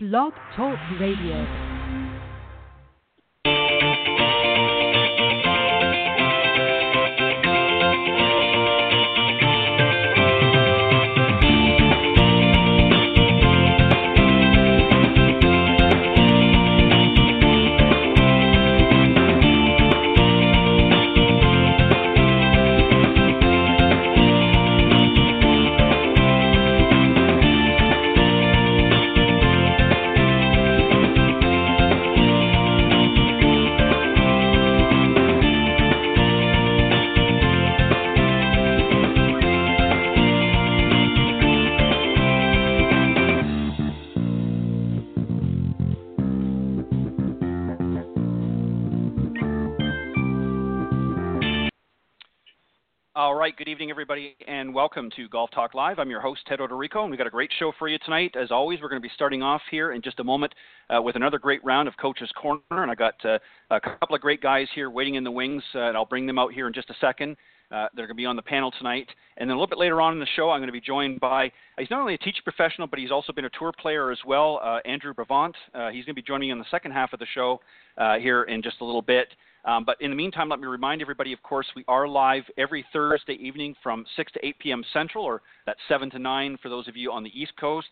Blog 0.00 0.32
Talk 0.54 0.78
Radio. 1.00 1.67
Good 53.38 53.68
evening, 53.68 53.88
everybody, 53.88 54.34
and 54.48 54.74
welcome 54.74 55.10
to 55.14 55.28
Golf 55.28 55.48
Talk 55.52 55.72
Live. 55.72 56.00
I'm 56.00 56.10
your 56.10 56.20
host, 56.20 56.40
Ted 56.48 56.58
Odorico, 56.58 57.02
and 57.02 57.10
we've 57.10 57.18
got 57.18 57.28
a 57.28 57.30
great 57.30 57.52
show 57.56 57.72
for 57.78 57.86
you 57.86 57.96
tonight. 58.04 58.34
As 58.36 58.50
always, 58.50 58.80
we're 58.82 58.88
going 58.88 59.00
to 59.00 59.08
be 59.08 59.12
starting 59.14 59.44
off 59.44 59.62
here 59.70 59.92
in 59.92 60.02
just 60.02 60.18
a 60.18 60.24
moment 60.24 60.52
uh, 60.90 61.00
with 61.00 61.14
another 61.14 61.38
great 61.38 61.64
round 61.64 61.86
of 61.86 61.96
Coach's 61.98 62.32
Corner, 62.32 62.60
and 62.70 62.90
I've 62.90 62.98
got 62.98 63.14
uh, 63.24 63.38
a 63.70 63.80
couple 63.80 64.16
of 64.16 64.20
great 64.20 64.42
guys 64.42 64.66
here 64.74 64.90
waiting 64.90 65.14
in 65.14 65.22
the 65.22 65.30
wings, 65.30 65.62
uh, 65.76 65.82
and 65.82 65.96
I'll 65.96 66.04
bring 66.04 66.26
them 66.26 66.36
out 66.36 66.52
here 66.52 66.66
in 66.66 66.72
just 66.72 66.90
a 66.90 66.94
second. 67.00 67.36
Uh, 67.70 67.86
they're 67.94 68.06
going 68.06 68.16
to 68.16 68.20
be 68.20 68.26
on 68.26 68.34
the 68.34 68.42
panel 68.42 68.72
tonight. 68.76 69.06
And 69.36 69.48
then 69.48 69.54
a 69.54 69.58
little 69.58 69.68
bit 69.68 69.78
later 69.78 70.00
on 70.00 70.14
in 70.14 70.18
the 70.18 70.26
show, 70.34 70.50
I'm 70.50 70.58
going 70.58 70.66
to 70.66 70.72
be 70.72 70.80
joined 70.80 71.20
by, 71.20 71.52
he's 71.78 71.90
not 71.90 72.00
only 72.00 72.14
a 72.14 72.18
teaching 72.18 72.42
professional, 72.42 72.88
but 72.88 72.98
he's 72.98 73.12
also 73.12 73.32
been 73.32 73.44
a 73.44 73.50
tour 73.56 73.72
player 73.80 74.10
as 74.10 74.18
well, 74.26 74.60
uh, 74.64 74.80
Andrew 74.84 75.14
Bravant. 75.14 75.54
Uh, 75.72 75.90
he's 75.90 76.04
going 76.04 76.14
to 76.16 76.20
be 76.20 76.22
joining 76.22 76.48
me 76.48 76.52
in 76.52 76.58
the 76.58 76.66
second 76.72 76.90
half 76.90 77.12
of 77.12 77.20
the 77.20 77.26
show 77.34 77.60
here 78.20 78.42
in 78.44 78.62
just 78.62 78.80
a 78.80 78.84
little 78.84 79.02
bit. 79.02 79.28
Um, 79.68 79.84
but 79.84 80.00
in 80.00 80.08
the 80.08 80.16
meantime, 80.16 80.48
let 80.48 80.60
me 80.60 80.66
remind 80.66 81.02
everybody, 81.02 81.34
of 81.34 81.42
course, 81.42 81.66
we 81.76 81.84
are 81.88 82.08
live 82.08 82.44
every 82.56 82.86
Thursday 82.90 83.34
evening 83.34 83.74
from 83.82 84.06
6 84.16 84.32
to 84.32 84.46
8 84.46 84.58
p.m. 84.60 84.82
Central, 84.94 85.24
or 85.24 85.42
that's 85.66 85.78
7 85.90 86.08
to 86.12 86.18
9 86.18 86.56
for 86.62 86.70
those 86.70 86.88
of 86.88 86.96
you 86.96 87.12
on 87.12 87.22
the 87.22 87.38
East 87.38 87.52
Coast. 87.60 87.88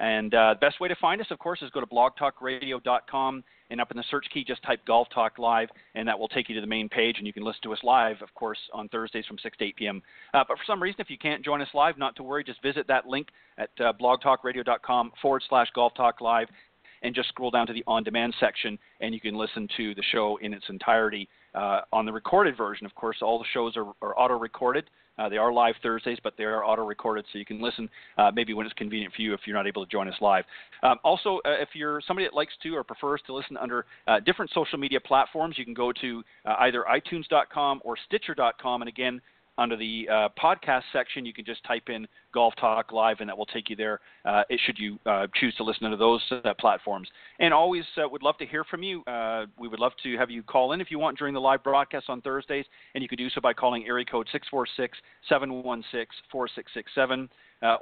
And 0.00 0.34
uh, 0.34 0.54
the 0.54 0.66
best 0.66 0.80
way 0.80 0.88
to 0.88 0.96
find 0.96 1.20
us, 1.20 1.28
of 1.30 1.38
course, 1.38 1.62
is 1.62 1.70
go 1.70 1.78
to 1.78 1.86
blogtalkradio.com 1.86 3.44
and 3.70 3.80
up 3.80 3.90
in 3.92 3.96
the 3.96 4.04
search 4.10 4.26
key, 4.34 4.42
just 4.44 4.62
type 4.64 4.84
Golf 4.86 5.06
Talk 5.14 5.38
Live, 5.38 5.68
and 5.94 6.08
that 6.08 6.18
will 6.18 6.26
take 6.26 6.48
you 6.48 6.54
to 6.56 6.60
the 6.60 6.66
main 6.66 6.88
page, 6.88 7.16
and 7.18 7.26
you 7.26 7.32
can 7.32 7.44
listen 7.44 7.60
to 7.62 7.72
us 7.72 7.78
live, 7.84 8.16
of 8.22 8.34
course, 8.34 8.58
on 8.72 8.88
Thursdays 8.88 9.26
from 9.26 9.38
6 9.38 9.56
to 9.58 9.64
8 9.64 9.76
p.m. 9.76 10.02
Uh, 10.34 10.42
but 10.48 10.56
for 10.56 10.64
some 10.66 10.82
reason, 10.82 11.00
if 11.00 11.10
you 11.10 11.18
can't 11.18 11.44
join 11.44 11.60
us 11.60 11.68
live, 11.74 11.96
not 11.96 12.16
to 12.16 12.24
worry, 12.24 12.42
just 12.42 12.60
visit 12.62 12.88
that 12.88 13.06
link 13.06 13.28
at 13.58 13.70
uh, 13.78 13.92
blogtalkradio.com 14.00 15.12
forward 15.22 15.42
slash 15.48 15.68
Golf 15.74 15.94
Talk 15.94 16.20
Live, 16.20 16.48
and 17.02 17.14
just 17.14 17.28
scroll 17.28 17.50
down 17.50 17.66
to 17.66 17.72
the 17.72 17.84
on 17.86 18.02
demand 18.02 18.34
section, 18.40 18.78
and 19.00 19.14
you 19.14 19.20
can 19.20 19.34
listen 19.34 19.68
to 19.76 19.94
the 19.94 20.02
show 20.12 20.38
in 20.42 20.52
its 20.52 20.64
entirety. 20.68 21.28
Uh, 21.54 21.80
on 21.92 22.06
the 22.06 22.12
recorded 22.12 22.56
version, 22.56 22.86
of 22.86 22.94
course, 22.94 23.18
all 23.22 23.38
the 23.38 23.44
shows 23.52 23.76
are, 23.76 23.86
are 24.02 24.18
auto 24.18 24.38
recorded. 24.38 24.84
Uh, 25.18 25.28
they 25.28 25.36
are 25.36 25.52
live 25.52 25.74
Thursdays, 25.82 26.18
but 26.22 26.32
they 26.38 26.44
are 26.44 26.64
auto 26.64 26.82
recorded, 26.82 27.26
so 27.30 27.38
you 27.38 27.44
can 27.44 27.60
listen 27.60 27.90
uh, 28.16 28.30
maybe 28.34 28.54
when 28.54 28.64
it's 28.64 28.72
convenient 28.74 29.12
for 29.14 29.20
you 29.20 29.34
if 29.34 29.40
you're 29.44 29.56
not 29.56 29.66
able 29.66 29.84
to 29.84 29.90
join 29.90 30.08
us 30.08 30.14
live. 30.20 30.44
Um, 30.82 30.96
also, 31.04 31.40
uh, 31.44 31.60
if 31.60 31.68
you're 31.74 32.00
somebody 32.06 32.26
that 32.26 32.34
likes 32.34 32.54
to 32.62 32.74
or 32.74 32.82
prefers 32.82 33.20
to 33.26 33.34
listen 33.34 33.58
under 33.58 33.84
uh, 34.06 34.20
different 34.20 34.50
social 34.54 34.78
media 34.78 34.98
platforms, 34.98 35.58
you 35.58 35.64
can 35.64 35.74
go 35.74 35.92
to 35.92 36.22
uh, 36.46 36.54
either 36.60 36.86
iTunes.com 36.90 37.82
or 37.84 37.96
Stitcher.com, 38.06 38.80
and 38.80 38.88
again, 38.88 39.20
under 39.60 39.76
the 39.76 40.08
uh, 40.10 40.28
podcast 40.42 40.82
section, 40.90 41.26
you 41.26 41.34
can 41.34 41.44
just 41.44 41.62
type 41.64 41.90
in 41.90 42.08
Golf 42.32 42.54
Talk 42.58 42.92
Live, 42.92 43.18
and 43.20 43.28
that 43.28 43.36
will 43.36 43.46
take 43.46 43.68
you 43.68 43.76
there. 43.76 44.00
Uh, 44.24 44.42
it, 44.48 44.58
should 44.64 44.78
you 44.78 44.98
uh, 45.04 45.26
choose 45.38 45.54
to 45.56 45.62
listen 45.62 45.90
to 45.90 45.96
those 45.98 46.22
uh, 46.30 46.54
platforms. 46.58 47.06
And 47.38 47.52
always 47.52 47.84
uh, 48.02 48.08
would 48.08 48.22
love 48.22 48.38
to 48.38 48.46
hear 48.46 48.64
from 48.64 48.82
you. 48.82 49.02
Uh, 49.04 49.44
we 49.58 49.68
would 49.68 49.78
love 49.78 49.92
to 50.02 50.16
have 50.16 50.30
you 50.30 50.42
call 50.42 50.72
in 50.72 50.80
if 50.80 50.90
you 50.90 50.98
want 50.98 51.18
during 51.18 51.34
the 51.34 51.40
live 51.40 51.62
broadcast 51.62 52.06
on 52.08 52.22
Thursdays, 52.22 52.64
and 52.94 53.02
you 53.02 53.08
can 53.08 53.18
do 53.18 53.28
so 53.28 53.40
by 53.40 53.52
calling 53.52 53.84
area 53.86 54.04
code 54.06 54.26
646 54.32 54.96
716 55.28 56.06
4667. 56.32 57.28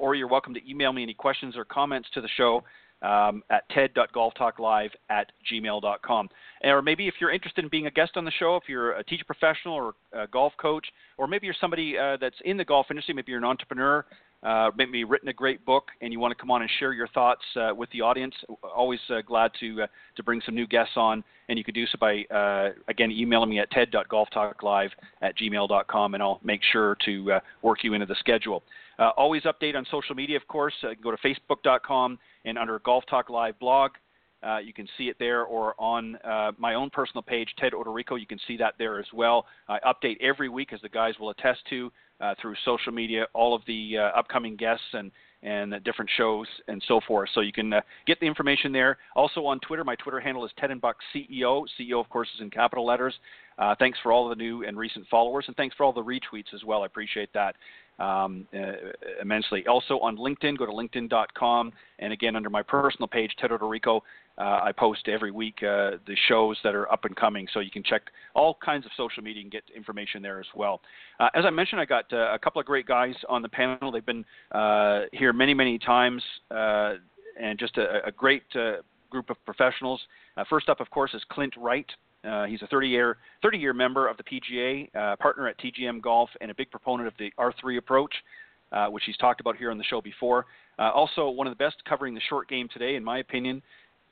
Or 0.01 0.17
you're 0.17 0.29
welcome 0.29 0.55
to 0.55 0.69
email 0.69 0.93
me 0.93 1.05
any 1.05 1.15
questions 1.15 1.57
or 1.57 1.65
comments 1.65 2.09
to 2.15 2.21
the 2.21 2.29
show 2.37 2.65
um, 3.03 3.43
at 3.51 3.69
ted.golftalklive 3.71 4.91
at 5.11 5.31
gmail.com. 5.51 6.29
Or 6.65 6.83
maybe 6.83 7.09
if 7.09 7.15
you're 7.21 7.31
interested 7.31 7.65
in 7.65 7.71
being 7.71 7.87
a 7.87 7.91
guest 7.91 8.13
on 8.17 8.25
the 8.25 8.33
show, 8.39 8.57
if 8.57 8.65
you're 8.69 8.93
a 8.93 9.05
teacher 9.05 9.25
professional 9.25 9.75
or 9.75 9.95
a 10.13 10.27
golf 10.27 10.53
coach, 10.61 10.87
or 11.17 11.27
maybe 11.27 11.47
you're 11.47 11.57
somebody 11.61 11.97
uh, 11.97 12.17
that's 12.21 12.37
in 12.45 12.57
the 12.57 12.65
golf 12.65 12.87
industry, 12.91 13.15
maybe 13.15 13.31
you're 13.31 13.39
an 13.39 13.45
entrepreneur, 13.45 14.05
uh, 14.43 14.71
maybe 14.77 15.05
written 15.05 15.29
a 15.29 15.33
great 15.33 15.65
book, 15.65 15.89
and 16.01 16.13
you 16.13 16.21
want 16.21 16.31
to 16.31 16.41
come 16.41 16.51
on 16.51 16.63
and 16.63 16.71
share 16.79 16.93
your 16.93 17.09
thoughts 17.09 17.43
uh, 17.57 17.75
with 17.75 17.91
the 17.91 18.01
audience. 18.01 18.35
Always 18.63 19.01
uh, 19.11 19.21
glad 19.21 19.51
to 19.61 19.83
uh, 19.83 19.87
to 20.17 20.23
bring 20.23 20.41
some 20.45 20.55
new 20.55 20.67
guests 20.67 20.93
on, 20.97 21.25
and 21.49 21.59
you 21.59 21.65
can 21.65 21.75
do 21.75 21.87
so 21.87 21.99
by 22.01 22.23
uh, 22.35 22.71
again 22.89 23.11
emailing 23.11 23.51
me 23.51 23.59
at 23.59 23.71
ted.golftalklive 23.71 24.91
at 25.23 25.37
gmail.com, 25.37 26.15
and 26.15 26.23
I'll 26.23 26.41
make 26.45 26.61
sure 26.73 26.97
to 27.05 27.39
work 27.63 27.83
you 27.83 27.95
into 27.95 28.07
the 28.07 28.17
schedule. 28.21 28.63
Always 28.99 29.43
update 29.43 29.77
on 29.77 29.87
social 29.91 30.15
media, 30.15 30.37
of 30.37 30.47
course. 30.49 30.75
go 31.03 31.11
to 31.11 31.17
facebook.com 31.19 32.19
and 32.45 32.59
under 32.59 32.79
Golf 32.81 33.05
Talk 33.09 33.31
Live 33.31 33.59
blog. 33.59 33.93
Uh, 34.43 34.59
you 34.59 34.73
can 34.73 34.89
see 34.97 35.09
it 35.09 35.17
there, 35.19 35.45
or 35.45 35.75
on 35.79 36.17
uh, 36.17 36.53
my 36.59 36.75
own 36.75 36.91
personal 36.91 37.23
page, 37.23 37.49
Ted 37.59 37.73
Odorico. 37.73 38.19
You 38.19 38.27
can 38.27 38.39
see 38.47 38.57
that 38.59 38.75
there 38.79 39.01
as 39.01 39.07
well. 39.13 39.47
I 39.69 39.81
update 39.81 40.17
every 40.21 40.49
week, 40.49 40.73
as 40.73 40.81
the 40.81 40.89
guys 40.89 41.15
will 41.19 41.31
attest 41.31 41.61
to, 41.71 41.91
uh, 42.21 42.35
through 42.41 42.55
social 42.65 42.93
media, 42.93 43.27
all 43.35 43.55
of 43.55 43.63
the 43.67 43.99
uh, 43.99 44.19
upcoming 44.19 44.57
guests 44.57 44.85
and 44.93 45.11
and 45.45 45.73
different 45.85 46.11
shows 46.17 46.49
and 46.67 46.83
so 46.89 47.01
forth. 47.07 47.31
So 47.33 47.43
you 47.43 47.53
can 47.53 47.73
uh, 47.73 47.81
get 48.09 48.19
the 48.19 48.27
information 48.27 48.73
there. 48.73 48.99
Also 49.15 49.47
on 49.47 49.61
Twitter, 49.61 49.85
my 49.85 49.95
Twitter 49.95 50.19
handle 50.19 50.45
is 50.45 50.51
Ted 50.59 50.73
and 50.73 50.81
Buck 50.81 50.97
CEO. 51.15 51.65
CEO, 51.79 52.01
of 52.01 52.09
course, 52.09 52.27
is 52.35 52.41
in 52.41 52.51
capital 52.51 52.85
letters. 52.85 53.15
Uh, 53.57 53.77
thanks 53.79 53.99
for 54.03 54.11
all 54.11 54.29
the 54.29 54.35
new 54.35 54.65
and 54.65 54.77
recent 54.77 55.07
followers, 55.09 55.45
and 55.47 55.57
thanks 55.57 55.77
for 55.77 55.85
all 55.85 55.93
the 55.93 56.03
retweets 56.03 56.53
as 56.55 56.65
well. 56.65 56.83
I 56.83 56.87
appreciate 56.87 57.33
that 57.35 57.55
um, 57.99 58.47
uh, 58.55 58.73
immensely. 59.21 59.67
Also 59.67 59.99
on 60.01 60.17
LinkedIn, 60.17 60.59
go 60.59 60.67
to 60.67 60.73
linkedin.com, 60.73 61.73
and 61.99 62.13
again 62.13 62.37
under 62.37 62.51
my 62.51 62.63
personal 62.63 63.09
page, 63.09 63.33
Ted 63.39 63.51
Odorico, 63.51 64.01
uh, 64.39 64.61
I 64.63 64.73
post 64.73 65.09
every 65.09 65.33
week 65.33 65.57
uh, 65.63 65.99
the 66.07 66.17
shows 66.29 66.57
that 66.63 66.75
are 66.75 66.91
up 66.93 67.05
and 67.05 67.17
coming, 67.17 67.49
so 67.53 67.59
you 67.59 67.73
can 67.73 67.83
check 67.83 68.03
all 68.35 68.57
kinds 68.65 68.87
of 68.87 68.93
social 68.97 69.23
media 69.23 69.43
and 69.43 69.51
get 69.51 69.65
information 69.75 70.23
there 70.23 70.39
as 70.39 70.47
well. 70.55 70.81
Uh, 71.19 71.29
as 71.35 71.45
I 71.45 71.51
mentioned, 71.51 71.81
I 71.81 71.85
got 71.85 72.05
uh, 72.13 72.33
a 72.33 72.39
couple 72.39 72.61
of 72.61 72.67
great 72.67 72.87
guys 72.87 73.15
on 73.29 73.43
the 73.43 73.49
panel. 73.49 73.91
They've 73.91 74.07
been 74.07 74.25
uh, 74.53 75.03
here 75.13 75.33
many, 75.33 75.55
many 75.55 75.77
times, 75.79 76.23
and 76.51 77.59
just 77.59 77.79
a, 77.79 78.07
a 78.07 78.13
great 78.13 78.45
group 79.11 79.31
of 79.31 79.45
professionals. 79.45 80.01
first 80.49 80.69
up, 80.69 80.81
of 80.81 80.89
course, 80.91 81.15
is 81.15 81.23
Clint 81.31 81.55
Wright. 81.57 81.87
Uh, 82.25 82.47
he's 82.47 82.63
a 82.63 82.67
30 82.67 82.89
year 82.89 83.17
30 83.43 83.59
year 83.59 83.73
member 83.73 84.09
of 84.09 84.17
the 84.17 84.25
PGA, 84.25 84.89
uh, 84.95 85.17
partner 85.17 85.49
at 85.49 85.57
TGM 85.59 86.03
Golf, 86.03 86.31
and 86.41 86.51
a 86.51 86.55
big 86.55 86.71
proponent 86.71 87.07
of 87.07 87.15
the 87.19 87.33
R3 87.39 87.79
approach, 87.79 88.13
uh, 88.73 88.87
which 88.89 89.05
he's 89.07 89.17
talked 89.17 89.41
about 89.41 89.57
here 89.57 89.71
on 89.71 89.79
the 89.79 89.85
show 89.85 90.01
before. 90.01 90.47
Uh, 90.79 90.91
also, 90.91 91.29
one 91.29 91.47
of 91.47 91.53
the 91.53 91.65
best 91.65 91.77
covering 91.89 92.15
the 92.15 92.21
short 92.29 92.49
game 92.49 92.69
today, 92.73 92.97
in 92.97 93.05
my 93.05 93.19
opinion. 93.19 93.63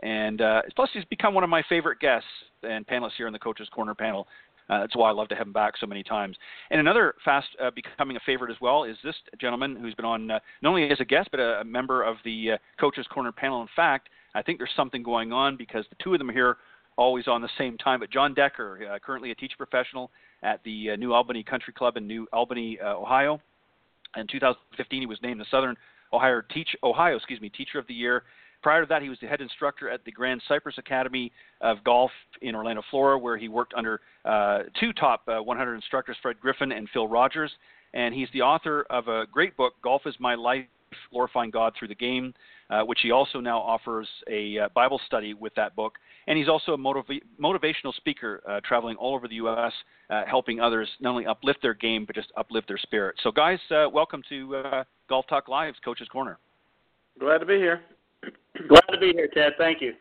And 0.02 0.40
uh, 0.40 0.62
plus, 0.74 0.90
he's 0.92 1.04
become 1.06 1.34
one 1.34 1.42
of 1.42 1.50
my 1.50 1.62
favorite 1.68 2.00
guests 2.00 2.28
and 2.62 2.86
panelists 2.86 3.16
here 3.16 3.26
in 3.26 3.32
the 3.32 3.38
Coaches 3.38 3.68
Corner 3.72 3.94
panel. 3.94 4.26
Uh, 4.68 4.80
that's 4.80 4.96
why 4.96 5.08
I 5.08 5.12
love 5.12 5.28
to 5.28 5.36
have 5.36 5.46
him 5.46 5.52
back 5.52 5.74
so 5.78 5.86
many 5.86 6.02
times. 6.02 6.36
And 6.70 6.80
another 6.80 7.14
fast 7.24 7.46
becoming 7.74 8.16
a 8.16 8.20
favorite 8.26 8.50
as 8.50 8.56
well 8.60 8.82
is 8.82 8.96
this 9.04 9.14
gentleman 9.40 9.76
who's 9.76 9.94
been 9.94 10.04
on 10.04 10.26
not 10.26 10.42
only 10.64 10.90
as 10.90 10.98
a 11.00 11.04
guest 11.04 11.28
but 11.30 11.38
a, 11.38 11.60
a 11.60 11.64
member 11.64 12.02
of 12.02 12.16
the 12.24 12.58
Coaches 12.78 13.06
Corner 13.08 13.30
panel. 13.30 13.62
In 13.62 13.68
fact, 13.76 14.08
I 14.34 14.42
think 14.42 14.58
there's 14.58 14.70
something 14.76 15.04
going 15.04 15.32
on 15.32 15.56
because 15.56 15.84
the 15.88 15.96
two 16.02 16.12
of 16.12 16.18
them 16.18 16.28
here 16.28 16.56
always 16.96 17.28
on 17.28 17.42
the 17.42 17.48
same 17.58 17.78
time. 17.78 18.00
But 18.00 18.10
Jon 18.10 18.34
Decker, 18.34 18.92
uh, 18.92 18.98
currently 18.98 19.30
a 19.30 19.34
teacher 19.34 19.56
professional 19.56 20.10
at 20.42 20.62
the 20.64 20.90
uh, 20.90 20.96
New 20.96 21.12
Albany 21.12 21.42
Country 21.42 21.72
Club 21.72 21.96
in 21.96 22.06
New 22.06 22.26
Albany, 22.32 22.78
uh, 22.82 22.94
Ohio. 22.94 23.40
In 24.16 24.26
2015, 24.26 25.00
he 25.00 25.06
was 25.06 25.18
named 25.22 25.40
the 25.40 25.46
Southern 25.50 25.76
Ohio 26.12 26.42
Teach 26.52 26.68
Ohio, 26.82 27.16
excuse 27.16 27.40
me, 27.40 27.48
Teacher 27.48 27.78
of 27.78 27.86
the 27.86 27.94
Year. 27.94 28.22
Prior 28.62 28.80
to 28.80 28.86
that, 28.88 29.02
he 29.02 29.08
was 29.08 29.18
the 29.20 29.26
head 29.26 29.40
instructor 29.40 29.90
at 29.90 30.04
the 30.04 30.10
Grand 30.10 30.42
Cypress 30.48 30.76
Academy 30.78 31.30
of 31.60 31.84
Golf 31.84 32.10
in 32.40 32.54
Orlando, 32.54 32.82
Florida, 32.90 33.22
where 33.22 33.36
he 33.36 33.48
worked 33.48 33.74
under 33.74 34.00
uh, 34.24 34.60
two 34.80 34.92
top 34.92 35.22
uh, 35.28 35.42
100 35.42 35.74
instructors, 35.74 36.16
Fred 36.22 36.40
Griffin 36.40 36.72
and 36.72 36.88
Phil 36.92 37.06
Rodgers. 37.06 37.50
And 37.94 38.14
he's 38.14 38.28
the 38.32 38.42
author 38.42 38.86
of 38.90 39.08
a 39.08 39.26
great 39.30 39.56
book, 39.56 39.74
Golf 39.82 40.02
is 40.06 40.14
My 40.18 40.34
Life 40.34 40.66
Glorifying 41.10 41.50
God 41.50 41.72
Through 41.78 41.88
the 41.88 41.94
Game, 41.94 42.34
uh, 42.70 42.82
which 42.82 43.00
he 43.02 43.10
also 43.10 43.40
now 43.40 43.58
offers 43.58 44.08
a 44.28 44.58
uh, 44.58 44.68
Bible 44.74 45.00
study 45.06 45.34
with 45.34 45.54
that 45.54 45.76
book. 45.76 45.94
And 46.26 46.36
he's 46.38 46.48
also 46.48 46.72
a 46.72 46.78
motiva- 46.78 47.22
motivational 47.40 47.94
speaker, 47.94 48.42
uh, 48.48 48.60
traveling 48.64 48.96
all 48.96 49.14
over 49.14 49.28
the 49.28 49.36
U.S., 49.36 49.72
uh, 50.10 50.22
helping 50.26 50.60
others 50.60 50.88
not 51.00 51.10
only 51.10 51.26
uplift 51.26 51.62
their 51.62 51.74
game, 51.74 52.04
but 52.04 52.14
just 52.14 52.32
uplift 52.36 52.68
their 52.68 52.78
spirit. 52.78 53.16
So, 53.22 53.30
guys, 53.30 53.58
uh, 53.70 53.86
welcome 53.92 54.22
to 54.28 54.56
uh, 54.56 54.84
Golf 55.08 55.26
Talk 55.28 55.48
Live's 55.48 55.78
Coach's 55.84 56.08
Corner. 56.08 56.38
Glad 57.18 57.38
to 57.38 57.46
be 57.46 57.56
here. 57.56 57.82
Glad 58.68 58.84
to 58.90 58.98
be 58.98 59.12
here, 59.12 59.28
Ted. 59.32 59.52
Thank 59.58 59.80
you. 59.80 59.94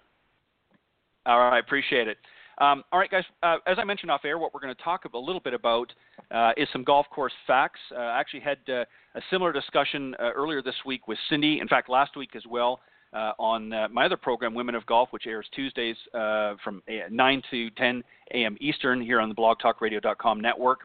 All 1.26 1.40
right, 1.40 1.60
appreciate 1.60 2.08
it. 2.08 2.18
Um, 2.58 2.84
all 2.92 3.00
right, 3.00 3.12
guys. 3.12 3.24
Uh, 3.44 3.58
as 3.68 3.78
I 3.80 3.84
mentioned 3.84 4.12
off 4.12 4.22
air, 4.24 4.38
what 4.38 4.54
we're 4.54 4.62
going 4.62 4.74
to 4.74 4.82
talk 4.82 5.06
a 5.06 5.18
little 5.18 5.42
bit 5.42 5.54
about 5.54 5.92
uh, 6.32 6.52
is 6.56 6.68
some 6.72 6.84
golf 6.84 7.06
course 7.10 7.34
facts. 7.46 7.80
Uh, 7.92 8.00
I 8.00 8.20
actually 8.20 8.40
had 8.42 8.58
uh, 8.70 8.86
a 9.16 9.22
similar 9.30 9.52
discussion 9.52 10.16
uh, 10.20 10.32
earlier 10.32 10.62
this 10.62 10.76
week 10.86 11.08
with 11.08 11.18
Cindy. 11.30 11.60
In 11.60 11.68
fact, 11.68 11.90
last 11.90 12.16
week 12.16 12.36
as 12.36 12.44
well 12.50 12.80
uh, 13.14 13.34
on 13.38 13.70
my 13.92 14.06
other 14.06 14.18
program, 14.18 14.54
Women 14.54 14.76
of 14.76 14.86
Golf, 14.86 15.10
which 15.12 15.28
airs 15.28 15.48
Tuesdays 15.54 15.98
from 16.14 16.82
9 17.12 17.42
to 17.52 17.70
10 17.72 18.04
a.m. 18.34 18.58
Eastern 18.62 19.02
here 19.02 19.20
on 19.20 19.30
the 19.30 19.36
BlogTalkRadio.com 19.36 20.40
network. 20.40 20.82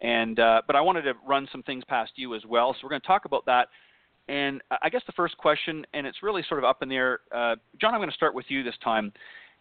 And 0.00 0.36
but 0.36 0.74
I 0.74 0.80
wanted 0.80 1.02
to 1.02 1.12
run 1.26 1.46
some 1.52 1.62
things 1.62 1.84
past 1.86 2.12
you 2.16 2.34
as 2.34 2.42
well. 2.48 2.72
So 2.72 2.80
we're 2.82 2.90
going 2.90 3.02
to 3.02 3.06
talk 3.06 3.26
about 3.26 3.44
that. 3.46 3.68
And 4.28 4.62
I 4.80 4.88
guess 4.88 5.02
the 5.06 5.12
first 5.12 5.36
question, 5.36 5.84
and 5.94 6.06
it's 6.06 6.22
really 6.22 6.42
sort 6.48 6.58
of 6.58 6.64
up 6.64 6.82
in 6.82 6.88
the 6.88 6.96
air, 6.96 7.20
Jon. 7.32 7.92
I'm 7.92 7.98
going 7.98 8.08
to 8.08 8.14
start 8.16 8.34
with 8.34 8.46
you 8.48 8.62
this 8.62 8.76
time. 8.82 9.12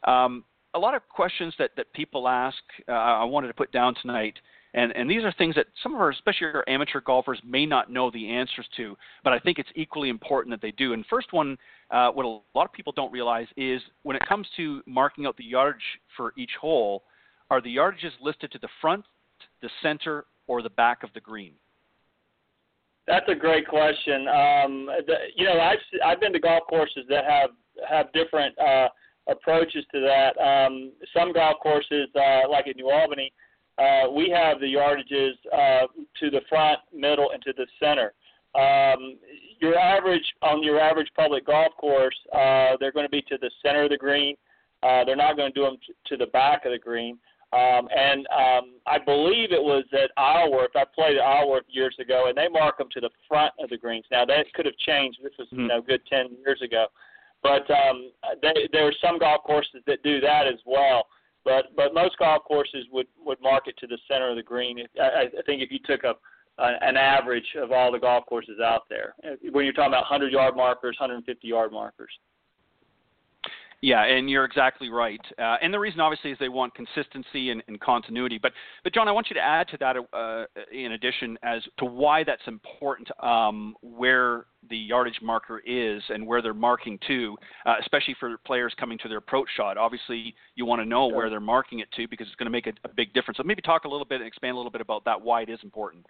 Um, 0.08 0.44
a 0.74 0.80
lot 0.80 0.96
of 0.96 1.08
questions 1.10 1.54
that, 1.60 1.72
that 1.78 1.92
people 1.94 2.28
ask, 2.28 2.58
uh, 2.88 2.92
I 2.92 3.24
wanted 3.24 3.48
to 3.48 3.54
put 3.54 3.72
down 3.72 3.96
tonight. 4.02 4.36
And, 4.74 4.96
and 4.96 5.10
these 5.10 5.24
are 5.24 5.34
things 5.38 5.56
that 5.56 5.66
some 5.84 5.94
of 5.94 6.00
our, 6.00 6.12
especially 6.12 6.48
our 6.48 6.64
amateur 6.68 7.02
golfers, 7.02 7.40
may 7.46 7.66
not 7.66 7.92
know 7.92 8.10
the 8.10 8.30
answers 8.30 8.66
to, 8.78 8.96
but 9.24 9.34
I 9.34 9.40
think 9.40 9.60
it's 9.60 9.70
equally 9.76 10.08
important 10.08 10.54
that 10.54 10.62
they 10.62 10.72
do. 10.72 10.94
And 10.94 11.06
first 11.10 11.34
one, 11.34 11.58
uh, 11.90 12.10
what 12.12 12.26
a 12.26 12.40
lot 12.58 12.66
of 12.66 12.72
people 12.72 12.94
don't 12.96 13.12
realize 13.12 13.48
is 13.58 13.82
when 14.04 14.16
it 14.16 14.22
comes 14.28 14.48
to 14.56 14.82
marking 14.86 15.26
out 15.26 15.36
the 15.36 15.44
yardage 15.44 15.82
for 16.16 16.32
each 16.38 16.52
hole, 16.60 17.04
are 17.50 17.62
the 17.62 17.76
yardages 17.76 18.12
listed 18.22 18.50
to 18.54 18.60
the 18.60 18.70
front, 18.80 19.04
the 19.62 19.70
center, 19.84 20.26
or 20.48 20.62
the 20.62 20.70
back 20.70 21.04
of 21.04 21.10
the 21.14 21.20
green? 21.20 21.54
That's 23.08 23.28
a 23.28 23.36
great 23.36 23.68
question. 23.68 24.28
Um, 24.28 24.86
the, 25.06 25.16
you 25.36 25.46
know, 25.46 25.60
I've 25.60 25.80
I've 26.06 26.22
been 26.22 26.32
to 26.34 26.40
golf 26.40 26.64
courses 26.70 27.04
that 27.10 27.26
have 27.26 27.50
have 27.90 28.14
different 28.14 28.58
uh, 28.60 28.88
approaches 29.28 29.86
to 29.94 30.00
that. 30.02 30.40
Um, 30.42 30.92
some 31.16 31.34
golf 31.34 31.58
courses, 31.62 32.08
uh, 32.16 32.50
like 32.50 32.68
at 32.68 32.76
New 32.76 32.90
Albany, 32.90 33.32
uh, 33.78 34.10
we 34.12 34.30
have 34.30 34.60
the 34.60 34.66
yardages 34.66 35.32
uh, 35.54 35.88
to 36.20 36.30
the 36.30 36.42
front, 36.50 36.80
middle, 36.94 37.32
and 37.32 37.42
to 37.44 37.54
the 37.56 37.66
center. 37.80 38.14
Um, 38.54 39.18
your 39.60 39.78
average 39.78 40.26
on 40.42 40.62
your 40.62 40.80
average 40.80 41.10
public 41.16 41.46
golf 41.46 41.74
course, 41.80 42.16
uh, 42.34 42.76
they're 42.80 42.92
going 42.92 43.06
to 43.06 43.10
be 43.10 43.22
to 43.24 43.38
the 43.40 43.50
center 43.64 43.84
of 43.84 43.90
the 43.90 43.98
green. 43.98 44.36
Uh, 44.84 45.06
they're 45.06 45.16
not 45.16 45.38
going 45.38 45.52
to 45.54 45.58
do 45.58 45.64
them 45.64 45.78
t- 45.86 45.94
to 46.08 46.18
the 46.18 46.26
back 46.28 46.66
of 46.66 46.72
the 46.72 46.80
green. 46.80 47.18
Um, 47.54 47.88
and 47.96 48.26
um, 48.28 48.76
I 48.88 48.98
believe 48.98 49.52
it 49.52 49.62
was 49.62 49.84
at 49.94 50.12
Isleworth. 50.18 50.72
I 50.76 50.86
played 50.96 51.18
at 51.18 51.24
Isleworth 51.24 51.66
years 51.68 51.96
ago, 52.00 52.26
and 52.28 52.38
they 52.38 52.48
mark 52.48 52.78
them 52.78 52.88
to 52.94 53.02
the 53.02 53.10
front 53.28 53.54
of 53.60 53.70
the 53.70 53.78
greens. 53.78 54.06
Now 54.12 54.26
that 54.26 54.52
could 54.54 54.66
have 54.66 54.78
changed. 54.78 55.20
This 55.22 55.34
was 55.38 55.48
mm-hmm. 55.48 55.62
you 55.62 55.68
know 55.68 55.82
good 55.82 56.02
ten 56.10 56.30
years 56.46 56.62
ago. 56.62 56.88
But 57.44 57.70
um, 57.72 58.12
they, 58.42 58.70
there 58.72 58.88
are 58.88 58.94
some 59.04 59.18
golf 59.18 59.44
courses 59.44 59.82
that 59.88 60.04
do 60.04 60.20
that 60.22 60.48
as 60.48 60.60
well. 60.66 61.08
But 61.44 61.76
but 61.76 61.94
most 61.94 62.18
golf 62.20 62.44
courses 62.44 62.86
would 62.92 63.08
would 63.18 63.42
mark 63.42 63.68
it 63.68 63.76
to 63.80 63.88
the 63.88 63.98
center 64.10 64.30
of 64.30 64.36
the 64.36 64.44
green. 64.44 64.86
I, 65.00 65.28
I 65.38 65.42
think 65.46 65.62
if 65.62 65.72
you 65.72 65.80
took 65.86 66.04
a 66.04 66.14
an 66.58 66.98
average 66.98 67.56
of 67.58 67.72
all 67.72 67.92
the 67.92 68.00
golf 68.00 68.26
courses 68.28 68.60
out 68.64 68.84
there, 68.90 69.16
when 69.52 69.66
you're 69.66 69.74
talking 69.74 69.92
about 69.92 70.04
100 70.10 70.32
yard 70.32 70.56
markers, 70.56 70.96
150 71.00 71.48
yard 71.48 71.72
markers. 71.72 72.12
Yeah, 73.84 74.04
and 74.04 74.30
you're 74.30 74.46
exactly 74.46 74.90
right. 74.90 75.20
Uh, 75.40 75.56
and 75.60 75.74
the 75.74 75.80
reason, 75.80 76.00
obviously, 76.02 76.30
is 76.30 76.38
they 76.40 76.50
want 76.50 76.76
consistency 76.76 77.50
and, 77.50 77.64
and, 77.68 77.82
continuity. 77.82 78.38
But, 78.40 78.52
but 78.84 78.94
Jon, 78.94 79.08
I 79.08 79.12
want 79.12 79.28
you 79.32 79.34
to 79.34 79.42
add 79.42 79.68
to 79.70 79.78
that, 79.80 79.96
uh, 80.14 80.46
in 80.72 80.92
addition, 80.92 81.36
as 81.42 81.64
to 81.80 81.86
why 81.86 82.24
that's 82.24 82.44
important, 82.46 83.10
um, 83.24 83.76
where 83.82 84.46
the 84.70 84.78
yardage 84.78 85.20
marker 85.24 85.64
is 85.66 86.04
and 86.10 86.28
where 86.28 86.44
they're 86.44 86.54
marking 86.54 87.00
to, 87.08 87.36
uh, 87.66 87.74
especially 87.82 88.16
for 88.20 88.38
players 88.46 88.72
coming 88.80 89.00
to 89.00 89.10
their 89.10 89.18
approach 89.18 89.48
shot. 89.58 89.80
Obviously, 89.80 90.36
you 90.54 90.64
want 90.64 90.80
to 90.80 90.86
know 90.86 91.10
sure. 91.10 91.18
where 91.18 91.30
they're 91.32 91.40
marking 91.40 91.80
it 91.80 91.92
to 91.94 92.08
because 92.08 92.28
it's 92.28 92.36
going 92.36 92.46
to 92.46 92.52
make 92.52 92.68
a, 92.68 92.74
a 92.84 92.94
big 92.96 93.12
difference. 93.16 93.38
So 93.38 93.44
maybe 93.44 93.64
talk 93.64 93.86
a 93.86 93.90
little 93.90 94.06
bit 94.06 94.22
and 94.22 94.28
expand 94.28 94.54
a 94.54 94.58
little 94.58 94.72
bit 94.72 94.82
about 94.82 95.06
that, 95.06 95.20
why 95.20 95.42
it 95.42 95.50
is 95.50 95.60
important. 95.64 96.06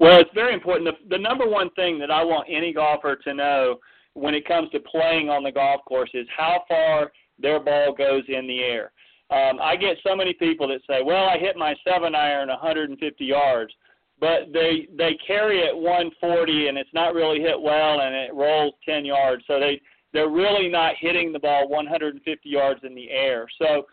Well, 0.00 0.20
it's 0.20 0.30
very 0.34 0.52
important. 0.52 0.84
The, 0.84 1.16
the 1.16 1.22
number 1.22 1.48
one 1.48 1.70
thing 1.70 1.98
that 2.00 2.10
I 2.10 2.22
want 2.22 2.46
any 2.50 2.74
golfer 2.74 3.16
to 3.16 3.32
know– 3.32 3.76
when 4.14 4.34
it 4.34 4.46
comes 4.46 4.70
to 4.70 4.80
playing 4.80 5.28
on 5.28 5.42
the 5.42 5.52
golf 5.52 5.84
course 5.84 6.10
is 6.14 6.26
how 6.36 6.64
far 6.68 7.12
their 7.38 7.60
ball 7.60 7.92
goes 7.92 8.22
in 8.28 8.46
the 8.46 8.60
air. 8.60 8.92
Um, 9.30 9.58
I 9.60 9.76
get 9.76 9.96
so 10.06 10.14
many 10.14 10.32
people 10.34 10.68
that 10.68 10.80
say, 10.86 11.02
"Well, 11.02 11.28
I 11.28 11.38
hit 11.38 11.56
my 11.56 11.74
seven 11.86 12.14
iron 12.14 12.48
150 12.48 13.24
yards," 13.24 13.74
but 14.20 14.52
they 14.52 14.86
they 14.96 15.14
carry 15.26 15.60
it 15.60 15.76
140 15.76 16.68
and 16.68 16.78
it's 16.78 16.92
not 16.92 17.14
really 17.14 17.40
hit 17.40 17.60
well 17.60 18.00
and 18.00 18.14
it 18.14 18.32
rolls 18.34 18.74
10 18.84 19.04
yards. 19.04 19.42
So 19.46 19.58
they 19.58 19.80
they're 20.12 20.28
really 20.28 20.68
not 20.68 20.94
hitting 20.98 21.32
the 21.32 21.38
ball 21.38 21.68
150 21.68 22.48
yards 22.48 22.80
in 22.84 22.94
the 22.94 23.10
air. 23.10 23.46
So 23.58 23.86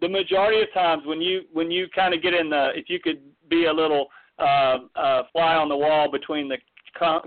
the 0.00 0.08
majority 0.08 0.62
of 0.62 0.72
times 0.72 1.02
when 1.04 1.20
you 1.20 1.42
when 1.52 1.70
you 1.70 1.88
kind 1.94 2.14
of 2.14 2.22
get 2.22 2.34
in 2.34 2.48
the 2.48 2.70
if 2.74 2.88
you 2.88 2.98
could 3.00 3.20
be 3.48 3.66
a 3.66 3.72
little 3.72 4.06
uh, 4.38 4.78
uh, 4.94 5.22
fly 5.32 5.54
on 5.54 5.68
the 5.68 5.76
wall 5.76 6.10
between 6.10 6.48
the 6.48 6.58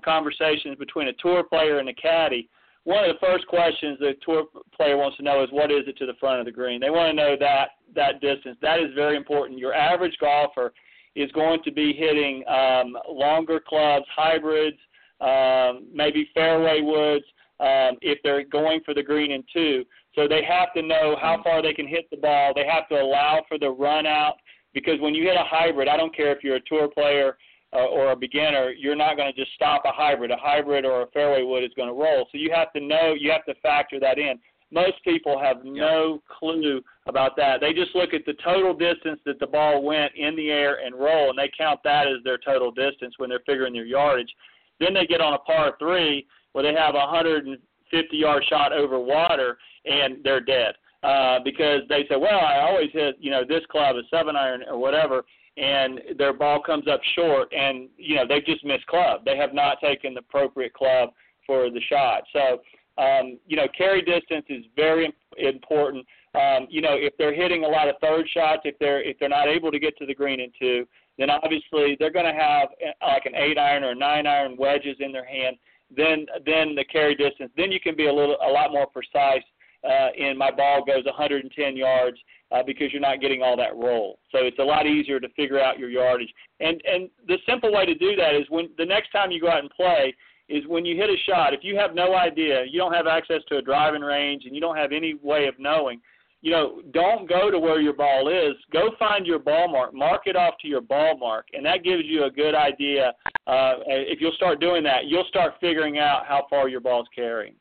conversations 0.04 0.78
between 0.78 1.08
a 1.08 1.14
tour 1.14 1.44
player 1.44 1.80
and 1.80 1.90
a 1.90 1.94
caddy, 1.94 2.50
one 2.84 3.04
of 3.04 3.14
the 3.14 3.26
first 3.26 3.46
questions 3.48 4.00
the 4.00 4.14
tour 4.26 4.46
player 4.76 4.98
wants 4.98 5.18
to 5.18 5.24
know 5.24 5.44
is 5.44 5.50
what 5.52 5.72
is 5.72 5.84
it 5.88 5.98
to 5.98 6.06
the 6.06 6.14
front 6.20 6.40
of 6.40 6.46
the 6.46 6.52
green. 6.52 6.80
They 6.80 6.90
want 6.90 7.10
to 7.10 7.14
know 7.14 7.36
that 7.40 7.70
that 7.96 8.22
distance. 8.22 8.58
That 8.62 8.80
is 8.80 8.94
very 8.96 9.18
important. 9.18 9.60
Your 9.60 9.74
average 9.74 10.18
golfer 10.20 10.74
is 11.16 11.32
going 11.34 11.62
to 11.64 11.72
be 11.72 11.94
hitting 11.94 12.44
um, 12.48 12.98
longer 13.10 13.60
clubs, 13.60 14.06
hybrids, 14.16 14.78
um, 15.22 15.88
maybe 15.94 16.30
fairway 16.34 16.82
woods 16.82 17.26
um, 17.60 17.98
if 18.02 18.20
they're 18.24 18.46
going 18.46 18.80
for 18.86 18.94
the 18.94 19.04
green 19.04 19.32
in 19.32 19.44
two. 19.52 19.84
So 20.16 20.28
they 20.28 20.44
have 20.44 20.74
to 20.74 20.82
know 20.82 21.18
how 21.22 21.42
far 21.44 21.62
they 21.62 21.74
can 21.74 21.88
hit 21.88 22.10
the 22.10 22.18
ball. 22.18 22.54
They 22.56 22.66
have 22.66 22.88
to 22.90 22.96
allow 22.96 23.44
for 23.48 23.60
the 23.60 23.70
run 23.70 24.06
out 24.06 24.36
because 24.74 25.00
when 25.02 25.14
you 25.14 25.24
hit 25.24 25.36
a 25.36 25.44
hybrid, 25.44 25.88
I 25.88 25.98
don't 25.98 26.16
care 26.16 26.32
if 26.32 26.44
you're 26.44 26.56
a 26.56 26.62
tour 26.62 26.88
player 26.88 27.38
uh, 27.74 27.86
or 27.86 28.12
a 28.12 28.16
beginner, 28.16 28.72
you're 28.72 28.96
not 28.96 29.16
going 29.16 29.32
to 29.32 29.40
just 29.40 29.54
stop 29.54 29.84
a 29.86 29.92
hybrid. 29.92 30.32
A 30.32 30.38
hybrid 30.38 30.86
or 30.86 31.04
a 31.04 31.08
fairway 31.08 31.44
wood 31.44 31.64
is 31.64 31.72
going 31.76 31.90
to 31.90 31.94
roll. 31.94 32.28
So 32.32 32.38
you 32.38 32.52
have 32.54 32.74
to 32.74 32.80
know, 32.80 33.14
you 33.18 33.32
have 33.32 33.46
to 33.46 33.54
factor 33.62 34.00
that 34.00 34.18
in. 34.18 34.40
Most 34.72 35.04
people 35.04 35.40
have 35.40 35.58
no 35.64 36.22
clue 36.40 36.82
about 37.08 37.36
that. 37.38 37.60
They 37.60 37.74
just 37.74 37.96
look 37.96 38.14
at 38.14 38.26
the 38.26 38.36
total 38.44 38.74
distance 38.74 39.20
that 39.26 39.40
the 39.40 39.48
ball 39.48 39.84
went 39.84 40.14
in 40.16 40.36
the 40.36 40.52
air 40.52 40.80
and 40.86 40.94
roll, 40.94 41.30
and 41.32 41.40
they 41.40 41.52
count 41.58 41.80
that 41.84 42.08
as 42.08 42.24
their 42.24 42.38
total 42.38 42.72
distance 42.72 43.16
when 43.18 43.30
they're 43.30 43.42
figuring 43.48 43.74
their 43.74 43.86
yardage. 43.86 44.32
Then 44.80 44.94
they 44.94 45.06
get 45.06 45.22
on 45.22 45.34
a 45.34 45.40
par 45.40 45.74
three 45.80 46.28
where 46.52 46.64
they 46.64 46.80
have 46.80 46.96
a 46.96 47.00
150 47.00 48.18
yard 48.18 48.44
shot 48.48 48.72
over 48.72 49.00
water, 49.00 49.58
and 49.86 50.24
they're 50.24 50.42
dead 50.42 50.76
uh, 51.04 51.40
because 51.44 51.82
they 51.90 52.06
say, 52.10 52.16
well, 52.16 52.40
I 52.40 52.60
always 52.60 52.90
hit, 52.94 53.16
you 53.20 53.32
know, 53.32 53.44
this 53.48 53.66
club, 53.72 53.96
a 53.96 54.02
seven 54.10 54.36
iron 54.36 54.64
or 54.70 54.78
whatever, 54.78 55.24
and 55.60 56.02
their 56.18 56.34
ball 56.34 56.62
comes 56.62 56.88
up 56.88 57.02
short, 57.16 57.52
and 57.54 57.90
you 57.98 58.16
know 58.16 58.24
they've 58.28 58.46
just 58.46 58.64
missed 58.64 58.88
club. 58.88 59.22
They 59.26 59.36
have 59.38 59.54
not 59.54 59.80
taken 59.82 60.14
the 60.14 60.22
appropriate 60.22 60.74
club 60.74 61.10
for 61.46 61.70
the 61.70 61.82
shot. 61.90 62.24
So 62.32 62.62
um, 63.02 63.38
you 63.46 63.58
know 63.58 63.68
carry 63.78 64.02
distance 64.02 64.46
is 64.50 64.64
very 64.76 65.14
important. 65.38 66.06
Um, 66.34 66.68
you 66.70 66.82
know 66.82 66.94
if 66.94 67.14
they're 67.18 67.34
hitting 67.34 67.66
a 67.66 67.68
lot 67.68 67.90
of 67.90 67.96
third 68.02 68.26
shots, 68.34 68.62
if 68.64 68.80
they're 68.80 69.02
if 69.02 69.20
they're 69.20 69.30
not 69.30 69.48
able 69.48 69.72
to 69.72 69.80
get 69.80 69.98
to 69.98 70.06
the 70.06 70.16
green 70.16 70.40
in 70.40 70.52
two, 70.58 70.88
then 71.18 71.30
obviously 71.30 71.98
they're 72.00 72.12
going 72.12 72.34
to 72.34 72.40
have 72.40 72.70
uh, 72.86 73.08
like 73.08 73.26
an 73.26 73.36
eight 73.36 73.58
iron 73.58 73.84
or 73.84 73.94
nine 73.94 74.26
iron 74.26 74.56
wedges 74.58 74.96
in 75.02 75.12
their 75.12 75.26
hand. 75.26 75.58
Then 75.96 76.26
then 76.46 76.74
the 76.74 76.86
carry 76.86 77.16
distance. 77.16 77.52
Then 77.58 77.72
you 77.72 77.82
can 77.82 77.98
be 77.98 78.08
a 78.08 78.14
little 78.14 78.38
a 78.42 78.50
lot 78.50 78.72
more 78.72 78.88
precise. 78.88 79.44
Uh, 79.82 80.10
and 80.20 80.38
my 80.38 80.52
ball 80.52 80.84
goes 80.84 81.06
110 81.06 81.78
yards 81.78 82.18
uh, 82.52 82.64
because 82.66 82.92
you're 82.92 83.02
not 83.02 83.22
getting 83.22 83.42
all 83.42 83.56
that 83.58 83.76
roll. 83.76 84.20
So 84.32 84.40
it's 84.40 84.60
a 84.60 84.64
lot 84.64 84.88
easier 84.88 85.20
to 85.20 85.30
figure 85.30 85.60
out 85.60 85.80
your 85.80 85.90
yardage. 85.90 86.34
And 86.60 86.82
and 86.86 87.10
the 87.28 87.38
simple 87.48 87.74
way 87.74 87.86
to 87.86 87.96
do 87.96 88.16
that 88.16 88.36
is 88.36 88.46
when 88.50 88.70
the 88.78 88.86
next 88.86 89.12
time 89.12 89.32
you 89.32 89.42
go 89.42 89.50
out 89.50 89.60
and 89.60 89.70
play 89.72 90.14
is 90.50 90.64
when 90.68 90.84
you 90.84 90.96
hit 90.96 91.10
a 91.10 91.18
shot. 91.28 91.54
If 91.54 91.64
you 91.64 91.78
have 91.78 91.94
no 91.94 92.16
idea, 92.16 92.66
you 92.70 92.80
don't 92.80 92.94
have 92.94 93.08
access 93.08 93.42
to 93.50 93.58
a 93.58 93.62
driving 93.62 94.02
range, 94.02 94.46
and 94.46 94.56
you 94.56 94.62
don't 94.62 94.76
have 94.76 94.92
any 94.92 95.14
way 95.22 95.48
of 95.48 95.54
knowing. 95.60 96.02
You 96.42 96.52
know, 96.52 96.82
don't 96.92 97.28
go 97.28 97.52
to 97.52 97.60
where 97.60 97.82
your 97.82 97.94
ball 97.94 98.30
is. 98.30 98.56
Go 98.72 98.92
find 98.98 99.28
your 99.28 99.40
ball 99.40 99.68
mark. 99.68 99.94
Mark 99.94 100.22
it 100.26 100.38
off 100.38 100.54
to 100.62 100.68
your 100.68 100.82
ball 100.82 101.18
mark, 101.18 101.48
and 101.54 101.66
that 101.66 101.84
gives 101.84 102.04
you 102.06 102.24
a 102.24 102.32
good 102.32 102.56
idea. 102.56 103.14
Uh, 103.46 103.76
if 103.86 104.22
you'll 104.22 104.32
start 104.34 104.60
doing 104.60 104.84
that, 104.84 105.06
you'll 105.06 105.26
start 105.26 105.56
figuring 105.60 106.00
out 106.00 106.26
how 106.26 106.48
far 106.50 106.70
your 106.70 106.80
ball's 106.80 107.08
carrying. 107.14 107.56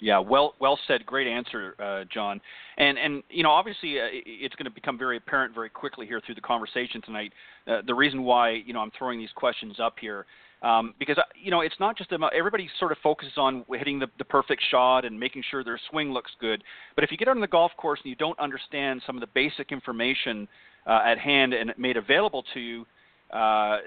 Yeah, 0.00 0.18
well, 0.18 0.54
well 0.58 0.78
said. 0.88 1.04
Great 1.04 1.26
answer, 1.26 1.74
uh, 1.78 2.04
Jon. 2.12 2.40
And 2.78 2.98
and 2.98 3.22
you 3.28 3.42
know, 3.42 3.50
obviously, 3.50 4.00
uh, 4.00 4.04
it's 4.10 4.54
going 4.54 4.64
to 4.64 4.70
become 4.70 4.98
very 4.98 5.18
apparent 5.18 5.54
very 5.54 5.68
quickly 5.68 6.06
here 6.06 6.20
through 6.24 6.36
the 6.36 6.40
conversation 6.40 7.02
tonight. 7.02 7.32
Uh, 7.66 7.82
the 7.86 7.94
reason 7.94 8.22
why 8.22 8.50
you 8.50 8.72
know 8.72 8.80
I'm 8.80 8.90
throwing 8.98 9.18
these 9.18 9.32
questions 9.34 9.78
up 9.78 9.96
here. 10.00 10.26
Um, 10.62 10.94
because 10.98 11.16
uh, 11.16 11.22
you 11.34 11.50
know 11.50 11.60
it's 11.60 11.78
not 11.80 11.96
just 11.96 12.12
about 12.12 12.34
everybody 12.34 12.68
sort 12.78 12.92
of 12.92 12.98
focuses 13.02 13.34
on 13.36 13.64
hitting 13.70 13.98
the, 13.98 14.08
the 14.18 14.24
perfect 14.24 14.62
shot 14.70 15.04
and 15.04 15.18
making 15.18 15.42
sure 15.50 15.62
their 15.62 15.80
swing 15.90 16.12
looks 16.12 16.32
good. 16.40 16.62
But 16.94 17.04
if 17.04 17.10
you 17.10 17.18
get 17.18 17.28
on 17.28 17.40
the 17.40 17.46
golf 17.46 17.72
course 17.76 18.00
and 18.02 18.10
you 18.10 18.16
don't 18.16 18.38
understand 18.38 19.02
some 19.06 19.16
of 19.16 19.20
the 19.20 19.28
basic 19.34 19.70
information 19.70 20.48
uh, 20.86 21.00
at 21.04 21.18
hand 21.18 21.52
and 21.52 21.72
made 21.78 21.98
available 21.98 22.44
to 22.54 22.60
you, 22.60 22.86
uh, 23.32 23.78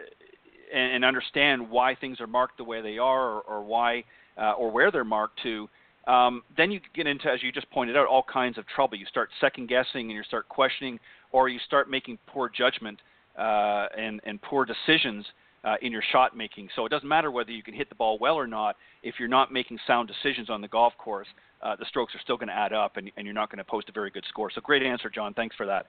and, 0.74 0.96
and 0.96 1.06
understand 1.06 1.70
why 1.70 1.96
things 1.96 2.20
are 2.20 2.28
marked 2.28 2.58
the 2.58 2.64
way 2.64 2.82
they 2.82 2.98
are, 3.00 3.30
or, 3.30 3.42
or 3.42 3.64
why 3.64 4.04
or 4.36 4.72
where 4.72 4.90
they're 4.90 5.04
marked 5.04 5.40
to, 5.44 5.70
um, 6.08 6.44
then 6.58 6.72
you 6.72 6.80
get 6.94 7.08
into, 7.08 7.30
as 7.30 7.42
you 7.42 7.52
just 7.52 7.70
pointed 7.72 7.96
out, 7.96 8.08
all 8.08 8.24
kinds 8.32 8.58
of 8.58 8.66
trouble. 8.68 8.98
You 8.98 9.06
start 9.06 9.30
second 9.40 9.70
guessing 9.70 10.10
and 10.10 10.12
you 10.12 10.24
start 10.24 10.50
questioning, 10.50 11.00
or 11.32 11.50
you 11.50 11.60
start 11.66 11.90
making 11.90 12.18
poor 12.28 12.50
judgment 12.50 13.00
uh, 13.38 13.88
and, 13.98 14.20
and 14.26 14.42
poor 14.42 14.66
decisions 14.66 15.26
uh, 15.64 15.76
in 15.82 15.92
your 15.92 16.04
shot 16.12 16.36
making. 16.36 16.68
So 16.76 16.86
it 16.86 16.90
doesn't 16.90 17.08
matter 17.08 17.32
whether 17.32 17.52
you 17.52 17.64
can 17.64 17.74
hit 17.74 17.88
the 17.90 17.96
ball 17.96 18.18
well 18.20 18.36
or 18.36 18.48
not. 18.48 18.76
If 19.02 19.16
you're 19.18 19.30
not 19.30 19.52
making 19.52 19.80
sound 19.88 20.10
decisions 20.10 20.50
on 20.50 20.62
the 20.62 20.68
golf 20.68 20.94
course, 20.98 21.28
uh, 21.62 21.78
the 21.78 21.86
strokes 21.86 22.14
are 22.16 22.20
still 22.22 22.36
going 22.36 22.50
to 22.50 22.54
add 22.54 22.74
up, 22.74 22.98
and, 22.98 23.10
and, 23.16 23.26
you're 23.26 23.34
not 23.34 23.50
going 23.50 23.60
to 23.60 23.64
post 23.64 23.88
a 23.88 23.94
very 23.94 24.10
good 24.10 24.26
score. 24.28 24.52
So 24.54 24.60
great 24.60 24.84
answer, 24.84 25.10
Jon. 25.10 25.34
Thanks 25.34 25.56
for 25.56 25.66
that. 25.66 25.86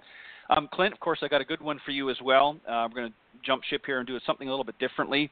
Um, 0.48 0.68
Clint, 0.72 0.92
of 0.92 1.00
course, 1.00 1.18
I 1.22 1.28
got 1.28 1.40
a 1.40 1.44
good 1.44 1.60
one 1.60 1.80
for 1.84 1.90
you 1.90 2.10
as 2.10 2.16
well. 2.22 2.56
Uh, 2.68 2.86
we're 2.88 3.00
going 3.00 3.10
to 3.10 3.14
jump 3.44 3.64
ship 3.64 3.82
here 3.84 3.98
and 3.98 4.06
do 4.06 4.16
something 4.24 4.46
a 4.46 4.50
little 4.50 4.64
bit 4.64 4.78
differently. 4.78 5.30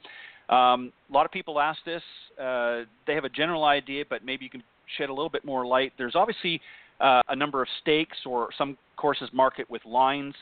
Um, 0.48 0.92
a 1.08 1.12
lot 1.12 1.24
of 1.24 1.30
people 1.30 1.60
ask 1.60 1.78
this. 1.84 2.02
Uh, 2.40 2.82
they 3.06 3.14
have 3.14 3.24
a 3.24 3.28
general 3.28 3.64
idea, 3.64 4.04
but 4.08 4.24
maybe 4.24 4.44
you 4.44 4.50
can 4.50 4.64
shed 4.96 5.08
a 5.08 5.12
little 5.12 5.30
bit 5.30 5.44
more 5.44 5.66
light. 5.66 5.92
There's 5.98 6.14
obviously 6.14 6.60
uh, 7.00 7.22
a 7.28 7.36
number 7.36 7.62
of 7.62 7.68
stakes, 7.80 8.18
or 8.26 8.48
some 8.56 8.76
courses 8.96 9.28
mark 9.32 9.58
it 9.58 9.68
with 9.68 9.84
lines, 9.84 10.34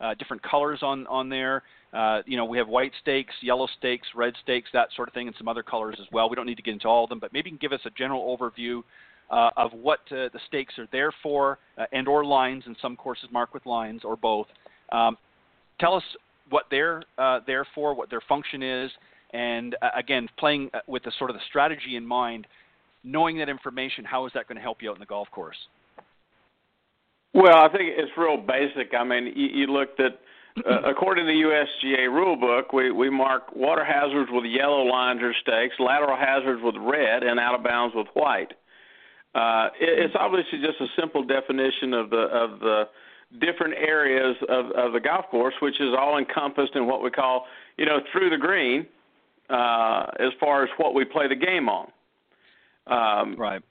uh, 0.00 0.14
different 0.14 0.42
colors 0.42 0.80
on 0.82 1.06
on 1.06 1.28
there. 1.28 1.62
Uh, 1.92 2.20
you 2.26 2.36
know, 2.36 2.44
we 2.44 2.58
have 2.58 2.68
white 2.68 2.92
stakes, 3.00 3.32
yellow 3.40 3.66
stakes, 3.78 4.06
red 4.14 4.34
stakes, 4.42 4.68
that 4.72 4.88
sort 4.94 5.08
of 5.08 5.14
thing, 5.14 5.26
and 5.26 5.36
some 5.38 5.48
other 5.48 5.62
colors 5.62 5.96
as 5.98 6.06
well. 6.12 6.28
We 6.28 6.36
don't 6.36 6.46
need 6.46 6.56
to 6.56 6.62
get 6.62 6.72
into 6.72 6.86
all 6.86 7.04
of 7.04 7.10
them, 7.10 7.18
but 7.18 7.32
maybe 7.32 7.50
you 7.50 7.56
can 7.56 7.68
give 7.68 7.72
us 7.72 7.84
a 7.86 7.90
general 7.90 8.36
overview 8.36 8.82
uh, 9.30 9.50
of 9.56 9.72
what 9.72 10.00
uh, 10.10 10.28
the 10.32 10.40
stakes 10.46 10.78
are 10.78 10.88
there 10.92 11.12
for, 11.22 11.58
uh, 11.78 11.84
and 11.92 12.06
or 12.06 12.24
lines. 12.24 12.64
And 12.66 12.76
some 12.82 12.94
courses 12.94 13.28
mark 13.32 13.54
with 13.54 13.64
lines, 13.64 14.02
or 14.04 14.16
both. 14.16 14.46
Um, 14.92 15.16
tell 15.80 15.94
us 15.94 16.04
what 16.50 16.64
they're 16.70 17.02
uh, 17.16 17.40
there 17.46 17.66
for, 17.74 17.94
what 17.94 18.10
their 18.10 18.22
function 18.28 18.62
is, 18.62 18.90
and 19.32 19.76
uh, 19.82 19.90
again, 19.96 20.28
playing 20.38 20.70
with 20.86 21.02
the 21.04 21.12
sort 21.18 21.30
of 21.30 21.36
the 21.36 21.42
strategy 21.48 21.96
in 21.96 22.06
mind. 22.06 22.46
Knowing 23.08 23.38
that 23.38 23.48
information, 23.48 24.04
how 24.04 24.26
is 24.26 24.32
that 24.34 24.46
going 24.46 24.56
to 24.56 24.62
help 24.62 24.82
you 24.82 24.90
out 24.90 24.96
in 24.96 25.00
the 25.00 25.06
golf 25.06 25.30
course? 25.30 25.56
Well, 27.32 27.56
I 27.56 27.68
think 27.68 27.94
it's 27.96 28.12
real 28.18 28.36
basic. 28.36 28.92
I 28.92 29.02
mean, 29.02 29.32
you, 29.34 29.46
you 29.46 29.66
looked 29.66 29.98
at 29.98 30.20
uh, 30.66 30.82
according 30.90 31.24
to 31.24 31.32
the 31.32 31.40
USGA 31.48 32.12
rule 32.12 32.36
book, 32.36 32.74
we, 32.74 32.90
we 32.90 33.08
mark 33.08 33.54
water 33.56 33.84
hazards 33.84 34.28
with 34.30 34.44
yellow 34.44 34.82
lines 34.82 35.20
or 35.22 35.32
stakes, 35.40 35.74
lateral 35.78 36.18
hazards 36.18 36.60
with 36.62 36.74
red, 36.78 37.22
and 37.22 37.40
out 37.40 37.54
of 37.54 37.64
bounds 37.64 37.94
with 37.96 38.08
white. 38.12 38.52
Uh, 39.34 39.68
it, 39.80 40.04
it's 40.04 40.14
obviously 40.18 40.58
just 40.58 40.78
a 40.80 41.00
simple 41.00 41.24
definition 41.24 41.94
of 41.94 42.10
the 42.10 42.28
of 42.28 42.60
the 42.60 42.84
different 43.40 43.74
areas 43.74 44.36
of, 44.48 44.66
of 44.72 44.92
the 44.92 45.00
golf 45.00 45.26
course, 45.30 45.54
which 45.60 45.80
is 45.80 45.94
all 45.98 46.18
encompassed 46.18 46.74
in 46.74 46.86
what 46.86 47.02
we 47.02 47.10
call, 47.10 47.46
you 47.76 47.86
know, 47.86 48.00
through 48.12 48.30
the 48.30 48.38
green, 48.38 48.86
uh, 49.48 50.06
as 50.18 50.32
far 50.40 50.62
as 50.62 50.70
what 50.76 50.94
we 50.94 51.04
play 51.04 51.28
the 51.28 51.36
game 51.36 51.68
on. 51.68 51.88
Um, 52.88 53.36
right. 53.36 53.62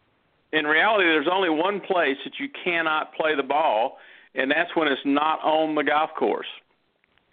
In 0.54 0.66
reality, 0.66 1.04
there's 1.04 1.28
only 1.32 1.50
one 1.50 1.82
place 1.82 2.18
that 2.24 2.34
you 2.40 2.48
cannot 2.64 3.14
play 3.16 3.36
the 3.36 3.44
ball, 3.44 3.98
and 4.36 4.50
that's 4.50 4.74
when 4.76 4.88
it's 4.88 5.02
not 5.06 5.40
on 5.44 5.76
the 5.76 5.84
golf 5.84 6.12
course 6.18 6.48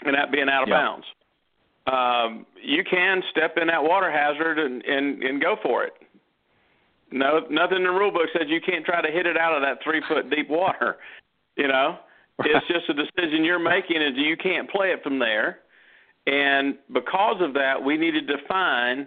and 0.05 0.15
that 0.15 0.33
being 0.33 0.49
out 0.49 0.65
of 0.65 0.69
bounds. 0.69 1.07
Um, 1.87 2.47
you 2.63 2.83
can 2.83 3.23
step 3.31 3.57
in 3.61 3.69
that 3.69 3.83
water 3.83 4.11
hazard 4.11 4.59
and, 4.59 4.83
and, 4.85 5.23
and 5.23 5.41
go 5.41 5.57
for 5.63 5.85
it. 5.85 5.93
No, 7.13 7.41
nothing 7.51 7.79
in 7.79 7.85
the 7.85 7.91
rule 7.91 8.11
book 8.11 8.29
says 8.33 8.49
you 8.49 8.61
can't 8.61 8.85
try 8.85 9.01
to 9.01 9.13
hit 9.13 9.27
it 9.27 9.37
out 9.37 9.55
of 9.55 9.63
that 9.63 9.79
three 9.85 10.03
foot 10.09 10.31
deep 10.31 10.49
water. 10.49 10.97
You 11.57 11.69
know, 11.69 11.99
it's 12.41 12.67
just 12.67 12.89
a 12.89 12.95
decision 12.95 13.45
you're 13.45 13.61
making, 13.61 14.03
and 14.03 14.17
you 14.17 14.37
can't 14.37 14.69
play 14.69 14.89
it 14.89 15.05
from 15.05 15.21
there. 15.21 15.61
And 16.27 16.75
because 16.93 17.37
of 17.41 17.55
that, 17.55 17.81
we 17.81 17.97
need 17.97 18.11
to 18.11 18.21
define 18.23 19.07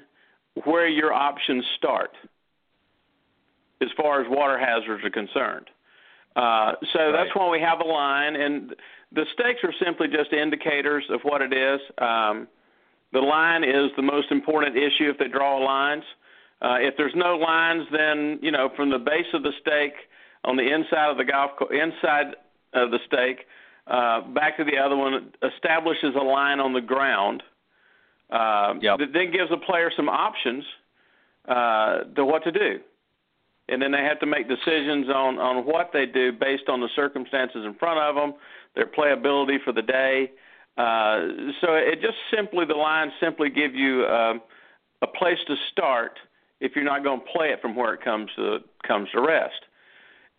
where 0.63 0.87
your 0.87 1.11
options 1.11 1.65
start 1.77 2.11
as 3.81 3.89
far 3.95 4.21
as 4.21 4.27
water 4.29 4.57
hazards 4.57 5.03
are 5.03 5.09
concerned. 5.09 5.69
Uh, 6.35 6.73
so 6.93 6.99
right. 6.99 7.11
that's 7.11 7.35
why 7.35 7.49
we 7.49 7.59
have 7.59 7.79
a 7.79 7.87
line, 7.87 8.35
and 8.35 8.75
the 9.11 9.25
stakes 9.33 9.59
are 9.63 9.73
simply 9.83 10.07
just 10.07 10.31
indicators 10.33 11.03
of 11.09 11.21
what 11.23 11.41
it 11.41 11.53
is. 11.53 11.79
Um, 11.97 12.47
the 13.13 13.19
line 13.19 13.63
is 13.63 13.89
the 13.95 14.03
most 14.03 14.31
important 14.31 14.75
issue 14.75 15.09
if 15.09 15.17
they 15.17 15.27
draw 15.27 15.57
lines. 15.57 16.03
Uh, 16.61 16.77
if 16.79 16.95
there's 16.97 17.15
no 17.15 17.35
lines, 17.37 17.87
then 17.91 18.39
you 18.41 18.51
know 18.51 18.69
from 18.75 18.89
the 18.89 18.99
base 18.99 19.27
of 19.33 19.43
the 19.43 19.53
stake 19.61 19.93
on 20.43 20.57
the 20.57 20.63
inside 20.63 21.09
of 21.09 21.17
the 21.17 21.25
golf 21.25 21.51
co- 21.57 21.67
inside 21.67 22.35
of 22.73 22.91
the 22.91 22.99
stake 23.07 23.45
uh, 23.89 24.21
back 24.21 24.57
to 24.57 24.63
the 24.63 24.77
other 24.77 24.95
one 24.95 25.31
establishes 25.41 26.13
a 26.15 26.23
line 26.23 26.59
on 26.59 26.73
the 26.73 26.81
ground. 26.81 27.41
Uh, 28.29 28.73
yep. 28.81 28.99
That 28.99 29.13
then 29.13 29.31
gives 29.31 29.49
the 29.49 29.57
player 29.57 29.89
some 29.95 30.09
options 30.09 30.65
uh, 31.47 32.03
to 32.15 32.25
what 32.25 32.43
to 32.43 32.51
do, 32.51 32.79
and 33.69 33.81
then 33.81 33.91
they 33.91 34.03
have 34.03 34.19
to 34.19 34.25
make 34.25 34.47
decisions 34.47 35.07
on 35.09 35.37
on 35.39 35.65
what 35.65 35.91
they 35.93 36.05
do 36.05 36.31
based 36.31 36.69
on 36.69 36.81
the 36.81 36.89
circumstances 36.95 37.65
in 37.65 37.73
front 37.75 37.99
of 37.99 38.15
them 38.15 38.33
their 38.75 38.87
playability 38.87 39.57
for 39.63 39.73
the 39.73 39.81
day. 39.81 40.31
Uh, 40.77 41.51
so 41.61 41.73
it 41.73 41.99
just 42.01 42.17
simply 42.35 42.65
the 42.65 42.75
lines 42.75 43.11
simply 43.19 43.49
give 43.49 43.73
you 43.73 44.03
uh, 44.03 44.35
a 45.01 45.07
place 45.07 45.39
to 45.47 45.55
start 45.71 46.19
if 46.59 46.73
you're 46.75 46.85
not 46.85 47.03
going 47.03 47.19
to 47.19 47.25
play 47.35 47.47
it 47.47 47.61
from 47.61 47.75
where 47.75 47.93
it 47.93 48.03
comes 48.03 48.29
to 48.35 48.59
comes 48.87 49.09
to 49.11 49.21
rest. 49.21 49.65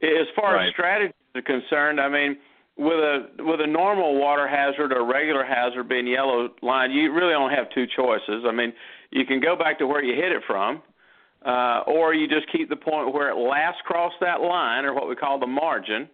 As 0.03 0.29
far 0.37 0.55
right. 0.55 0.69
as 0.69 0.73
strategies 0.73 1.15
are 1.35 1.43
concerned, 1.43 2.01
I 2.01 2.09
mean, 2.09 2.37
with 2.77 2.99
a 2.99 3.27
with 3.41 3.61
a 3.61 3.67
normal 3.67 4.21
water 4.21 4.47
hazard 4.47 4.93
or 4.93 5.05
regular 5.05 5.45
hazard 5.45 5.89
being 5.89 6.07
yellow 6.07 6.51
line, 6.63 6.93
you 6.93 7.13
really 7.13 7.35
only 7.35 7.55
have 7.55 7.67
two 7.75 7.87
choices. 7.97 8.45
I 8.47 8.53
mean, 8.53 8.73
you 9.11 9.25
can 9.27 9.41
go 9.41 9.57
back 9.57 9.79
to 9.81 9.87
where 9.87 10.03
you 10.03 10.15
hit 10.15 10.31
it 10.31 10.43
from, 10.47 10.77
uh, 10.77 10.81
or 11.45 12.15
you 12.15 12.29
just 12.29 12.51
keep 12.53 12.69
the 12.69 12.77
point 12.77 13.13
where 13.13 13.31
it 13.31 13.37
last 13.37 13.79
crossed 13.85 14.17
that 14.21 14.41
line, 14.41 14.85
or 14.85 14.95
what 14.95 15.09
we 15.09 15.17
call 15.17 15.39
the 15.39 15.47
margin, 15.47 16.09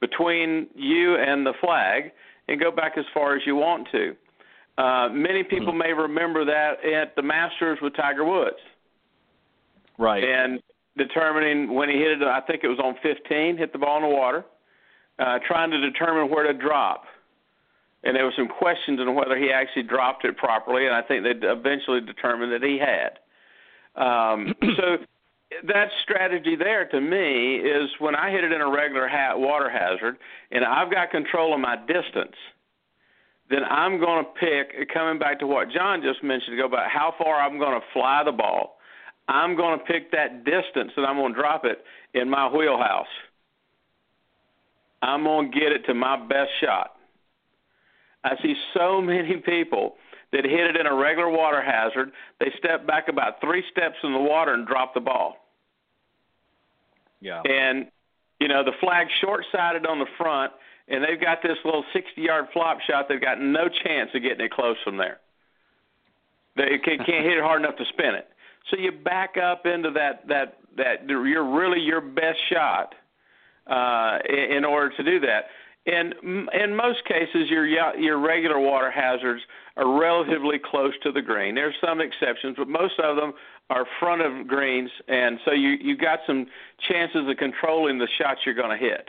between 0.00 0.66
you 0.74 1.16
and 1.16 1.46
the 1.46 1.52
flag 1.60 2.12
and 2.48 2.60
go 2.60 2.70
back 2.70 2.94
as 2.96 3.04
far 3.14 3.36
as 3.36 3.42
you 3.46 3.54
want 3.54 3.86
to. 3.92 4.16
Uh, 4.76 5.08
many 5.10 5.42
people 5.44 5.72
hmm. 5.72 5.78
may 5.78 5.92
remember 5.92 6.44
that 6.44 6.84
at 6.84 7.14
the 7.16 7.22
Masters 7.22 7.78
with 7.80 7.94
Tiger 7.94 8.24
Woods. 8.24 8.56
Right. 9.98 10.24
And 10.24 10.60
determining 10.96 11.74
when 11.74 11.88
he 11.88 11.96
hit 11.96 12.22
it, 12.22 12.22
I 12.22 12.40
think 12.40 12.64
it 12.64 12.68
was 12.68 12.78
on 12.82 12.96
15, 13.02 13.58
hit 13.58 13.72
the 13.72 13.78
ball 13.78 13.98
in 13.98 14.02
the 14.02 14.16
water, 14.16 14.44
uh, 15.18 15.38
trying 15.46 15.70
to 15.70 15.80
determine 15.80 16.30
where 16.30 16.50
to 16.50 16.58
drop. 16.58 17.04
And 18.02 18.16
there 18.16 18.24
were 18.24 18.32
some 18.34 18.48
questions 18.48 18.98
on 18.98 19.14
whether 19.14 19.36
he 19.36 19.50
actually 19.52 19.82
dropped 19.82 20.24
it 20.24 20.38
properly, 20.38 20.86
and 20.86 20.94
I 20.94 21.02
think 21.02 21.22
they 21.22 21.46
eventually 21.46 22.00
determined 22.00 22.52
that 22.52 22.62
he 22.62 22.78
had. 22.78 23.18
Um, 23.96 24.54
so 24.76 24.98
that 25.66 25.88
strategy 26.02 26.56
there 26.56 26.86
to 26.86 27.00
me 27.00 27.56
is 27.56 27.90
when 27.98 28.14
I 28.14 28.30
hit 28.30 28.44
it 28.44 28.52
in 28.52 28.60
a 28.60 28.70
regular 28.70 29.08
ha- 29.08 29.36
water 29.36 29.68
hazard 29.68 30.16
and 30.50 30.64
I've 30.64 30.90
got 30.90 31.10
control 31.10 31.54
of 31.54 31.60
my 31.60 31.76
distance, 31.76 32.36
then 33.50 33.64
I'm 33.68 33.98
going 33.98 34.24
to 34.24 34.30
pick, 34.38 34.92
coming 34.94 35.18
back 35.18 35.40
to 35.40 35.46
what 35.46 35.70
Jon 35.70 36.02
just 36.02 36.22
mentioned 36.22 36.54
ago 36.54 36.66
about 36.66 36.88
how 36.88 37.14
far 37.18 37.40
I'm 37.40 37.58
going 37.58 37.78
to 37.78 37.86
fly 37.92 38.22
the 38.24 38.32
ball, 38.32 38.78
I'm 39.28 39.56
going 39.56 39.78
to 39.78 39.84
pick 39.84 40.12
that 40.12 40.44
distance 40.44 40.92
and 40.96 41.04
I'm 41.04 41.16
going 41.16 41.34
to 41.34 41.38
drop 41.38 41.64
it 41.64 41.82
in 42.14 42.30
my 42.30 42.48
wheelhouse. 42.48 43.06
I'm 45.02 45.24
going 45.24 45.50
to 45.50 45.58
get 45.58 45.72
it 45.72 45.84
to 45.86 45.94
my 45.94 46.16
best 46.16 46.50
shot. 46.60 46.92
I 48.22 48.36
see 48.42 48.54
so 48.74 49.00
many 49.00 49.36
people 49.36 49.96
that 50.32 50.44
hit 50.44 50.60
it 50.60 50.76
in 50.76 50.86
a 50.86 50.94
regular 50.94 51.28
water 51.28 51.62
hazard. 51.62 52.12
They 52.38 52.52
step 52.58 52.86
back 52.86 53.08
about 53.08 53.40
three 53.40 53.64
steps 53.70 53.96
in 54.02 54.12
the 54.12 54.18
water 54.18 54.54
and 54.54 54.66
drop 54.66 54.94
the 54.94 55.00
ball. 55.00 55.36
Yeah. 57.20 57.42
And 57.42 57.88
you 58.38 58.48
know 58.48 58.64
the 58.64 58.72
flag's 58.80 59.12
short-sided 59.20 59.86
on 59.86 59.98
the 59.98 60.06
front, 60.16 60.52
and 60.88 61.04
they've 61.04 61.20
got 61.20 61.42
this 61.42 61.58
little 61.64 61.84
60-yard 61.94 62.46
flop 62.52 62.80
shot. 62.80 63.06
They've 63.08 63.20
got 63.20 63.40
no 63.40 63.68
chance 63.68 64.10
of 64.14 64.22
getting 64.22 64.44
it 64.44 64.50
close 64.50 64.76
from 64.84 64.96
there. 64.96 65.18
They 66.56 66.78
can't 66.78 67.06
hit 67.06 67.38
it 67.38 67.42
hard 67.42 67.62
enough 67.62 67.76
to 67.76 67.84
spin 67.86 68.14
it. 68.14 68.28
So 68.70 68.76
you 68.78 68.92
back 68.92 69.36
up 69.36 69.66
into 69.66 69.90
that 69.92 70.28
that 70.28 70.58
that 70.76 71.08
you're 71.08 71.44
really 71.44 71.80
your 71.80 72.00
best 72.00 72.38
shot 72.50 72.94
uh, 73.66 74.18
in 74.28 74.64
order 74.64 74.94
to 74.96 75.02
do 75.02 75.20
that. 75.20 75.46
And 75.86 76.14
in 76.52 76.76
most 76.76 77.04
cases, 77.06 77.48
your 77.48 77.66
your 77.66 78.18
regular 78.18 78.58
water 78.58 78.90
hazards 78.90 79.40
are 79.76 79.98
relatively 79.98 80.58
close 80.58 80.92
to 81.02 81.10
the 81.10 81.22
green. 81.22 81.54
There's 81.54 81.74
some 81.84 82.00
exceptions, 82.00 82.56
but 82.58 82.68
most 82.68 82.98
of 82.98 83.16
them 83.16 83.32
are 83.70 83.86
front 83.98 84.20
of 84.20 84.46
greens, 84.46 84.90
and 85.08 85.38
so 85.44 85.52
you 85.52 85.70
you 85.80 85.96
got 85.96 86.20
some 86.26 86.46
chances 86.88 87.26
of 87.26 87.36
controlling 87.38 87.98
the 87.98 88.08
shots 88.18 88.40
you're 88.44 88.54
going 88.54 88.78
to 88.78 88.84
hit. 88.84 89.08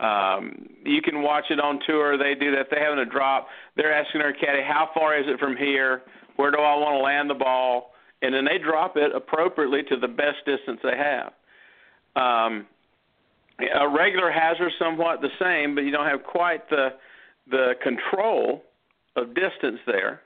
Um, 0.00 0.68
you 0.84 1.00
can 1.00 1.22
watch 1.22 1.44
it 1.50 1.60
on 1.60 1.78
tour. 1.86 2.18
They 2.18 2.34
do 2.34 2.50
that. 2.56 2.66
They 2.70 2.80
having 2.80 2.98
a 2.98 3.06
drop. 3.06 3.46
They're 3.76 3.92
asking 3.92 4.20
their 4.20 4.32
caddy, 4.32 4.62
"How 4.62 4.90
far 4.92 5.16
is 5.16 5.26
it 5.28 5.38
from 5.38 5.56
here? 5.56 6.02
Where 6.36 6.50
do 6.50 6.58
I 6.58 6.74
want 6.76 6.94
to 6.98 7.02
land 7.04 7.30
the 7.30 7.34
ball?" 7.34 7.94
And 8.20 8.34
then 8.34 8.44
they 8.44 8.58
drop 8.58 8.96
it 8.96 9.14
appropriately 9.14 9.84
to 9.84 9.96
the 9.96 10.08
best 10.08 10.44
distance 10.44 10.80
they 10.82 10.96
have. 10.96 11.32
Um, 12.16 12.66
a 13.58 13.88
regular 13.88 14.30
hazard 14.30 14.72
somewhat 14.78 15.20
the 15.20 15.30
same, 15.40 15.74
but 15.74 15.82
you 15.82 15.90
don't 15.90 16.06
have 16.06 16.24
quite 16.24 16.68
the 16.70 16.94
the 17.50 17.74
control 17.82 18.62
of 19.16 19.34
distance 19.34 19.80
there. 19.86 20.22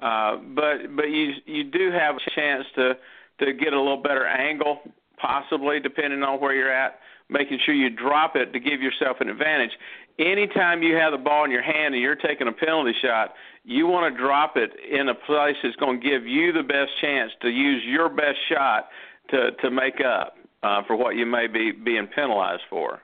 Uh, 0.00 0.36
but 0.36 0.94
but 0.96 1.10
you 1.10 1.32
you 1.46 1.64
do 1.64 1.90
have 1.90 2.16
a 2.16 2.30
chance 2.34 2.64
to 2.74 2.94
to 3.40 3.52
get 3.52 3.72
a 3.72 3.78
little 3.78 4.02
better 4.02 4.26
angle, 4.26 4.80
possibly 5.16 5.80
depending 5.80 6.22
on 6.22 6.40
where 6.40 6.54
you're 6.54 6.72
at. 6.72 6.98
Making 7.28 7.60
sure 7.64 7.74
you 7.74 7.88
drop 7.88 8.36
it 8.36 8.52
to 8.52 8.60
give 8.60 8.82
yourself 8.82 9.18
an 9.20 9.30
advantage. 9.30 9.70
Anytime 10.18 10.82
you 10.82 10.96
have 10.96 11.12
the 11.12 11.18
ball 11.18 11.44
in 11.44 11.50
your 11.50 11.62
hand 11.62 11.94
and 11.94 12.02
you're 12.02 12.16
taking 12.16 12.46
a 12.46 12.52
penalty 12.52 12.92
shot, 13.00 13.32
you 13.64 13.86
want 13.86 14.12
to 14.12 14.20
drop 14.20 14.56
it 14.56 14.70
in 14.90 15.08
a 15.08 15.14
place 15.14 15.56
that's 15.62 15.76
going 15.76 16.00
to 16.00 16.06
give 16.06 16.26
you 16.26 16.52
the 16.52 16.62
best 16.62 16.90
chance 17.00 17.32
to 17.40 17.48
use 17.48 17.82
your 17.86 18.10
best 18.10 18.36
shot 18.50 18.88
to 19.30 19.52
to 19.62 19.70
make 19.70 20.00
up 20.04 20.36
uh, 20.62 20.82
for 20.86 20.96
what 20.96 21.16
you 21.16 21.26
may 21.26 21.46
be 21.46 21.72
being 21.72 22.06
penalized 22.06 22.62
for. 22.70 23.00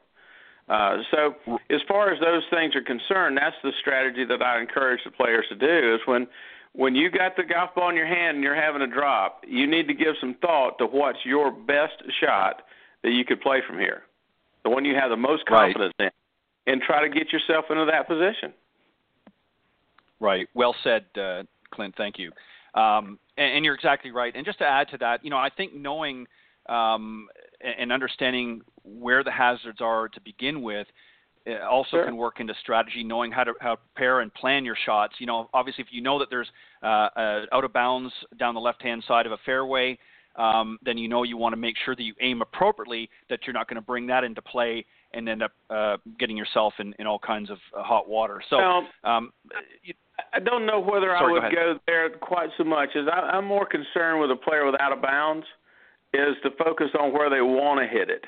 Uh, 0.69 0.99
so, 1.11 1.35
as 1.71 1.81
far 1.89 2.13
as 2.13 2.21
those 2.21 2.43
things 2.51 2.77
are 2.77 2.83
concerned, 2.83 3.39
that's 3.39 3.57
the 3.63 3.73
strategy 3.81 4.25
that 4.25 4.43
I 4.43 4.61
encourage 4.61 5.01
the 5.05 5.11
players 5.11 5.47
to 5.49 5.57
do. 5.57 5.95
Is 5.95 6.01
when 6.05 6.27
when 6.73 6.95
you 6.95 7.11
got 7.11 7.37
the 7.37 7.43
golf 7.43 7.75
ball 7.75 7.89
in 7.89 7.97
your 7.97 8.07
hand 8.07 8.37
and 8.37 8.45
you're 8.45 8.55
having 8.55 8.83
a 8.83 8.87
drop, 8.87 9.45
you 9.49 9.67
need 9.67 9.89
to 9.89 9.95
give 9.95 10.15
some 10.21 10.35
thought 10.41 10.79
to 10.79 10.87
what's 10.87 11.19
your 11.25 11.51
best 11.51 12.03
shot 12.21 12.63
that 13.03 13.13
you 13.13 13.25
could 13.25 13.41
play 13.41 13.63
from 13.67 13.79
here, 13.79 14.03
the 14.63 14.71
one 14.71 14.85
you 14.85 14.95
have 14.95 15.11
the 15.11 15.17
most 15.17 15.47
confidence 15.47 15.95
right. 15.99 16.13
in, 16.67 16.73
and 16.73 16.83
try 16.83 17.01
to 17.01 17.09
get 17.09 17.33
yourself 17.33 17.65
into 17.71 17.87
that 17.87 18.07
position. 18.07 18.53
Right. 20.21 20.49
Well 20.55 20.75
said, 20.85 21.07
uh, 21.19 21.45
Clint. 21.71 21.95
Thank 21.97 22.19
you. 22.19 22.33
Um, 22.75 23.19
and, 23.37 23.57
and, 23.57 23.65
you're 23.65 23.75
exactly 23.75 24.11
right. 24.11 24.35
And 24.37 24.45
just 24.45 24.59
to 24.59 24.65
add 24.65 24.89
to 24.91 24.99
that, 24.99 25.25
you 25.25 25.31
know, 25.31 25.39
I 25.39 25.49
think 25.49 25.75
knowing 25.75 26.27
um, 26.69 27.29
and 27.61 27.93
understanding 27.93 28.63
where 28.85 29.25
the 29.25 29.31
hazards 29.31 29.81
are 29.81 30.09
to 30.09 30.21
begin 30.21 30.63
with 30.63 30.87
also 31.69 31.91
sure. 31.93 32.05
can 32.05 32.17
work 32.17 32.41
into 32.41 32.55
strategy, 32.61 33.03
knowing 33.03 33.33
how 33.33 33.45
to 33.45 33.55
how 33.61 33.75
to 33.75 33.81
prepare 33.95 34.21
and 34.21 34.33
plan 34.35 34.65
your 34.65 34.77
shots. 34.85 35.15
You 35.19 35.27
know, 35.27 35.49
obviously, 35.55 35.83
if 35.83 35.89
you 35.91 36.03
know 36.03 36.19
that 36.19 36.29
there's 36.31 36.49
uh, 36.83 37.09
uh, 37.17 37.41
out 37.53 37.65
of 37.65 37.73
bounds 37.73 38.13
down 38.39 38.55
the 38.55 38.61
left-hand 38.61 39.03
side 39.07 39.27
of 39.27 39.33
a 39.33 39.39
fairway, 39.47 39.99
um, 40.37 40.79
then 40.83 40.99
you 40.99 41.09
know 41.09 41.23
you 41.23 41.37
want 41.37 41.53
to 41.53 41.57
make 41.57 41.77
sure 41.85 41.95
that 41.95 42.03
you 42.03 42.15
aim 42.21 42.43
appropriately, 42.43 43.09
that 43.31 43.41
you're 43.47 43.55
not 43.55 43.69
going 43.69 43.77
to 43.77 43.87
bring 43.87 44.07
that 44.09 44.25
into 44.25 44.43
play 44.43 44.85
and 45.15 45.29
end 45.29 45.43
up 45.43 45.53
uh, 45.71 45.97
getting 46.19 46.37
yourself 46.37 46.75
in, 46.79 46.95
in 46.99 47.07
all 47.07 47.19
kinds 47.19 47.51
of 47.51 47.59
uh, 47.77 47.83
hot 47.83 48.09
water. 48.09 48.43
So, 48.51 48.59
um, 49.05 49.33
you, 49.83 49.95
I 50.35 50.39
don't 50.39 50.67
know 50.67 50.81
whether 50.81 51.15
sorry, 51.19 51.41
I 51.41 51.45
would 51.45 51.55
go, 51.55 51.75
go, 51.75 51.81
there 51.87 52.11
quite 52.11 52.51
so 52.59 52.65
much 52.65 52.91
as 52.95 53.07
I, 53.11 53.21
I'm 53.21 53.47
more 53.47 53.65
concerned 53.65 54.21
with 54.21 54.31
a 54.31 54.37
player 54.37 54.67
with 54.67 54.79
out 54.81 54.93
of 54.93 55.01
bounds 55.01 55.47
is 56.15 56.37
to 56.43 56.51
focus 56.63 56.89
on 56.99 57.13
where 57.13 57.31
they 57.31 57.41
want 57.41 57.81
to 57.81 57.87
hit 57.87 58.11
it. 58.11 58.25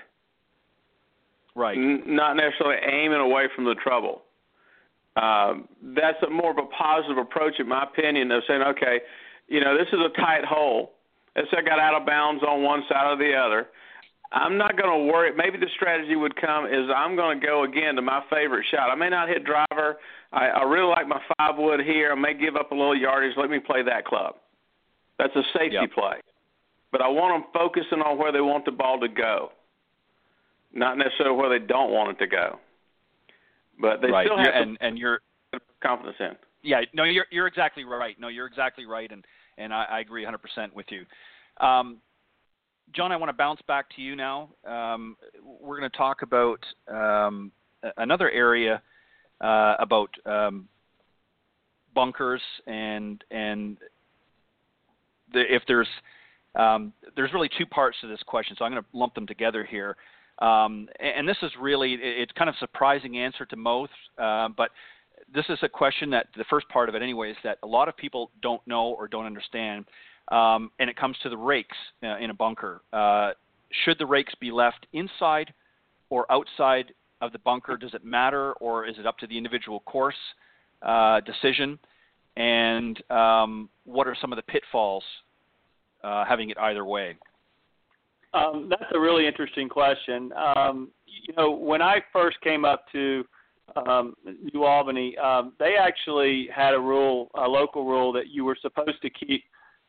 Right. 1.54 1.76
N- 1.76 2.02
not 2.06 2.34
necessarily 2.36 2.76
aiming 2.86 3.20
away 3.20 3.48
from 3.54 3.64
the 3.64 3.74
trouble. 3.74 4.22
Um, 5.16 5.68
that's 5.96 6.22
a 6.26 6.30
more 6.30 6.50
of 6.50 6.58
a 6.58 6.66
positive 6.76 7.18
approach, 7.18 7.54
in 7.58 7.68
my 7.68 7.84
opinion, 7.84 8.30
of 8.30 8.42
saying, 8.46 8.62
okay, 8.62 9.00
you 9.48 9.60
know, 9.60 9.76
this 9.76 9.88
is 9.88 9.98
a 9.98 10.20
tight 10.20 10.44
hole. 10.44 10.92
Let's 11.34 11.50
say 11.50 11.58
I 11.58 11.62
got 11.62 11.78
out 11.78 12.00
of 12.00 12.06
bounds 12.06 12.42
on 12.42 12.62
one 12.62 12.82
side 12.88 13.10
or 13.10 13.16
the 13.16 13.34
other. 13.34 13.68
I'm 14.32 14.56
not 14.56 14.76
going 14.76 14.90
to 14.90 15.12
worry. 15.12 15.34
Maybe 15.34 15.58
the 15.58 15.70
strategy 15.74 16.14
would 16.14 16.36
come 16.36 16.66
is 16.66 16.88
I'm 16.94 17.16
going 17.16 17.40
to 17.40 17.46
go 17.46 17.64
again 17.64 17.96
to 17.96 18.02
my 18.02 18.22
favorite 18.30 18.64
shot. 18.70 18.90
I 18.90 18.94
may 18.94 19.10
not 19.10 19.28
hit 19.28 19.44
driver. 19.44 19.96
I, 20.32 20.46
I 20.48 20.62
really 20.62 20.88
like 20.88 21.08
my 21.08 21.20
five 21.36 21.56
wood 21.58 21.80
here. 21.80 22.12
I 22.12 22.14
may 22.14 22.34
give 22.34 22.54
up 22.54 22.70
a 22.70 22.74
little 22.74 22.96
yardage. 22.96 23.36
Let 23.36 23.50
me 23.50 23.58
play 23.58 23.82
that 23.82 24.04
club. 24.04 24.36
That's 25.18 25.34
a 25.34 25.42
safety 25.52 25.78
yep. 25.80 25.92
play. 25.92 26.20
But 26.92 27.02
I 27.02 27.08
want 27.08 27.44
them 27.44 27.50
focusing 27.52 28.00
on 28.00 28.18
where 28.18 28.32
they 28.32 28.40
want 28.40 28.64
the 28.64 28.72
ball 28.72 28.98
to 29.00 29.08
go, 29.08 29.52
not 30.72 30.98
necessarily 30.98 31.36
where 31.36 31.58
they 31.58 31.64
don't 31.64 31.92
want 31.92 32.10
it 32.10 32.24
to 32.24 32.26
go. 32.26 32.58
But 33.80 34.00
they 34.02 34.10
right. 34.10 34.26
still 34.26 34.38
have 34.38 34.54
and, 34.54 34.76
and 34.80 34.98
you're 34.98 35.20
confidence 35.82 36.16
in. 36.20 36.36
Yeah, 36.62 36.82
no, 36.92 37.04
you're 37.04 37.26
you're 37.30 37.46
exactly 37.46 37.84
right. 37.84 38.18
No, 38.20 38.28
you're 38.28 38.46
exactly 38.46 38.84
right, 38.86 39.10
and 39.10 39.24
and 39.56 39.72
I, 39.72 39.84
I 39.84 40.00
agree 40.00 40.24
100% 40.24 40.72
with 40.74 40.86
you. 40.90 41.04
Um, 41.64 41.98
Jon, 42.92 43.12
I 43.12 43.16
want 43.16 43.28
to 43.28 43.34
bounce 43.34 43.60
back 43.68 43.86
to 43.96 44.02
you 44.02 44.16
now. 44.16 44.48
Um, 44.66 45.16
we're 45.60 45.78
going 45.78 45.90
to 45.90 45.96
talk 45.96 46.22
about 46.22 46.64
um, 46.88 47.52
another 47.96 48.30
area 48.30 48.82
uh, 49.40 49.74
about 49.78 50.10
um, 50.26 50.68
bunkers 51.94 52.42
and 52.66 53.22
and 53.30 53.76
the, 55.32 55.42
if 55.54 55.62
there's 55.68 55.88
um, 56.54 56.92
there's 57.16 57.32
really 57.32 57.50
two 57.56 57.66
parts 57.66 57.96
to 58.00 58.08
this 58.08 58.22
question, 58.26 58.56
so 58.58 58.64
I'm 58.64 58.72
going 58.72 58.82
to 58.82 58.88
lump 58.92 59.14
them 59.14 59.26
together 59.26 59.64
here. 59.64 59.96
Um, 60.40 60.88
and, 60.98 61.28
this 61.28 61.36
is 61.42 61.50
really 61.60 61.98
it's 62.00 62.32
kind 62.32 62.48
of 62.48 62.54
a 62.54 62.58
surprising 62.58 63.18
answer 63.18 63.44
to 63.44 63.56
most, 63.56 63.92
uh, 64.18 64.48
but 64.56 64.70
this 65.32 65.44
is 65.50 65.58
a 65.62 65.68
question 65.68 66.10
that 66.10 66.28
the 66.36 66.44
first 66.48 66.66
part 66.70 66.88
of 66.88 66.94
it 66.94 67.02
anyway 67.02 67.30
is 67.30 67.36
that 67.44 67.58
a 67.62 67.66
lot 67.66 67.88
of 67.88 67.96
people 67.96 68.30
don't 68.40 68.66
know 68.66 68.88
or 68.88 69.06
don't 69.06 69.26
understand 69.26 69.84
um, 70.30 70.70
and 70.78 70.88
it 70.88 70.96
comes 70.96 71.16
to 71.22 71.28
the 71.28 71.36
rakes 71.36 71.76
uh, 72.02 72.18
in 72.18 72.30
a 72.30 72.34
bunker. 72.34 72.82
Uh, 72.92 73.32
should 73.84 73.98
the 73.98 74.06
rakes 74.06 74.34
be 74.40 74.50
left 74.50 74.86
inside 74.92 75.52
or 76.08 76.30
outside 76.30 76.92
of 77.20 77.32
the 77.32 77.38
bunker? 77.38 77.76
Does 77.76 77.94
it 77.94 78.04
matter, 78.04 78.52
or 78.54 78.86
is 78.86 78.96
it 78.98 79.06
up 79.06 79.18
to 79.18 79.26
the 79.26 79.36
individual 79.36 79.80
course 79.80 80.16
uh, 80.82 81.20
decision? 81.20 81.78
And 82.36 83.00
um, 83.10 83.68
what 83.84 84.06
are 84.06 84.16
some 84.20 84.32
of 84.32 84.36
the 84.36 84.42
pitfalls 84.42 85.04
uh, 86.04 86.24
having 86.24 86.50
it 86.50 86.58
either 86.58 86.84
way? 86.84 87.16
Um, 88.32 88.68
that's 88.70 88.90
a 88.94 89.00
really 89.00 89.26
interesting 89.26 89.68
question. 89.68 90.32
Um, 90.34 90.90
you 91.06 91.34
know, 91.36 91.50
when 91.50 91.82
I 91.82 92.00
first 92.12 92.40
came 92.42 92.64
up 92.64 92.84
to 92.92 93.24
um, 93.74 94.14
New 94.52 94.64
Albany, 94.64 95.16
um, 95.18 95.52
they 95.58 95.74
actually 95.80 96.48
had 96.54 96.74
a 96.74 96.80
rule, 96.80 97.30
a 97.34 97.46
local 97.48 97.84
rule, 97.84 98.12
that 98.12 98.28
you 98.28 98.44
were 98.44 98.56
supposed 98.60 99.02
to 99.02 99.10
keep 99.10 99.42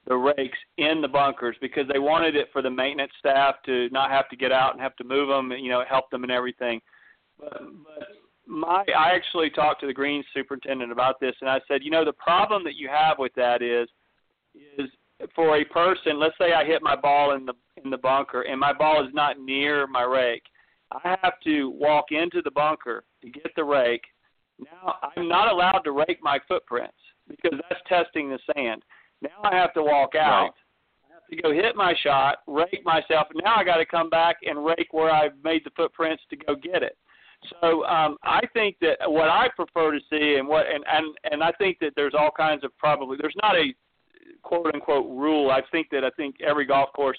the 0.07 0.15
rakes 0.15 0.57
in 0.77 1.01
the 1.01 1.07
bunkers 1.07 1.55
because 1.61 1.85
they 1.91 1.99
wanted 1.99 2.35
it 2.35 2.47
for 2.51 2.63
the 2.63 2.69
maintenance 2.69 3.11
staff 3.19 3.55
to 3.65 3.87
not 3.91 4.09
have 4.09 4.27
to 4.29 4.35
get 4.35 4.51
out 4.51 4.73
and 4.73 4.81
have 4.81 4.95
to 4.95 5.03
move 5.03 5.27
them, 5.27 5.51
you 5.51 5.69
know, 5.69 5.83
help 5.87 6.09
them 6.09 6.23
and 6.23 6.31
everything. 6.31 6.81
But, 7.39 7.59
but 7.83 8.07
my, 8.47 8.83
I 8.97 9.11
actually 9.11 9.51
talked 9.51 9.81
to 9.81 9.87
the 9.87 9.93
greens 9.93 10.25
superintendent 10.33 10.91
about 10.91 11.19
this, 11.19 11.35
and 11.41 11.49
I 11.49 11.59
said, 11.67 11.83
you 11.83 11.91
know, 11.91 12.03
the 12.03 12.13
problem 12.13 12.63
that 12.63 12.75
you 12.75 12.89
have 12.89 13.19
with 13.19 13.33
that 13.35 13.61
is, 13.61 13.87
is 14.77 14.89
for 15.35 15.57
a 15.57 15.65
person. 15.65 16.19
Let's 16.19 16.35
say 16.37 16.53
I 16.53 16.65
hit 16.65 16.81
my 16.81 16.95
ball 16.95 17.35
in 17.35 17.45
the 17.45 17.53
in 17.83 17.89
the 17.89 17.97
bunker, 17.97 18.43
and 18.43 18.59
my 18.59 18.73
ball 18.73 19.05
is 19.05 19.13
not 19.13 19.39
near 19.39 19.87
my 19.87 20.03
rake. 20.03 20.43
I 20.91 21.17
have 21.21 21.39
to 21.45 21.69
walk 21.69 22.05
into 22.11 22.41
the 22.41 22.51
bunker 22.51 23.03
to 23.21 23.29
get 23.29 23.51
the 23.55 23.63
rake. 23.63 24.03
Now 24.59 24.95
I'm 25.15 25.27
not 25.27 25.51
allowed 25.51 25.81
to 25.85 25.91
rake 25.91 26.19
my 26.21 26.39
footprints 26.47 26.97
because 27.27 27.59
that's 27.69 27.81
testing 27.87 28.29
the 28.29 28.39
sand. 28.53 28.83
Now 29.21 29.41
I 29.43 29.55
have 29.55 29.73
to 29.73 29.83
walk 29.83 30.15
out. 30.15 30.41
Right. 30.43 30.51
I 31.09 31.13
have 31.13 31.27
to 31.29 31.41
go 31.41 31.53
hit 31.53 31.75
my 31.75 31.93
shot, 32.03 32.39
rake 32.47 32.83
myself, 32.83 33.27
and 33.33 33.41
now 33.43 33.55
I 33.55 33.63
got 33.63 33.77
to 33.77 33.85
come 33.85 34.09
back 34.09 34.37
and 34.43 34.65
rake 34.65 34.89
where 34.91 35.11
I've 35.11 35.33
made 35.43 35.63
the 35.63 35.71
footprints 35.75 36.23
to 36.29 36.35
go 36.35 36.55
get 36.55 36.83
it. 36.83 36.97
So 37.49 37.85
um, 37.85 38.17
I 38.23 38.41
think 38.53 38.77
that 38.81 38.97
what 39.07 39.29
I 39.29 39.47
prefer 39.55 39.91
to 39.91 39.99
see, 40.11 40.35
and 40.37 40.47
what 40.47 40.65
and 40.67 40.83
and 40.87 41.15
and 41.31 41.43
I 41.43 41.51
think 41.53 41.77
that 41.79 41.93
there's 41.95 42.13
all 42.17 42.29
kinds 42.35 42.63
of 42.63 42.77
probably 42.77 43.17
there's 43.19 43.35
not 43.41 43.55
a 43.55 43.73
quote 44.43 44.73
unquote 44.73 45.07
rule. 45.07 45.51
I 45.51 45.61
think 45.71 45.87
that 45.91 46.03
I 46.03 46.09
think 46.11 46.35
every 46.41 46.65
golf 46.65 46.91
course, 46.93 47.17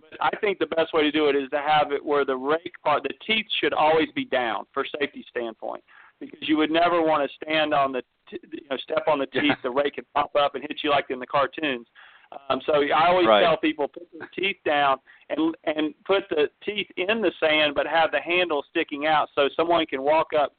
but 0.00 0.18
I 0.20 0.30
think 0.40 0.58
the 0.58 0.66
best 0.66 0.92
way 0.92 1.02
to 1.02 1.10
do 1.10 1.28
it 1.28 1.36
is 1.36 1.48
to 1.50 1.58
have 1.58 1.92
it 1.92 2.04
where 2.04 2.24
the 2.24 2.36
rake 2.36 2.74
part, 2.84 3.02
the 3.02 3.14
teeth 3.26 3.46
should 3.60 3.72
always 3.72 4.08
be 4.14 4.24
down 4.24 4.64
for 4.72 4.84
safety 5.00 5.24
standpoint, 5.28 5.82
because 6.20 6.48
you 6.48 6.56
would 6.56 6.70
never 6.70 7.02
want 7.02 7.28
to 7.28 7.36
stand 7.44 7.74
on 7.74 7.92
the 7.92 8.02
t- 8.30 8.38
you 8.52 8.60
know, 8.70 8.76
step 8.78 9.04
on 9.06 9.18
the 9.18 9.26
teeth, 9.26 9.56
the 9.62 9.70
rake 9.70 9.94
can 9.94 10.04
pop 10.14 10.34
up 10.36 10.54
and 10.54 10.62
hit 10.62 10.78
you 10.82 10.90
like 10.90 11.06
in 11.10 11.18
the 11.18 11.26
cartoons. 11.26 11.86
Um, 12.50 12.60
so 12.66 12.74
I 12.74 13.08
always 13.08 13.26
right. 13.26 13.42
tell 13.42 13.56
people 13.56 13.88
put 13.88 14.06
the 14.12 14.26
teeth 14.38 14.58
down 14.64 14.98
and 15.30 15.54
and 15.64 15.94
put 16.04 16.24
the 16.28 16.48
teeth 16.64 16.86
in 16.96 17.22
the 17.22 17.32
sand, 17.40 17.74
but 17.74 17.86
have 17.86 18.10
the 18.10 18.20
handle 18.20 18.62
sticking 18.68 19.06
out 19.06 19.28
so 19.34 19.48
someone 19.56 19.86
can 19.86 20.02
walk 20.02 20.28
up 20.38 20.54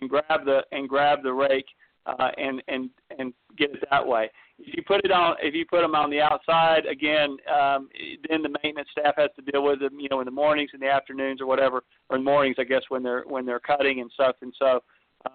and 0.00 0.10
grab 0.10 0.44
the 0.44 0.60
and 0.72 0.86
grab 0.86 1.22
the 1.22 1.32
rake 1.32 1.64
uh, 2.04 2.30
and 2.36 2.62
and 2.68 2.90
and 3.18 3.32
get 3.56 3.70
it 3.70 3.82
that 3.90 4.06
way. 4.06 4.30
If 4.58 4.76
you 4.76 4.82
put 4.86 5.04
it 5.04 5.10
on, 5.10 5.36
if 5.42 5.54
you 5.54 5.64
put 5.68 5.80
them 5.80 5.94
on 5.94 6.10
the 6.10 6.20
outside, 6.20 6.86
again, 6.86 7.36
um, 7.52 7.88
then 8.28 8.42
the 8.42 8.54
maintenance 8.62 8.88
staff 8.92 9.14
has 9.16 9.30
to 9.36 9.50
deal 9.50 9.64
with 9.64 9.80
them, 9.80 9.98
you 9.98 10.08
know, 10.08 10.20
in 10.20 10.26
the 10.26 10.30
mornings, 10.30 10.70
in 10.74 10.80
the 10.80 10.88
afternoons, 10.88 11.40
or 11.40 11.46
whatever, 11.46 11.82
or 12.08 12.16
in 12.16 12.24
the 12.24 12.30
mornings, 12.30 12.56
I 12.58 12.64
guess, 12.64 12.82
when 12.88 13.02
they're 13.02 13.24
when 13.26 13.44
they're 13.44 13.60
cutting 13.60 14.00
and 14.00 14.10
stuff. 14.12 14.36
And 14.42 14.54
so, 14.58 14.80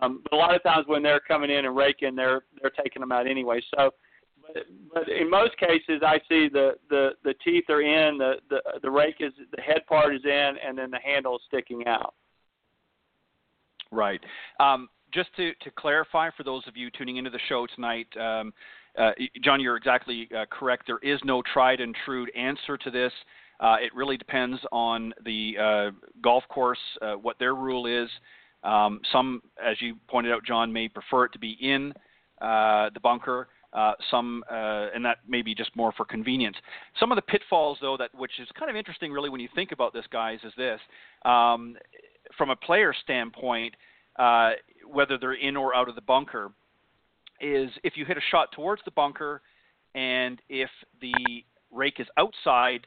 um, 0.02 0.22
but 0.24 0.34
a 0.34 0.38
lot 0.38 0.56
of 0.56 0.64
times 0.64 0.86
when 0.88 1.04
they're 1.04 1.20
coming 1.20 1.52
in 1.52 1.66
and 1.66 1.76
raking, 1.76 2.16
they're 2.16 2.44
they're 2.62 2.72
taking 2.82 3.02
them 3.02 3.12
out 3.12 3.28
anyway. 3.28 3.62
So, 3.76 3.92
but 4.42 4.64
but 4.94 5.10
in 5.10 5.30
most 5.30 5.58
cases, 5.58 6.02
I 6.02 6.20
see 6.30 6.48
the 6.48 6.76
the 6.90 7.12
the 7.26 7.34
teeth 7.44 7.66
are 7.70 7.82
in, 7.82 8.18
the 8.18 8.36
the 8.50 8.62
the 8.82 8.90
rake 8.90 9.18
is 9.20 9.34
the 9.56 9.62
head 9.62 9.86
part 9.88 10.16
is 10.16 10.24
in, 10.24 10.54
and 10.66 10.78
then 10.78 10.92
the 10.92 11.00
handle 11.04 11.36
is 11.36 11.42
sticking 11.48 11.86
out. 11.88 12.14
Right. 13.92 14.22
Um, 14.60 14.88
just 15.14 15.36
to, 15.38 15.54
to 15.62 15.72
clarify 15.72 16.30
for 16.38 16.44
those 16.44 16.68
of 16.68 16.78
you 16.78 16.90
tuning 16.92 17.18
into 17.18 17.30
the 17.30 17.40
show 17.48 17.66
tonight, 17.76 18.08
um, 18.20 18.54
uh, 19.00 19.12
Jon, 19.42 19.62
you're 19.62 19.78
exactly 19.78 20.28
uh, 20.38 20.46
correct. 20.52 20.84
There 20.86 21.00
is 21.00 21.20
no 21.24 21.42
tried 21.54 21.80
and 21.80 21.96
true 22.06 22.28
answer 22.36 22.78
to 22.78 22.92
this. 22.92 23.14
Uh, 23.60 23.78
it 23.82 23.94
really 23.96 24.18
depends 24.18 24.60
on 24.72 25.14
the 25.26 25.54
uh, 25.62 25.92
golf 26.22 26.44
course, 26.50 26.80
uh, 27.02 27.14
what 27.14 27.40
their 27.40 27.56
rule 27.56 27.86
is. 27.86 28.10
Um, 28.64 29.00
some, 29.12 29.42
as 29.66 29.82
you 29.82 29.96
pointed 30.10 30.34
out, 30.34 30.46
Jon, 30.46 30.72
may 30.72 30.90
prefer 30.90 31.26
it 31.26 31.34
to 31.34 31.40
be 31.40 31.58
in 31.62 31.94
the 32.42 33.00
bunker. 33.02 33.48
some, 34.12 34.44
and 34.50 35.04
that 35.06 35.18
may 35.28 35.42
be 35.42 35.56
just 35.56 35.76
more 35.76 35.94
for 35.94 36.06
convenience. 36.06 36.58
Some 37.00 37.12
of 37.12 37.16
the 37.16 37.22
pitfalls, 37.22 37.78
though, 37.82 37.98
that 37.98 38.14
which 38.14 38.32
is 38.40 38.48
kind 38.58 38.70
of 38.70 38.76
interesting, 38.76 39.12
really, 39.12 39.30
when 39.30 39.42
you 39.42 39.50
think 39.56 39.72
about 39.72 39.94
this, 39.94 40.06
guys, 40.12 40.40
is 40.44 40.54
this: 40.58 40.80
um, 41.24 41.78
from 42.38 42.50
a 42.50 42.56
player 42.56 42.94
standpoint, 43.04 43.76
whether 44.90 45.18
they're 45.18 45.34
in 45.34 45.56
or 45.56 45.76
out 45.76 45.88
of 45.90 45.96
the 45.96 46.02
bunker, 46.02 46.52
is 47.42 47.70
if 47.84 47.94
you 47.96 48.06
hit 48.06 48.18
a 48.18 48.22
shot 48.32 48.52
towards 48.52 48.82
the 48.86 48.92
bunker, 48.92 49.42
and 49.96 50.42
if 50.50 50.70
the 51.02 51.44
rake 51.72 52.00
is 52.00 52.08
outside, 52.18 52.86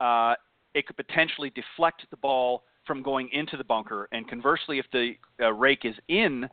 uh, 0.00 0.34
it 0.74 0.86
could 0.86 0.96
potentially 0.96 1.50
deflect 1.50 2.04
the 2.10 2.16
ball 2.16 2.64
from 2.86 3.02
going 3.02 3.28
into 3.32 3.56
the 3.56 3.64
bunker. 3.64 4.08
And 4.12 4.28
conversely, 4.28 4.78
if 4.78 4.86
the 4.92 5.12
uh, 5.40 5.52
rake 5.52 5.84
is 5.84 5.94
in, 6.08 6.48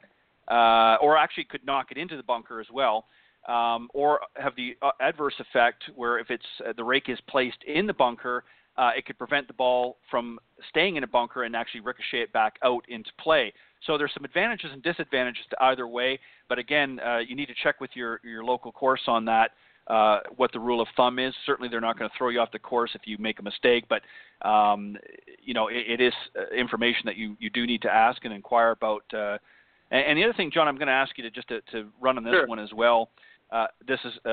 uh, 0.49 0.97
or 1.01 1.17
actually 1.17 1.45
could 1.45 1.65
knock 1.65 1.87
it 1.91 1.97
into 1.97 2.17
the 2.17 2.23
bunker 2.23 2.59
as 2.59 2.67
well, 2.71 3.05
um, 3.47 3.89
or 3.93 4.19
have 4.35 4.55
the 4.55 4.75
uh, 4.81 4.91
adverse 4.99 5.33
effect 5.39 5.83
where 5.95 6.19
if 6.19 6.29
it's 6.29 6.45
uh, 6.67 6.73
the 6.75 6.83
rake 6.83 7.09
is 7.09 7.17
placed 7.27 7.63
in 7.65 7.87
the 7.87 7.93
bunker, 7.93 8.43
uh, 8.77 8.91
it 8.95 9.05
could 9.05 9.17
prevent 9.17 9.47
the 9.47 9.53
ball 9.53 9.97
from 10.09 10.39
staying 10.69 10.95
in 10.95 11.03
a 11.03 11.07
bunker 11.07 11.43
and 11.43 11.55
actually 11.55 11.81
ricochet 11.81 12.21
it 12.21 12.33
back 12.33 12.57
out 12.63 12.83
into 12.89 13.09
play. 13.19 13.51
So 13.85 13.97
there's 13.97 14.13
some 14.13 14.25
advantages 14.25 14.71
and 14.73 14.83
disadvantages 14.83 15.43
to 15.51 15.63
either 15.63 15.87
way. 15.87 16.19
But 16.47 16.59
again, 16.59 16.99
uh, 16.99 17.19
you 17.19 17.35
need 17.35 17.47
to 17.47 17.55
check 17.63 17.79
with 17.79 17.91
your 17.93 18.19
your 18.23 18.43
local 18.43 18.71
course 18.71 19.01
on 19.07 19.25
that. 19.25 19.51
Uh, 19.87 20.19
what 20.35 20.51
the 20.51 20.59
rule 20.59 20.81
of 20.81 20.87
thumb 20.95 21.17
is. 21.17 21.33
Certainly, 21.47 21.69
they're 21.69 21.81
not 21.81 21.97
going 21.97 22.07
to 22.07 22.15
throw 22.15 22.29
you 22.29 22.39
off 22.39 22.51
the 22.51 22.59
course 22.59 22.91
if 22.93 23.01
you 23.05 23.17
make 23.17 23.39
a 23.39 23.41
mistake, 23.41 23.85
but 23.89 24.03
um, 24.47 24.95
you 25.41 25.55
know 25.55 25.67
it, 25.67 25.99
it 25.99 26.01
is 26.01 26.13
uh, 26.37 26.53
information 26.55 27.01
that 27.05 27.15
you, 27.15 27.35
you 27.39 27.49
do 27.49 27.65
need 27.65 27.81
to 27.81 27.89
ask 27.89 28.23
and 28.23 28.33
inquire 28.33 28.69
about. 28.69 29.03
Uh, 29.11 29.37
and, 29.89 30.05
and 30.09 30.17
the 30.17 30.23
other 30.23 30.33
thing, 30.33 30.51
Jon, 30.53 30.67
I'm 30.67 30.75
going 30.75 30.87
to 30.87 30.93
ask 30.93 31.17
you 31.17 31.23
to 31.23 31.31
just 31.31 31.47
to, 31.47 31.61
to 31.71 31.87
run 31.99 32.17
on 32.17 32.23
this 32.23 32.33
sure. 32.33 32.47
one 32.47 32.59
as 32.59 32.71
well. 32.71 33.09
Uh, 33.51 33.65
this 33.87 33.99
is 34.05 34.13
a, 34.25 34.29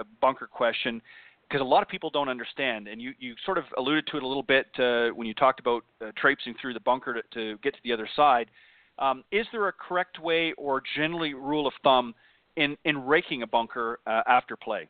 a 0.00 0.04
bunker 0.20 0.46
question 0.46 1.00
because 1.48 1.62
a 1.62 1.64
lot 1.64 1.82
of 1.82 1.88
people 1.88 2.10
don't 2.10 2.28
understand, 2.28 2.88
and 2.88 3.00
you, 3.00 3.12
you 3.18 3.34
sort 3.46 3.56
of 3.56 3.64
alluded 3.78 4.06
to 4.08 4.18
it 4.18 4.22
a 4.22 4.26
little 4.26 4.42
bit 4.42 4.66
uh, 4.78 5.08
when 5.14 5.26
you 5.26 5.32
talked 5.32 5.60
about 5.60 5.82
uh, 6.02 6.10
traipsing 6.16 6.54
through 6.60 6.74
the 6.74 6.80
bunker 6.80 7.14
to, 7.14 7.22
to 7.32 7.58
get 7.62 7.72
to 7.72 7.80
the 7.82 7.92
other 7.92 8.08
side. 8.14 8.50
Um, 8.98 9.24
is 9.30 9.46
there 9.52 9.68
a 9.68 9.72
correct 9.72 10.20
way 10.20 10.52
or 10.58 10.82
generally 10.96 11.34
rule 11.34 11.66
of 11.66 11.72
thumb 11.82 12.14
in, 12.56 12.76
in 12.84 13.06
raking 13.06 13.42
a 13.42 13.46
bunker 13.46 14.00
uh, 14.06 14.22
after 14.26 14.56
play? 14.56 14.88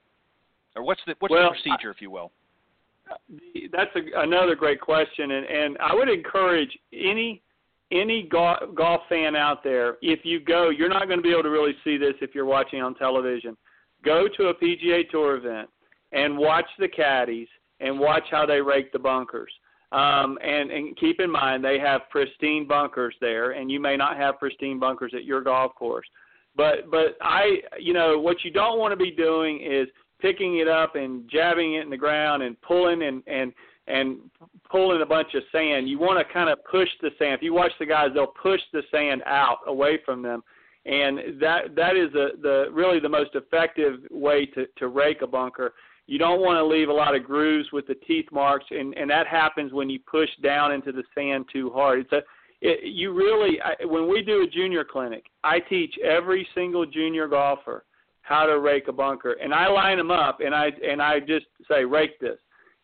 or 0.79 0.85
what's 0.85 1.01
the 1.07 1.15
what's 1.19 1.33
well, 1.33 1.51
the 1.51 1.51
procedure, 1.51 1.91
if 1.91 2.01
you 2.01 2.11
will? 2.11 2.31
That's 3.73 3.91
a, 3.97 4.21
another 4.21 4.55
great 4.55 4.81
question, 4.81 5.33
and 5.33 5.47
and 5.47 5.79
I 5.79 5.95
would 5.95 6.09
encourage 6.09 6.77
any 6.93 7.43
any 7.91 8.23
golf, 8.23 8.59
golf 8.75 9.01
fan 9.09 9.35
out 9.35 9.65
there, 9.65 9.97
if 10.03 10.21
you 10.23 10.41
go, 10.41 10.69
you're 10.69 10.91
not 10.91 11.07
going 11.07 11.19
to 11.19 11.23
be 11.23 11.31
able 11.31 11.43
to 11.45 11.51
really 11.51 11.75
see 11.85 11.97
this 11.97 12.13
if 12.21 12.35
you're 12.35 12.45
watching 12.45 12.83
on 12.83 12.95
television. 12.95 13.57
Go 14.05 14.29
to 14.37 14.49
a 14.49 14.55
PGA 14.55 15.09
Tour 15.09 15.37
event 15.37 15.71
and 16.13 16.37
watch 16.37 16.67
the 16.79 16.87
caddies 16.87 17.49
and 17.81 17.99
watch 17.99 18.25
how 18.31 18.45
they 18.45 18.61
rake 18.61 18.93
the 18.93 18.99
bunkers. 18.99 19.51
Um, 19.91 20.39
and, 20.43 20.71
and 20.71 20.97
keep 20.99 21.19
in 21.19 21.31
mind 21.31 21.65
they 21.65 21.79
have 21.79 22.03
pristine 22.11 22.69
bunkers 22.69 23.15
there, 23.21 23.53
and 23.53 23.71
you 23.71 23.81
may 23.81 23.97
not 23.97 24.17
have 24.19 24.39
pristine 24.39 24.79
bunkers 24.79 25.13
at 25.15 25.25
your 25.25 25.41
golf 25.41 25.75
course. 25.75 26.07
But 26.57 26.91
but 26.91 27.17
I 27.23 27.59
you 27.79 27.95
know 27.95 28.19
what 28.19 28.45
you 28.45 28.51
don't 28.51 28.79
want 28.79 28.93
to 28.93 28.97
be 28.97 29.11
doing 29.11 29.61
is 29.63 29.89
picking 30.21 30.59
it 30.59 30.69
up 30.69 30.97
and 30.97 31.29
jabbing 31.31 31.75
it 31.75 31.83
in 31.85 31.91
the 31.91 31.97
ground 31.97 32.43
and 32.43 32.61
pulling 32.61 33.03
and 33.03 33.23
and 33.27 33.53
and 33.87 34.19
pulling 34.71 35.01
a 35.01 35.07
bunch 35.07 35.35
of 35.35 35.43
sand. 35.51 35.89
You 35.89 35.99
want 35.99 36.19
to 36.19 36.33
kind 36.33 36.51
of 36.51 36.59
push 36.71 36.89
the 37.01 37.11
sand. 37.19 37.35
If 37.35 37.43
you 37.43 37.55
watch 37.55 37.73
the 37.79 37.87
guys, 37.87 38.09
they'll 38.13 38.27
push 38.27 38.61
the 38.73 38.83
sand 38.91 39.23
out 39.25 39.59
away 39.67 40.01
from 40.05 40.21
them, 40.23 40.43
and 40.85 41.41
that 41.41 41.75
that 41.77 41.97
is 41.97 42.13
the 42.13 42.31
the 42.43 42.67
really 42.73 43.01
the 43.01 43.09
most 43.09 43.31
effective 43.35 44.01
way 44.11 44.47
to 44.47 44.67
to 44.77 44.89
rake 44.89 45.23
a 45.23 45.27
bunker. 45.27 45.75
You 46.09 46.19
don't 46.19 46.41
want 46.41 46.57
to 46.57 46.65
leave 46.65 46.89
a 46.89 46.93
lot 46.93 47.15
of 47.15 47.23
grooves 47.23 47.69
with 47.71 47.87
the 47.87 47.95
teeth 47.95 48.25
marks, 48.33 48.65
and 48.71 48.97
and 48.97 49.11
that 49.11 49.27
happens 49.27 49.75
when 49.75 49.91
you 49.91 49.99
push 50.11 50.31
down 50.43 50.73
into 50.73 50.91
the 50.91 51.05
sand 51.15 51.45
too 51.53 51.71
hard. 51.71 52.01
It's 52.01 52.13
a 52.13 52.23
it, 52.63 52.81
you 52.83 53.13
really 53.13 53.61
I, 53.61 53.85
when 53.85 54.09
we 54.09 54.23
do 54.23 54.43
a 54.43 54.47
junior 54.47 54.85
clinic, 54.85 55.27
I 55.45 55.61
teach 55.61 55.95
every 56.03 56.49
single 56.55 56.87
junior 56.87 57.29
golfer 57.29 57.85
how 58.23 58.47
to 58.47 58.59
rake 58.59 58.89
a 58.89 58.93
bunker, 58.93 59.33
and 59.33 59.53
I 59.53 59.69
line 59.69 59.99
them 59.99 60.11
up, 60.11 60.41
and 60.41 60.55
I 60.55 60.71
and 60.83 61.03
I 61.03 61.21
just 61.21 61.45
say 61.71 61.85
rake 61.85 62.19
this, 62.21 62.39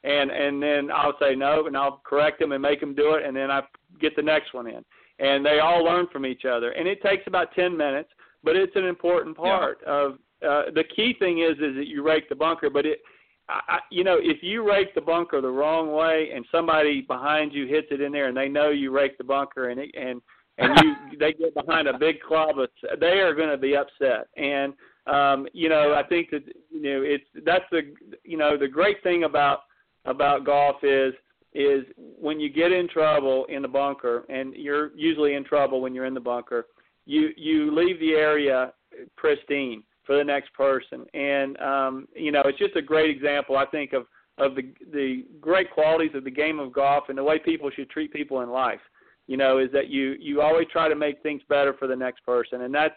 and 0.04 0.30
and 0.30 0.62
then 0.62 0.90
I'll 0.92 1.16
say 1.18 1.34
no, 1.34 1.66
and 1.66 1.78
I'll 1.78 2.02
correct 2.04 2.40
them 2.40 2.52
and 2.52 2.60
make 2.60 2.80
them 2.80 2.94
do 2.94 3.14
it, 3.14 3.24
and 3.24 3.34
then 3.34 3.50
I 3.50 3.62
get 4.02 4.14
the 4.16 4.22
next 4.22 4.52
one 4.52 4.66
in, 4.66 4.84
and 5.18 5.44
they 5.46 5.60
all 5.60 5.82
learn 5.82 6.08
from 6.12 6.26
each 6.26 6.44
other, 6.44 6.72
and 6.72 6.86
it 6.86 7.02
takes 7.02 7.26
about 7.26 7.54
ten 7.54 7.74
minutes, 7.74 8.10
but 8.42 8.54
it's 8.54 8.76
an 8.76 8.84
important 8.84 9.34
part 9.34 9.78
yeah. 9.82 9.92
of 9.94 10.12
uh, 10.46 10.70
the 10.74 10.84
key 10.94 11.16
thing 11.18 11.38
is 11.38 11.52
is 11.52 11.74
that 11.76 11.86
you 11.86 12.02
rake 12.02 12.28
the 12.28 12.34
bunker, 12.34 12.68
but 12.68 12.84
it. 12.84 13.00
I, 13.48 13.78
you 13.90 14.04
know, 14.04 14.18
if 14.20 14.42
you 14.42 14.66
rake 14.66 14.94
the 14.94 15.00
bunker 15.00 15.40
the 15.40 15.50
wrong 15.50 15.92
way 15.92 16.30
and 16.34 16.46
somebody 16.50 17.02
behind 17.02 17.52
you 17.52 17.66
hits 17.66 17.88
it 17.90 18.00
in 18.00 18.12
there 18.12 18.28
and 18.28 18.36
they 18.36 18.48
know 18.48 18.70
you 18.70 18.90
rake 18.90 19.18
the 19.18 19.24
bunker 19.24 19.68
and 19.68 19.80
it, 19.80 19.90
and 19.94 20.22
and 20.58 20.78
you 20.82 20.94
they 21.18 21.32
get 21.32 21.54
behind 21.54 21.88
a 21.88 21.98
big 21.98 22.20
club, 22.20 22.56
they 23.00 23.20
are 23.20 23.34
going 23.34 23.50
to 23.50 23.58
be 23.58 23.76
upset. 23.76 24.28
And 24.36 24.72
um, 25.06 25.46
you 25.52 25.68
know, 25.68 25.94
I 25.94 26.02
think 26.08 26.30
that 26.30 26.44
you 26.70 26.82
know 26.82 27.02
it's 27.02 27.24
that's 27.44 27.64
the 27.70 27.92
you 28.24 28.38
know 28.38 28.56
the 28.56 28.68
great 28.68 29.02
thing 29.02 29.24
about 29.24 29.60
about 30.06 30.46
golf 30.46 30.76
is 30.82 31.12
is 31.52 31.84
when 31.96 32.40
you 32.40 32.48
get 32.48 32.72
in 32.72 32.88
trouble 32.88 33.44
in 33.48 33.62
the 33.62 33.68
bunker, 33.68 34.24
and 34.28 34.54
you're 34.54 34.90
usually 34.96 35.34
in 35.34 35.44
trouble 35.44 35.80
when 35.80 35.94
you're 35.94 36.06
in 36.06 36.14
the 36.14 36.20
bunker, 36.20 36.66
you 37.04 37.30
you 37.36 37.74
leave 37.74 38.00
the 38.00 38.12
area 38.12 38.72
pristine 39.16 39.82
for 40.06 40.16
the 40.16 40.24
next 40.24 40.52
person, 40.54 41.04
and 41.14 41.58
um, 41.60 42.08
you 42.14 42.32
know 42.32 42.42
it's 42.44 42.58
just 42.58 42.76
a 42.76 42.82
great 42.82 43.10
example 43.10 43.56
I 43.56 43.66
think 43.66 43.92
of 43.92 44.06
of 44.38 44.54
the 44.54 44.72
the 44.92 45.24
great 45.40 45.70
qualities 45.70 46.12
of 46.14 46.24
the 46.24 46.30
game 46.30 46.58
of 46.58 46.72
golf 46.72 47.04
and 47.08 47.18
the 47.18 47.24
way 47.24 47.38
people 47.38 47.70
should 47.70 47.90
treat 47.90 48.12
people 48.12 48.40
in 48.40 48.50
life. 48.50 48.80
You 49.26 49.36
know, 49.36 49.58
is 49.58 49.70
that 49.72 49.88
you 49.88 50.16
you 50.20 50.40
always 50.40 50.66
try 50.72 50.88
to 50.88 50.94
make 50.94 51.22
things 51.22 51.42
better 51.48 51.74
for 51.74 51.86
the 51.86 51.96
next 51.96 52.24
person, 52.24 52.62
and 52.62 52.74
that's 52.74 52.94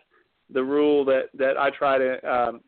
the 0.52 0.64
rule 0.64 1.06
that 1.06 1.30
that 1.38 1.58
I 1.58 1.70
try 1.70 1.98
to 1.98 2.32
um, 2.32 2.62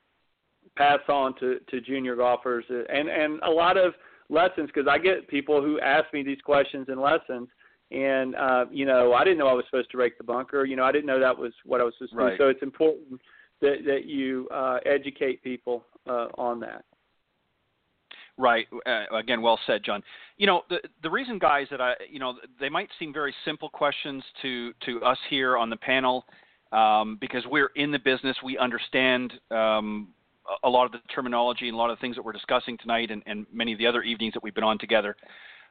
pass 0.77 0.99
on 1.09 1.35
to 1.39 1.59
to 1.69 1.81
junior 1.81 2.15
golfers, 2.15 2.65
and 2.69 3.09
and 3.09 3.41
a 3.41 3.49
lot 3.49 3.77
of 3.77 3.93
lessons 4.29 4.69
because 4.73 4.87
I 4.87 4.97
get 4.97 5.27
people 5.27 5.61
who 5.61 5.79
ask 5.79 6.05
me 6.13 6.23
these 6.23 6.41
questions 6.41 6.87
in 6.89 7.01
lessons, 7.01 7.49
and 7.91 8.35
uh, 8.35 8.65
you 8.71 8.85
know 8.85 9.13
I 9.13 9.23
didn't 9.23 9.39
know 9.39 9.47
I 9.47 9.53
was 9.53 9.65
supposed 9.65 9.91
to 9.91 9.97
rake 9.97 10.17
the 10.17 10.23
bunker. 10.23 10.63
You 10.63 10.75
know 10.75 10.83
I 10.83 10.91
didn't 10.91 11.07
know 11.07 11.19
that 11.19 11.37
was 11.37 11.51
what 11.65 11.81
I 11.81 11.83
was 11.83 11.93
supposed 11.97 12.13
to 12.13 12.17
do. 12.17 12.37
So 12.37 12.47
it's 12.49 12.63
important 12.63 13.19
that 13.61 13.77
that 13.85 14.05
you 14.05 14.47
uh, 14.53 14.79
educate 14.85 15.43
people 15.43 15.83
uh, 16.07 16.27
on 16.37 16.59
that. 16.61 16.85
Right. 18.37 18.67
Uh, 18.85 19.03
again, 19.13 19.41
well 19.41 19.59
said, 19.67 19.83
Jon. 19.83 20.01
You 20.37 20.47
know, 20.47 20.61
the 20.69 20.77
the 21.03 21.09
reason, 21.09 21.39
guys, 21.39 21.67
that 21.71 21.81
I, 21.81 21.95
you 22.09 22.19
know, 22.19 22.35
they 22.59 22.69
might 22.69 22.89
seem 22.97 23.11
very 23.11 23.33
simple 23.43 23.69
questions 23.69 24.23
to 24.41 24.71
to 24.85 25.01
us 25.03 25.17
here 25.29 25.57
on 25.57 25.69
the 25.69 25.75
panel, 25.75 26.25
um, 26.71 27.17
because 27.19 27.43
we're 27.47 27.71
in 27.75 27.91
the 27.91 27.99
business, 27.99 28.37
we 28.43 28.57
understand 28.57 29.33
um, 29.51 30.09
a 30.63 30.69
lot 30.69 30.85
of 30.85 30.91
the 30.91 30.99
terminology 31.13 31.67
and 31.67 31.75
a 31.75 31.77
lot 31.77 31.89
of 31.89 31.97
the 31.97 32.01
things 32.01 32.15
that 32.15 32.23
we're 32.23 32.31
discussing 32.31 32.77
tonight 32.77 33.11
and, 33.11 33.21
and 33.25 33.45
many 33.51 33.73
of 33.73 33.79
the 33.79 33.85
other 33.85 34.03
evenings 34.03 34.33
that 34.33 34.43
we've 34.43 34.55
been 34.55 34.63
on 34.63 34.77
together. 34.77 35.15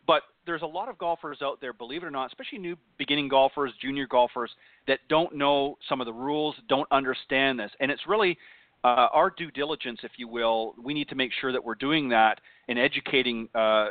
But 0.08 0.22
there's 0.46 0.62
a 0.62 0.66
lot 0.66 0.88
of 0.88 0.96
golfers 0.96 1.38
out 1.42 1.60
there, 1.60 1.74
believe 1.74 2.02
it 2.02 2.06
or 2.06 2.10
not, 2.10 2.28
especially 2.28 2.58
new 2.58 2.76
beginning 2.96 3.28
golfers, 3.28 3.72
junior 3.80 4.06
golfers, 4.06 4.50
that 4.88 5.00
don't 5.10 5.36
know 5.36 5.76
some 5.86 6.00
of 6.00 6.06
the 6.06 6.12
rules, 6.12 6.56
don't 6.68 6.88
understand 6.90 7.60
this. 7.60 7.70
And 7.78 7.90
it's 7.90 8.00
really 8.08 8.38
uh, 8.82 9.08
our 9.12 9.30
due 9.30 9.50
diligence, 9.50 10.00
if 10.02 10.12
you 10.16 10.26
will. 10.26 10.74
We 10.82 10.94
need 10.94 11.10
to 11.10 11.14
make 11.14 11.30
sure 11.38 11.52
that 11.52 11.62
we're 11.62 11.74
doing 11.74 12.08
that 12.08 12.40
and 12.68 12.78
educating 12.78 13.50
uh, 13.54 13.88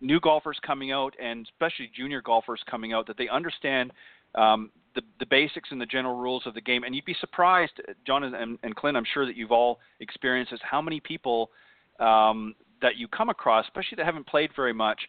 new 0.00 0.20
golfers 0.20 0.56
coming 0.64 0.92
out 0.92 1.14
and 1.20 1.44
especially 1.52 1.90
junior 1.94 2.22
golfers 2.22 2.60
coming 2.70 2.92
out 2.92 3.08
that 3.08 3.18
they 3.18 3.28
understand 3.28 3.90
um, 4.36 4.70
the, 4.94 5.02
the 5.18 5.26
basics 5.26 5.70
and 5.72 5.80
the 5.80 5.86
general 5.86 6.14
rules 6.16 6.44
of 6.46 6.54
the 6.54 6.60
game. 6.60 6.84
And 6.84 6.94
you'd 6.94 7.04
be 7.04 7.16
surprised, 7.18 7.72
Jon 8.06 8.22
and, 8.22 8.56
and 8.62 8.76
Clint, 8.76 8.96
I'm 8.96 9.06
sure 9.12 9.26
that 9.26 9.34
you've 9.34 9.50
all 9.52 9.80
experienced 9.98 10.52
this, 10.52 10.60
how 10.62 10.80
many 10.80 11.00
people 11.00 11.50
um, 11.98 12.54
that 12.82 12.96
you 12.96 13.08
come 13.08 13.30
across, 13.30 13.64
especially 13.64 13.96
that 13.96 14.06
haven't 14.06 14.28
played 14.28 14.50
very 14.54 14.72
much, 14.72 15.00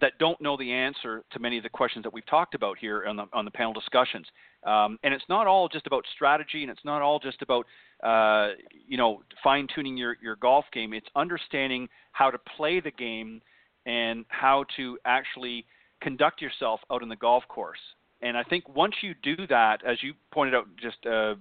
that 0.00 0.12
don't 0.18 0.40
know 0.40 0.56
the 0.56 0.72
answer 0.72 1.22
to 1.32 1.38
many 1.38 1.56
of 1.56 1.62
the 1.62 1.68
questions 1.68 2.02
that 2.02 2.12
we've 2.12 2.26
talked 2.26 2.54
about 2.54 2.78
here 2.78 3.04
on 3.06 3.16
the, 3.16 3.24
on 3.32 3.44
the 3.44 3.50
panel 3.50 3.72
discussions. 3.72 4.26
Um, 4.66 4.98
and 5.04 5.14
it's 5.14 5.24
not 5.28 5.46
all 5.46 5.68
just 5.68 5.86
about 5.86 6.04
strategy, 6.14 6.62
and 6.62 6.70
it's 6.70 6.84
not 6.84 7.00
all 7.00 7.18
just 7.18 7.42
about 7.42 7.66
uh, 8.02 8.54
you 8.86 8.96
know 8.96 9.22
fine 9.42 9.66
tuning 9.74 9.96
your, 9.96 10.16
your 10.22 10.36
golf 10.36 10.64
game. 10.72 10.92
It's 10.92 11.06
understanding 11.14 11.88
how 12.12 12.30
to 12.30 12.38
play 12.56 12.80
the 12.80 12.90
game 12.90 13.40
and 13.86 14.24
how 14.28 14.64
to 14.76 14.98
actually 15.04 15.64
conduct 16.00 16.40
yourself 16.42 16.80
out 16.90 17.02
in 17.02 17.08
the 17.08 17.16
golf 17.16 17.44
course. 17.48 17.78
And 18.22 18.36
I 18.36 18.42
think 18.42 18.68
once 18.74 18.94
you 19.02 19.14
do 19.22 19.46
that, 19.48 19.84
as 19.86 20.02
you 20.02 20.14
pointed 20.32 20.54
out 20.54 20.66
just 20.80 20.96
uh, 21.06 21.34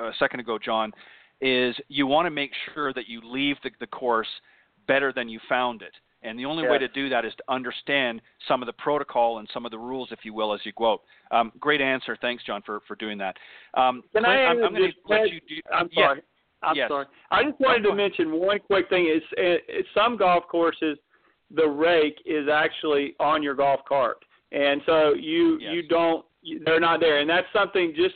a 0.00 0.12
second 0.18 0.40
ago, 0.40 0.58
Jon, 0.58 0.92
is 1.40 1.76
you 1.88 2.06
want 2.06 2.26
to 2.26 2.30
make 2.30 2.50
sure 2.74 2.92
that 2.92 3.08
you 3.08 3.20
leave 3.24 3.56
the, 3.62 3.70
the 3.78 3.86
course 3.86 4.28
better 4.86 5.12
than 5.12 5.28
you 5.28 5.38
found 5.48 5.82
it. 5.82 5.92
And 6.22 6.38
the 6.38 6.44
only 6.44 6.68
way 6.68 6.76
to 6.78 6.88
do 6.88 7.08
that 7.08 7.24
is 7.24 7.32
to 7.36 7.44
understand 7.48 8.20
some 8.46 8.62
of 8.62 8.66
the 8.66 8.74
protocol 8.74 9.38
and 9.38 9.48
some 9.54 9.64
of 9.64 9.70
the 9.70 9.78
rules, 9.78 10.08
if 10.10 10.18
you 10.22 10.34
will, 10.34 10.52
as 10.52 10.60
you 10.64 10.72
go 10.76 10.92
out. 10.92 11.00
Um, 11.30 11.52
great 11.58 11.80
answer. 11.80 12.16
Thanks, 12.20 12.44
Jon, 12.44 12.62
for, 12.64 12.80
for 12.86 12.94
doing 12.96 13.16
that. 13.18 13.36
Um, 13.74 14.02
Can 14.12 14.24
Clint, 14.24 14.26
I 14.26 14.44
I'm, 14.44 14.62
I'm 14.62 14.74
going 14.74 14.92
to 14.92 15.12
let 15.12 15.30
you 15.30 15.40
do. 15.48 15.56
I'm 15.72 15.88
sorry. 15.94 16.20
I'm 16.62 16.76
yes. 16.76 16.88
sorry. 16.88 17.06
I 17.30 17.44
just 17.44 17.58
wanted 17.58 17.88
to 17.88 17.94
mention 17.94 18.32
one 18.32 18.58
quick 18.58 18.88
thing. 18.90 19.06
Is 19.06 19.22
uh, 19.38 19.80
some 19.94 20.16
golf 20.16 20.44
courses, 20.50 20.98
the 21.54 21.66
rake 21.66 22.20
is 22.26 22.48
actually 22.52 23.14
on 23.18 23.42
your 23.42 23.54
golf 23.54 23.80
cart, 23.88 24.18
and 24.52 24.82
so 24.84 25.14
you 25.14 25.58
yes. 25.58 25.72
you 25.72 25.88
don't 25.88 26.24
they're 26.64 26.80
not 26.80 27.00
there, 27.00 27.20
and 27.20 27.30
that's 27.30 27.46
something 27.52 27.94
just 27.96 28.14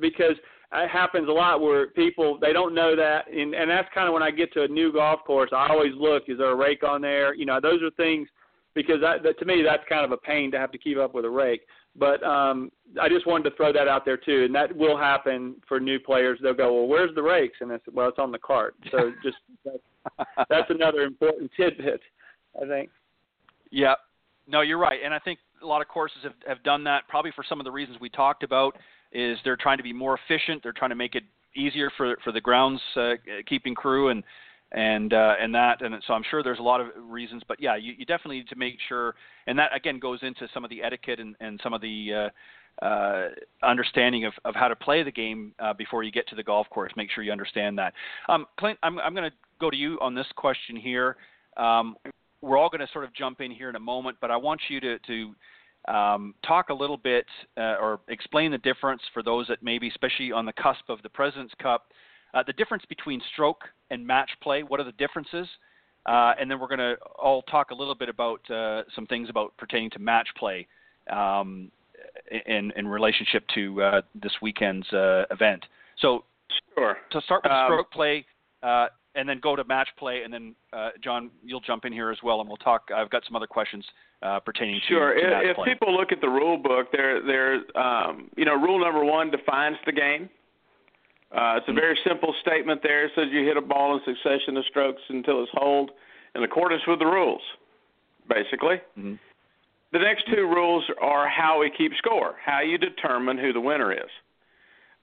because 0.00 0.34
it 0.72 0.90
happens 0.90 1.28
a 1.28 1.32
lot 1.32 1.60
where 1.60 1.88
people 1.88 2.38
they 2.40 2.52
don't 2.52 2.74
know 2.74 2.96
that, 2.96 3.30
and 3.30 3.54
and 3.54 3.70
that's 3.70 3.88
kind 3.94 4.08
of 4.08 4.14
when 4.14 4.22
I 4.22 4.30
get 4.30 4.52
to 4.54 4.62
a 4.62 4.68
new 4.68 4.92
golf 4.92 5.20
course, 5.24 5.50
I 5.52 5.68
always 5.68 5.92
look: 5.96 6.24
is 6.28 6.38
there 6.38 6.50
a 6.50 6.56
rake 6.56 6.82
on 6.82 7.00
there? 7.00 7.34
You 7.34 7.46
know, 7.46 7.60
those 7.60 7.82
are 7.82 7.90
things 7.90 8.28
because 8.74 9.00
that, 9.00 9.22
that 9.22 9.38
to 9.38 9.44
me 9.44 9.62
that's 9.62 9.84
kind 9.88 10.04
of 10.04 10.12
a 10.12 10.16
pain 10.16 10.50
to 10.50 10.58
have 10.58 10.72
to 10.72 10.78
keep 10.78 10.98
up 10.98 11.14
with 11.14 11.24
a 11.24 11.30
rake. 11.30 11.62
But 11.96 12.22
um, 12.24 12.72
I 13.00 13.08
just 13.08 13.26
wanted 13.26 13.48
to 13.50 13.56
throw 13.56 13.72
that 13.72 13.86
out 13.86 14.04
there 14.04 14.16
too, 14.16 14.44
and 14.44 14.54
that 14.54 14.74
will 14.76 14.96
happen 14.96 15.56
for 15.68 15.78
new 15.78 16.00
players. 16.00 16.40
They'll 16.42 16.52
go, 16.52 16.74
well, 16.74 16.88
where's 16.88 17.14
the 17.14 17.22
rakes? 17.22 17.58
And 17.60 17.70
I 17.70 17.76
said, 17.84 17.94
well, 17.94 18.08
it's 18.08 18.18
on 18.18 18.32
the 18.32 18.38
cart. 18.38 18.74
So 18.90 19.12
just 19.22 19.36
that's, 19.64 20.48
that's 20.48 20.70
another 20.70 21.02
important 21.02 21.52
tidbit, 21.56 22.00
I 22.60 22.66
think. 22.66 22.90
Yeah, 23.70 23.94
no, 24.48 24.60
you're 24.60 24.78
right, 24.78 25.00
and 25.04 25.14
I 25.14 25.18
think 25.20 25.38
a 25.62 25.66
lot 25.66 25.80
of 25.80 25.88
courses 25.88 26.18
have 26.22 26.34
have 26.46 26.62
done 26.62 26.84
that 26.84 27.08
probably 27.08 27.32
for 27.34 27.44
some 27.48 27.60
of 27.60 27.64
the 27.64 27.72
reasons 27.72 27.98
we 28.00 28.10
talked 28.10 28.42
about. 28.42 28.76
Is 29.14 29.38
they're 29.44 29.56
trying 29.56 29.76
to 29.78 29.84
be 29.84 29.92
more 29.92 30.18
efficient. 30.18 30.62
They're 30.62 30.72
trying 30.72 30.90
to 30.90 30.96
make 30.96 31.14
it 31.14 31.24
easier 31.56 31.90
for 31.96 32.16
for 32.24 32.32
the 32.32 32.40
grounds 32.40 32.80
uh, 32.96 33.12
keeping 33.46 33.74
crew 33.74 34.08
and 34.08 34.24
and 34.72 35.12
uh, 35.12 35.34
and 35.40 35.54
that 35.54 35.82
and 35.82 35.94
so 36.06 36.14
I'm 36.14 36.24
sure 36.28 36.42
there's 36.42 36.58
a 36.58 36.62
lot 36.62 36.80
of 36.80 36.88
reasons, 36.96 37.42
but 37.46 37.60
yeah, 37.60 37.76
you, 37.76 37.94
you 37.96 38.04
definitely 38.04 38.38
need 38.38 38.48
to 38.48 38.56
make 38.56 38.76
sure, 38.88 39.14
and 39.46 39.58
that 39.58 39.74
again 39.74 39.98
goes 40.00 40.18
into 40.22 40.48
some 40.52 40.64
of 40.64 40.70
the 40.70 40.82
etiquette 40.82 41.20
and, 41.20 41.36
and 41.40 41.60
some 41.62 41.72
of 41.72 41.80
the 41.80 42.30
uh, 42.82 42.84
uh, 42.84 43.28
understanding 43.62 44.24
of, 44.24 44.32
of 44.44 44.54
how 44.56 44.66
to 44.66 44.74
play 44.74 45.04
the 45.04 45.12
game 45.12 45.52
uh, 45.60 45.72
before 45.72 46.02
you 46.02 46.10
get 46.10 46.26
to 46.28 46.34
the 46.34 46.42
golf 46.42 46.68
course. 46.70 46.92
Make 46.96 47.10
sure 47.10 47.22
you 47.22 47.30
understand 47.30 47.78
that. 47.78 47.92
Um, 48.28 48.46
Clint, 48.58 48.78
I'm 48.82 48.98
I'm 48.98 49.14
going 49.14 49.30
to 49.30 49.36
go 49.60 49.70
to 49.70 49.76
you 49.76 49.96
on 50.00 50.14
this 50.14 50.26
question 50.34 50.74
here. 50.74 51.16
Um, 51.56 51.96
we're 52.40 52.58
all 52.58 52.68
going 52.68 52.80
to 52.80 52.92
sort 52.92 53.04
of 53.04 53.14
jump 53.14 53.40
in 53.40 53.52
here 53.52 53.70
in 53.70 53.76
a 53.76 53.80
moment, 53.80 54.16
but 54.20 54.32
I 54.32 54.36
want 54.36 54.60
you 54.68 54.80
to 54.80 54.98
to 54.98 55.34
um, 55.88 56.34
talk 56.46 56.70
a 56.70 56.74
little 56.74 56.96
bit 56.96 57.26
uh, 57.56 57.76
or 57.80 58.00
explain 58.08 58.50
the 58.50 58.58
difference 58.58 59.02
for 59.12 59.22
those 59.22 59.46
that 59.48 59.62
maybe, 59.62 59.88
especially 59.88 60.32
on 60.32 60.46
the 60.46 60.52
cusp 60.52 60.88
of 60.88 61.02
the 61.02 61.08
President's 61.08 61.54
Cup 61.60 61.86
uh, 62.34 62.42
the 62.46 62.52
difference 62.52 62.84
between 62.88 63.22
stroke 63.32 63.62
and 63.90 64.06
match 64.06 64.30
play. 64.42 64.62
What 64.62 64.80
are 64.80 64.84
the 64.84 64.92
differences? 64.92 65.46
Uh, 66.06 66.34
and 66.38 66.50
then 66.50 66.58
we're 66.58 66.68
going 66.68 66.78
to 66.78 66.96
all 67.18 67.42
talk 67.42 67.70
a 67.70 67.74
little 67.74 67.94
bit 67.94 68.08
about 68.08 68.50
uh, 68.50 68.82
some 68.94 69.06
things 69.06 69.30
about 69.30 69.56
pertaining 69.56 69.90
to 69.90 69.98
match 69.98 70.28
play 70.36 70.66
um, 71.10 71.70
in, 72.46 72.72
in 72.76 72.86
relationship 72.86 73.44
to 73.54 73.82
uh, 73.82 74.00
this 74.20 74.32
weekend's 74.42 74.92
uh, 74.92 75.24
event. 75.30 75.64
So, 75.98 76.24
sure. 76.76 76.98
To 77.12 77.20
start 77.22 77.44
with 77.44 77.52
um, 77.52 77.66
stroke 77.68 77.90
play, 77.90 78.26
uh, 78.62 78.88
and 79.14 79.28
then 79.28 79.38
go 79.40 79.54
to 79.56 79.64
match 79.64 79.88
play, 79.98 80.22
and 80.24 80.32
then 80.32 80.54
Jon, 81.02 81.30
you'll 81.44 81.60
jump 81.60 81.84
in 81.84 81.92
here 81.92 82.10
as 82.10 82.18
well, 82.22 82.40
and 82.40 82.48
we'll 82.48 82.56
talk. 82.58 82.88
I've 82.94 83.10
got 83.10 83.22
some 83.26 83.36
other 83.36 83.46
questions 83.46 83.84
pertaining 84.44 84.80
sure. 84.88 85.14
to, 85.14 85.20
Sure. 85.20 85.50
If 85.50 85.56
play. 85.56 85.72
people 85.72 85.94
look 85.94 86.12
at 86.12 86.20
the 86.20 86.28
rule 86.28 86.56
book, 86.56 86.88
there, 86.92 87.20
there, 87.22 87.54
um, 87.78 88.30
you 88.36 88.44
know, 88.44 88.54
rule 88.54 88.80
number 88.80 89.04
one 89.04 89.30
defines 89.30 89.76
the 89.86 89.92
game. 89.92 90.28
Uh, 91.32 91.56
it's 91.56 91.68
a 91.68 91.72
very 91.72 91.98
simple 92.06 92.32
statement 92.40 92.80
there. 92.82 93.06
It 93.06 93.12
says 93.16 93.24
you 93.32 93.44
hit 93.44 93.56
a 93.56 93.60
ball 93.60 93.94
in 93.96 94.00
succession 94.04 94.56
of 94.56 94.64
strokes 94.66 95.02
until 95.08 95.42
it's 95.42 95.50
holed 95.54 95.90
in 96.36 96.44
accordance 96.44 96.82
with 96.86 97.00
the 97.00 97.06
rules, 97.06 97.42
basically. 98.28 98.76
Mm-hmm. 98.96 99.14
The 99.92 99.98
next 99.98 100.24
two 100.32 100.42
rules 100.42 100.84
are 101.00 101.28
how 101.28 101.60
we 101.60 101.70
keep 101.76 101.92
score, 101.98 102.34
how 102.44 102.60
you 102.60 102.78
determine 102.78 103.36
who 103.38 103.52
the 103.52 103.60
winner 103.60 103.92
is. 103.92 104.10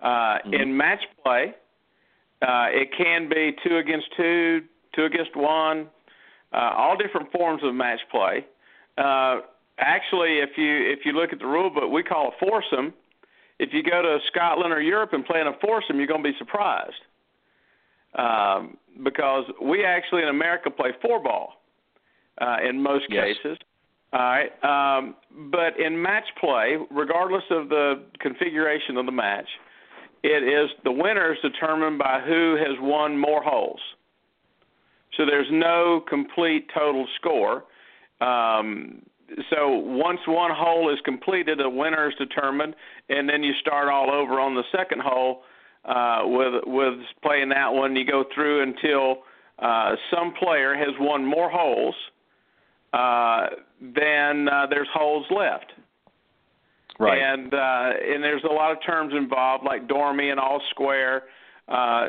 Uh, 0.01 0.07
mm-hmm. 0.07 0.53
In 0.53 0.75
match 0.75 0.99
play, 1.23 1.53
uh, 2.41 2.67
it 2.69 2.89
can 2.97 3.29
be 3.29 3.55
two 3.65 3.77
against 3.77 4.07
two, 4.17 4.61
two 4.95 5.05
against 5.05 5.35
one, 5.35 5.87
uh, 6.53 6.71
all 6.75 6.97
different 6.97 7.31
forms 7.31 7.61
of 7.63 7.73
match 7.73 7.99
play. 8.09 8.45
Uh, 8.97 9.41
actually, 9.79 10.39
if 10.39 10.51
you 10.57 10.91
if 10.91 10.99
you 11.05 11.13
look 11.13 11.31
at 11.33 11.39
the 11.39 11.45
rule 11.45 11.69
book, 11.69 11.91
we 11.91 12.03
call 12.03 12.29
a 12.29 12.45
foursome 12.45 12.93
if 13.61 13.69
you 13.73 13.83
go 13.83 14.01
to 14.01 14.17
Scotland 14.25 14.73
or 14.73 14.81
Europe 14.81 15.13
and 15.13 15.23
play 15.23 15.39
in 15.39 15.45
a 15.45 15.53
foursome, 15.61 15.97
you're 15.97 16.07
going 16.07 16.23
to 16.23 16.29
be 16.31 16.37
surprised 16.39 16.95
um, 18.17 18.75
because 19.03 19.43
we 19.61 19.85
actually 19.85 20.23
in 20.23 20.29
America 20.29 20.71
play 20.71 20.89
four 20.99 21.21
ball 21.21 21.61
uh, 22.41 22.57
in 22.67 22.81
most 22.81 23.05
yes. 23.07 23.37
cases. 23.43 23.59
All 24.13 24.19
right, 24.19 24.97
um, 24.97 25.15
but 25.51 25.79
in 25.79 26.01
match 26.01 26.25
play, 26.39 26.75
regardless 26.89 27.43
of 27.51 27.69
the 27.69 28.03
configuration 28.19 28.97
of 28.97 29.05
the 29.05 29.11
match, 29.11 29.47
it 30.23 30.43
is 30.43 30.69
the 30.83 30.91
winner 30.91 31.33
is 31.33 31.39
determined 31.41 31.97
by 31.97 32.21
who 32.25 32.55
has 32.57 32.77
won 32.79 33.17
more 33.17 33.41
holes. 33.41 33.79
So 35.17 35.25
there's 35.25 35.47
no 35.51 36.03
complete 36.07 36.67
total 36.73 37.07
score. 37.19 37.63
Um, 38.21 39.01
so 39.49 39.69
once 39.69 40.19
one 40.27 40.51
hole 40.53 40.91
is 40.93 40.99
completed, 41.05 41.59
a 41.61 41.69
winner 41.69 42.09
is 42.09 42.15
determined, 42.17 42.75
and 43.09 43.27
then 43.27 43.43
you 43.43 43.53
start 43.61 43.89
all 43.89 44.11
over 44.11 44.39
on 44.39 44.55
the 44.55 44.63
second 44.75 45.01
hole 45.01 45.43
uh, 45.85 46.21
with 46.25 46.63
with 46.65 46.99
playing 47.23 47.49
that 47.49 47.73
one. 47.73 47.95
You 47.95 48.05
go 48.05 48.25
through 48.33 48.63
until 48.63 49.23
uh, 49.59 49.95
some 50.13 50.33
player 50.33 50.75
has 50.75 50.93
won 50.99 51.25
more 51.25 51.49
holes 51.49 51.95
uh, 52.93 53.47
than 53.81 54.47
uh, 54.47 54.67
there's 54.69 54.89
holes 54.93 55.25
left. 55.35 55.71
Right. 57.01 57.21
And 57.21 57.53
uh, 57.53 58.13
and 58.13 58.23
there's 58.23 58.43
a 58.43 58.53
lot 58.53 58.71
of 58.71 58.77
terms 58.85 59.13
involved, 59.15 59.63
like 59.63 59.87
dormy 59.87 60.29
and 60.29 60.39
all 60.39 60.61
square. 60.69 61.23
Uh, 61.67 62.07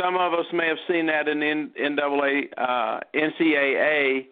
some 0.00 0.16
of 0.16 0.32
us 0.32 0.46
may 0.52 0.68
have 0.68 0.78
seen 0.88 1.06
that 1.06 1.28
in 1.28 1.40
NCAA, 1.40 2.48
uh, 2.56 3.00
NCAA 3.14 4.26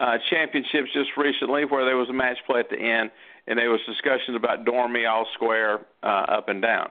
uh, 0.00 0.18
championships 0.30 0.88
just 0.92 1.10
recently 1.16 1.64
where 1.64 1.84
there 1.84 1.96
was 1.96 2.08
a 2.08 2.12
match 2.12 2.38
play 2.46 2.60
at 2.60 2.68
the 2.68 2.76
end 2.76 3.10
and 3.46 3.58
there 3.58 3.70
was 3.70 3.80
discussions 3.86 4.36
about 4.36 4.64
dormy, 4.64 5.06
all 5.06 5.26
square, 5.34 5.86
uh, 6.02 6.26
up 6.28 6.48
and 6.48 6.60
down. 6.60 6.88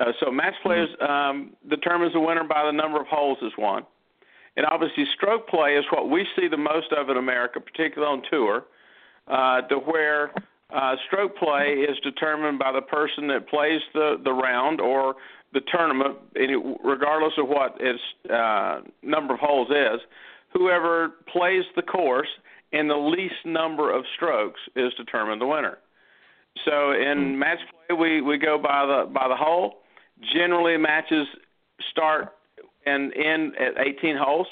Uh, 0.00 0.12
so 0.20 0.30
match 0.30 0.54
play 0.62 0.76
mm-hmm. 0.76 1.04
um, 1.04 1.50
determines 1.68 2.12
the 2.12 2.20
winner 2.20 2.44
by 2.44 2.64
the 2.64 2.72
number 2.72 3.00
of 3.00 3.06
holes 3.06 3.38
is 3.42 3.52
won. 3.58 3.84
And 4.56 4.66
obviously, 4.66 5.04
stroke 5.14 5.48
play 5.48 5.76
is 5.76 5.84
what 5.90 6.10
we 6.10 6.26
see 6.36 6.46
the 6.46 6.58
most 6.58 6.92
of 6.92 7.08
in 7.08 7.16
America, 7.16 7.58
particularly 7.58 8.12
on 8.12 8.22
tour, 8.30 8.64
uh, 9.26 9.62
to 9.62 9.76
where 9.76 10.32
uh, 10.74 10.96
stroke 11.06 11.36
play 11.36 11.84
is 11.88 11.98
determined 12.02 12.58
by 12.58 12.72
the 12.72 12.82
person 12.82 13.28
that 13.28 13.48
plays 13.48 13.80
the, 13.94 14.16
the 14.24 14.32
round 14.32 14.80
or 14.80 15.16
the 15.52 15.60
tournament, 15.70 16.16
regardless 16.82 17.34
of 17.36 17.46
what 17.48 17.76
its 17.78 18.00
uh, 18.32 18.80
number 19.02 19.34
of 19.34 19.40
holes 19.40 19.68
is 19.70 20.00
whoever 20.52 21.10
plays 21.32 21.64
the 21.76 21.82
course 21.82 22.28
in 22.72 22.88
the 22.88 22.96
least 22.96 23.44
number 23.44 23.94
of 23.94 24.04
strokes 24.16 24.60
is 24.76 24.92
determined 24.94 25.40
the 25.40 25.46
winner. 25.46 25.78
So 26.64 26.92
in 26.92 27.32
hmm. 27.32 27.38
match 27.38 27.58
play, 27.86 27.96
we, 27.96 28.20
we 28.20 28.38
go 28.38 28.58
by 28.58 28.86
the 28.86 29.10
by 29.10 29.28
the 29.28 29.36
hole. 29.36 29.78
Generally, 30.32 30.76
matches 30.78 31.26
start 31.90 32.28
and 32.86 33.12
end 33.16 33.54
at 33.56 33.74
18 33.78 34.16
holes. 34.16 34.46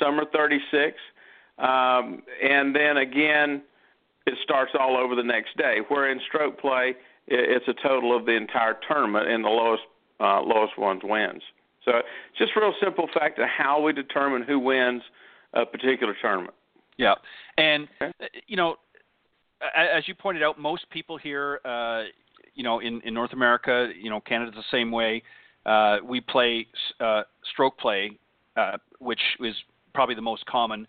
Some 0.00 0.18
are 0.18 0.24
36, 0.32 0.96
um, 1.58 2.22
and 2.42 2.74
then 2.74 2.96
again, 2.96 3.62
it 4.26 4.34
starts 4.42 4.72
all 4.78 4.96
over 4.96 5.14
the 5.14 5.22
next 5.22 5.56
day. 5.56 5.78
Where 5.88 6.10
in 6.10 6.20
stroke 6.28 6.60
play, 6.60 6.94
it's 7.26 7.66
a 7.68 7.74
total 7.82 8.16
of 8.16 8.26
the 8.26 8.32
entire 8.32 8.76
tournament, 8.88 9.28
and 9.28 9.44
the 9.44 9.48
lowest 9.48 9.82
uh, 10.20 10.40
lowest 10.42 10.78
ones 10.78 11.00
wins. 11.04 11.42
So 11.84 11.92
just 12.38 12.52
a 12.56 12.60
real 12.60 12.74
simple 12.82 13.08
fact 13.12 13.38
of 13.38 13.48
how 13.48 13.80
we 13.80 13.92
determine 13.92 14.42
who 14.42 14.58
wins 14.58 15.02
a 15.52 15.66
particular 15.66 16.14
tournament. 16.20 16.54
Yeah, 16.96 17.14
and 17.58 17.88
okay. 18.00 18.12
Uh, 18.20 18.26
you 18.46 18.56
know, 18.56 18.76
as 19.76 20.06
you 20.06 20.14
pointed 20.14 20.42
out, 20.42 20.58
most 20.58 20.88
people 20.90 21.16
here, 21.16 21.60
uh, 21.64 22.04
you 22.54 22.62
know, 22.62 22.80
in 22.80 23.00
in 23.02 23.14
North 23.14 23.32
America, 23.32 23.90
you 24.00 24.10
know, 24.10 24.20
Canada's 24.20 24.54
the 24.54 24.76
same 24.76 24.90
way. 24.90 25.22
Uh, 25.64 25.98
we 26.04 26.20
play 26.20 26.66
uh, 27.00 27.22
stroke 27.52 27.78
play, 27.78 28.18
uh, 28.56 28.76
which 28.98 29.20
is 29.40 29.54
probably 29.94 30.14
the 30.14 30.22
most 30.22 30.44
common. 30.46 30.86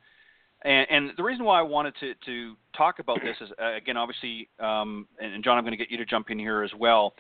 And, 0.64 0.88
and 0.90 1.12
the 1.18 1.24
reason 1.24 1.46
why 1.46 1.60
I 1.60 1.62
wanted 1.62 1.94
to, 2.00 2.14
to 2.26 2.56
talk 2.76 3.00
about 3.00 3.20
this 3.24 3.36
is, 3.42 3.50
uh, 3.62 3.76
again, 3.76 3.98
obviously, 3.98 4.48
um, 4.60 5.08
and, 5.20 5.34
and 5.34 5.44
Jon, 5.44 5.58
I'm 5.58 5.64
going 5.64 5.72
to 5.72 5.78
get 5.78 5.92
you 5.92 5.98
to 5.98 6.06
jump 6.06 6.30
in 6.30 6.40
here 6.40 6.64
as 6.64 6.72
well. 6.78 7.14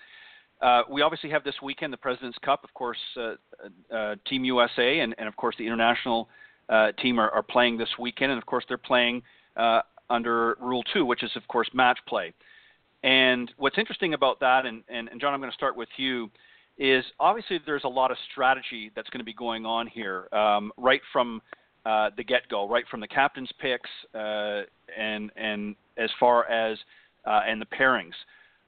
Uh, 0.61 0.83
we 0.89 1.01
obviously 1.01 1.29
have 1.29 1.43
this 1.43 1.55
weekend 1.61 1.91
the 1.91 1.97
President's 1.97 2.37
Cup, 2.39 2.63
of 2.63 2.73
course, 2.73 2.97
uh, 3.17 3.33
uh, 3.93 4.15
Team 4.25 4.45
USA, 4.45 4.99
and, 4.99 5.13
and 5.17 5.27
of 5.27 5.35
course 5.35 5.55
the 5.57 5.65
international 5.65 6.29
uh, 6.69 6.93
team 6.93 7.19
are, 7.19 7.29
are, 7.31 7.43
playing 7.43 7.77
this 7.77 7.89
weekend, 7.99 8.31
and 8.31 8.37
of 8.37 8.45
course 8.45 8.63
they're 8.69 8.77
playing 8.77 9.21
uh, 9.57 9.81
under 10.09 10.55
Rule 10.61 10.83
Two, 10.93 11.05
which 11.05 11.21
is 11.21 11.31
of 11.35 11.45
course 11.49 11.69
match 11.73 11.99
play. 12.07 12.33
And 13.03 13.51
what's 13.57 13.77
interesting 13.77 14.13
about 14.13 14.39
that, 14.39 14.65
and, 14.65 14.83
and, 14.87 15.09
Jon, 15.19 15.33
I'm 15.33 15.41
going 15.41 15.51
to 15.51 15.55
start 15.55 15.75
with 15.75 15.89
you, 15.97 16.31
is 16.77 17.03
obviously 17.19 17.59
there's 17.65 17.83
a 17.83 17.89
lot 17.89 18.11
of 18.11 18.17
strategy 18.31 18.89
that's 18.95 19.09
going 19.09 19.19
to 19.19 19.25
be 19.25 19.33
going 19.33 19.65
on 19.65 19.87
here, 19.87 20.29
um, 20.31 20.71
right 20.77 21.01
from 21.11 21.41
uh, 21.85 22.09
the 22.15 22.23
get-go, 22.23 22.67
right 22.67 22.85
from 22.89 22.99
the 22.99 23.07
captain's 23.07 23.51
picks, 23.59 23.89
uh, 24.15 24.61
and 24.97 25.31
and 25.35 25.75
as 25.97 26.09
far 26.19 26.49
as 26.49 26.77
uh, 27.25 27.41
and 27.47 27.61
the 27.61 27.65
pairings. 27.65 28.13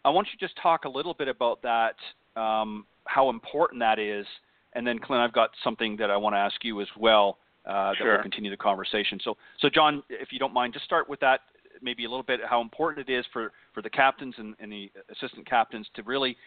I 0.04 0.10
want 0.10 0.28
you 0.32 0.38
to 0.38 0.46
just 0.46 0.58
talk 0.62 0.86
a 0.86 0.90
little 0.90 1.14
bit 1.14 1.28
about 1.28 1.62
that, 1.64 1.96
um, 2.40 2.86
how 3.06 3.30
important 3.30 3.80
that 3.80 3.98
is, 3.98 4.26
and 4.74 4.86
then 4.86 5.00
Clint, 5.00 5.22
I've 5.22 5.34
got 5.34 5.50
something 5.64 5.98
that 5.98 6.12
I 6.12 6.18
want 6.18 6.36
to 6.36 6.40
ask 6.40 6.64
you 6.64 6.82
as 6.82 6.88
well 6.98 7.38
uh, 7.66 7.90
that 7.90 7.98
sure. 7.98 8.16
will 8.16 8.22
continue 8.22 8.52
the 8.52 8.58
conversation. 8.58 9.20
So, 9.24 9.36
so 9.60 9.70
Jon, 9.70 10.04
if 10.10 10.32
you 10.32 10.40
don't 10.40 10.54
mind, 10.54 10.74
just 10.74 10.86
start 10.86 11.10
with 11.10 11.20
that. 11.22 11.42
Maybe 11.82 12.06
a 12.06 12.10
little 12.10 12.24
bit 12.24 12.40
how 12.48 12.62
important 12.62 13.10
it 13.10 13.12
is 13.12 13.26
for, 13.34 13.52
for 13.74 13.82
the 13.82 13.90
captains 13.90 14.36
and, 14.38 14.56
and 14.60 14.72
the 14.72 14.92
assistant 15.12 15.48
captains 15.50 15.88
to 15.96 16.04
really 16.04 16.38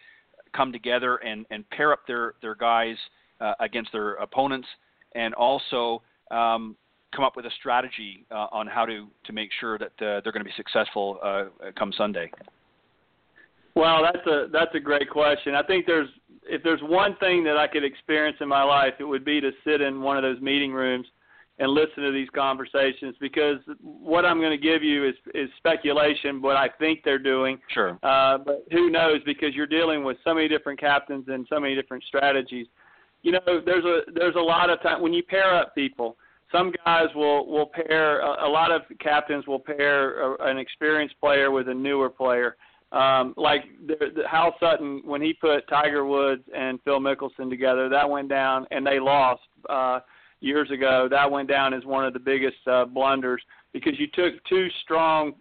come 0.57 0.72
together 0.72 1.16
and, 1.16 1.44
and 1.50 1.68
pair 1.70 1.92
up 1.92 2.07
their 2.07 2.35
their 2.40 2.54
guys 2.54 2.96
uh, 3.40 3.52
against 3.61 3.92
their 3.92 4.14
opponents, 4.14 4.66
and 5.14 5.35
also 5.35 6.00
um, 6.31 6.77
come 7.14 7.25
up 7.25 7.37
with 7.37 7.47
a 7.47 7.51
strategy 7.59 8.27
uh, 8.31 8.47
on 8.53 8.67
how 8.67 8.85
to 8.85 9.07
to 9.25 9.33
make 9.33 9.51
sure 9.61 9.79
that 9.79 9.93
uh, 10.01 10.21
they're 10.23 10.33
going 10.33 10.45
to 10.45 10.45
be 10.45 10.53
successful 10.57 11.19
uh, 11.23 11.45
come 11.79 11.93
Sunday. 11.97 12.31
Well, 13.75 14.03
that's 14.03 14.27
a 14.27 14.47
that's 14.53 14.75
a 14.75 14.81
great 14.81 15.09
question. 15.09 15.55
I 15.55 15.62
think 15.62 15.87
there's 15.87 16.09
if 16.45 16.62
there's 16.62 16.81
one 16.83 17.17
thing 17.17 17.45
that 17.45 17.57
I 17.57 17.67
could 17.67 17.85
experience 17.85 18.38
in 18.41 18.49
my 18.49 18.62
life, 18.62 18.95
it 18.99 19.05
would 19.05 19.25
be 19.25 19.41
to 19.41 19.51
sit 19.64 19.81
in 19.81 20.01
one 20.01 20.17
of 20.17 20.23
those 20.23 20.41
meeting 20.41 20.73
rooms 20.73 21.07
and 21.61 21.71
listen 21.71 22.03
to 22.03 22.12
these 22.12 22.29
conversations 22.35 23.17
because 23.21 23.59
what 23.81 24.25
I'm 24.25 24.38
going 24.38 24.51
to 24.51 24.62
give 24.62 24.83
you 24.83 25.09
is 25.09 25.14
is 25.35 25.49
speculation, 25.57 26.41
what 26.41 26.57
I 26.57 26.69
think 26.79 27.01
they're 27.05 27.19
doing. 27.19 27.59
Sure. 27.73 27.99
Uh, 28.03 28.38
but 28.38 28.64
who 28.71 28.91
knows? 28.91 29.21
Because 29.25 29.55
you're 29.55 29.67
dealing 29.67 30.05
with 30.05 30.17
so 30.25 30.35
many 30.35 30.49
different 30.49 30.79
captains 30.81 31.27
and 31.29 31.47
so 31.51 31.61
many 31.61 31.75
different 31.75 32.05
strategies. 32.05 32.67
You 33.22 33.33
know, 33.33 33.40
there's 33.46 33.85
a 33.85 34.00
there's 34.14 34.37
a 34.37 34.40
lot 34.40 34.70
of 34.70 34.81
time 34.83 35.02
when 35.02 35.12
you 35.12 35.22
pair 35.22 35.54
up 35.54 35.74
people. 35.74 36.16
Some 36.52 36.72
guys 36.85 37.09
will 37.14 37.46
will 37.46 37.66
pair. 37.66 38.20
A, 38.20 38.46
a 38.46 38.50
lot 38.50 38.70
of 38.70 38.83
captains 39.00 39.46
will 39.46 39.59
pair 39.59 40.35
a, 40.35 40.50
an 40.50 40.59
experienced 40.59 41.18
player 41.20 41.50
with 41.50 41.68
a 41.68 41.74
newer 41.74 42.09
player. 42.09 42.57
Um, 42.90 43.35
like 43.37 43.64
the, 43.87 43.96
the, 44.16 44.26
Hal 44.26 44.54
Sutton 44.59 45.02
when 45.04 45.20
he 45.20 45.35
put 45.35 45.68
Tiger 45.68 46.07
Woods 46.07 46.42
and 46.57 46.78
Phil 46.85 47.00
Mickelson 47.00 47.50
together, 47.50 47.90
that 47.90 48.09
went 48.09 48.28
down, 48.28 48.66
and 48.70 48.87
they 48.87 48.98
lost. 48.98 49.42
Uh, 49.68 50.00
years 50.40 50.70
ago, 50.70 51.09
that 51.11 51.31
went 51.31 51.48
down 51.48 51.74
as 51.74 51.85
one 51.85 52.04
of 52.04 52.12
the 52.12 52.18
biggest 52.18 52.57
uh, 52.70 52.85
blunders 52.85 53.42
because 53.72 53.94
you 53.98 54.07
took 54.14 54.35
two 54.48 54.68
strong 54.83 55.33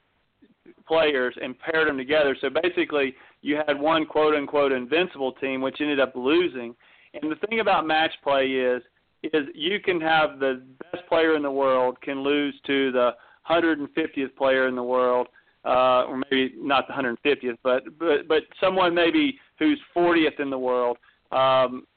players 0.87 1.35
and 1.41 1.57
paired 1.59 1.87
them 1.87 1.97
together. 1.97 2.35
So 2.41 2.49
basically, 2.49 3.15
you 3.41 3.59
had 3.67 3.79
one 3.79 4.05
quote 4.05 4.35
unquote 4.35 4.71
invincible 4.71 5.33
team, 5.33 5.61
which 5.61 5.77
ended 5.79 5.99
up 5.99 6.13
losing. 6.15 6.75
And 7.13 7.31
the 7.31 7.47
thing 7.47 7.59
about 7.59 7.87
match 7.87 8.13
play 8.23 8.47
is, 8.47 8.81
is 9.23 9.47
you 9.53 9.79
can 9.79 9.99
have 10.01 10.39
the 10.39 10.63
best 10.91 11.07
player 11.07 11.35
in 11.35 11.43
the 11.43 11.51
world 11.51 11.99
can 12.01 12.21
lose 12.21 12.55
to 12.67 12.91
the 12.91 13.11
150th 13.49 14.35
player 14.35 14.67
in 14.67 14.75
the 14.75 14.83
world, 14.83 15.27
uh, 15.65 16.03
or 16.03 16.21
maybe 16.29 16.53
not 16.57 16.87
the 16.87 16.93
150th, 16.93 17.57
but 17.63 17.83
but 17.97 18.27
but 18.27 18.43
someone 18.61 18.93
maybe 18.93 19.39
who's 19.57 19.79
40th 19.95 20.39
in 20.39 20.49
the 20.49 20.59
world. 20.59 20.97
Um, 21.31 21.87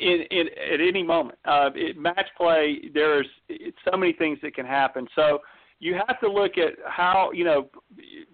in, 0.00 0.24
in 0.30 0.46
at 0.72 0.80
any 0.80 1.02
moment. 1.02 1.38
Uh, 1.44 1.70
it, 1.74 1.96
match 1.96 2.28
play, 2.36 2.90
there's 2.92 3.26
so 3.90 3.96
many 3.96 4.12
things 4.12 4.38
that 4.42 4.54
can 4.54 4.66
happen. 4.66 5.06
So 5.14 5.40
you 5.78 5.94
have 5.94 6.20
to 6.20 6.28
look 6.28 6.58
at 6.58 6.74
how 6.86 7.30
you 7.32 7.44
know 7.44 7.68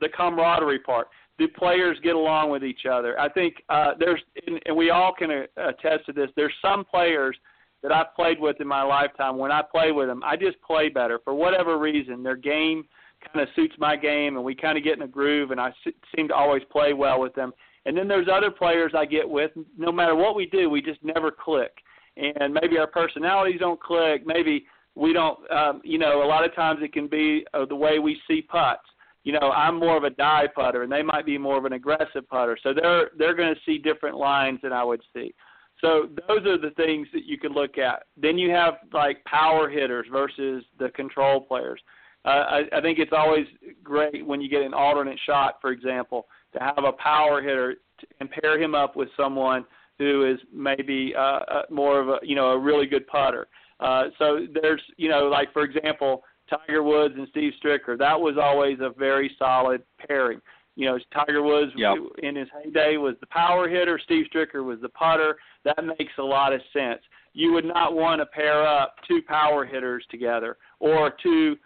the 0.01 0.09
camaraderie 0.09 0.81
part. 0.81 1.09
Do 1.43 1.49
players 1.49 1.99
get 2.05 2.15
along 2.15 2.51
with 2.51 2.63
each 2.63 2.87
other? 2.89 3.19
I 3.19 3.29
think 3.29 3.55
uh, 3.69 3.95
there's, 3.99 4.23
and, 4.47 4.61
and 4.65 4.77
we 4.77 4.91
all 4.91 5.13
can 5.13 5.31
attest 5.57 6.07
to 6.07 6.13
this. 6.13 6.31
There's 6.37 6.53
some 6.63 6.85
players 6.85 7.37
that 7.83 7.91
I've 7.91 8.15
played 8.15 8.39
with 8.39 8.61
in 8.61 8.69
my 8.69 8.85
lifetime. 8.85 9.39
When 9.39 9.51
I 9.51 9.61
play 9.61 9.91
with 9.91 10.07
them, 10.07 10.23
I 10.25 10.37
just 10.37 10.61
play 10.63 10.89
better 10.89 11.19
for 11.25 11.35
whatever 11.35 11.79
reason. 11.79 12.23
Their 12.23 12.37
game 12.37 12.85
kind 13.27 13.43
of 13.43 13.53
suits 13.57 13.75
my 13.77 13.97
game, 13.97 14.37
and 14.37 14.45
we 14.45 14.55
kind 14.55 14.79
of 14.79 14.85
get 14.85 14.97
in 14.97 15.03
a 15.03 15.09
groove, 15.09 15.51
and 15.51 15.61
I 15.61 15.73
seem 16.15 16.29
to 16.29 16.35
always 16.35 16.63
play 16.71 16.93
well 16.93 17.19
with 17.19 17.35
them. 17.35 17.53
And 17.87 17.97
then 17.97 18.07
there's 18.07 18.29
other 18.33 18.53
players 18.53 18.93
I 18.97 19.05
get 19.05 19.29
with. 19.29 19.51
No 19.77 19.91
matter 19.91 20.15
what 20.15 20.37
we 20.37 20.47
do, 20.47 20.71
we 20.71 20.81
just 20.81 21.03
never 21.03 21.33
click. 21.33 21.73
And 22.17 22.55
maybe 22.55 22.79
our 22.79 22.87
personalities 22.87 23.59
don't 23.59 23.81
click. 23.81 24.25
Maybe 24.25 24.67
we 24.95 25.13
don't. 25.13 25.51
Um, 25.51 25.81
you 25.83 25.99
know, 25.99 26.23
a 26.23 26.29
lot 26.29 26.45
of 26.45 26.55
times 26.55 26.79
it 26.83 26.93
can 26.93 27.09
be 27.09 27.45
uh, 27.53 27.65
the 27.65 27.75
way 27.75 27.99
we 27.99 28.21
see 28.29 28.43
putts. 28.43 28.83
You 29.25 29.33
know, 29.33 29.53
I'm 29.53 29.79
more 29.79 29.97
of 29.97 30.05
a 30.05 30.11
die 30.11 30.49
putter, 30.55 30.83
and 30.83 30.91
they 30.91 31.03
might 31.03 31.25
be 31.25 31.39
more 31.39 31.59
of 31.59 31.65
an 31.65 31.75
aggressive 31.75 32.29
putter. 32.29 32.59
So 32.63 32.75
they're 32.75 33.11
they're 33.17 33.37
going 33.37 33.55
to 33.55 33.61
see 33.65 33.79
different 33.79 34.17
lines 34.17 34.61
than 34.63 34.73
I 34.73 34.85
would 34.85 35.03
see. 35.15 35.35
So 35.81 36.09
those 36.29 36.47
are 36.47 36.59
the 36.59 36.75
things 36.77 37.09
that 37.13 37.25
you 37.25 37.39
could 37.39 37.53
look 37.53 37.79
at. 37.79 38.05
Then 38.17 38.39
you 38.39 38.51
have 38.51 38.75
like 38.93 39.25
power 39.25 39.69
hitters 39.69 40.07
versus 40.11 40.65
the 40.79 40.91
control 40.91 41.41
players. 41.41 41.81
Uh, 42.25 42.29
I, 42.29 42.63
I 42.79 42.81
think 42.81 43.01
it's 43.01 43.13
always 43.17 43.47
great 43.83 44.25
when 44.25 44.41
you 44.41 44.49
get 44.49 44.63
an 44.63 44.75
alternate 44.75 45.19
shot, 45.27 45.59
for 45.61 45.73
example 45.73 46.27
to 46.53 46.61
have 46.61 46.85
a 46.85 46.93
power 46.93 47.43
hitter 47.43 47.77
and 48.21 48.31
pair 48.31 48.61
him 48.61 48.75
up 48.75 48.97
with 48.97 49.09
someone 49.17 49.65
who 49.99 50.31
is 50.31 50.39
maybe 50.53 51.15
uh, 51.17 51.21
uh, 51.21 51.63
more 51.71 52.01
of 52.01 52.09
a 52.09 52.19
you 52.23 52.35
know 52.35 52.51
a 52.51 52.59
really 52.59 52.87
good 52.87 53.07
putter. 53.07 53.47
Uh, 53.81 54.05
so 54.19 54.47
there's 54.61 54.83
you 54.97 55.09
know 55.09 55.29
like 55.29 55.53
for 55.53 55.63
example 55.63 56.23
Tiger 56.57 56.83
Woods 56.83 57.15
and 57.17 57.27
Steve 57.31 57.53
Stricker 57.63 57.99
that 57.99 58.21
was 58.21 58.37
always 58.41 58.79
a 58.81 58.91
very 58.91 59.35
solid 59.39 59.83
pairing. 60.07 60.41
You 60.77 60.87
know 60.87 60.99
Tiger 61.13 61.43
Woods 61.43 61.73
yep. 61.77 61.97
in 62.23 62.37
his 62.37 62.49
heyday 62.63 62.97
was 62.97 63.15
the 63.21 63.27
power 63.27 63.69
hitter, 63.69 64.01
Steve 64.03 64.27
Stricker 64.35 64.65
was 64.65 64.79
the 64.81 64.89
putter. 64.91 65.37
That 65.65 65.85
makes 65.85 66.13
a 66.19 66.23
lot 66.23 66.53
of 66.53 66.61
sense. 66.73 67.01
You 67.35 67.53
would 67.53 67.65
not 67.65 67.95
want 67.95 68.21
to 68.21 68.27
pair 68.27 68.67
up 68.67 68.97
two 69.07 69.21
power 69.27 69.65
hitters 69.65 70.05
together 70.11 70.57
or 70.81 71.13
two 71.23 71.57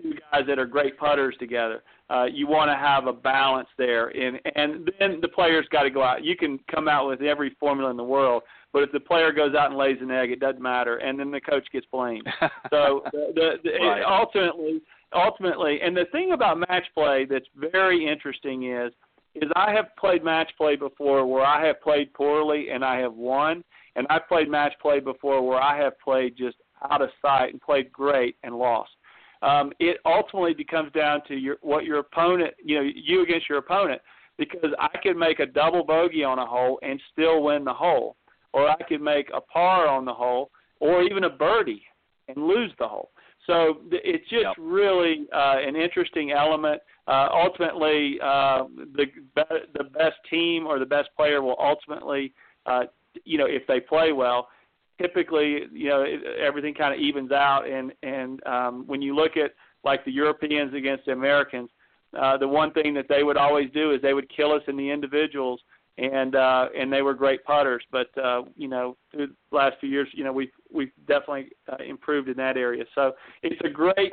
two 0.00 0.14
guys 0.32 0.42
that 0.46 0.58
are 0.58 0.66
great 0.66 0.98
putters 0.98 1.34
together 1.38 1.82
uh, 2.10 2.24
you 2.24 2.48
want 2.48 2.68
to 2.68 2.76
have 2.76 3.06
a 3.06 3.12
balance 3.12 3.68
there, 3.78 4.08
and 4.08 4.40
and 4.56 4.90
then 4.98 5.20
the 5.22 5.28
players 5.28 5.64
got 5.70 5.84
to 5.84 5.90
go 5.90 6.02
out. 6.02 6.24
You 6.24 6.36
can 6.36 6.58
come 6.72 6.88
out 6.88 7.06
with 7.06 7.22
every 7.22 7.56
formula 7.60 7.90
in 7.90 7.96
the 7.96 8.04
world, 8.04 8.42
but 8.72 8.82
if 8.82 8.92
the 8.92 9.00
player 9.00 9.32
goes 9.32 9.54
out 9.54 9.70
and 9.70 9.76
lays 9.76 9.98
an 10.00 10.10
egg, 10.10 10.30
it 10.30 10.40
doesn't 10.40 10.62
matter, 10.62 10.96
and 10.98 11.18
then 11.18 11.30
the 11.30 11.40
coach 11.40 11.66
gets 11.72 11.86
blamed. 11.92 12.26
so 12.70 13.02
the, 13.12 13.32
the, 13.34 13.50
the 13.64 13.70
right. 13.86 14.02
ultimately, 14.06 14.80
ultimately, 15.12 15.80
and 15.82 15.96
the 15.96 16.06
thing 16.12 16.32
about 16.32 16.58
match 16.58 16.84
play 16.94 17.26
that's 17.28 17.48
very 17.54 18.06
interesting 18.06 18.72
is 18.72 18.92
is 19.36 19.48
I 19.54 19.72
have 19.72 19.94
played 19.96 20.24
match 20.24 20.50
play 20.58 20.74
before 20.74 21.24
where 21.24 21.44
I 21.44 21.64
have 21.64 21.80
played 21.80 22.12
poorly 22.14 22.70
and 22.70 22.84
I 22.84 22.98
have 22.98 23.14
won, 23.14 23.62
and 23.94 24.06
I've 24.10 24.26
played 24.26 24.48
match 24.48 24.72
play 24.82 24.98
before 24.98 25.46
where 25.46 25.62
I 25.62 25.80
have 25.80 25.92
played 26.00 26.36
just 26.36 26.56
out 26.90 27.00
of 27.00 27.10
sight 27.22 27.52
and 27.52 27.60
played 27.60 27.92
great 27.92 28.36
and 28.42 28.56
lost 28.56 28.90
um, 29.42 29.72
it 29.78 29.98
ultimately 30.04 30.54
becomes 30.54 30.92
down 30.92 31.22
to 31.28 31.34
your 31.34 31.56
what 31.62 31.84
your 31.84 31.98
opponent, 31.98 32.54
you 32.62 32.76
know, 32.76 32.90
you 32.94 33.22
against 33.22 33.48
your 33.48 33.58
opponent, 33.58 34.00
because 34.38 34.70
I 34.78 34.88
could 35.02 35.16
make 35.16 35.40
a 35.40 35.46
double 35.46 35.84
bogey 35.84 36.24
on 36.24 36.38
a 36.38 36.46
hole 36.46 36.78
and 36.82 37.00
still 37.12 37.42
win 37.42 37.64
the 37.64 37.72
hole, 37.72 38.16
or 38.52 38.68
I 38.68 38.76
could 38.88 39.00
make 39.00 39.28
a 39.34 39.40
par 39.40 39.88
on 39.88 40.04
the 40.04 40.14
hole, 40.14 40.50
or 40.80 41.02
even 41.02 41.24
a 41.24 41.30
birdie 41.30 41.82
and 42.28 42.46
lose 42.46 42.72
the 42.78 42.88
hole. 42.88 43.10
So 43.46 43.78
it's 43.90 44.28
just 44.28 44.42
yep. 44.42 44.54
really 44.58 45.26
uh, 45.34 45.56
an 45.58 45.74
interesting 45.74 46.30
element. 46.30 46.80
Uh, 47.08 47.28
ultimately, 47.32 48.18
uh, 48.22 48.64
the 48.94 49.06
be- 49.34 49.66
the 49.74 49.84
best 49.84 50.16
team 50.28 50.66
or 50.66 50.78
the 50.78 50.86
best 50.86 51.08
player 51.16 51.42
will 51.42 51.56
ultimately, 51.58 52.32
uh, 52.66 52.82
you 53.24 53.38
know, 53.38 53.46
if 53.46 53.66
they 53.66 53.80
play 53.80 54.12
well, 54.12 54.48
typically, 55.00 55.62
you 55.72 55.88
know, 55.88 56.02
it, 56.02 56.20
everything 56.38 56.74
kind 56.74 56.94
of 56.94 57.00
evens 57.00 57.32
out. 57.32 57.68
And 57.68 57.92
and 58.02 58.46
um, 58.46 58.84
when 58.86 59.00
you 59.02 59.16
look 59.16 59.36
at 59.36 59.52
like 59.84 60.04
the 60.04 60.12
Europeans 60.12 60.74
against 60.74 61.06
the 61.06 61.12
Americans, 61.12 61.70
uh, 62.20 62.36
the 62.36 62.46
one 62.46 62.72
thing 62.72 62.92
that 62.94 63.06
they 63.08 63.22
would 63.22 63.38
always 63.38 63.70
do 63.72 63.92
is 63.92 64.02
they 64.02 64.14
would 64.14 64.28
kill 64.34 64.52
us 64.52 64.62
in 64.68 64.76
the 64.76 64.90
individuals, 64.90 65.60
and 66.00 66.34
uh, 66.34 66.68
and 66.76 66.92
they 66.92 67.02
were 67.02 67.14
great 67.14 67.44
putters. 67.44 67.82
But 67.92 68.06
uh, 68.18 68.42
you 68.56 68.68
know, 68.68 68.96
through 69.10 69.28
the 69.28 69.56
last 69.56 69.76
few 69.80 69.88
years, 69.88 70.08
you 70.14 70.24
know, 70.24 70.32
we've 70.32 70.50
we've 70.72 70.92
definitely 71.06 71.50
uh, 71.70 71.82
improved 71.86 72.28
in 72.28 72.36
that 72.38 72.56
area. 72.56 72.84
So 72.94 73.12
it's 73.42 73.60
a 73.64 73.68
great 73.68 74.12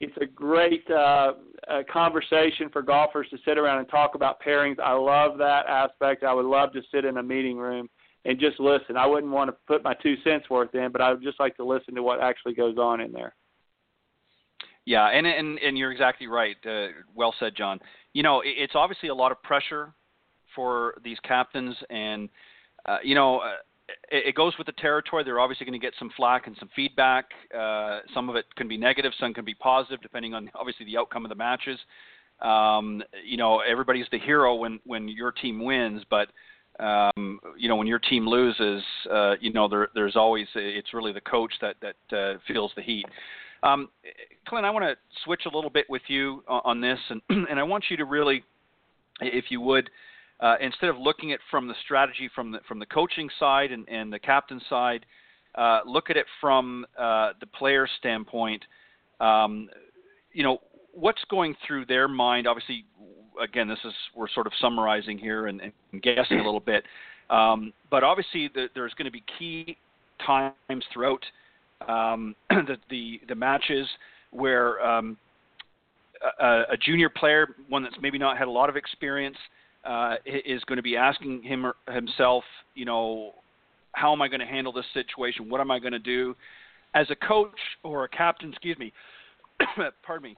it's 0.00 0.16
a 0.20 0.26
great 0.26 0.84
uh, 0.90 1.32
uh, 1.68 1.82
conversation 1.90 2.68
for 2.72 2.82
golfers 2.82 3.28
to 3.30 3.38
sit 3.44 3.56
around 3.56 3.78
and 3.78 3.88
talk 3.88 4.14
about 4.14 4.40
pairings. 4.40 4.78
I 4.80 4.92
love 4.92 5.38
that 5.38 5.66
aspect. 5.66 6.24
I 6.24 6.34
would 6.34 6.46
love 6.46 6.72
to 6.72 6.82
sit 6.92 7.04
in 7.04 7.18
a 7.18 7.22
meeting 7.22 7.56
room 7.56 7.88
and 8.24 8.38
just 8.38 8.58
listen. 8.58 8.96
I 8.96 9.06
wouldn't 9.06 9.32
want 9.32 9.48
to 9.48 9.56
put 9.66 9.84
my 9.84 9.94
two 9.94 10.16
cents 10.24 10.50
worth 10.50 10.74
in, 10.74 10.90
but 10.90 11.00
I 11.00 11.12
would 11.12 11.22
just 11.22 11.38
like 11.38 11.56
to 11.56 11.64
listen 11.64 11.94
to 11.94 12.02
what 12.02 12.20
actually 12.20 12.54
goes 12.54 12.78
on 12.78 13.00
in 13.00 13.12
there. 13.12 13.34
Yeah, 14.86 15.06
and 15.06 15.26
and 15.26 15.58
and 15.58 15.78
you're 15.78 15.92
exactly 15.92 16.26
right. 16.26 16.56
Uh, 16.66 16.88
well 17.14 17.34
said, 17.38 17.54
Jon. 17.54 17.78
You 18.14 18.22
know, 18.22 18.42
it's 18.44 18.72
obviously 18.74 19.10
a 19.10 19.14
lot 19.14 19.30
of 19.30 19.42
pressure 19.42 19.92
for 20.54 20.94
these 21.04 21.18
captains, 21.20 21.76
and 21.90 22.28
uh, 22.86 22.98
you 23.02 23.14
know, 23.14 23.38
uh, 23.38 23.54
it, 24.10 24.28
it 24.28 24.34
goes 24.34 24.52
with 24.58 24.66
the 24.66 24.72
territory. 24.72 25.24
They're 25.24 25.40
obviously 25.40 25.66
going 25.66 25.78
to 25.78 25.84
get 25.84 25.94
some 25.98 26.10
flack 26.16 26.46
and 26.46 26.56
some 26.58 26.68
feedback. 26.74 27.26
Uh, 27.56 28.00
some 28.14 28.28
of 28.28 28.36
it 28.36 28.46
can 28.56 28.68
be 28.68 28.76
negative, 28.76 29.12
some 29.18 29.34
can 29.34 29.44
be 29.44 29.54
positive, 29.54 30.00
depending 30.02 30.34
on 30.34 30.50
obviously 30.54 30.86
the 30.86 30.96
outcome 30.96 31.24
of 31.24 31.28
the 31.28 31.34
matches. 31.34 31.78
Um, 32.40 33.02
you 33.24 33.36
know, 33.36 33.60
everybody's 33.60 34.06
the 34.12 34.18
hero 34.18 34.54
when 34.54 34.80
when 34.84 35.08
your 35.08 35.32
team 35.32 35.64
wins, 35.64 36.02
but 36.08 36.28
um, 36.80 37.40
you 37.56 37.68
know, 37.68 37.76
when 37.76 37.88
your 37.88 37.98
team 37.98 38.26
loses, 38.26 38.82
uh, 39.10 39.34
you 39.40 39.52
know, 39.52 39.68
there, 39.68 39.88
there's 39.94 40.14
always 40.14 40.46
it's 40.54 40.94
really 40.94 41.12
the 41.12 41.20
coach 41.20 41.52
that 41.60 41.76
that 41.82 42.16
uh, 42.16 42.38
feels 42.46 42.70
the 42.76 42.82
heat. 42.82 43.06
Um, 43.64 43.88
Clint, 44.46 44.64
I 44.64 44.70
want 44.70 44.84
to 44.84 44.94
switch 45.24 45.42
a 45.50 45.54
little 45.54 45.70
bit 45.70 45.86
with 45.88 46.02
you 46.06 46.44
on 46.46 46.80
this, 46.80 46.98
and 47.10 47.20
and 47.48 47.58
I 47.58 47.64
want 47.64 47.84
you 47.90 47.96
to 47.96 48.04
really, 48.04 48.44
if 49.20 49.46
you 49.48 49.60
would, 49.60 49.90
uh, 50.40 50.56
instead 50.60 50.88
of 50.88 50.96
looking 50.98 51.32
at 51.32 51.40
from 51.50 51.66
the 51.66 51.74
strategy 51.84 52.30
from 52.34 52.52
the 52.52 52.60
from 52.68 52.78
the 52.78 52.86
coaching 52.86 53.28
side 53.38 53.72
and, 53.72 53.88
and 53.88 54.12
the 54.12 54.18
captain 54.18 54.60
side, 54.68 55.04
uh, 55.54 55.80
look 55.86 56.10
at 56.10 56.16
it 56.16 56.26
from 56.40 56.86
uh, 56.98 57.30
the 57.40 57.46
player's 57.46 57.90
standpoint, 57.98 58.62
um, 59.20 59.68
you 60.32 60.42
know, 60.42 60.58
what's 60.92 61.22
going 61.30 61.56
through 61.66 61.86
their 61.86 62.08
mind? 62.08 62.46
Obviously, 62.46 62.84
again, 63.42 63.68
this 63.68 63.78
is 63.84 63.92
we're 64.14 64.28
sort 64.28 64.46
of 64.46 64.52
summarizing 64.60 65.18
here 65.18 65.46
and, 65.46 65.60
and 65.60 66.02
guessing 66.02 66.38
a 66.38 66.44
little 66.44 66.60
bit, 66.60 66.84
um, 67.30 67.72
but 67.90 68.04
obviously 68.04 68.50
the, 68.54 68.68
there's 68.74 68.94
going 68.94 69.06
to 69.06 69.12
be 69.12 69.24
key 69.38 69.76
times 70.24 70.84
throughout 70.92 71.24
um, 71.88 72.34
the, 72.50 72.76
the, 72.90 73.20
the 73.28 73.34
matches 73.34 73.86
where 74.30 74.84
um, 74.84 75.16
a, 76.40 76.62
a, 76.70 76.76
junior 76.76 77.08
player, 77.08 77.48
one 77.68 77.82
that's 77.82 77.96
maybe 78.00 78.18
not 78.18 78.36
had 78.36 78.48
a 78.48 78.50
lot 78.50 78.68
of 78.68 78.76
experience, 78.76 79.36
uh, 79.84 80.16
is 80.26 80.62
going 80.64 80.76
to 80.76 80.82
be 80.82 80.96
asking 80.96 81.42
him 81.42 81.66
or 81.66 81.74
himself, 81.92 82.44
you 82.74 82.84
know, 82.84 83.32
how 83.92 84.12
am 84.12 84.22
I 84.22 84.28
going 84.28 84.40
to 84.40 84.46
handle 84.46 84.72
this 84.72 84.84
situation? 84.94 85.48
What 85.48 85.60
am 85.60 85.70
I 85.70 85.78
going 85.78 85.92
to 85.92 85.98
do? 85.98 86.36
As 86.94 87.06
a 87.10 87.16
coach 87.16 87.58
or 87.82 88.04
a 88.04 88.08
captain, 88.08 88.50
excuse 88.50 88.78
me, 88.78 88.92
pardon 90.02 90.30
me, 90.30 90.36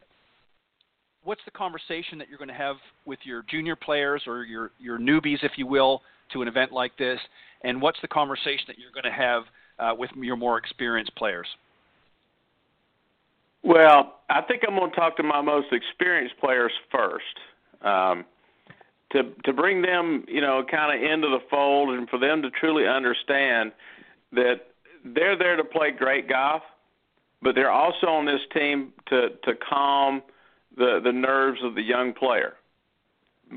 what's 1.25 1.41
the 1.45 1.51
conversation 1.51 2.19
that 2.19 2.29
you're 2.29 2.39
going 2.39 2.49
to 2.49 2.55
have 2.55 2.77
with 3.05 3.19
your 3.25 3.45
junior 3.49 3.77
players 3.77 4.23
or 4.27 4.45
your 4.45 4.71
your 4.79 4.99
newbies, 4.99 5.43
if 5.43 5.53
you 5.57 5.67
will, 5.67 6.03
to 6.33 6.43
an 6.43 6.49
event 6.49 6.73
like 6.73 6.97
this, 6.97 7.19
and 7.63 7.81
what's 7.81 7.99
the 8.03 8.09
conversation 8.09 8.65
that 8.67 8.77
you're 8.79 8.93
going 8.93 9.05
to 9.05 9.11
have 9.11 9.43
uh, 9.79 9.95
with 9.97 10.11
your 10.17 10.37
more 10.37 10.59
experienced 10.59 11.15
players? 11.17 11.47
Well, 13.63 14.21
I 14.31 14.41
think 14.43 14.63
I'm 14.67 14.77
going 14.77 14.91
to 14.91 14.97
talk 14.97 15.17
to 15.19 15.23
my 15.23 15.43
most 15.43 15.67
experienced 15.73 16.35
players 16.41 16.73
first. 16.91 17.25
Um, 17.83 18.25
to 19.13 19.23
to 19.45 19.53
bring 19.53 19.83
them, 19.83 20.25
you 20.29 20.41
know, 20.41 20.65
kind 20.69 20.97
of 20.97 21.11
into 21.11 21.29
the 21.29 21.41
fold, 21.51 21.91
and 21.91 22.09
for 22.09 22.19
them 22.19 22.43
to 22.43 22.51
truly 22.51 22.87
understand 22.87 23.73
that 24.33 24.69
they're 25.05 25.37
there 25.37 25.57
to 25.57 25.65
play 25.65 25.91
great 25.91 26.29
golf, 26.29 26.63
but 27.43 27.55
they're 27.55 27.71
also 27.71 28.07
on 28.07 28.27
this 28.27 28.41
team 28.55 28.93
to 29.09 29.31
to 29.45 29.53
calm 29.69 30.23
the 30.77 31.01
the 31.03 31.13
nerves 31.13 31.61
of 31.63 31.75
the 31.75 31.83
young 31.83 32.13
player 32.13 32.55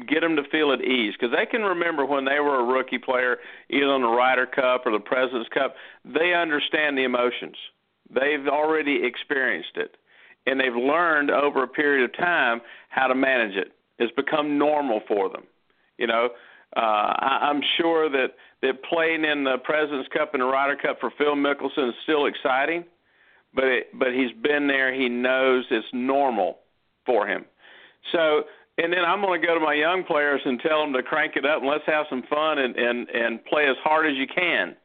get 0.07 0.21
them 0.21 0.35
to 0.35 0.43
feel 0.51 0.71
at 0.71 0.81
ease 0.81 1.13
because 1.19 1.35
they 1.35 1.45
can 1.45 1.61
remember 1.61 2.05
when 2.05 2.25
they 2.25 2.39
were 2.39 2.59
a 2.59 2.63
rookie 2.65 2.97
player, 2.97 3.37
either 3.69 3.87
on 3.87 4.01
the 4.01 4.07
Ryder 4.07 4.47
Cup 4.47 4.85
or 4.85 4.91
the 4.91 4.99
President's 4.99 5.49
Cup. 5.49 5.75
They 6.03 6.33
understand 6.33 6.97
the 6.97 7.03
emotions. 7.03 7.55
They've 8.09 8.47
already 8.47 9.01
experienced 9.03 9.75
it, 9.75 9.95
and 10.45 10.59
they've 10.59 10.75
learned 10.75 11.31
over 11.31 11.63
a 11.63 11.67
period 11.67 12.05
of 12.05 12.17
time 12.17 12.61
how 12.89 13.07
to 13.07 13.15
manage 13.15 13.55
it. 13.55 13.71
It's 14.03 14.15
become 14.15 14.57
normal 14.57 15.01
for 15.07 15.29
them. 15.29 15.43
You 15.97 16.07
know, 16.07 16.29
uh, 16.75 16.79
I, 16.79 17.39
I'm 17.49 17.61
sure 17.77 18.09
that 18.09 18.35
that 18.61 18.83
playing 18.83 19.25
in 19.25 19.43
the 19.43 19.57
President's 19.63 20.09
Cup 20.09 20.33
and 20.33 20.41
the 20.41 20.45
Ryder 20.47 20.77
Cup 20.77 20.99
for 20.99 21.11
Phil 21.17 21.35
Mickelson 21.35 21.89
is 21.89 21.95
still 22.03 22.25
exciting, 22.25 22.85
but 23.53 23.65
it, 23.65 23.87
but 23.97 24.13
he's 24.13 24.31
been 24.41 24.67
there. 24.67 24.93
He 24.93 25.09
knows 25.09 25.65
it's 25.69 25.87
normal 25.93 26.59
for 27.05 27.27
him. 27.27 27.45
So, 28.11 28.43
and 28.77 28.91
then 28.91 29.05
I'm 29.05 29.21
going 29.21 29.39
to 29.39 29.47
go 29.47 29.53
to 29.53 29.59
my 29.59 29.73
young 29.73 30.03
players 30.03 30.41
and 30.45 30.59
tell 30.59 30.81
them 30.81 30.93
to 30.93 31.03
crank 31.03 31.35
it 31.35 31.45
up 31.45 31.61
and 31.61 31.69
let's 31.69 31.85
have 31.85 32.05
some 32.09 32.23
fun 32.23 32.57
and 32.57 32.75
and 32.75 33.09
and 33.09 33.45
play 33.45 33.67
as 33.67 33.77
hard 33.83 34.07
as 34.07 34.17
you 34.17 34.27
can. 34.27 34.75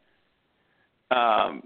Um, 1.10 1.62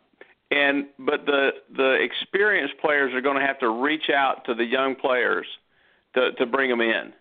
and 0.53 0.87
but 0.99 1.27
the 1.27 1.51
the 1.75 1.95
experienced 1.95 2.79
players 2.79 3.13
are 3.15 3.23
going 3.23 3.41
to 3.41 3.47
have 3.47 3.59
to 3.61 3.69
reach 3.69 4.11
out 4.15 4.45
to 4.45 4.55
the 4.55 4.65
young 4.65 4.95
players 4.95 5.47
to 6.15 6.33
to 6.33 6.47
bring 6.47 6.71
them 6.71 6.81
in. 6.81 7.13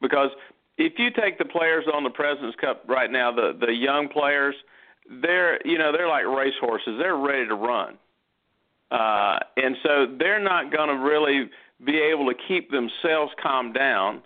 Because 0.00 0.30
if 0.76 0.92
you 0.98 1.10
take 1.10 1.38
the 1.38 1.44
players 1.44 1.84
on 1.92 2.04
the 2.04 2.10
President's 2.10 2.56
Cup 2.60 2.84
right 2.88 3.10
now, 3.10 3.32
the 3.32 3.56
the 3.58 3.74
young 3.74 4.08
players, 4.08 4.54
they're 5.22 5.58
you 5.66 5.78
know 5.78 5.92
they're 5.92 6.08
like 6.08 6.24
racehorses. 6.24 6.96
They're 6.98 7.16
ready 7.16 7.46
to 7.46 7.54
run, 7.54 7.98
uh, 8.90 9.38
and 9.56 9.76
so 9.82 10.06
they're 10.18 10.42
not 10.42 10.72
going 10.72 10.88
to 10.88 11.02
really 11.02 11.50
be 11.84 11.96
able 11.98 12.26
to 12.26 12.34
keep 12.46 12.70
themselves 12.70 13.32
calmed 13.42 13.74
down. 13.74 14.22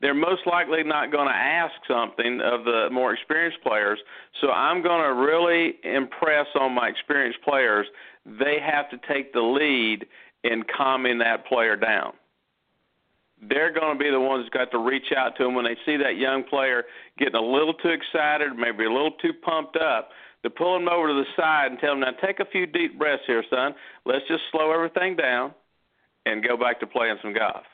They're 0.00 0.14
most 0.14 0.42
likely 0.46 0.82
not 0.82 1.10
going 1.10 1.28
to 1.28 1.34
ask 1.34 1.72
something 1.88 2.40
of 2.42 2.64
the 2.64 2.88
more 2.92 3.14
experienced 3.14 3.62
players. 3.62 3.98
So 4.40 4.50
I'm 4.50 4.82
going 4.82 5.02
to 5.02 5.14
really 5.14 5.76
impress 5.84 6.46
on 6.58 6.74
my 6.74 6.88
experienced 6.88 7.40
players. 7.42 7.86
They 8.26 8.58
have 8.60 8.90
to 8.90 8.98
take 9.08 9.32
the 9.32 9.40
lead 9.40 10.06
in 10.44 10.64
calming 10.76 11.18
that 11.18 11.46
player 11.46 11.76
down. 11.76 12.12
They're 13.40 13.72
going 13.72 13.98
to 13.98 14.02
be 14.02 14.10
the 14.10 14.20
ones 14.20 14.46
that 14.46 14.52
got 14.52 14.70
to 14.70 14.78
reach 14.78 15.12
out 15.16 15.36
to 15.36 15.44
them 15.44 15.54
when 15.54 15.64
they 15.64 15.76
see 15.84 15.96
that 15.98 16.16
young 16.16 16.44
player 16.44 16.84
getting 17.18 17.34
a 17.34 17.40
little 17.40 17.74
too 17.74 17.90
excited, 17.90 18.56
maybe 18.56 18.84
a 18.84 18.90
little 18.90 19.12
too 19.22 19.32
pumped 19.44 19.76
up. 19.76 20.10
To 20.42 20.50
pull 20.50 20.78
them 20.78 20.88
over 20.88 21.08
to 21.08 21.14
the 21.14 21.24
side 21.34 21.72
and 21.72 21.80
tell 21.80 21.90
them, 21.90 22.00
now 22.00 22.12
take 22.24 22.38
a 22.38 22.44
few 22.44 22.66
deep 22.66 22.98
breaths 22.98 23.22
here, 23.26 23.42
son. 23.50 23.74
Let's 24.04 24.26
just 24.28 24.42
slow 24.52 24.70
everything 24.70 25.16
down 25.16 25.52
and 26.24 26.44
go 26.46 26.56
back 26.56 26.78
to 26.80 26.86
playing 26.86 27.16
some 27.20 27.34
golf. 27.34 27.64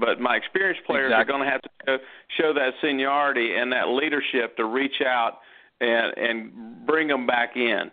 But 0.00 0.20
my 0.20 0.36
experienced 0.36 0.84
players 0.86 1.12
exactly. 1.12 1.34
are 1.34 1.38
going 1.38 1.46
to 1.46 1.52
have 1.52 1.62
to 1.62 1.98
show 2.38 2.52
that 2.54 2.70
seniority 2.80 3.54
and 3.56 3.72
that 3.72 3.88
leadership 3.88 4.56
to 4.56 4.64
reach 4.64 5.02
out 5.06 5.38
and 5.80 6.16
and 6.16 6.86
bring 6.86 7.08
them 7.08 7.26
back 7.26 7.56
in. 7.56 7.90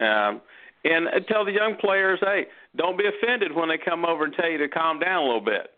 Um, 0.00 0.42
and 0.86 1.26
tell 1.26 1.44
the 1.44 1.52
young 1.52 1.76
players, 1.76 2.18
hey, 2.22 2.46
don't 2.76 2.98
be 2.98 3.04
offended 3.06 3.54
when 3.54 3.68
they 3.68 3.78
come 3.78 4.04
over 4.04 4.24
and 4.24 4.34
tell 4.34 4.48
you 4.48 4.58
to 4.58 4.68
calm 4.68 4.98
down 4.98 5.22
a 5.22 5.26
little 5.26 5.40
bit, 5.40 5.70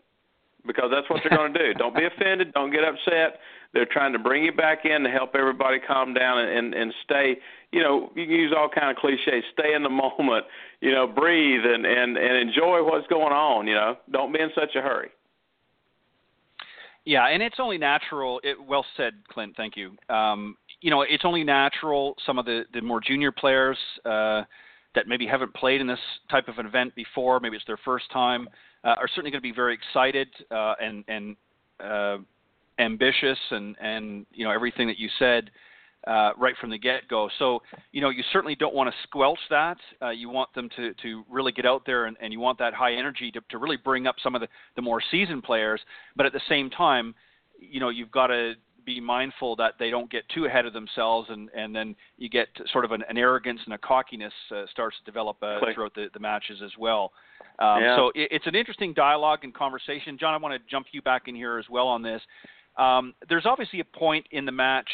because 0.65 0.89
that's 0.91 1.09
what 1.09 1.21
they're 1.23 1.37
going 1.37 1.53
to 1.53 1.59
do. 1.59 1.73
Don't 1.73 1.95
be 1.95 2.05
offended. 2.05 2.53
Don't 2.53 2.71
get 2.71 2.83
upset. 2.83 3.39
They're 3.73 3.85
trying 3.85 4.13
to 4.13 4.19
bring 4.19 4.43
you 4.43 4.51
back 4.51 4.85
in 4.85 5.03
to 5.03 5.09
help 5.09 5.35
everybody 5.35 5.79
calm 5.79 6.13
down 6.13 6.39
and 6.39 6.49
and, 6.49 6.73
and 6.73 6.93
stay. 7.03 7.37
You 7.71 7.83
know, 7.83 8.11
you 8.15 8.25
can 8.25 8.35
use 8.35 8.53
all 8.57 8.67
kind 8.67 8.89
of 8.89 8.97
cliches. 8.97 9.43
Stay 9.53 9.73
in 9.75 9.83
the 9.83 9.89
moment. 10.03 10.45
You 10.81 10.91
know, 10.91 11.07
breathe 11.07 11.65
and 11.65 11.85
and 11.85 12.17
and 12.17 12.49
enjoy 12.49 12.83
what's 12.83 13.07
going 13.07 13.33
on. 13.33 13.67
You 13.67 13.75
know, 13.75 13.97
don't 14.11 14.33
be 14.33 14.39
in 14.39 14.49
such 14.55 14.75
a 14.75 14.81
hurry. 14.81 15.09
Yeah, 17.05 17.25
and 17.27 17.41
it's 17.41 17.55
only 17.59 17.77
natural. 17.77 18.39
It, 18.43 18.57
well 18.61 18.85
said, 18.97 19.13
Clint. 19.31 19.55
Thank 19.55 19.75
you. 19.75 19.95
Um, 20.13 20.57
you 20.81 20.89
know, 20.89 21.01
it's 21.01 21.25
only 21.25 21.43
natural. 21.43 22.15
Some 22.25 22.37
of 22.37 22.45
the 22.45 22.63
the 22.73 22.81
more 22.81 23.01
junior 23.01 23.31
players 23.31 23.77
uh, 24.05 24.43
that 24.95 25.07
maybe 25.07 25.27
haven't 25.27 25.53
played 25.53 25.81
in 25.81 25.87
this 25.87 25.99
type 26.29 26.47
of 26.47 26.57
an 26.57 26.65
event 26.65 26.95
before, 26.95 27.39
maybe 27.39 27.55
it's 27.55 27.65
their 27.65 27.79
first 27.85 28.09
time, 28.11 28.47
uh, 28.83 28.89
are 28.89 29.07
certainly 29.07 29.31
going 29.31 29.41
to 29.41 29.47
be 29.47 29.51
very 29.51 29.73
excited 29.73 30.27
uh, 30.51 30.73
and 30.81 31.03
and 31.07 31.35
uh, 31.83 32.17
ambitious 32.79 33.37
and 33.51 33.75
and 33.81 34.25
you 34.31 34.45
know 34.45 34.51
everything 34.51 34.87
that 34.87 34.97
you 34.97 35.09
said 35.19 35.51
uh, 36.07 36.31
right 36.37 36.55
from 36.59 36.69
the 36.69 36.77
get-go. 36.77 37.29
So 37.39 37.61
you 37.91 38.01
know 38.01 38.09
you 38.09 38.23
certainly 38.31 38.55
don't 38.55 38.73
want 38.73 38.89
to 38.89 38.95
squelch 39.03 39.39
that. 39.49 39.77
Uh, 40.01 40.09
you 40.09 40.29
want 40.29 40.53
them 40.55 40.69
to 40.75 40.93
to 40.95 41.23
really 41.29 41.51
get 41.51 41.65
out 41.65 41.83
there 41.85 42.05
and, 42.05 42.17
and 42.21 42.33
you 42.33 42.39
want 42.39 42.57
that 42.59 42.73
high 42.73 42.93
energy 42.93 43.31
to 43.31 43.41
to 43.49 43.57
really 43.57 43.77
bring 43.77 44.07
up 44.07 44.15
some 44.23 44.33
of 44.33 44.41
the 44.41 44.47
the 44.75 44.81
more 44.81 45.01
seasoned 45.11 45.43
players. 45.43 45.81
But 46.15 46.25
at 46.25 46.33
the 46.33 46.41
same 46.49 46.69
time, 46.69 47.13
you 47.59 47.79
know 47.79 47.89
you've 47.89 48.11
got 48.11 48.27
to 48.27 48.53
be 48.89 48.99
mindful 48.99 49.55
that 49.57 49.75
they 49.77 49.89
don't 49.89 50.09
get 50.09 50.23
too 50.29 50.45
ahead 50.45 50.65
of 50.65 50.73
themselves, 50.73 51.29
and 51.29 51.49
and 51.55 51.75
then 51.75 51.95
you 52.17 52.29
get 52.29 52.47
sort 52.71 52.85
of 52.85 52.91
an, 52.91 53.03
an 53.07 53.17
arrogance 53.17 53.59
and 53.65 53.73
a 53.73 53.77
cockiness 53.77 54.33
uh, 54.51 54.63
starts 54.71 54.97
to 54.97 55.03
develop 55.03 55.37
uh, 55.41 55.59
throughout 55.73 55.93
the, 55.93 56.07
the 56.13 56.19
matches 56.19 56.59
as 56.63 56.71
well. 56.77 57.11
Um, 57.59 57.81
yeah. 57.81 57.95
So 57.95 58.07
it, 58.15 58.29
it's 58.31 58.47
an 58.47 58.55
interesting 58.55 58.93
dialogue 58.93 59.39
and 59.43 59.53
conversation. 59.53 60.17
Jon, 60.19 60.33
I 60.33 60.37
want 60.37 60.53
to 60.53 60.69
jump 60.69 60.87
you 60.91 61.01
back 61.01 61.23
in 61.27 61.35
here 61.35 61.59
as 61.59 61.65
well 61.69 61.87
on 61.87 62.01
this. 62.01 62.21
Um, 62.77 63.13
there's 63.27 63.45
obviously 63.45 63.79
a 63.79 63.85
point 63.85 64.25
in 64.31 64.45
the 64.45 64.51
match. 64.51 64.89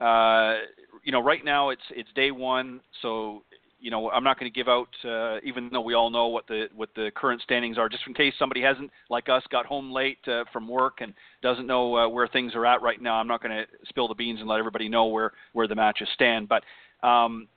Uh, 0.00 0.56
you 1.04 1.12
know, 1.12 1.22
right 1.22 1.44
now 1.44 1.70
it's 1.70 1.82
it's 1.90 2.08
day 2.14 2.30
one, 2.30 2.80
so 3.02 3.42
you 3.78 3.90
know 3.90 4.10
I'm 4.10 4.24
not 4.24 4.38
going 4.38 4.50
to 4.50 4.54
give 4.54 4.68
out, 4.68 4.88
uh, 5.04 5.38
even 5.44 5.68
though 5.72 5.80
we 5.80 5.94
all 5.94 6.10
know 6.10 6.26
what 6.28 6.46
the 6.46 6.66
what 6.74 6.90
the 6.94 7.10
current 7.14 7.42
standings 7.42 7.78
are, 7.78 7.88
just 7.88 8.04
in 8.06 8.14
case 8.14 8.34
somebody 8.38 8.62
hasn't, 8.62 8.90
like 9.10 9.28
us, 9.28 9.42
got 9.50 9.66
home 9.66 9.90
late 9.90 10.18
uh, 10.26 10.44
from 10.52 10.68
work 10.68 10.98
and 11.00 11.14
doesn't 11.42 11.66
know 11.66 11.96
uh, 11.96 12.08
where 12.08 12.28
things 12.28 12.54
are 12.54 12.66
at 12.66 12.82
right 12.82 13.00
now. 13.00 13.14
I'm 13.14 13.28
not 13.28 13.42
going 13.42 13.56
to 13.56 13.64
spill 13.88 14.08
the 14.08 14.14
beans 14.14 14.40
and 14.40 14.48
let 14.48 14.58
everybody 14.58 14.88
know 14.88 15.06
where 15.06 15.32
where 15.52 15.68
the 15.68 15.74
matches 15.74 16.08
stand. 16.14 16.48
But 16.48 16.62
um, 17.06 17.48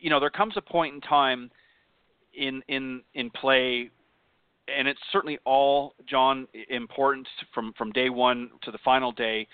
you 0.00 0.10
know, 0.10 0.20
there 0.20 0.30
comes 0.30 0.54
a 0.56 0.62
point 0.62 0.94
in 0.94 1.00
time 1.00 1.50
in 2.34 2.62
in 2.68 3.02
in 3.14 3.30
play 3.30 3.90
and 4.76 4.86
it's 4.86 5.00
certainly 5.12 5.38
all 5.44 5.94
John 6.08 6.46
important 6.68 7.26
from 7.54 7.72
from 7.76 7.90
day 7.92 8.10
one 8.10 8.50
to 8.62 8.70
the 8.70 8.78
final 8.84 9.12
day. 9.12 9.46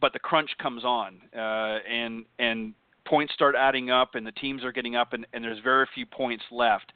But 0.00 0.12
the 0.12 0.18
crunch 0.18 0.50
comes 0.60 0.84
on, 0.84 1.20
uh, 1.34 1.78
and 1.88 2.24
and 2.38 2.74
points 3.06 3.34
start 3.34 3.54
adding 3.56 3.90
up, 3.90 4.14
and 4.14 4.26
the 4.26 4.32
teams 4.32 4.64
are 4.64 4.72
getting 4.72 4.96
up, 4.96 5.12
and, 5.12 5.26
and 5.32 5.44
there's 5.44 5.62
very 5.62 5.86
few 5.94 6.06
points 6.06 6.44
left. 6.50 6.92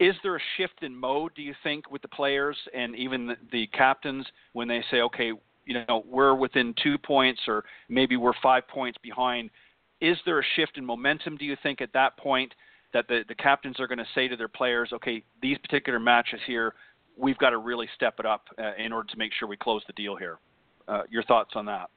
Is 0.00 0.14
there 0.22 0.36
a 0.36 0.40
shift 0.56 0.82
in 0.82 0.94
mode? 0.94 1.32
Do 1.34 1.42
you 1.42 1.54
think 1.62 1.90
with 1.90 2.02
the 2.02 2.08
players 2.08 2.56
and 2.72 2.94
even 2.94 3.26
the, 3.26 3.36
the 3.50 3.66
captains 3.68 4.26
when 4.52 4.68
they 4.68 4.84
say, 4.90 5.00
okay, 5.00 5.32
you 5.66 5.74
know, 5.88 6.04
we're 6.06 6.34
within 6.34 6.74
two 6.82 6.96
points, 6.98 7.40
or 7.48 7.64
maybe 7.88 8.16
we're 8.16 8.32
five 8.42 8.66
points 8.68 8.98
behind? 9.02 9.50
Is 10.00 10.16
there 10.24 10.38
a 10.38 10.44
shift 10.56 10.78
in 10.78 10.84
momentum? 10.84 11.36
Do 11.36 11.44
you 11.44 11.56
think 11.62 11.80
at 11.80 11.92
that 11.94 12.16
point? 12.16 12.54
that 12.92 13.06
the, 13.08 13.22
the 13.28 13.34
captains 13.34 13.78
are 13.80 13.86
going 13.86 13.98
to 13.98 14.06
say 14.14 14.28
to 14.28 14.36
their 14.36 14.48
players, 14.48 14.90
okay, 14.92 15.22
these 15.42 15.58
particular 15.58 15.98
matches 15.98 16.40
here, 16.46 16.74
we've 17.16 17.38
got 17.38 17.50
to 17.50 17.58
really 17.58 17.88
step 17.94 18.14
it 18.18 18.26
up 18.26 18.44
uh, 18.58 18.72
in 18.82 18.92
order 18.92 19.08
to 19.08 19.18
make 19.18 19.32
sure 19.38 19.48
we 19.48 19.56
close 19.56 19.82
the 19.86 19.92
deal 19.92 20.16
here. 20.16 20.38
Uh, 20.86 21.02
your 21.10 21.22
thoughts 21.24 21.50
on 21.54 21.66
that? 21.66 21.90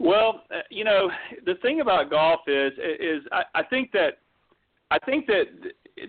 Well, 0.00 0.42
uh, 0.50 0.60
you 0.70 0.84
know, 0.84 1.10
the 1.44 1.54
thing 1.56 1.80
about 1.80 2.10
golf 2.10 2.40
is 2.46 2.72
is 2.78 3.22
I, 3.32 3.42
I 3.54 3.62
think 3.64 3.92
that 3.92 4.18
I 4.90 4.98
think 4.98 5.26
that 5.26 5.44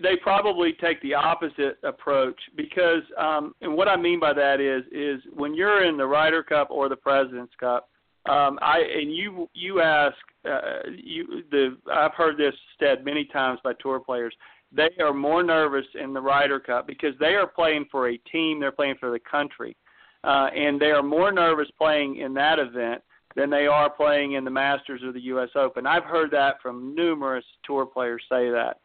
they 0.02 0.16
probably 0.22 0.72
take 0.80 1.00
the 1.02 1.14
opposite 1.14 1.78
approach 1.82 2.38
because 2.56 3.02
um 3.18 3.54
and 3.60 3.74
what 3.74 3.88
I 3.88 3.96
mean 3.96 4.20
by 4.20 4.32
that 4.32 4.60
is 4.60 4.84
is 4.92 5.22
when 5.34 5.54
you're 5.54 5.84
in 5.84 5.96
the 5.96 6.06
Ryder 6.06 6.42
Cup 6.42 6.70
or 6.70 6.88
the 6.88 6.96
President's 6.96 7.54
Cup 7.58 7.88
um 8.28 8.58
I 8.62 8.78
and 8.78 9.14
you 9.14 9.48
you 9.54 9.80
ask 9.80 10.16
uh, 10.48 10.90
you 10.94 11.42
the 11.50 11.76
I've 11.92 12.14
heard 12.14 12.36
this 12.36 12.54
said 12.78 13.04
many 13.04 13.24
times 13.24 13.58
by 13.64 13.72
tour 13.80 14.00
players 14.00 14.34
they 14.72 14.90
are 15.00 15.12
more 15.12 15.42
nervous 15.42 15.86
in 16.00 16.14
the 16.14 16.20
Ryder 16.20 16.60
Cup 16.60 16.86
because 16.86 17.14
they 17.18 17.34
are 17.34 17.46
playing 17.46 17.86
for 17.90 18.10
a 18.10 18.18
team 18.32 18.60
they're 18.60 18.72
playing 18.72 18.96
for 19.00 19.10
the 19.10 19.20
country 19.20 19.76
uh 20.24 20.48
and 20.54 20.80
they 20.80 20.92
are 20.92 21.02
more 21.02 21.32
nervous 21.32 21.68
playing 21.76 22.16
in 22.16 22.32
that 22.34 22.58
event 22.58 23.02
than 23.36 23.50
they 23.50 23.66
are 23.66 23.88
playing 23.88 24.32
in 24.32 24.44
the 24.44 24.50
Masters 24.50 25.02
or 25.02 25.12
the 25.12 25.20
US 25.22 25.50
Open. 25.54 25.86
I've 25.86 26.04
heard 26.04 26.30
that 26.32 26.56
from 26.62 26.94
numerous 26.94 27.44
tour 27.64 27.86
players 27.86 28.22
say 28.28 28.50
that. 28.50 28.78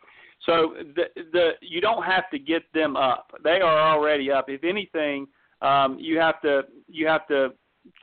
So 0.46 0.76
the 0.96 1.06
the 1.32 1.52
you 1.62 1.82
don't 1.82 2.04
have 2.04 2.30
to 2.32 2.40
get 2.40 2.64
them 2.74 2.96
up. 2.96 3.32
They 3.44 3.62
are 3.62 3.80
already 3.80 4.32
up. 4.32 4.46
If 4.50 4.64
anything, 4.64 5.28
um, 5.62 5.98
you 6.00 6.20
have 6.20 6.42
to 6.42 6.64
you 6.88 7.08
have 7.08 7.28
to 7.28 7.54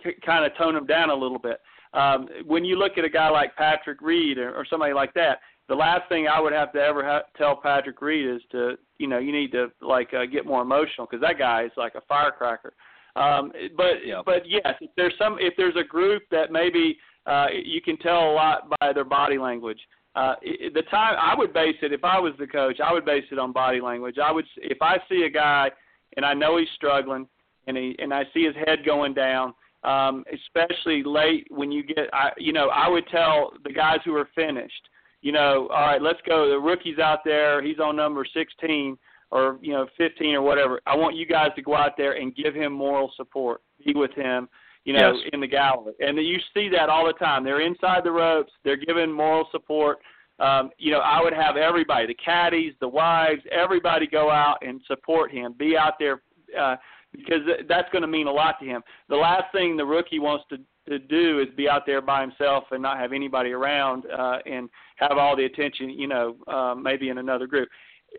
k- 0.02 0.16
kind 0.24 0.44
of 0.44 0.56
tone 0.56 0.74
them 0.74 0.86
down 0.86 1.10
a 1.10 1.14
little 1.14 1.38
bit. 1.38 1.60
Um, 1.94 2.28
when 2.46 2.64
you 2.64 2.76
look 2.76 2.96
at 2.96 3.04
a 3.04 3.08
guy 3.08 3.28
like 3.28 3.54
Patrick 3.54 4.00
Reed 4.00 4.38
or, 4.38 4.54
or 4.54 4.64
somebody 4.68 4.94
like 4.94 5.12
that, 5.14 5.40
the 5.68 5.74
last 5.74 6.08
thing 6.08 6.26
I 6.26 6.40
would 6.40 6.52
have 6.52 6.72
to 6.72 6.80
ever 6.80 7.04
ha- 7.04 7.24
tell 7.36 7.54
Patrick 7.54 8.00
Reed 8.00 8.28
is 8.28 8.42
to 8.50 8.76
you 8.98 9.06
know 9.06 9.18
you 9.18 9.32
need 9.32 9.52
to 9.52 9.70
like 9.80 10.12
uh, 10.14 10.26
get 10.26 10.46
more 10.46 10.62
emotional 10.62 11.06
because 11.08 11.22
that 11.22 11.38
guy 11.38 11.64
is 11.64 11.72
like 11.76 11.94
a 11.94 12.02
firecracker. 12.08 12.72
Um, 13.14 13.52
but 13.76 14.06
yep. 14.06 14.24
but 14.24 14.42
yes, 14.48 14.74
if 14.80 14.90
there's 14.96 15.14
some 15.18 15.36
if 15.38 15.54
there's 15.56 15.76
a 15.76 15.84
group 15.84 16.22
that 16.30 16.50
maybe 16.50 16.96
uh, 17.26 17.46
you 17.52 17.82
can 17.82 17.98
tell 17.98 18.30
a 18.30 18.32
lot 18.32 18.70
by 18.80 18.92
their 18.92 19.04
body 19.04 19.38
language 19.38 19.78
uh, 20.14 20.34
the 20.42 20.82
time 20.90 21.16
I 21.18 21.34
would 21.36 21.52
base 21.52 21.76
it 21.80 21.92
if 21.92 22.04
I 22.04 22.18
was 22.18 22.34
the 22.38 22.46
coach, 22.46 22.80
I 22.84 22.92
would 22.92 23.04
base 23.04 23.24
it 23.30 23.38
on 23.38 23.52
body 23.52 23.80
language. 23.80 24.16
I 24.22 24.30
would 24.30 24.44
if 24.58 24.82
I 24.82 24.98
see 25.08 25.22
a 25.22 25.30
guy 25.30 25.70
and 26.16 26.26
I 26.26 26.34
know 26.34 26.58
he's 26.58 26.68
struggling 26.76 27.26
and 27.66 27.76
he 27.76 27.96
and 27.98 28.12
I 28.12 28.24
see 28.34 28.44
his 28.44 28.54
head 28.66 28.84
going 28.84 29.14
down, 29.14 29.54
um, 29.84 30.24
especially 30.32 31.02
late 31.02 31.46
when 31.50 31.72
you 31.72 31.82
get, 31.82 32.10
I 32.12 32.30
you 32.36 32.52
know, 32.52 32.68
I 32.68 32.88
would 32.88 33.06
tell 33.08 33.52
the 33.64 33.72
guys 33.72 34.00
who 34.04 34.14
are 34.14 34.28
finished, 34.34 34.88
you 35.22 35.32
know, 35.32 35.68
all 35.72 35.86
right, 35.86 36.02
let's 36.02 36.20
go. 36.26 36.50
The 36.50 36.60
rookie's 36.60 36.98
out 36.98 37.20
there, 37.24 37.62
he's 37.62 37.78
on 37.78 37.96
number 37.96 38.26
16 38.34 38.98
or 39.32 39.58
you 39.60 39.72
know 39.72 39.86
15 39.98 40.34
or 40.34 40.42
whatever. 40.42 40.80
I 40.86 40.94
want 40.94 41.16
you 41.16 41.26
guys 41.26 41.48
to 41.56 41.62
go 41.62 41.74
out 41.74 41.96
there 41.96 42.12
and 42.12 42.34
give 42.36 42.54
him 42.54 42.72
moral 42.72 43.10
support, 43.16 43.62
be 43.84 43.92
with 43.94 44.12
him 44.14 44.48
you 44.84 44.92
know, 44.92 45.12
yes. 45.12 45.30
in 45.32 45.40
the 45.40 45.46
gallery. 45.46 45.94
And 46.00 46.18
you 46.18 46.38
see 46.54 46.68
that 46.70 46.88
all 46.88 47.06
the 47.06 47.12
time. 47.12 47.44
They're 47.44 47.60
inside 47.60 48.04
the 48.04 48.10
ropes. 48.10 48.52
They're 48.64 48.76
giving 48.76 49.12
moral 49.12 49.48
support. 49.52 49.98
Um, 50.40 50.70
you 50.78 50.90
know, 50.90 50.98
I 50.98 51.22
would 51.22 51.32
have 51.32 51.56
everybody, 51.56 52.06
the 52.06 52.14
caddies, 52.14 52.74
the 52.80 52.88
wives, 52.88 53.42
everybody 53.52 54.06
go 54.06 54.30
out 54.30 54.58
and 54.62 54.80
support 54.88 55.30
him. 55.30 55.54
Be 55.56 55.76
out 55.76 55.94
there 55.98 56.22
uh, 56.58 56.76
because 57.12 57.40
that's 57.68 57.88
going 57.92 58.02
to 58.02 58.08
mean 58.08 58.26
a 58.26 58.32
lot 58.32 58.58
to 58.60 58.66
him. 58.66 58.82
The 59.08 59.16
last 59.16 59.44
thing 59.52 59.76
the 59.76 59.86
rookie 59.86 60.18
wants 60.18 60.44
to 60.50 60.58
to 60.88 60.98
do 60.98 61.38
is 61.38 61.46
be 61.56 61.68
out 61.68 61.86
there 61.86 62.02
by 62.02 62.22
himself 62.22 62.64
and 62.72 62.82
not 62.82 62.98
have 62.98 63.12
anybody 63.12 63.52
around 63.52 64.04
uh, 64.06 64.38
and 64.46 64.68
have 64.96 65.12
all 65.12 65.36
the 65.36 65.44
attention, 65.44 65.90
you 65.90 66.08
know, 66.08 66.34
uh, 66.48 66.74
maybe 66.74 67.08
in 67.08 67.18
another 67.18 67.46
group. 67.46 67.68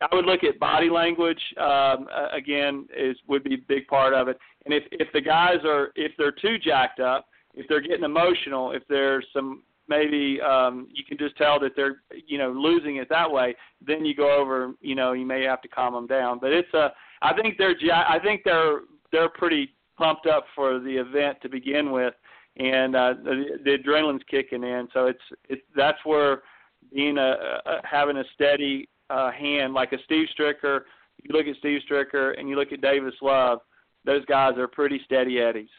I 0.01 0.15
would 0.15 0.25
look 0.25 0.43
at 0.43 0.59
body 0.59 0.89
language 0.89 1.41
um, 1.59 2.07
again 2.31 2.87
is 2.95 3.17
would 3.27 3.43
be 3.43 3.55
a 3.55 3.65
big 3.67 3.87
part 3.87 4.13
of 4.13 4.27
it. 4.27 4.37
And 4.65 4.73
if 4.73 4.83
if 4.91 5.11
the 5.13 5.21
guys 5.21 5.57
are 5.65 5.91
if 5.95 6.11
they're 6.17 6.31
too 6.31 6.57
jacked 6.57 6.99
up, 6.99 7.27
if 7.53 7.67
they're 7.67 7.81
getting 7.81 8.03
emotional, 8.03 8.71
if 8.71 8.83
there's 8.87 9.25
some 9.33 9.63
maybe 9.87 10.39
um, 10.41 10.87
you 10.93 11.03
can 11.03 11.17
just 11.17 11.37
tell 11.37 11.59
that 11.59 11.75
they're 11.75 12.01
you 12.25 12.37
know 12.37 12.51
losing 12.51 12.97
it 12.97 13.09
that 13.09 13.29
way, 13.29 13.55
then 13.85 14.05
you 14.05 14.15
go 14.15 14.35
over 14.35 14.73
you 14.81 14.95
know 14.95 15.13
you 15.13 15.25
may 15.25 15.43
have 15.43 15.61
to 15.61 15.67
calm 15.67 15.93
them 15.93 16.07
down. 16.07 16.39
But 16.39 16.51
it's 16.51 16.73
a 16.73 16.91
I 17.21 17.33
think 17.33 17.57
they're 17.57 17.75
I 17.91 18.19
think 18.19 18.41
they're 18.43 18.81
they're 19.11 19.29
pretty 19.29 19.73
pumped 19.97 20.25
up 20.25 20.45
for 20.55 20.79
the 20.79 20.95
event 20.95 21.37
to 21.41 21.49
begin 21.49 21.91
with, 21.91 22.13
and 22.57 22.95
uh, 22.95 23.13
the, 23.23 23.59
the 23.63 23.77
adrenaline's 23.77 24.23
kicking 24.29 24.63
in. 24.63 24.87
So 24.93 25.05
it's 25.05 25.23
it's 25.49 25.61
that's 25.75 25.99
where 26.03 26.41
being 26.93 27.17
a, 27.17 27.59
a 27.65 27.81
having 27.83 28.17
a 28.17 28.23
steady 28.33 28.89
uh, 29.09 29.31
hand 29.31 29.73
like 29.73 29.93
a 29.93 29.97
Steve 30.05 30.27
Stricker. 30.37 30.81
You 31.21 31.35
look 31.35 31.47
at 31.47 31.55
Steve 31.57 31.81
Stricker 31.89 32.37
and 32.37 32.49
you 32.49 32.55
look 32.55 32.71
at 32.71 32.81
Davis 32.81 33.15
Love. 33.21 33.59
Those 34.05 34.25
guys 34.25 34.57
are 34.57 34.67
pretty 34.67 35.01
steady 35.05 35.39
eddies. 35.39 35.69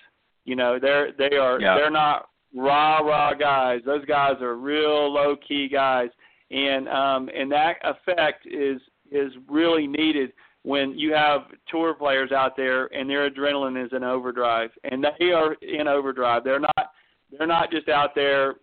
You 0.45 0.57
know, 0.57 0.79
they're 0.81 1.13
they 1.13 1.37
are 1.37 1.61
yeah. 1.61 1.75
they're 1.75 1.91
not 1.91 2.29
rah 2.55 2.99
rah 2.99 3.35
guys. 3.35 3.81
Those 3.85 4.05
guys 4.05 4.41
are 4.41 4.57
real 4.57 5.13
low 5.13 5.37
key 5.37 5.69
guys, 5.69 6.11
and 6.51 6.89
um, 6.89 7.29
and 7.35 7.51
that 7.53 7.77
effect 7.83 8.47
is 8.47 8.81
is 9.11 9.33
really 9.49 9.87
needed 9.87 10.33
when 10.63 10.99
you 10.99 11.13
have 11.13 11.43
tour 11.69 11.95
players 11.95 12.33
out 12.33 12.57
there 12.57 12.87
and 12.95 13.09
their 13.09 13.31
adrenaline 13.31 13.83
is 13.83 13.93
in 13.93 14.03
overdrive, 14.03 14.71
and 14.85 15.05
they 15.19 15.31
are 15.33 15.55
in 15.55 15.87
overdrive. 15.87 16.43
They're 16.43 16.61
not 16.61 16.91
they're 17.39 17.47
not 17.47 17.71
just 17.71 17.89
out 17.89 18.15
there 18.15 18.55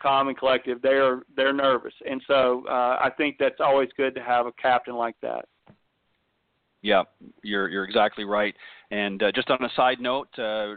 calm 0.00 0.28
and 0.28 0.38
collective. 0.38 0.82
They're 0.82 1.22
they're 1.36 1.52
nervous, 1.52 1.94
and 2.08 2.22
so 2.26 2.64
uh, 2.68 2.98
I 3.02 3.10
think 3.16 3.36
that's 3.38 3.60
always 3.60 3.88
good 3.96 4.14
to 4.14 4.22
have 4.22 4.46
a 4.46 4.52
captain 4.52 4.94
like 4.94 5.16
that. 5.22 5.46
Yeah, 6.82 7.02
you're 7.42 7.68
you're 7.68 7.84
exactly 7.84 8.24
right. 8.24 8.54
And 8.90 9.22
uh, 9.22 9.32
just 9.32 9.50
on 9.50 9.62
a 9.62 9.70
side 9.76 10.00
note, 10.00 10.28
uh, 10.38 10.74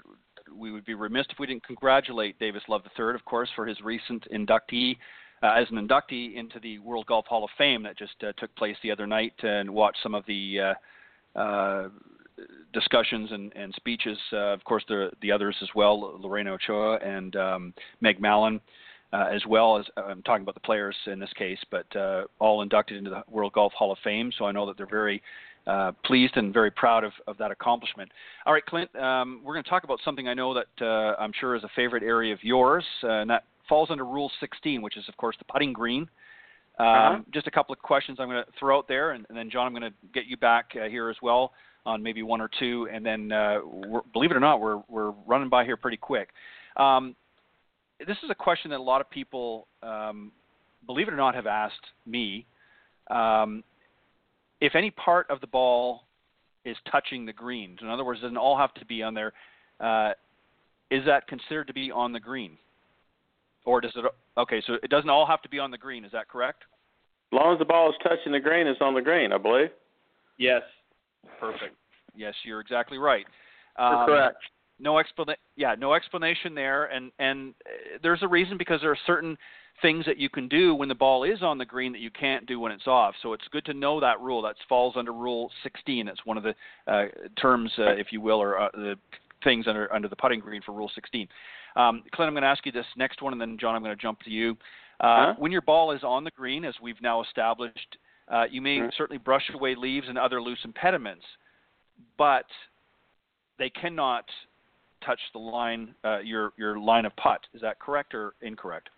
we 0.55 0.71
would 0.71 0.85
be 0.85 0.93
remiss 0.93 1.25
if 1.29 1.39
we 1.39 1.47
didn't 1.47 1.65
congratulate 1.65 2.37
Davis 2.39 2.63
Love 2.67 2.81
III, 2.97 3.15
of 3.15 3.25
course, 3.25 3.49
for 3.55 3.65
his 3.65 3.79
recent 3.81 4.27
inductee 4.31 4.97
uh, 5.41 5.53
as 5.57 5.67
an 5.71 5.87
inductee 5.87 6.35
into 6.35 6.59
the 6.59 6.79
World 6.79 7.05
Golf 7.05 7.25
Hall 7.27 7.43
of 7.43 7.49
Fame 7.57 7.83
that 7.83 7.97
just 7.97 8.15
uh, 8.23 8.31
took 8.37 8.53
place 8.55 8.75
the 8.83 8.91
other 8.91 9.07
night, 9.07 9.33
and 9.43 9.69
watched 9.69 9.99
some 10.01 10.15
of 10.15 10.25
the 10.25 10.75
uh, 11.35 11.39
uh, 11.39 11.89
discussions 12.73 13.31
and, 13.31 13.53
and 13.55 13.73
speeches. 13.75 14.17
Uh, 14.31 14.53
of 14.53 14.63
course, 14.63 14.83
the 14.87 15.11
the 15.21 15.31
others 15.31 15.55
as 15.61 15.69
well, 15.75 16.19
Lorena 16.19 16.53
Ochoa 16.53 16.97
and 16.97 17.35
um, 17.35 17.73
Meg 18.01 18.19
Mallon, 18.19 18.59
uh, 19.11 19.27
as 19.31 19.45
well 19.47 19.77
as 19.77 19.85
I'm 19.95 20.21
talking 20.23 20.43
about 20.43 20.55
the 20.55 20.61
players 20.61 20.95
in 21.07 21.19
this 21.19 21.31
case, 21.37 21.59
but 21.69 21.95
uh, 21.95 22.23
all 22.39 22.61
inducted 22.61 22.97
into 22.97 23.09
the 23.09 23.23
World 23.29 23.53
Golf 23.53 23.73
Hall 23.73 23.91
of 23.91 23.97
Fame. 24.03 24.31
So 24.37 24.45
I 24.45 24.51
know 24.51 24.65
that 24.65 24.77
they're 24.77 24.87
very 24.87 25.21
uh, 25.67 25.91
pleased 26.03 26.35
and 26.35 26.53
very 26.53 26.71
proud 26.71 27.03
of, 27.03 27.13
of 27.27 27.37
that 27.37 27.51
accomplishment. 27.51 28.11
All 28.45 28.53
right, 28.53 28.65
Clint, 28.65 28.93
um, 28.95 29.41
we're 29.43 29.53
going 29.53 29.63
to 29.63 29.69
talk 29.69 29.83
about 29.83 29.99
something 30.03 30.27
I 30.27 30.33
know 30.33 30.53
that 30.53 30.85
uh, 30.85 31.15
I'm 31.19 31.31
sure 31.39 31.55
is 31.55 31.63
a 31.63 31.69
favorite 31.75 32.03
area 32.03 32.33
of 32.33 32.43
yours, 32.43 32.83
uh, 33.03 33.09
and 33.09 33.29
that 33.29 33.45
falls 33.69 33.89
under 33.89 34.05
Rule 34.05 34.31
16, 34.39 34.81
which 34.81 34.97
is, 34.97 35.07
of 35.07 35.15
course, 35.17 35.35
the 35.39 35.45
putting 35.45 35.71
green. 35.71 36.09
Um, 36.79 36.87
uh-huh. 36.87 37.19
Just 37.33 37.47
a 37.47 37.51
couple 37.51 37.71
of 37.71 37.79
questions 37.79 38.17
I'm 38.19 38.27
going 38.27 38.43
to 38.43 38.51
throw 38.59 38.77
out 38.77 38.87
there, 38.87 39.11
and, 39.11 39.25
and 39.29 39.37
then 39.37 39.49
Jon, 39.49 39.67
I'm 39.67 39.73
going 39.73 39.89
to 39.89 39.97
get 40.13 40.25
you 40.25 40.37
back 40.37 40.71
uh, 40.75 40.89
here 40.89 41.09
as 41.09 41.17
well 41.21 41.53
on 41.85 42.01
maybe 42.01 42.23
one 42.23 42.41
or 42.41 42.49
two, 42.59 42.87
and 42.91 43.05
then 43.05 43.31
uh, 43.31 43.59
believe 44.13 44.31
it 44.31 44.37
or 44.37 44.39
not, 44.39 44.61
we're 44.61 44.81
we're 44.87 45.11
running 45.27 45.49
by 45.49 45.65
here 45.65 45.77
pretty 45.77 45.97
quick. 45.97 46.29
Um, 46.77 47.15
this 48.05 48.17
is 48.23 48.29
a 48.29 48.35
question 48.35 48.71
that 48.71 48.79
a 48.79 48.83
lot 48.83 49.01
of 49.01 49.09
people, 49.09 49.67
um, 49.81 50.31
believe 50.85 51.07
it 51.07 51.13
or 51.13 51.17
not, 51.17 51.35
have 51.35 51.47
asked 51.47 51.85
me. 52.05 52.45
Um, 53.09 53.63
if 54.61 54.75
any 54.75 54.91
part 54.91 55.29
of 55.29 55.41
the 55.41 55.47
ball 55.47 56.03
is 56.65 56.77
touching 56.89 57.25
the 57.25 57.33
green, 57.33 57.77
in 57.81 57.89
other 57.89 58.05
words, 58.05 58.21
doesn't 58.21 58.37
all 58.37 58.57
have 58.57 58.73
to 58.75 58.85
be 58.85 59.03
on 59.03 59.13
there, 59.13 59.33
uh, 59.79 60.11
is 60.89 61.05
that 61.05 61.27
considered 61.27 61.67
to 61.67 61.73
be 61.73 61.91
on 61.91 62.13
the 62.13 62.19
green? 62.19 62.57
Or 63.65 63.81
does 63.81 63.91
it? 63.95 64.05
Okay, 64.37 64.61
so 64.65 64.75
it 64.81 64.89
doesn't 64.89 65.09
all 65.09 65.25
have 65.25 65.41
to 65.41 65.49
be 65.49 65.59
on 65.59 65.71
the 65.71 65.77
green. 65.77 66.05
Is 66.05 66.11
that 66.11 66.27
correct? 66.27 66.63
As 67.31 67.37
long 67.37 67.53
as 67.53 67.59
the 67.59 67.65
ball 67.65 67.89
is 67.89 67.95
touching 68.03 68.31
the 68.31 68.39
green, 68.39 68.67
it's 68.67 68.81
on 68.81 68.93
the 68.93 69.01
green, 69.01 69.31
I 69.31 69.37
believe. 69.37 69.69
Yes. 70.37 70.61
Perfect. 71.39 71.75
Yes, 72.15 72.33
you're 72.43 72.59
exactly 72.59 72.97
right. 72.97 73.25
Um, 73.77 74.05
correct. 74.05 74.37
No 74.79 74.97
explanation. 74.97 75.41
Yeah, 75.55 75.75
no 75.77 75.93
explanation 75.93 76.55
there, 76.55 76.85
and 76.85 77.11
and 77.19 77.53
uh, 77.65 77.97
there's 78.01 78.23
a 78.23 78.27
reason 78.27 78.57
because 78.57 78.81
there 78.81 78.91
are 78.91 78.97
certain 79.05 79.37
things 79.81 80.05
that 80.05 80.17
you 80.17 80.29
can 80.29 80.47
do 80.47 80.75
when 80.75 80.87
the 80.87 80.95
ball 80.95 81.23
is 81.23 81.41
on 81.41 81.57
the 81.57 81.65
green 81.65 81.91
that 81.91 82.01
you 82.01 82.11
can't 82.11 82.45
do 82.45 82.59
when 82.59 82.71
it's 82.71 82.87
off. 82.87 83.15
So 83.21 83.33
it's 83.33 83.47
good 83.51 83.65
to 83.65 83.73
know 83.73 83.99
that 83.99 84.19
rule. 84.19 84.41
That 84.41 84.55
falls 84.69 84.95
under 84.95 85.13
Rule 85.13 85.49
16. 85.63 86.05
That's 86.05 86.25
one 86.25 86.37
of 86.37 86.43
the 86.43 86.53
uh, 86.87 87.05
terms, 87.39 87.71
uh, 87.79 87.91
if 87.91 88.07
you 88.11 88.21
will, 88.21 88.41
or 88.41 88.59
uh, 88.59 88.69
the 88.73 88.95
things 89.43 89.67
under 89.67 89.91
under 89.93 90.07
the 90.07 90.15
putting 90.15 90.39
green 90.39 90.61
for 90.61 90.73
Rule 90.73 90.91
16. 90.93 91.27
Um, 91.75 92.03
Clint, 92.13 92.27
I'm 92.27 92.33
going 92.33 92.43
to 92.43 92.47
ask 92.47 92.65
you 92.65 92.71
this 92.71 92.85
next 92.97 93.21
one, 93.21 93.33
and 93.33 93.41
then 93.41 93.57
Jon, 93.59 93.75
I'm 93.75 93.83
going 93.83 93.95
to 93.95 94.01
jump 94.01 94.19
to 94.21 94.29
you. 94.29 94.51
Uh, 94.99 95.27
huh? 95.27 95.33
When 95.37 95.51
your 95.51 95.61
ball 95.61 95.91
is 95.91 96.03
on 96.03 96.23
the 96.23 96.31
green, 96.31 96.65
as 96.65 96.75
we've 96.81 97.01
now 97.01 97.23
established, 97.23 97.97
uh, 98.33 98.45
you 98.49 98.61
may 98.61 98.79
certainly 98.97 99.19
brush 99.19 99.43
away 99.53 99.75
leaves 99.75 100.07
and 100.09 100.17
other 100.17 100.41
loose 100.41 100.57
impediments, 100.63 101.23
but 102.17 102.45
they 103.59 103.69
cannot 103.69 104.25
touch 105.05 105.19
the 105.33 105.39
line, 105.39 105.93
uh, 106.03 106.19
your 106.19 106.51
your 106.57 106.79
line 106.79 107.05
of 107.05 107.15
putt. 107.15 107.41
Is 107.53 107.61
that 107.61 107.79
correct 107.79 108.15
or 108.15 108.33
incorrect? 108.41 108.89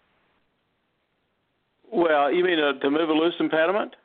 Well, 1.92 2.32
you 2.32 2.44
mean 2.44 2.60
uh, 2.60 2.80
to 2.80 2.90
move 2.90 3.10
a 3.10 3.14
loose 3.14 3.36
impediment? 3.40 3.96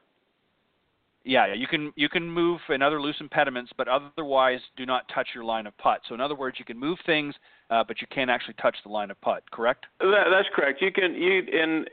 Yeah, 1.22 1.46
yeah, 1.46 1.54
you 1.54 1.66
can 1.66 1.92
you 1.96 2.08
can 2.08 2.28
move 2.28 2.60
in 2.68 2.82
other 2.82 3.00
loose 3.00 3.16
impediments, 3.20 3.70
but 3.76 3.86
otherwise 3.86 4.60
do 4.76 4.84
not 4.84 5.04
touch 5.14 5.28
your 5.34 5.44
line 5.44 5.66
of 5.66 5.76
putt. 5.78 6.00
So 6.08 6.14
in 6.14 6.20
other 6.20 6.34
words, 6.34 6.56
you 6.58 6.64
can 6.64 6.78
move 6.78 6.98
things, 7.06 7.34
uh, 7.68 7.84
but 7.86 8.00
you 8.00 8.06
can't 8.12 8.30
actually 8.30 8.54
touch 8.54 8.76
the 8.84 8.90
line 8.90 9.10
of 9.10 9.20
putt. 9.20 9.44
Correct? 9.50 9.86
That, 10.00 10.24
that's 10.32 10.48
correct. 10.54 10.82
You 10.82 10.90
can 10.90 11.14
you 11.14 11.38
in 11.40 11.84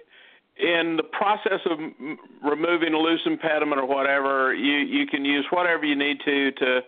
in 0.59 0.97
the 0.97 1.03
process 1.03 1.59
of 1.69 1.79
m- 1.79 2.17
removing 2.43 2.93
a 2.93 2.97
loose 2.97 3.21
impediment 3.25 3.79
or 3.79 3.85
whatever, 3.85 4.53
you 4.53 4.77
you 4.77 5.05
can 5.05 5.25
use 5.25 5.45
whatever 5.49 5.85
you 5.85 5.95
need 5.95 6.19
to 6.25 6.51
to 6.51 6.79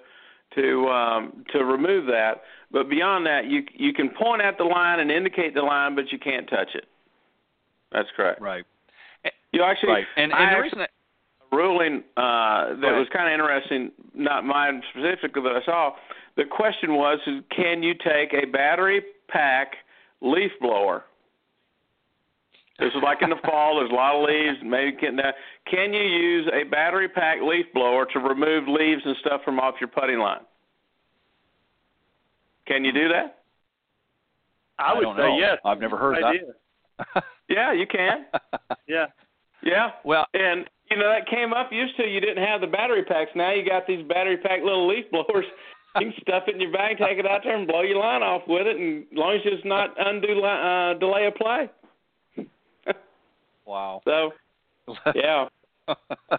to 0.56 0.88
um, 0.88 1.46
to 1.52 1.64
remove 1.64 2.06
that. 2.08 2.42
But 2.72 2.90
beyond 2.90 3.26
that, 3.26 3.46
you 3.46 3.64
you 3.74 3.94
can 3.94 4.10
point 4.10 4.42
at 4.42 4.58
the 4.58 4.64
line 4.64 5.00
and 5.00 5.12
indicate 5.12 5.54
the 5.54 5.62
line, 5.62 5.96
but 5.96 6.12
you 6.12 6.20
can't 6.20 6.50
touch 6.50 6.70
it. 6.74 6.86
That's 7.92 8.10
correct. 8.16 8.42
Right. 8.42 8.66
You 9.52 9.64
actually, 9.64 9.90
right. 9.90 10.06
And, 10.16 10.32
and 10.32 10.44
I 10.44 10.56
the 10.56 10.62
reason 10.62 10.80
that 10.80 10.92
ruling 11.52 12.04
uh, 12.18 12.76
that 12.82 12.94
was 12.94 13.08
kind 13.12 13.28
of 13.28 13.34
interesting, 13.34 13.92
not 14.14 14.46
mine 14.46 14.82
specifically, 14.92 15.42
but 15.42 15.56
I 15.56 15.66
saw. 15.66 15.92
The 16.38 16.46
question 16.46 16.94
was, 16.94 17.20
can 17.54 17.84
you 17.84 17.94
take 17.94 18.34
a 18.34 18.46
battery 18.46 19.02
pack 19.28 19.74
leaf 20.22 20.52
blower? 20.62 21.04
This 22.80 22.90
is 22.96 23.02
like 23.04 23.22
in 23.22 23.30
the 23.30 23.36
fall. 23.46 23.80
There's 23.80 23.92
a 23.92 23.94
lot 23.94 24.16
of 24.16 24.28
leaves. 24.28 24.58
Maybe 24.64 24.96
can 24.96 25.20
uh, 25.20 25.32
can 25.70 25.94
you 25.94 26.02
use 26.02 26.50
a 26.54 26.64
battery 26.70 27.10
pack 27.10 27.40
leaf 27.42 27.66
blower 27.74 28.06
to 28.14 28.20
remove 28.20 28.68
leaves 28.68 29.02
and 29.06 29.16
stuff 29.20 29.42
from 29.44 29.60
off 29.60 29.76
your 29.82 29.90
putting 29.90 30.20
line? 30.20 30.42
Can 32.68 32.86
you 32.86 32.94
do 32.94 33.10
that? 33.10 33.40
I 34.78 34.94
would 34.94 35.02
don't 35.02 35.18
say 35.18 35.24
know. 35.24 35.38
yes. 35.38 35.58
I've 35.66 35.80
never 35.80 35.98
heard 35.98 36.24
idea. 36.24 36.42
that. 37.14 37.24
Yeah, 37.50 37.74
you 37.74 37.88
can. 37.88 38.26
Yeah. 38.88 39.08
Yeah. 39.64 39.90
well, 40.06 40.26
And 40.36 40.70
you 40.92 40.98
know 40.98 41.10
that 41.10 41.28
came 41.28 41.52
up 41.52 41.72
used 41.72 41.98
to 41.98 42.04
you 42.08 42.20
didn't 42.20 42.46
have 42.46 42.62
the 42.62 42.68
battery 42.68 43.04
packs. 43.04 43.32
Now 43.36 43.52
you 43.52 43.68
got 43.68 43.88
these 43.88 44.08
battery 44.08 44.38
pack 44.38 44.62
little 44.64 44.88
leaf 44.88 45.06
blowers. 45.12 45.46
You 46.00 46.12
can 46.12 46.14
stuff 46.22 46.44
it 46.48 46.54
in 46.54 46.62
your 46.62 46.72
bag, 46.72 46.98
take 47.00 47.18
it 47.18 47.26
out 47.26 47.42
there, 47.44 47.58
and 47.58 47.68
blow 47.68 47.82
your 47.82 47.98
line 47.98 48.22
off 48.22 48.44
with 48.48 48.68
it, 48.68 48.78
and 48.78 49.02
as 49.12 49.18
long 49.18 49.34
as 49.34 49.42
it's 49.46 49.66
not 49.66 49.90
undue 49.98 50.40
uh, 50.44 50.94
delay 51.00 51.26
of 51.26 51.34
play. 51.34 51.68
Wow. 53.70 54.02
So 54.06 54.32
yeah, 55.16 55.46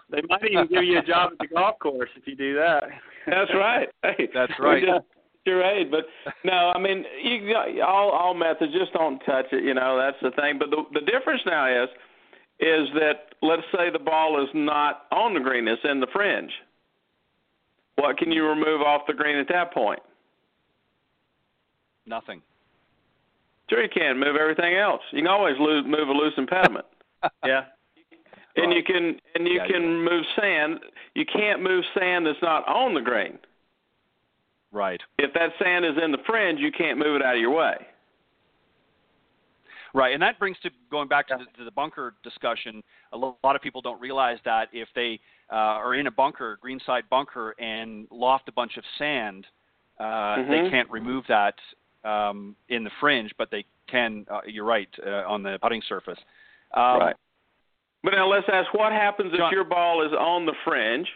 They 0.09 0.21
might 0.29 0.43
even 0.51 0.67
give 0.67 0.83
you 0.83 0.99
a 0.99 1.03
job 1.03 1.31
at 1.33 1.39
the 1.39 1.47
golf 1.53 1.79
course 1.79 2.09
if 2.15 2.27
you 2.27 2.35
do 2.35 2.55
that. 2.55 2.83
that's 3.27 3.51
right. 3.53 3.87
Hey, 4.03 4.29
That's 4.33 4.53
right. 4.59 4.83
just- 4.83 5.05
Your 5.45 5.63
aid, 5.63 5.89
but 5.89 6.05
no, 6.43 6.71
I 6.75 6.79
mean, 6.79 7.03
you 7.23 7.55
all 7.83 8.11
all 8.11 8.33
methods 8.35 8.73
just 8.73 8.93
don't 8.93 9.17
touch 9.25 9.47
it. 9.51 9.63
You 9.63 9.73
know 9.73 9.97
that's 9.97 10.17
the 10.21 10.29
thing. 10.39 10.59
But 10.59 10.69
the 10.69 10.83
the 10.93 11.01
difference 11.01 11.41
now 11.47 11.65
is, 11.83 11.89
is 12.59 12.87
that 12.99 13.33
let's 13.41 13.63
say 13.75 13.89
the 13.89 13.97
ball 13.97 14.39
is 14.43 14.49
not 14.53 15.05
on 15.11 15.33
the 15.33 15.39
green; 15.39 15.67
it's 15.67 15.81
in 15.83 15.99
the 15.99 16.07
fringe. 16.13 16.51
What 17.95 18.17
can 18.19 18.31
you 18.31 18.45
remove 18.47 18.81
off 18.81 19.01
the 19.07 19.13
green 19.13 19.37
at 19.37 19.47
that 19.49 19.73
point? 19.73 19.99
Nothing. 22.05 22.41
Sure, 23.69 23.81
you 23.83 23.89
can 23.89 24.19
move 24.19 24.35
everything 24.35 24.75
else. 24.75 25.01
You 25.11 25.19
can 25.21 25.27
always 25.27 25.55
lose, 25.59 25.85
move 25.87 26.07
a 26.09 26.11
loose 26.11 26.33
impediment, 26.37 26.85
Yeah. 27.45 27.65
and 28.55 28.73
you 28.73 28.83
can 28.83 29.19
and 29.35 29.47
you 29.47 29.55
Yeah, 29.55 29.67
can 29.67 30.03
move 30.03 30.25
sand. 30.39 30.79
You 31.15 31.25
can't 31.25 31.61
move 31.61 31.83
sand 31.97 32.25
that's 32.25 32.41
not 32.41 32.67
on 32.67 32.93
the 32.93 33.01
green. 33.01 33.37
Right. 34.71 35.01
If 35.17 35.33
that 35.33 35.51
sand 35.61 35.85
is 35.85 35.95
in 36.01 36.11
the 36.11 36.17
fringe, 36.25 36.59
you 36.59 36.71
can't 36.71 36.97
move 36.97 37.15
it 37.17 37.21
out 37.21 37.35
of 37.35 37.41
your 37.41 37.51
way. 37.51 37.75
Right, 39.93 40.13
and 40.13 40.21
that 40.23 40.39
brings 40.39 40.57
to 40.63 40.69
going 40.89 41.09
back 41.09 41.27
to 41.27 41.35
the, 41.37 41.57
to 41.57 41.65
the 41.65 41.71
bunker 41.71 42.13
discussion. 42.23 42.81
A 43.11 43.17
lot 43.17 43.35
of 43.43 43.61
people 43.61 43.81
don't 43.81 43.99
realize 43.99 44.37
that 44.45 44.69
if 44.71 44.87
they 44.95 45.19
uh, 45.51 45.55
are 45.55 45.95
in 45.95 46.07
a 46.07 46.11
bunker, 46.11 46.57
greenside 46.61 47.09
bunker, 47.09 47.53
and 47.59 48.07
loft 48.09 48.47
a 48.47 48.53
bunch 48.53 48.77
of 48.77 48.85
sand, 48.97 49.45
uh, 49.99 50.37
they 50.47 50.59
Mhm. 50.59 50.69
can't 50.69 50.89
remove 50.89 51.25
that 51.27 51.55
um, 52.05 52.55
in 52.69 52.85
the 52.85 52.89
fringe, 53.01 53.31
but 53.37 53.51
they 53.51 53.65
can. 53.87 54.25
Uh, 54.31 54.39
you're 54.47 54.63
right 54.65 54.89
uh, 55.05 55.23
on 55.27 55.43
the 55.43 55.59
putting 55.61 55.81
surface. 55.83 56.17
Um, 56.73 56.99
right. 56.99 57.15
But 58.03 58.11
now 58.11 58.27
let's 58.27 58.47
ask 58.51 58.73
what 58.73 58.91
happens 58.91 59.31
Jon- 59.35 59.47
if 59.47 59.51
your 59.51 59.63
ball 59.63 60.05
is 60.05 60.11
on 60.13 60.45
the 60.45 60.53
fringe, 60.65 61.07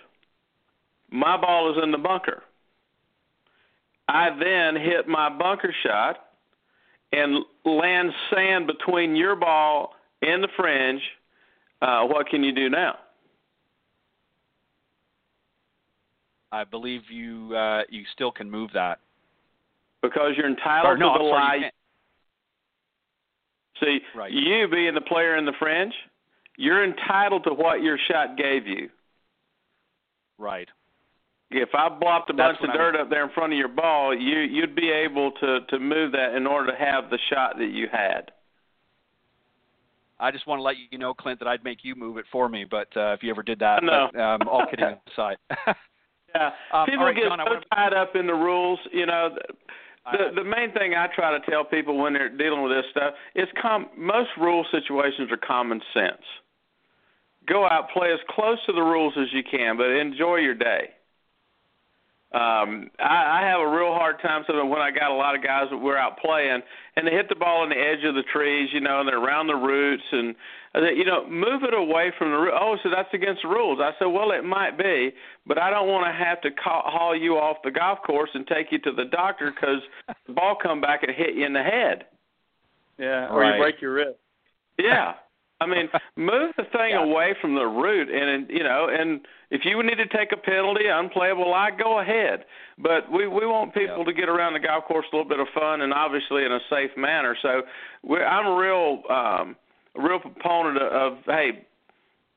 my 1.10 1.38
ball 1.38 1.72
is 1.72 1.84
in 1.84 1.92
the 1.92 1.98
bunker. 1.98 2.44
I 4.08 4.30
then 4.30 4.76
hit 4.76 5.08
my 5.08 5.30
bunker 5.30 5.74
shot 5.84 6.18
and 7.12 7.44
land 7.66 8.12
sand 8.32 8.68
between 8.68 9.16
your 9.16 9.36
ball 9.36 9.96
and 10.22 10.44
the 10.44 10.48
fringe. 10.56 11.02
Uh, 11.82 12.04
what 12.04 12.28
can 12.28 12.44
you 12.44 12.54
do 12.54 12.70
now? 12.70 12.98
I 16.52 16.64
believe 16.64 17.02
you 17.10 17.56
uh, 17.56 17.82
you 17.90 18.04
still 18.14 18.32
can 18.32 18.50
move 18.50 18.70
that. 18.74 19.00
Because 20.02 20.34
you're 20.38 20.48
entitled 20.48 20.94
Or, 20.94 20.98
no, 20.98 21.14
to 21.14 21.24
the 21.24 21.30
sorry, 21.30 21.62
lie. 21.62 21.72
See, 23.80 24.00
Right. 24.16 24.32
you 24.32 24.68
being 24.68 24.94
the 24.94 25.02
player 25.02 25.36
in 25.36 25.46
the 25.46 25.54
fringe, 25.60 25.94
you're 26.58 26.84
entitled 26.84 27.44
to 27.46 27.54
what 27.54 27.82
your 27.82 27.98
shot 27.98 28.38
gave 28.38 28.66
you. 28.68 28.90
Right. 30.38 30.70
If 31.52 31.70
I 31.76 31.90
blopped 31.90 32.30
a 32.30 32.34
That's 32.34 32.58
bunch 32.58 32.70
of 32.70 32.74
I 32.74 32.78
dirt 32.78 32.96
up 32.96 33.10
there 33.10 33.24
in 33.24 33.30
front 33.32 33.54
of 33.54 33.60
your 33.60 33.68
ball, 33.68 34.14
you 34.16 34.40
you'd 34.40 34.76
be 34.76 34.90
able 34.90 35.32
to 35.34 35.60
to 35.70 35.80
move 35.80 36.12
that 36.14 36.34
in 36.34 36.48
order 36.48 36.72
to 36.72 36.78
have 36.78 37.10
the 37.10 37.20
shot 37.30 37.58
that 37.58 37.68
you 37.72 37.88
had. 37.92 38.32
I 40.20 40.32
just 40.32 40.48
want 40.48 40.60
to 40.60 40.64
let 40.64 40.76
you 40.92 40.98
know, 40.98 41.14
Clint, 41.14 41.40
that 41.40 41.48
I'd 41.48 41.64
make 41.64 41.80
you 41.84 41.94
move 41.94 42.18
it 42.18 42.26
for 42.32 42.48
me, 42.48 42.64
but 42.64 42.88
uh, 42.96 43.12
if 43.14 43.22
you 43.22 43.30
ever 43.30 43.44
did 43.44 43.60
that, 43.60 43.84
No. 43.84 44.10
but, 44.14 44.20
um, 44.22 44.48
all 44.50 44.66
kidding 44.70 44.96
aside. 45.14 45.38
Yeah, 46.34 46.52
Um, 46.74 46.86
people 46.86 47.06
right, 47.06 47.16
get 47.16 47.30
Jon, 47.30 47.40
so 47.48 47.60
tied 47.74 47.94
up 47.94 48.14
in 48.18 48.28
the 48.28 48.34
rules. 48.34 48.78
You 48.92 49.06
know, 49.06 49.30
the 50.12 50.42
the 50.42 50.44
main 50.44 50.72
thing 50.72 50.94
I 50.94 51.08
try 51.14 51.38
to 51.38 51.46
tell 51.50 51.64
people 51.64 51.98
when 51.98 52.14
they're 52.14 52.30
dealing 52.30 52.64
with 52.64 52.72
this 52.72 52.86
stuff 52.92 53.14
is 53.36 53.48
com- 53.62 53.90
most 53.98 54.30
rule 54.40 54.66
situations 54.72 55.32
are 55.32 55.38
common 55.38 55.82
sense. 55.94 56.22
Go 57.48 57.66
out, 57.66 57.90
play 57.92 58.12
as 58.12 58.20
close 58.30 58.58
to 58.66 58.74
the 58.74 58.82
rules 58.82 59.14
as 59.18 59.28
you 59.32 59.44
can, 59.44 59.78
but 59.78 59.88
enjoy 59.90 60.38
your 60.38 60.56
day. 60.56 60.90
Um, 62.36 62.92
I, 63.00 63.40
I 63.40 63.48
have 63.48 63.62
a 63.62 63.70
real 63.72 63.94
hard 63.96 64.20
time 64.20 64.44
sometimes 64.46 64.70
when 64.70 64.82
I 64.82 64.92
got 64.92 65.10
a 65.10 65.16
lot 65.16 65.36
of 65.36 65.42
guys 65.44 65.68
that 65.72 65.78
we're 65.78 65.96
out 65.96 66.20
playing 66.20 66.60
and 66.98 67.08
they 67.08 67.12
hit 67.12 67.30
the 67.30 67.36
ball 67.36 67.62
on 67.62 67.70
the 67.70 67.80
edge 67.80 68.04
of 68.04 68.14
the 68.14 68.24
trees, 68.24 68.68
you 68.74 68.82
know, 68.82 69.00
and 69.00 69.08
they're 69.08 69.24
around 69.24 69.48
the 69.48 69.56
roots 69.56 70.04
and 70.12 70.36
I 70.74 70.80
said, 70.80 70.98
you 70.98 71.06
know, 71.06 71.26
move 71.30 71.64
it 71.64 71.74
away 71.74 72.12
from 72.20 72.32
the 72.32 72.38
root. 72.38 72.52
Oh, 72.54 72.76
so 72.84 72.90
that's 72.94 73.08
against 73.14 73.44
the 73.44 73.48
rules. 73.48 73.80
I 73.82 73.92
said, 73.98 74.08
well, 74.08 74.32
it 74.32 74.44
might 74.44 74.78
be, 74.78 75.14
but 75.48 75.58
I 75.58 75.70
don't 75.70 75.88
want 75.88 76.06
to 76.08 76.12
have 76.12 76.42
to 76.42 76.52
call, 76.52 76.84
haul 76.86 77.16
you 77.16 77.38
off 77.38 77.58
the 77.64 77.72
golf 77.72 78.00
course 78.06 78.32
and 78.34 78.46
take 78.46 78.68
you 78.70 78.80
to 78.80 78.92
the 78.92 79.06
doctor 79.06 79.54
because 79.56 79.80
the 80.28 80.34
ball 80.34 80.58
come 80.62 80.82
back 80.82 81.04
and 81.04 81.16
hit 81.16 81.36
you 81.36 81.46
in 81.46 81.54
the 81.54 81.64
head. 81.64 82.04
Yeah. 82.98 83.30
Or 83.30 83.40
Right. 83.40 83.56
you 83.56 83.62
break 83.64 83.82
your 83.82 83.94
wrist. 83.94 84.20
Yeah. 84.78 85.14
I 85.62 85.66
mean, 85.66 85.90
move 86.16 86.52
the 86.58 86.64
thing 86.66 86.92
Yeah. 86.92 87.04
away 87.04 87.36
from 87.42 87.56
the 87.56 87.66
root, 87.66 88.10
and 88.10 88.50
you 88.50 88.64
know, 88.64 88.90
and 88.90 89.22
if 89.52 89.62
you 89.66 89.82
need 89.84 89.98
to 89.98 90.08
take 90.08 90.32
a 90.32 90.38
penalty, 90.38 90.88
unplayable 90.88 91.50
lie, 91.50 91.72
go 91.72 92.00
ahead. 92.00 92.46
But 92.78 93.10
we 93.12 93.28
we 93.28 93.46
want 93.46 93.74
people 93.74 94.00
Yeah. 94.00 94.04
to 94.06 94.14
get 94.14 94.30
around 94.30 94.54
the 94.54 94.60
golf 94.60 94.86
course 94.86 95.06
a 95.12 95.16
little 95.16 95.30
bit 95.30 95.40
of 95.40 95.48
fun, 95.54 95.82
and 95.82 95.94
obviously 95.94 96.44
in 96.46 96.52
a 96.52 96.60
safe 96.70 96.92
manner. 96.98 97.36
So 97.42 97.64
we're, 98.04 98.26
I'm 98.26 98.46
a 98.48 98.56
real 98.56 99.04
um, 99.10 99.56
a 99.96 100.02
real 100.02 100.20
proponent 100.20 100.78
of, 100.78 100.92
of 101.14 101.18
hey, 101.26 101.66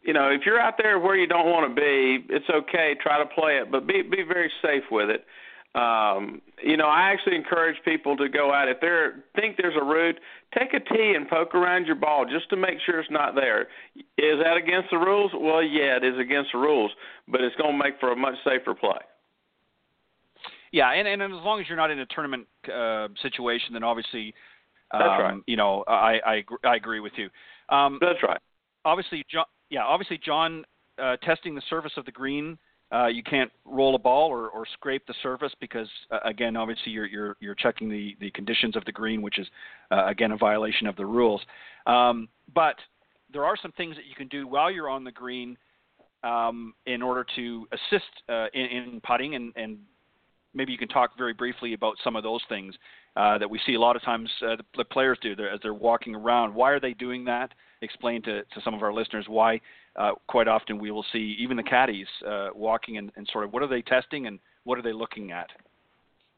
you 0.02 0.12
know, 0.12 0.30
if 0.30 0.42
you're 0.46 0.60
out 0.60 0.74
there 0.80 0.98
where 1.00 1.16
you 1.16 1.26
don't 1.26 1.50
want 1.50 1.68
to 1.68 1.74
be, 1.74 2.24
it's 2.32 2.48
okay. 2.48 2.94
Try 3.02 3.18
to 3.18 3.26
play 3.26 3.58
it, 3.58 3.70
but 3.70 3.86
be 3.86 4.02
be 4.02 4.22
very 4.22 4.50
safe 4.62 4.84
with 4.90 5.10
it. 5.10 5.24
Um, 5.78 6.42
you 6.62 6.76
know, 6.76 6.86
I 6.86 7.12
actually 7.12 7.36
encourage 7.36 7.76
people 7.84 8.16
to 8.16 8.28
go 8.28 8.52
out 8.52 8.68
if 8.68 8.80
they 8.80 9.40
think 9.40 9.56
there's 9.56 9.76
a 9.80 9.84
root, 9.84 10.18
take 10.58 10.74
a 10.74 10.80
tee 10.80 11.12
and 11.14 11.28
poke 11.28 11.54
around 11.54 11.86
your 11.86 11.94
ball 11.94 12.24
just 12.24 12.50
to 12.50 12.56
make 12.56 12.78
sure 12.84 12.98
it's 12.98 13.10
not 13.10 13.34
there. 13.36 13.62
Is 14.16 14.40
that 14.42 14.56
against 14.56 14.90
the 14.90 14.98
rules? 14.98 15.30
Well, 15.34 15.62
yeah, 15.62 15.96
it 15.96 16.04
is 16.04 16.18
against 16.18 16.50
the 16.52 16.58
rules, 16.58 16.90
but 17.28 17.42
it's 17.42 17.54
going 17.56 17.78
to 17.78 17.84
make 17.84 18.00
for 18.00 18.10
a 18.10 18.16
much 18.16 18.34
safer 18.44 18.74
play. 18.74 18.98
Yeah, 20.72 20.90
and, 20.90 21.06
and 21.06 21.22
as 21.22 21.30
long 21.44 21.60
as 21.60 21.68
you're 21.68 21.76
not 21.76 21.90
in 21.90 22.00
a 22.00 22.06
tournament 22.06 22.46
uh, 22.74 23.08
situation, 23.22 23.72
then 23.72 23.84
obviously, 23.84 24.34
um, 24.90 25.00
That's 25.00 25.22
right. 25.22 25.40
you 25.46 25.56
know, 25.56 25.84
I 25.86 26.18
I, 26.26 26.44
I 26.64 26.76
agree 26.76 27.00
with 27.00 27.12
you. 27.16 27.28
Um, 27.74 27.98
That's 28.00 28.22
right. 28.22 28.40
obviously, 28.84 29.24
Jon, 29.30 29.44
yeah, 29.70 29.84
obviously, 29.84 30.18
Jon, 30.24 30.64
uh, 31.00 31.16
testing 31.22 31.54
the 31.54 31.62
surface 31.70 31.92
of 31.96 32.04
the 32.04 32.12
green, 32.12 32.58
uh, 32.93 33.07
you 33.07 33.22
can't 33.22 33.51
roll 33.64 33.95
a 33.95 33.99
ball 33.99 34.28
or, 34.28 34.49
or 34.49 34.64
scrape 34.72 35.07
the 35.07 35.14
surface 35.22 35.53
because, 35.61 35.89
uh, 36.11 36.20
again, 36.24 36.57
obviously, 36.57 36.93
you're 36.93 37.07
you're 37.07 37.36
you're 37.41 37.55
checking 37.55 37.89
the 37.89 38.16
the 38.20 38.30
conditions 38.30 38.76
of 38.76 38.84
the 38.84 38.93
green, 38.93 39.20
which 39.22 39.39
is 39.39 39.47
uh, 39.91 40.07
again 40.07 40.32
a 40.32 40.36
violation 40.36 40.86
of 40.86 40.97
the 40.97 41.05
rules. 41.05 41.41
Um, 41.86 42.28
but 42.55 42.76
there 43.32 43.45
are 43.45 43.57
some 43.61 43.72
things 43.72 43.95
that 43.97 44.07
you 44.07 44.14
can 44.16 44.28
do 44.28 44.47
while 44.47 44.70
you're 44.70 44.89
on 44.89 45.05
the 45.05 45.12
green 45.12 45.59
um, 46.24 46.74
in 46.86 47.03
order 47.03 47.26
to 47.36 47.68
assist 47.72 48.11
uh, 48.28 48.47
in, 48.55 48.64
in 48.64 49.01
putting 49.07 49.34
and, 49.34 49.53
and 49.57 49.78
maybe 50.55 50.72
you 50.72 50.78
can 50.78 50.89
talk 50.89 51.11
very 51.18 51.34
briefly 51.34 51.74
about 51.74 51.95
some 52.03 52.16
of 52.16 52.22
those 52.22 52.41
things. 52.49 52.74
uh, 53.18 53.36
that 53.36 53.51
we 53.51 53.61
see 53.66 53.74
a 53.74 53.80
lot 53.80 53.97
of 53.97 54.03
times 54.03 54.30
uh, 54.43 54.55
the, 54.57 54.64
the 54.76 54.84
players 54.84 55.18
do 55.20 55.32
as 55.32 55.59
they're 55.61 55.74
walking 55.74 56.14
around. 56.14 56.55
Why 56.55 56.70
are 56.70 56.78
they 56.78 56.95
doing 56.95 57.24
that? 57.24 57.53
Explain 57.82 58.22
to, 58.22 58.45
to 58.45 58.61
some 58.64 58.74
of 58.74 58.82
our 58.82 58.93
listeners 58.93 59.26
why 59.28 59.61
uh, 59.99 60.12
quite 60.28 60.49
often 60.49 60.78
we 60.78 60.90
will 60.90 61.05
see 61.12 61.36
even 61.38 61.57
the 61.57 61.62
caddies 61.62 62.07
uh, 62.26 62.49
walking 62.55 62.96
and, 62.96 63.11
and 63.16 63.28
sort 63.32 63.44
of 63.44 63.53
what 63.53 63.62
are 63.62 63.68
they 63.68 63.82
testing 63.82 64.26
and 64.26 64.38
what 64.64 64.78
are 64.78 64.82
they 64.82 64.92
looking 64.92 65.32
at? 65.32 65.49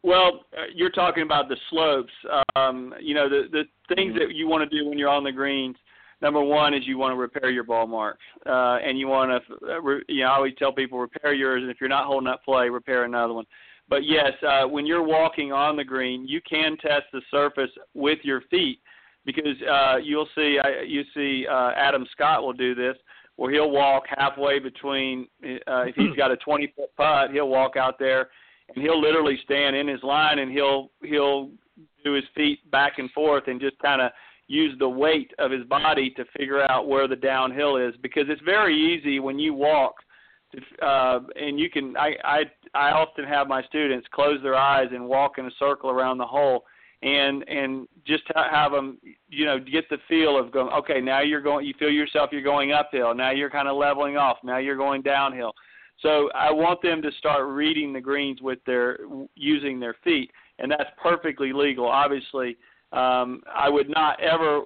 Well, 0.03 0.47
uh, 0.57 0.63
you're 0.75 0.91
talking 0.91 1.23
about 1.23 1.49
the 1.49 1.57
slopes. 1.69 2.13
Um, 2.57 2.95
you 3.01 3.15
know, 3.15 3.29
the 3.29 3.49
the 3.53 3.95
things 3.95 4.15
mm-hmm. 4.15 4.19
that 4.19 4.35
you 4.35 4.49
want 4.49 4.69
to 4.69 4.77
do 4.77 4.89
when 4.89 4.99
you're 4.99 5.11
on 5.11 5.25
the 5.25 5.33
greens. 5.33 5.77
Number 6.23 6.43
one 6.43 6.75
is 6.75 6.83
you 6.87 6.99
want 6.99 7.13
to 7.13 7.17
repair 7.17 7.51
your 7.51 7.65
ball 7.65 7.87
marks, 7.87 8.21
uh, 8.47 8.77
and 8.85 8.99
you 8.99 9.09
want 9.09 9.31
to, 9.31 9.67
uh, 9.67 9.81
re, 9.81 10.03
you 10.07 10.23
know, 10.23 10.29
I 10.29 10.37
always 10.37 10.53
tell 10.59 10.71
people 10.71 10.99
repair 10.99 11.33
yours, 11.33 11.63
and 11.63 11.71
if 11.71 11.79
you're 11.81 11.89
not 11.89 12.05
holding 12.05 12.29
up 12.29 12.45
play, 12.45 12.69
repair 12.69 13.05
another 13.05 13.33
one. 13.33 13.47
But 13.89 14.05
yes, 14.05 14.33
uh, 14.47 14.69
when 14.69 14.85
you're 14.85 15.03
walking 15.03 15.53
on 15.53 15.77
the 15.77 15.85
green, 15.85 16.29
you 16.29 16.41
can 16.49 16.77
test 16.77 17.05
the 17.13 17.23
surface 17.31 17.71
with 17.95 18.19
your 18.23 18.43
feet 18.51 18.81
because 19.25 19.57
uh, 19.71 19.97
you'll 19.97 20.29
see, 20.35 20.59
uh, 20.59 20.83
you 20.87 21.03
see, 21.15 21.47
uh, 21.51 21.73
Adam 21.75 22.07
Scott 22.13 22.43
will 22.43 22.53
do 22.53 22.75
this 22.75 22.97
where 23.41 23.51
he'll 23.51 23.71
walk 23.71 24.05
halfway 24.19 24.59
between. 24.59 25.27
Uh, 25.43 25.87
if 25.87 25.95
he's 25.95 26.15
got 26.17 26.31
a 26.31 26.37
20 26.37 26.75
foot 26.77 26.95
putt, 26.95 27.31
he'll 27.33 27.49
walk 27.49 27.75
out 27.75 27.99
there 27.99 28.29
and 28.69 28.85
he'll 28.85 29.01
literally 29.01 29.39
stand 29.45 29.75
in 29.75 29.89
his 29.89 30.03
line 30.03 30.41
and 30.41 30.53
he'll 30.53 30.91
he'll 31.03 31.49
do 32.05 32.13
his 32.13 32.25
feet 32.35 32.71
back 32.71 32.99
and 32.99 33.11
forth 33.13 33.45
and 33.47 33.59
just 33.59 33.79
kind 33.79 34.03
of 34.03 34.11
use 34.47 34.77
the 34.79 34.89
weight 34.89 35.33
of 35.39 35.51
his 35.51 35.65
body 35.65 36.11
to 36.11 36.25
figure 36.37 36.61
out 36.71 36.87
where 36.87 37.09
the 37.09 37.17
downhill 37.17 37.79
is 37.79 37.95
because 38.03 38.25
it's 38.29 38.43
very 38.43 38.77
easy 38.77 39.21
when 39.21 39.39
you 39.39 39.55
walk 39.55 39.95
to, 40.53 40.87
uh, 40.87 41.21
and 41.37 41.59
you 41.59 41.71
can 41.71 41.97
I, 41.97 42.17
I 42.23 42.43
I 42.75 42.91
often 42.91 43.25
have 43.25 43.49
my 43.49 43.63
students 43.63 44.07
close 44.13 44.39
their 44.43 44.55
eyes 44.55 44.89
and 44.93 45.09
walk 45.09 45.39
in 45.39 45.47
a 45.47 45.51
circle 45.59 45.89
around 45.89 46.19
the 46.19 46.27
hole 46.27 46.65
and 47.03 47.49
and 47.49 47.89
just 48.07 48.23
have 48.35 48.73
them 48.73 48.99
you 49.29 49.47
know 49.47 49.59
get 49.59 49.89
the 49.89 49.97
feel 50.09 50.39
of 50.39 50.53
going 50.53 50.73
okay 50.73 51.01
now 51.01 51.21
you're 51.21 51.41
going 51.41 51.67
you 51.67 51.73
feel 51.79 51.91
yourself 51.91 52.29
you're 52.31 52.43
going 52.43 52.73
uphill 52.73 53.15
now 53.15 53.31
you're 53.31 53.49
kind 53.49 53.69
of 53.69 53.77
leveling 53.77 54.19
off 54.19 54.37
now 54.45 54.59
you're 54.59 54.77
going 54.77 55.01
downhill 55.01 55.55
so 56.03 56.31
I 56.35 56.51
want 56.51 56.81
them 56.83 57.03
to 57.03 57.11
start 57.19 57.47
reading 57.47 57.93
the 57.93 58.01
greens 58.01 58.41
with 58.41 58.59
their 58.65 58.99
using 59.35 59.79
their 59.79 59.95
feet, 60.03 60.31
and 60.59 60.71
that's 60.71 60.91
perfectly 61.03 61.53
legal. 61.53 61.87
Obviously, 61.87 62.57
um, 62.93 63.43
I 63.55 63.69
would 63.69 63.89
not 63.91 64.21
ever. 64.21 64.63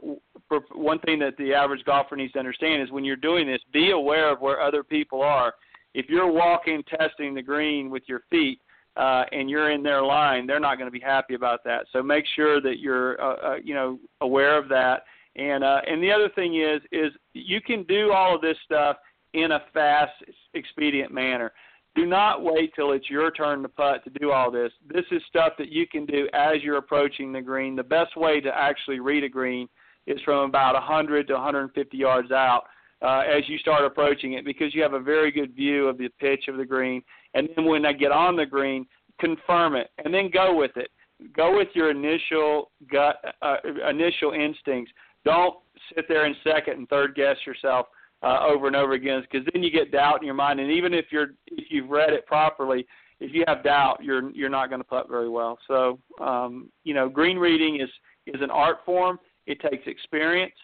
One 0.73 1.01
thing 1.01 1.19
that 1.21 1.37
the 1.37 1.53
average 1.53 1.85
golfer 1.85 2.17
needs 2.17 2.33
to 2.35 2.39
understand 2.39 2.83
is 2.83 2.91
when 2.91 3.05
you're 3.05 3.17
doing 3.17 3.47
this, 3.47 3.61
be 3.73 3.91
aware 3.91 4.31
of 4.31 4.41
where 4.41 4.61
other 4.61 4.85
people 4.85 5.23
are. 5.23 5.55
If 5.95 6.09
you're 6.09 6.31
walking, 6.31 6.83
testing 6.85 7.35
the 7.35 7.43
green 7.43 7.91
with 7.91 8.03
your 8.07 8.21
feet, 8.31 8.61
uh, 8.97 9.25
and 9.33 9.51
you're 9.51 9.71
in 9.71 9.83
their 9.83 10.03
line, 10.03 10.47
they're 10.47 10.61
not 10.61 10.79
going 10.79 10.87
to 10.87 10.93
be 10.93 11.01
happy 11.01 11.35
about 11.35 11.65
that. 11.65 11.87
So 11.93 12.03
make 12.03 12.25
sure 12.37 12.61
that 12.61 12.79
you're, 12.79 13.21
uh, 13.21 13.35
uh, 13.35 13.57
you 13.63 13.75
know, 13.75 13.99
aware 14.21 14.57
of 14.57 14.69
that. 14.69 15.03
And 15.37 15.65
uh, 15.65 15.81
and 15.89 16.03
the 16.03 16.13
other 16.13 16.29
thing 16.29 16.61
is, 16.61 16.81
is 16.93 17.13
you 17.33 17.61
can 17.61 17.83
do 17.85 18.13
all 18.13 18.37
of 18.37 18.41
this 18.41 18.57
stuff 18.65 18.97
in 19.33 19.53
a 19.53 19.61
fast, 19.73 20.13
expedient 20.55 21.13
manner. 21.13 21.53
Do 21.97 22.07
not 22.07 22.43
wait 22.43 22.73
till 22.75 22.93
it's 22.93 23.09
your 23.09 23.31
turn 23.31 23.63
to 23.63 23.69
putt 23.69 24.05
to 24.05 24.11
do 24.19 24.33
all 24.33 24.51
this. 24.51 24.73
This 24.93 25.05
is 25.11 25.23
stuff 25.29 25.53
that 25.59 25.71
you 25.71 25.87
can 25.87 26.07
do 26.07 26.29
as 26.33 26.63
you're 26.63 26.79
approaching 26.79 27.33
the 27.33 27.41
green. 27.41 27.77
The 27.77 27.85
best 27.85 28.17
way 28.17 28.41
to 28.41 28.51
actually 28.57 29.01
read 29.01 29.23
a 29.23 29.29
green 29.29 29.69
is 30.07 30.21
from 30.25 30.49
about 30.49 30.75
100 30.75 31.29
to 31.29 31.35
150 31.35 31.97
yards 31.97 32.31
out 32.33 32.65
uh, 33.03 33.21
as 33.21 33.49
you 33.49 33.59
start 33.59 33.85
approaching 33.85 34.33
it 34.33 34.45
because 34.45 34.75
you 34.75 34.83
have 34.83 34.95
a 34.95 35.01
very 35.01 35.31
good 35.31 35.55
view 35.55 35.89
of 35.89 35.99
the 35.99 36.09
pitch 36.21 36.49
of 36.49 36.57
the 36.57 36.65
green. 36.65 37.03
And 37.35 37.49
then 37.55 37.65
when 37.67 37.85
I 37.85 37.93
get 37.93 38.13
on 38.13 38.37
the 38.37 38.47
green, 38.47 38.87
confirm 39.21 39.77
it 39.77 39.91
and 40.05 40.13
then 40.13 40.31
go 40.31 40.57
with 40.57 40.77
it. 40.77 40.89
Go 41.37 41.57
with 41.57 41.69
your 41.75 41.91
initial 41.91 42.71
gut, 42.91 43.17
uh, 43.43 43.57
initial 43.89 44.33
instincts. 44.33 44.93
Don't 45.25 45.55
sit 45.95 46.07
there 46.09 46.27
and 46.27 46.35
second 46.45 46.79
and 46.79 46.89
third 46.89 47.15
guess 47.15 47.37
yourself 47.47 47.87
uh, 48.25 48.41
over 48.43 48.67
and 48.67 48.77
over 48.77 48.95
again 48.95 49.23
because 49.31 49.47
then 49.53 49.63
you 49.63 49.71
get 49.71 49.93
doubt 49.93 50.21
in 50.21 50.27
your 50.27 50.35
mind 50.35 50.59
and 50.59 50.71
even 50.71 50.95
if 50.95 51.07
you're 51.11 51.35
if 51.49 51.67
you've 51.71 51.91
read 51.91 52.13
it 52.13 52.27
properly 52.27 52.87
if 53.21 53.35
you 53.35 53.45
have 53.47 53.63
doubt 53.63 53.99
you're 54.03 54.31
you're 54.31 54.49
not 54.49 54.71
going 54.71 54.81
to 54.81 54.87
putt 54.87 55.09
very 55.11 55.29
well 55.29 55.59
so 55.69 55.99
um, 56.23 56.71
you 56.85 56.95
know 56.95 57.09
green 57.09 57.37
reading 57.37 57.81
is 57.81 57.91
is 58.27 58.41
an 58.41 58.51
art 58.51 58.79
form 58.87 59.19
it 59.47 59.61
takes 59.61 59.87
experience 59.87 60.55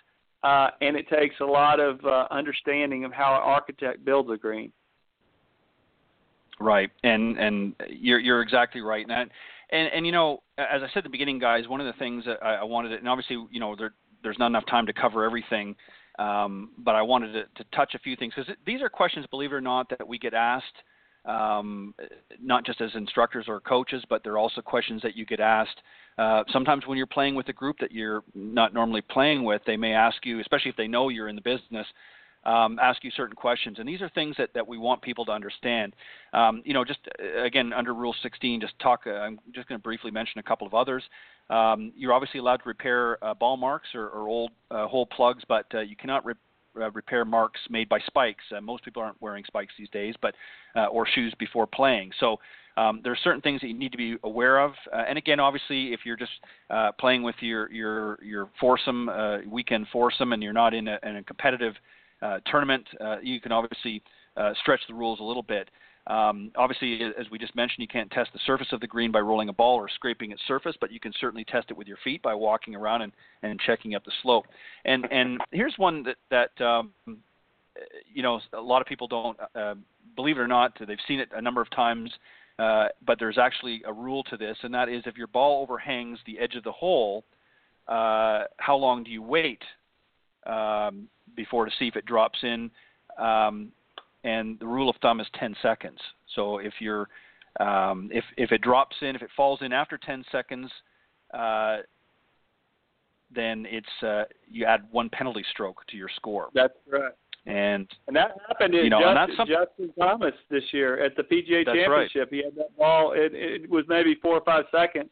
uh, 0.42 0.68
and 0.80 0.96
it 0.96 1.06
takes 1.08 1.34
a 1.40 1.44
lot 1.44 1.80
of 1.80 2.02
uh, 2.04 2.26
understanding 2.30 3.04
of 3.04 3.12
how 3.12 3.34
an 3.34 3.42
architect 3.42 4.04
builds 4.06 4.30
a 4.30 4.38
green 4.38 4.72
right 6.60 6.90
and 7.02 7.38
and 7.38 7.74
you're 7.88 8.18
you're 8.18 8.42
exactly 8.42 8.80
right 8.80 9.06
and 9.08 9.30
and 9.70 9.88
and 9.92 10.06
you 10.06 10.12
know 10.12 10.42
as 10.58 10.82
I 10.82 10.86
said 10.88 10.98
at 10.98 11.04
the 11.04 11.10
beginning 11.10 11.38
guys 11.38 11.66
one 11.66 11.80
of 11.80 11.86
the 11.86 11.98
things 11.98 12.24
that 12.26 12.42
I, 12.42 12.56
I 12.56 12.64
wanted 12.64 12.90
to, 12.90 12.96
and 12.96 13.08
obviously 13.08 13.36
you 13.50 13.60
know 13.60 13.74
there 13.76 13.94
there's 14.22 14.38
not 14.38 14.48
enough 14.48 14.66
time 14.66 14.86
to 14.86 14.92
cover 14.92 15.24
everything 15.24 15.74
um, 16.20 16.70
but 16.78 16.94
I 16.94 17.02
wanted 17.02 17.32
to, 17.32 17.62
to, 17.62 17.70
touch 17.74 17.94
a 17.94 17.98
few 17.98 18.14
things 18.14 18.34
because 18.36 18.54
these 18.66 18.82
are 18.82 18.90
questions, 18.90 19.24
believe 19.30 19.52
it 19.52 19.54
or 19.54 19.60
not, 19.62 19.88
that 19.88 20.06
we 20.06 20.18
get 20.18 20.34
asked, 20.34 20.66
um, 21.24 21.94
not 22.42 22.66
just 22.66 22.82
as 22.82 22.90
instructors 22.94 23.46
or 23.48 23.60
coaches, 23.60 24.02
but 24.10 24.22
they're 24.22 24.36
also 24.36 24.60
questions 24.60 25.00
that 25.02 25.16
you 25.16 25.24
get 25.24 25.40
asked. 25.40 25.80
Uh, 26.18 26.42
sometimes 26.52 26.86
when 26.86 26.98
you're 26.98 27.06
playing 27.06 27.34
with 27.34 27.48
a 27.48 27.52
group 27.54 27.76
that 27.80 27.90
you're 27.90 28.22
not 28.34 28.74
normally 28.74 29.00
playing 29.00 29.44
with, 29.44 29.62
they 29.66 29.78
may 29.78 29.94
ask 29.94 30.26
you, 30.26 30.40
especially 30.40 30.68
if 30.68 30.76
they 30.76 30.88
know 30.88 31.08
you're 31.08 31.28
in 31.28 31.36
the 31.36 31.42
business, 31.42 31.86
um, 32.44 32.78
ask 32.80 33.04
you 33.04 33.10
certain 33.10 33.36
questions. 33.36 33.78
And 33.78 33.88
these 33.88 34.00
are 34.00 34.08
things 34.10 34.36
that, 34.38 34.50
that 34.54 34.66
we 34.66 34.78
want 34.78 35.02
people 35.02 35.24
to 35.26 35.32
understand. 35.32 35.94
Um, 36.32 36.62
you 36.64 36.74
know, 36.74 36.84
just 36.84 37.00
uh, 37.18 37.42
again, 37.42 37.72
under 37.72 37.94
Rule 37.94 38.14
16, 38.22 38.60
just 38.60 38.78
talk, 38.78 39.02
uh, 39.06 39.10
I'm 39.10 39.38
just 39.54 39.68
going 39.68 39.78
to 39.78 39.82
briefly 39.82 40.10
mention 40.10 40.38
a 40.38 40.42
couple 40.42 40.66
of 40.66 40.74
others. 40.74 41.02
Um, 41.48 41.92
you're 41.96 42.12
obviously 42.12 42.40
allowed 42.40 42.58
to 42.58 42.68
repair 42.68 43.22
uh, 43.24 43.34
ball 43.34 43.56
marks 43.56 43.88
or, 43.94 44.08
or 44.08 44.28
old 44.28 44.50
uh, 44.70 44.86
hole 44.86 45.06
plugs, 45.06 45.42
but 45.48 45.66
uh, 45.74 45.80
you 45.80 45.96
cannot 45.96 46.24
uh, 46.26 46.90
repair 46.92 47.24
marks 47.24 47.60
made 47.68 47.88
by 47.88 47.98
spikes. 48.06 48.44
most 48.62 48.84
people 48.84 49.02
aren't 49.02 49.20
wearing 49.20 49.44
spikes 49.46 49.74
these 49.76 49.90
days, 49.90 50.14
but 50.22 50.34
or 50.92 51.06
shoes 51.06 51.34
before 51.38 51.66
playing. 51.66 52.10
So 52.20 52.38
um, 52.76 53.00
there 53.02 53.12
are 53.12 53.18
certain 53.22 53.40
things 53.40 53.60
that 53.60 53.68
you 53.68 53.74
need 53.74 53.92
to 53.92 53.98
be 53.98 54.16
aware 54.24 54.60
of. 54.60 54.72
Uh, 54.92 55.02
and 55.08 55.18
again, 55.18 55.40
obviously, 55.40 55.92
if 55.92 56.00
you're 56.04 56.16
just 56.16 56.32
uh, 56.70 56.92
playing 56.98 57.22
with 57.22 57.34
your 57.40 57.70
your 57.70 58.22
your 58.22 58.48
foursome 58.60 59.08
uh, 59.08 59.38
weekend 59.48 59.86
foursome 59.92 60.32
and 60.32 60.42
you're 60.42 60.52
not 60.52 60.72
in 60.72 60.88
a, 60.88 60.98
in 61.02 61.16
a 61.16 61.22
competitive 61.22 61.74
tournament, 62.46 62.86
uh, 63.00 63.16
you 63.22 63.40
can 63.40 63.52
obviously 63.52 64.02
uh, 64.36 64.52
stretch 64.60 64.80
the 64.88 64.94
rules 64.94 65.20
a 65.20 65.22
little 65.22 65.42
bit. 65.42 65.70
Um, 66.06 66.50
obviously, 66.56 67.00
as 67.18 67.26
we 67.30 67.38
just 67.38 67.54
mentioned, 67.54 67.80
you 67.80 67.88
can't 67.88 68.10
test 68.10 68.30
the 68.32 68.40
surface 68.46 68.68
of 68.72 68.80
the 68.80 68.86
green 68.86 69.12
by 69.12 69.20
rolling 69.20 69.48
a 69.48 69.52
ball 69.52 69.76
or 69.76 69.88
scraping 69.88 70.32
its 70.32 70.40
surface, 70.48 70.74
but 70.80 70.90
you 70.90 70.98
can 70.98 71.12
certainly 71.20 71.44
test 71.44 71.70
it 71.70 71.76
with 71.76 71.86
your 71.86 71.98
feet 72.02 72.22
by 72.22 72.34
walking 72.34 72.74
around 72.74 73.02
and, 73.02 73.12
and 73.42 73.60
checking 73.60 73.94
up 73.94 74.04
the 74.04 74.12
slope. 74.22 74.46
And 74.84 75.06
and 75.12 75.40
here's 75.52 75.74
one 75.76 76.04
that 76.04 76.16
that 76.30 76.64
um, 76.64 76.92
you 78.12 78.22
know 78.22 78.40
a 78.54 78.60
lot 78.60 78.80
of 78.80 78.88
people 78.88 79.06
don't 79.06 79.38
uh, 79.54 79.74
believe 80.16 80.38
it 80.38 80.40
or 80.40 80.48
not 80.48 80.72
they've 80.86 80.98
seen 81.06 81.20
it 81.20 81.28
a 81.34 81.40
number 81.40 81.60
of 81.60 81.70
times, 81.70 82.10
uh, 82.58 82.88
but 83.06 83.18
there's 83.18 83.38
actually 83.38 83.82
a 83.86 83.92
rule 83.92 84.24
to 84.24 84.36
this, 84.36 84.56
and 84.62 84.72
that 84.74 84.88
is 84.88 85.02
if 85.06 85.16
your 85.16 85.28
ball 85.28 85.62
overhangs 85.62 86.18
the 86.26 86.38
edge 86.38 86.56
of 86.56 86.64
the 86.64 86.72
hole, 86.72 87.24
uh, 87.88 88.44
how 88.56 88.76
long 88.76 89.04
do 89.04 89.10
you 89.10 89.22
wait? 89.22 89.62
Um, 90.46 91.08
before 91.36 91.64
to 91.64 91.70
see 91.78 91.86
if 91.86 91.96
it 91.96 92.06
drops 92.06 92.38
in. 92.42 92.70
Um, 93.18 93.72
and 94.24 94.58
the 94.58 94.66
rule 94.66 94.88
of 94.90 94.96
thumb 95.00 95.20
is 95.20 95.26
10 95.38 95.54
seconds. 95.62 95.98
So 96.34 96.58
if 96.58 96.74
you're 96.80 97.08
um, 97.58 98.08
if 98.12 98.24
if 98.36 98.52
it 98.52 98.60
drops 98.60 98.96
in, 99.02 99.16
if 99.16 99.22
it 99.22 99.30
falls 99.36 99.60
in 99.62 99.72
after 99.72 99.98
10 99.98 100.24
seconds, 100.30 100.70
uh, 101.34 101.78
then 103.34 103.66
it's 103.68 104.04
uh, 104.06 104.24
you 104.48 104.64
add 104.64 104.82
one 104.90 105.08
penalty 105.10 105.44
stroke 105.50 105.84
to 105.88 105.96
your 105.96 106.08
score. 106.14 106.48
That's 106.54 106.74
right. 106.90 107.12
And 107.46 107.88
and 108.06 108.14
that 108.14 108.36
happened 108.46 108.74
in 108.74 108.84
you 108.84 108.90
know, 108.90 109.00
Justin, 109.00 109.46
Justin 109.46 109.92
Thomas 109.98 110.34
this 110.50 110.62
year 110.72 111.02
at 111.02 111.16
the 111.16 111.22
PGA 111.22 111.64
Championship. 111.64 111.88
Right. 111.90 112.28
He 112.30 112.44
had 112.44 112.54
that 112.56 112.76
ball. 112.76 113.12
It, 113.12 113.32
it 113.34 113.70
was 113.70 113.84
maybe 113.88 114.16
four 114.22 114.36
or 114.36 114.44
five 114.44 114.66
seconds, 114.70 115.10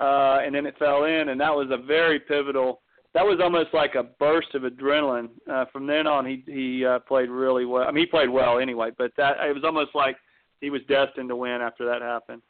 uh, 0.00 0.38
and 0.42 0.54
then 0.54 0.66
it 0.66 0.76
fell 0.78 1.04
in, 1.04 1.28
and 1.28 1.40
that 1.40 1.54
was 1.54 1.68
a 1.70 1.76
very 1.76 2.18
pivotal 2.18 2.80
that 3.18 3.26
was 3.26 3.40
almost 3.42 3.70
like 3.74 3.96
a 3.96 4.04
burst 4.04 4.54
of 4.54 4.62
adrenaline. 4.62 5.30
Uh, 5.50 5.64
from 5.72 5.88
then 5.88 6.06
on, 6.06 6.24
he 6.24 6.44
he 6.46 6.86
uh, 6.86 7.00
played 7.00 7.28
really 7.30 7.64
well. 7.64 7.82
I 7.82 7.90
mean, 7.90 8.04
he 8.04 8.06
played 8.06 8.30
well 8.30 8.60
anyway, 8.60 8.90
but 8.96 9.10
that 9.16 9.38
it 9.40 9.52
was 9.52 9.64
almost 9.64 9.90
like 9.92 10.16
he 10.60 10.70
was 10.70 10.82
destined 10.88 11.28
to 11.28 11.34
win 11.34 11.60
after 11.60 11.84
that 11.86 12.00
happened. 12.00 12.42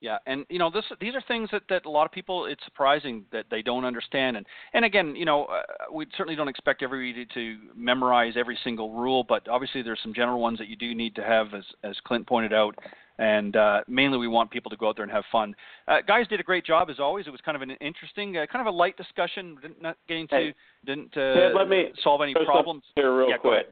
Yeah, 0.00 0.18
and 0.26 0.46
you 0.48 0.58
know 0.58 0.68
this 0.68 0.84
these 1.00 1.14
are 1.14 1.22
things 1.28 1.48
that, 1.52 1.62
that 1.68 1.86
a 1.86 1.90
lot 1.90 2.06
of 2.06 2.10
people 2.10 2.46
it's 2.46 2.64
surprising 2.64 3.24
that 3.30 3.44
they 3.52 3.62
don't 3.62 3.84
understand 3.84 4.36
and 4.36 4.46
and 4.72 4.82
again 4.82 5.14
you 5.14 5.26
know 5.26 5.44
uh, 5.44 5.62
we 5.92 6.06
certainly 6.16 6.36
don't 6.36 6.48
expect 6.48 6.82
everybody 6.82 7.26
to 7.34 7.58
memorize 7.76 8.32
every 8.34 8.58
single 8.64 8.94
rule 8.94 9.22
but 9.28 9.46
obviously 9.46 9.82
there's 9.82 10.00
some 10.02 10.14
general 10.14 10.40
ones 10.40 10.58
that 10.58 10.68
you 10.68 10.76
do 10.76 10.94
need 10.94 11.14
to 11.16 11.22
have 11.22 11.52
as 11.52 11.64
as 11.84 11.96
Clint 12.06 12.26
pointed 12.26 12.54
out 12.54 12.74
and 13.20 13.54
uh, 13.54 13.80
mainly 13.86 14.16
we 14.16 14.26
want 14.26 14.50
people 14.50 14.70
to 14.70 14.76
go 14.76 14.88
out 14.88 14.96
there 14.96 15.02
and 15.02 15.12
have 15.12 15.24
fun. 15.30 15.54
Uh, 15.86 15.98
guys 16.08 16.26
did 16.26 16.40
a 16.40 16.42
great 16.42 16.64
job 16.64 16.88
as 16.88 16.98
always. 16.98 17.26
It 17.26 17.30
was 17.30 17.40
kind 17.44 17.54
of 17.54 17.62
an 17.62 17.70
interesting, 17.72 18.36
uh, 18.36 18.46
kind 18.50 18.66
of 18.66 18.74
a 18.74 18.76
light 18.76 18.96
discussion. 18.96 19.58
Didn't, 19.60 19.82
not 19.82 19.96
getting 20.08 20.26
to 20.28 20.34
hey, 20.34 20.54
didn't 20.86 21.16
uh, 21.16 21.50
let 21.54 21.68
me 21.68 21.92
solve 22.02 22.22
any 22.22 22.34
problems 22.34 22.82
here 22.96 23.16
real 23.16 23.28
yeah, 23.28 23.36
quick 23.36 23.66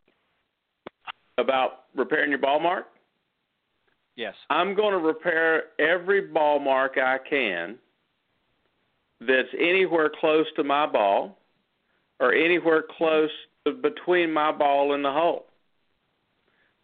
about 1.38 1.84
repairing 1.96 2.30
your 2.30 2.38
ball 2.38 2.60
mark. 2.60 2.86
Yes. 4.16 4.34
I'm 4.50 4.74
going 4.74 4.92
to 4.92 4.98
repair 4.98 5.64
every 5.78 6.20
ball 6.20 6.58
mark 6.58 6.98
I 6.98 7.18
can 7.28 7.78
that's 9.20 9.48
anywhere 9.58 10.10
close 10.20 10.46
to 10.56 10.64
my 10.64 10.86
ball 10.86 11.38
or 12.20 12.34
anywhere 12.34 12.84
close 12.98 13.30
between 13.82 14.32
my 14.32 14.52
ball 14.52 14.94
and 14.94 15.04
the 15.04 15.12
hole. 15.12 15.46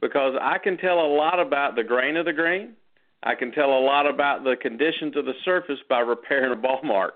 Because 0.01 0.35
I 0.41 0.59
can 0.59 0.77
tell 0.77 1.01
a 1.01 1.11
lot 1.15 1.41
about 1.41 1.77
the 1.77 1.85
grain 1.85 2.17
of 2.17 2.27
the 2.27 2.33
green. 2.33 2.75
I 3.23 3.35
can 3.35 3.53
tell 3.53 3.71
a 3.71 3.81
lot 3.81 4.07
about 4.07 4.45
the 4.45 4.55
conditions 4.61 5.17
of 5.17 5.25
the 5.25 5.33
surface 5.45 5.79
by 5.89 6.01
repairing 6.01 6.53
a 6.53 6.57
ball 6.57 6.81
mark. 6.85 7.15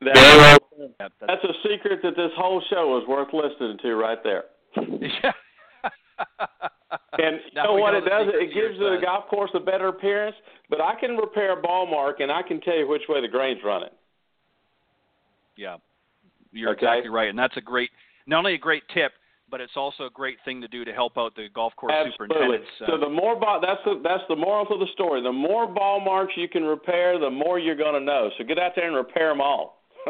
That, 0.00 1.12
that's 1.20 1.44
a 1.44 1.52
secret 1.62 2.00
that 2.02 2.16
this 2.16 2.32
whole 2.36 2.62
show 2.70 3.00
is 3.00 3.06
worth 3.06 3.28
listening 3.32 3.78
to 3.82 3.94
right 3.94 4.18
there. 4.24 4.44
Yeah. 4.76 5.32
and 7.18 7.40
you 7.52 7.62
know 7.62 7.74
what 7.74 7.94
it 7.94 8.04
does? 8.04 8.26
It 8.34 8.52
gives 8.52 8.78
the 8.78 8.96
golf 9.02 9.28
course 9.28 9.50
a 9.54 9.60
better 9.60 9.88
appearance. 9.88 10.36
But 10.70 10.80
I 10.80 10.94
can 10.98 11.16
repair 11.16 11.58
a 11.58 11.60
ball 11.60 11.86
mark, 11.86 12.20
and 12.20 12.32
I 12.32 12.42
can 12.42 12.60
tell 12.60 12.76
you 12.76 12.88
which 12.88 13.02
way 13.08 13.20
the 13.20 13.28
grain's 13.28 13.60
running. 13.64 13.90
Yeah, 15.56 15.76
you're 16.50 16.70
okay. 16.70 16.86
exactly 16.86 17.10
right, 17.10 17.28
and 17.28 17.38
that's 17.38 17.56
a 17.56 17.60
great, 17.60 17.90
not 18.26 18.38
only 18.38 18.54
a 18.54 18.58
great 18.58 18.82
tip, 18.94 19.12
but 19.52 19.60
it's 19.60 19.76
also 19.76 20.06
a 20.06 20.10
great 20.10 20.38
thing 20.44 20.60
to 20.62 20.66
do 20.66 20.84
to 20.84 20.92
help 20.92 21.16
out 21.18 21.36
the 21.36 21.46
golf 21.54 21.76
course 21.76 21.92
Absolutely. 21.94 22.34
superintendents. 22.34 22.68
Uh, 22.80 22.86
so 22.86 22.98
the 22.98 23.08
more 23.08 23.38
ball, 23.38 23.60
that's 23.60 23.82
the 23.84 24.00
that's 24.02 24.24
the 24.28 24.34
moral 24.34 24.66
of 24.68 24.80
the 24.80 24.88
story. 24.94 25.22
The 25.22 25.30
more 25.30 25.68
ball 25.68 26.00
marks 26.00 26.32
you 26.36 26.48
can 26.48 26.64
repair, 26.64 27.18
the 27.20 27.30
more 27.30 27.58
you're 27.58 27.76
going 27.76 27.94
to 27.94 28.00
know. 28.00 28.30
So 28.38 28.44
get 28.44 28.58
out 28.58 28.72
there 28.74 28.86
and 28.86 28.96
repair 28.96 29.28
them 29.28 29.42
all. 29.42 29.84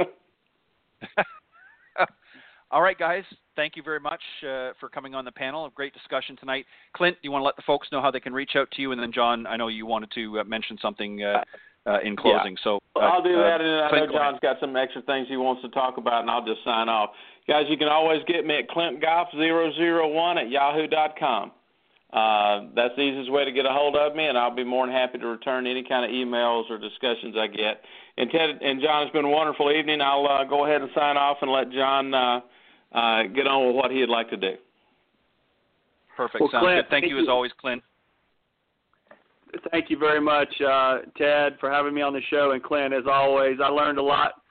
all 2.71 2.81
right, 2.81 2.97
guys. 2.97 3.25
Thank 3.57 3.77
you 3.77 3.83
very 3.83 4.01
much 4.01 4.23
uh, 4.43 4.71
for 4.81 4.89
coming 4.89 5.15
on 5.15 5.27
the 5.27 5.33
panel. 5.33 5.67
A 5.67 5.71
great 5.71 5.93
discussion 5.93 6.37
tonight. 6.37 6.65
Clint, 6.97 7.17
do 7.17 7.21
you 7.25 7.33
want 7.33 7.43
to 7.43 7.47
let 7.47 7.57
the 7.57 7.63
folks 7.67 7.89
know 7.93 8.01
how 8.01 8.11
they 8.11 8.21
can 8.21 8.33
reach 8.33 8.53
out 8.57 8.71
to 8.71 8.81
you? 8.81 8.93
And 8.93 9.03
then, 9.03 9.13
Jon, 9.13 9.47
I 9.47 9.57
know 9.57 9.69
you 9.69 9.85
wanted 9.85 10.11
to 10.15 10.41
uh, 10.41 10.45
mention 10.45 10.79
something 10.81 11.23
uh, 11.23 11.43
uh, 11.87 12.01
in 12.01 12.17
closing. 12.17 12.53
Yeah. 12.53 12.65
So 12.65 12.79
uh, 12.97 13.01
I'll 13.01 13.23
do 13.23 13.37
that, 13.37 13.61
uh, 13.61 13.65
and 13.65 13.97
I 13.97 14.07
know 14.07 14.13
Jon's 14.13 14.39
got 14.41 14.57
some 14.61 14.77
extra 14.77 15.03
things 15.03 15.27
he 15.29 15.37
wants 15.37 15.63
to 15.63 15.69
talk 15.69 15.97
about, 15.99 16.23
and 16.23 16.31
I'll 16.31 16.47
just 16.47 16.65
sign 16.65 16.89
off. 16.89 17.11
Guys, 17.49 17.65
you 17.69 17.77
can 17.77 17.89
always 17.89 18.21
get 18.27 18.47
me 18.47 18.59
at 18.59 18.69
clintgolf001 18.69 20.37
at 20.37 20.51
yahoo.com. 20.51 21.53
Uh, 22.13 22.69
that's 22.77 22.95
the 22.97 23.03
easiest 23.03 23.33
way 23.33 23.45
to 23.45 23.53
get 23.53 23.65
a 23.65 23.71
hold 23.71 23.97
of 23.97 24.15
me, 24.15 24.27
and 24.27 24.37
I'll 24.37 24.55
be 24.55 24.65
more 24.65 24.87
than 24.87 24.95
happy 24.95 25.19
to 25.19 25.27
return 25.27 25.67
any 25.67 25.83
kind 25.83 26.05
of 26.05 26.11
emails 26.11 26.71
or 26.71 26.79
discussions 26.79 27.35
I 27.39 27.47
get. 27.47 27.81
And 28.19 28.31
Ted 28.31 28.51
and 28.61 28.83
Jon, 28.83 29.05
it's 29.05 29.13
been 29.13 29.25
a 29.25 29.31
wonderful 29.31 29.73
evening. 29.73 30.03
I'll 30.03 30.27
uh, 30.27 30.45
go 30.45 30.67
ahead 30.67 30.83
and 30.83 30.91
sign 30.95 31.17
off 31.17 31.39
and 31.41 31.51
let 31.51 31.73
Jon 31.73 32.13
uh, 32.13 32.41
uh, 32.93 33.23
get 33.35 33.47
on 33.47 33.67
with 33.67 33.77
what 33.77 33.91
he'd 33.91 34.11
like 34.11 34.29
to 34.29 34.37
do. 34.37 34.55
Perfect. 36.15 36.43
Well, 36.43 36.51
Sounds 36.53 36.65
Clint, 36.65 36.77
good. 36.77 36.91
Thank, 36.91 37.05
thank 37.05 37.11
you, 37.11 37.17
you. 37.17 37.23
as 37.23 37.29
always, 37.29 37.53
Clint. 37.59 37.83
Thank 39.71 39.89
you 39.91 39.99
very 39.99 40.21
much, 40.21 40.49
uh, 40.61 40.99
Ted, 41.17 41.57
for 41.61 41.71
having 41.71 41.95
me 41.95 42.03
on 42.03 42.13
the 42.13 42.23
show, 42.31 42.53
and 42.53 42.63
Clint, 42.63 42.93
as 42.93 43.05
always. 43.11 43.59
I 43.63 43.69
learned 43.69 43.99
a 43.99 44.03
lot 44.03 44.42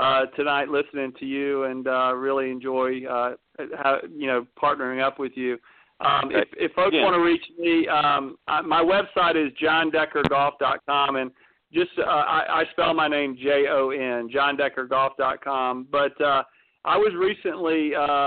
uh, 0.00 0.26
tonight 0.36 0.68
listening 0.68 1.12
to 1.20 1.26
you, 1.26 1.64
and 1.64 1.86
uh, 1.86 2.12
really 2.14 2.50
enjoy 2.50 3.04
uh, 3.06 3.34
how, 3.82 3.98
you 4.16 4.26
know 4.26 4.46
partnering 4.62 5.02
up 5.02 5.18
with 5.18 5.32
you. 5.34 5.58
Um, 6.00 6.30
if, 6.30 6.48
if 6.56 6.72
folks 6.72 6.94
Yeah. 6.94 7.04
want 7.04 7.14
to 7.14 7.20
reach 7.20 7.44
me, 7.58 7.86
um, 7.86 8.36
I, 8.48 8.62
my 8.62 8.82
website 8.82 9.36
is 9.36 9.52
jondeckergolf.com, 9.62 11.16
and 11.16 11.30
just 11.72 11.90
uh, 11.98 12.02
I, 12.02 12.60
I 12.60 12.64
spell 12.72 12.94
my 12.94 13.08
name 13.08 13.36
J 13.36 13.66
O 13.68 13.90
N, 13.90 14.28
jondeckergolf.com. 14.34 15.88
But 15.92 16.20
uh, 16.20 16.42
I 16.84 16.96
was 16.96 17.12
recently 17.14 17.94
uh, 17.94 18.26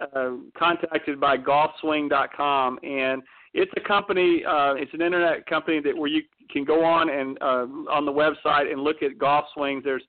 uh, 0.00 0.30
contacted 0.58 1.20
by 1.20 1.36
golfswing.com, 1.38 2.78
and 2.82 3.22
it's 3.54 3.72
a 3.76 3.80
company. 3.86 4.42
Uh, 4.44 4.74
it's 4.74 4.92
an 4.92 5.02
internet 5.02 5.46
company 5.46 5.80
that 5.80 5.96
where 5.96 6.10
you 6.10 6.22
can 6.50 6.64
go 6.64 6.84
on 6.84 7.08
and 7.08 7.38
uh, 7.40 7.66
on 7.90 8.04
the 8.04 8.12
website 8.12 8.70
and 8.70 8.80
look 8.82 9.02
at 9.02 9.18
golf 9.18 9.46
swings. 9.54 9.84
There's 9.84 10.02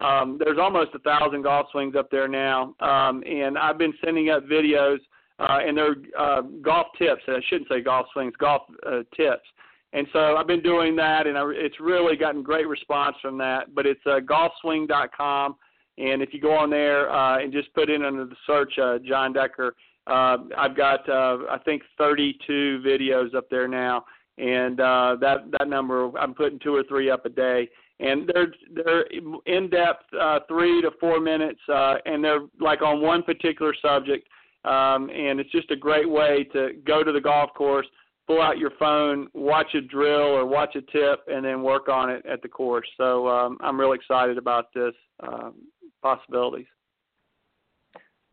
um, 0.00 0.38
there's 0.38 0.58
almost 0.58 0.90
a 0.94 0.98
thousand 1.00 1.42
golf 1.42 1.68
swings 1.72 1.94
up 1.96 2.10
there 2.10 2.28
now, 2.28 2.74
um, 2.80 3.22
and 3.26 3.56
I've 3.56 3.78
been 3.78 3.94
sending 4.04 4.30
up 4.30 4.44
videos 4.44 4.98
uh, 5.38 5.58
and 5.66 5.76
they're 5.76 5.96
uh, 6.18 6.42
golf 6.62 6.86
tips. 6.98 7.22
I 7.28 7.40
shouldn't 7.48 7.68
say 7.68 7.82
golf 7.82 8.06
swings, 8.12 8.34
golf 8.38 8.62
uh, 8.86 9.02
tips. 9.16 9.44
And 9.92 10.06
so 10.12 10.36
I've 10.36 10.46
been 10.46 10.62
doing 10.62 10.96
that, 10.96 11.26
and 11.26 11.38
I, 11.38 11.44
it's 11.52 11.78
really 11.80 12.16
gotten 12.16 12.42
great 12.42 12.66
response 12.66 13.16
from 13.22 13.38
that. 13.38 13.74
But 13.74 13.86
it's 13.86 14.00
uh, 14.06 14.20
golfswing.com, 14.20 15.56
and 15.98 16.22
if 16.22 16.34
you 16.34 16.40
go 16.40 16.52
on 16.52 16.70
there 16.70 17.10
uh, 17.10 17.38
and 17.38 17.52
just 17.52 17.72
put 17.74 17.88
in 17.90 18.04
under 18.04 18.24
the 18.24 18.36
search 18.46 18.78
uh, 18.78 18.98
Jon 18.98 19.32
Decker, 19.32 19.74
uh, 20.06 20.38
I've 20.56 20.76
got 20.76 21.08
uh, 21.08 21.38
I 21.50 21.58
think 21.64 21.82
32 21.98 22.82
videos 22.84 23.34
up 23.34 23.48
there 23.50 23.68
now, 23.68 24.04
and 24.38 24.80
uh, 24.80 25.16
that 25.20 25.50
that 25.58 25.68
number 25.68 26.16
I'm 26.18 26.34
putting 26.34 26.58
two 26.58 26.74
or 26.74 26.82
three 26.84 27.10
up 27.10 27.24
a 27.26 27.30
day. 27.30 27.68
And 27.98 28.30
they're 28.32 28.52
they're 28.74 29.02
in 29.46 29.70
depth, 29.70 30.04
uh, 30.20 30.40
three 30.48 30.82
to 30.82 30.90
four 31.00 31.18
minutes, 31.18 31.60
uh, 31.68 31.94
and 32.04 32.22
they're 32.22 32.40
like 32.60 32.82
on 32.82 33.00
one 33.00 33.22
particular 33.22 33.74
subject. 33.80 34.28
Um, 34.64 35.08
and 35.10 35.38
it's 35.40 35.50
just 35.52 35.70
a 35.70 35.76
great 35.76 36.08
way 36.08 36.44
to 36.52 36.72
go 36.84 37.04
to 37.04 37.12
the 37.12 37.20
golf 37.20 37.50
course, 37.54 37.86
pull 38.26 38.42
out 38.42 38.58
your 38.58 38.72
phone, 38.78 39.28
watch 39.32 39.74
a 39.74 39.80
drill 39.80 40.34
or 40.36 40.44
watch 40.44 40.74
a 40.74 40.82
tip, 40.82 41.20
and 41.28 41.44
then 41.44 41.62
work 41.62 41.88
on 41.88 42.10
it 42.10 42.26
at 42.26 42.42
the 42.42 42.48
course. 42.48 42.86
So 42.96 43.28
um, 43.28 43.58
I'm 43.60 43.78
really 43.78 43.96
excited 43.96 44.36
about 44.36 44.74
this 44.74 44.94
um, 45.20 45.54
possibilities. 46.02 46.66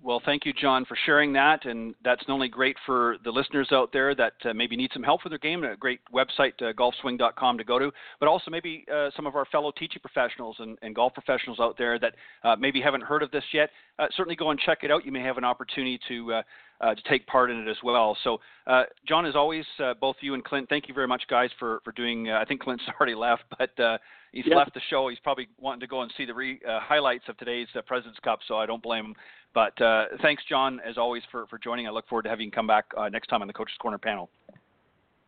Well, 0.04 0.22
thank 0.26 0.46
you, 0.46 0.52
Jon, 0.52 0.84
for 0.84 0.98
sharing 1.06 1.32
that. 1.34 1.64
And 1.64 1.96
that's 2.04 2.22
not 2.28 2.34
only 2.34 2.50
great 2.50 2.76
for 2.86 3.16
the 3.24 3.32
listeners 3.32 3.70
out 3.72 3.94
there 3.94 4.14
that 4.16 4.34
uh, 4.44 4.54
maybe 4.54 4.76
need 4.76 4.92
some 4.94 5.02
help 5.02 5.22
with 5.24 5.32
their 5.32 5.40
game, 5.40 5.64
a 5.64 5.78
great 5.78 6.02
website, 6.14 6.52
uh, 6.62 6.74
golfswing.com, 6.74 7.58
to 7.58 7.64
go 7.64 7.80
to, 7.80 7.90
but 8.20 8.28
also 8.28 8.52
maybe 8.52 8.86
uh, 8.94 9.12
some 9.16 9.26
of 9.26 9.38
our 9.38 9.46
fellow 9.46 9.72
teaching 9.72 10.02
professionals 10.02 10.58
and, 10.60 10.78
and 10.82 10.94
golf 10.94 11.14
professionals 11.14 11.60
out 11.62 11.78
there 11.78 11.98
that 12.00 12.16
uh, 12.44 12.54
maybe 12.58 12.82
haven't 12.82 13.04
heard 13.04 13.24
of 13.24 13.32
this 13.32 13.46
yet. 13.54 13.70
Uh, 13.98 14.08
certainly 14.18 14.36
go 14.36 14.50
and 14.50 14.60
check 14.60 14.80
it 14.84 14.92
out. 14.92 15.06
You 15.06 15.14
may 15.14 15.22
have 15.22 15.38
an 15.38 15.46
opportunity 15.46 15.98
to. 16.10 16.34
Uh, 16.34 16.42
uh, 16.82 16.94
to 16.94 17.02
take 17.10 17.26
part 17.28 17.50
in 17.50 17.58
it 17.66 17.70
as 17.70 17.78
well. 17.82 18.18
So, 18.26 18.40
uh, 18.68 18.84
Jon, 19.08 19.26
as 19.26 19.36
always, 19.36 19.64
uh, 19.82 19.94
both 20.02 20.18
you 20.20 20.34
and 20.34 20.44
Clint, 20.44 20.68
thank 20.68 20.90
you 20.90 20.94
very 20.94 21.08
much, 21.08 21.24
guys, 21.30 21.50
for 21.58 21.80
for 21.86 21.94
doing. 21.94 22.30
Uh, 22.30 22.40
I 22.42 22.46
think 22.46 22.62
Clint's 22.62 22.84
already 23.00 23.16
left, 23.16 23.44
but 23.58 23.80
uh, 23.80 23.98
he's 24.34 24.46
Yep. 24.46 24.58
left 24.58 24.74
the 24.74 24.82
show. 24.90 25.08
He's 25.08 25.20
probably 25.20 25.48
wanting 25.58 25.80
to 25.82 25.88
go 25.88 26.02
and 26.02 26.12
see 26.18 26.26
the 26.26 26.34
re, 26.34 26.60
uh, 26.68 26.80
highlights 26.82 27.24
of 27.30 27.38
today's 27.38 27.68
uh, 27.76 27.82
Presidents 27.84 28.20
Cup, 28.20 28.40
so 28.48 28.58
I 28.58 28.66
don't 28.66 28.84
blame 28.84 29.06
him. 29.06 29.16
But 29.54 29.80
uh, 29.82 30.06
thanks, 30.22 30.44
Jon, 30.50 30.80
as 30.88 30.98
always, 30.98 31.22
for, 31.32 31.46
for 31.48 31.58
joining. 31.60 31.88
I 31.88 31.92
look 31.92 32.08
forward 32.08 32.24
to 32.24 32.30
having 32.30 32.46
you 32.46 32.52
come 32.52 32.68
back 32.68 32.86
uh, 32.98 33.10
next 33.10 33.28
time 33.28 33.42
on 33.42 33.48
the 33.48 33.54
Coach's 33.54 33.78
Corner 33.80 33.98
panel. 33.98 34.30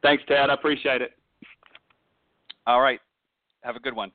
Thanks, 0.01 0.23
Ted. 0.27 0.49
I 0.49 0.53
appreciate 0.53 1.01
it. 1.01 1.11
All 2.67 2.81
right. 2.81 2.99
Have 3.61 3.75
a 3.75 3.79
good 3.79 3.95
one. 3.95 4.11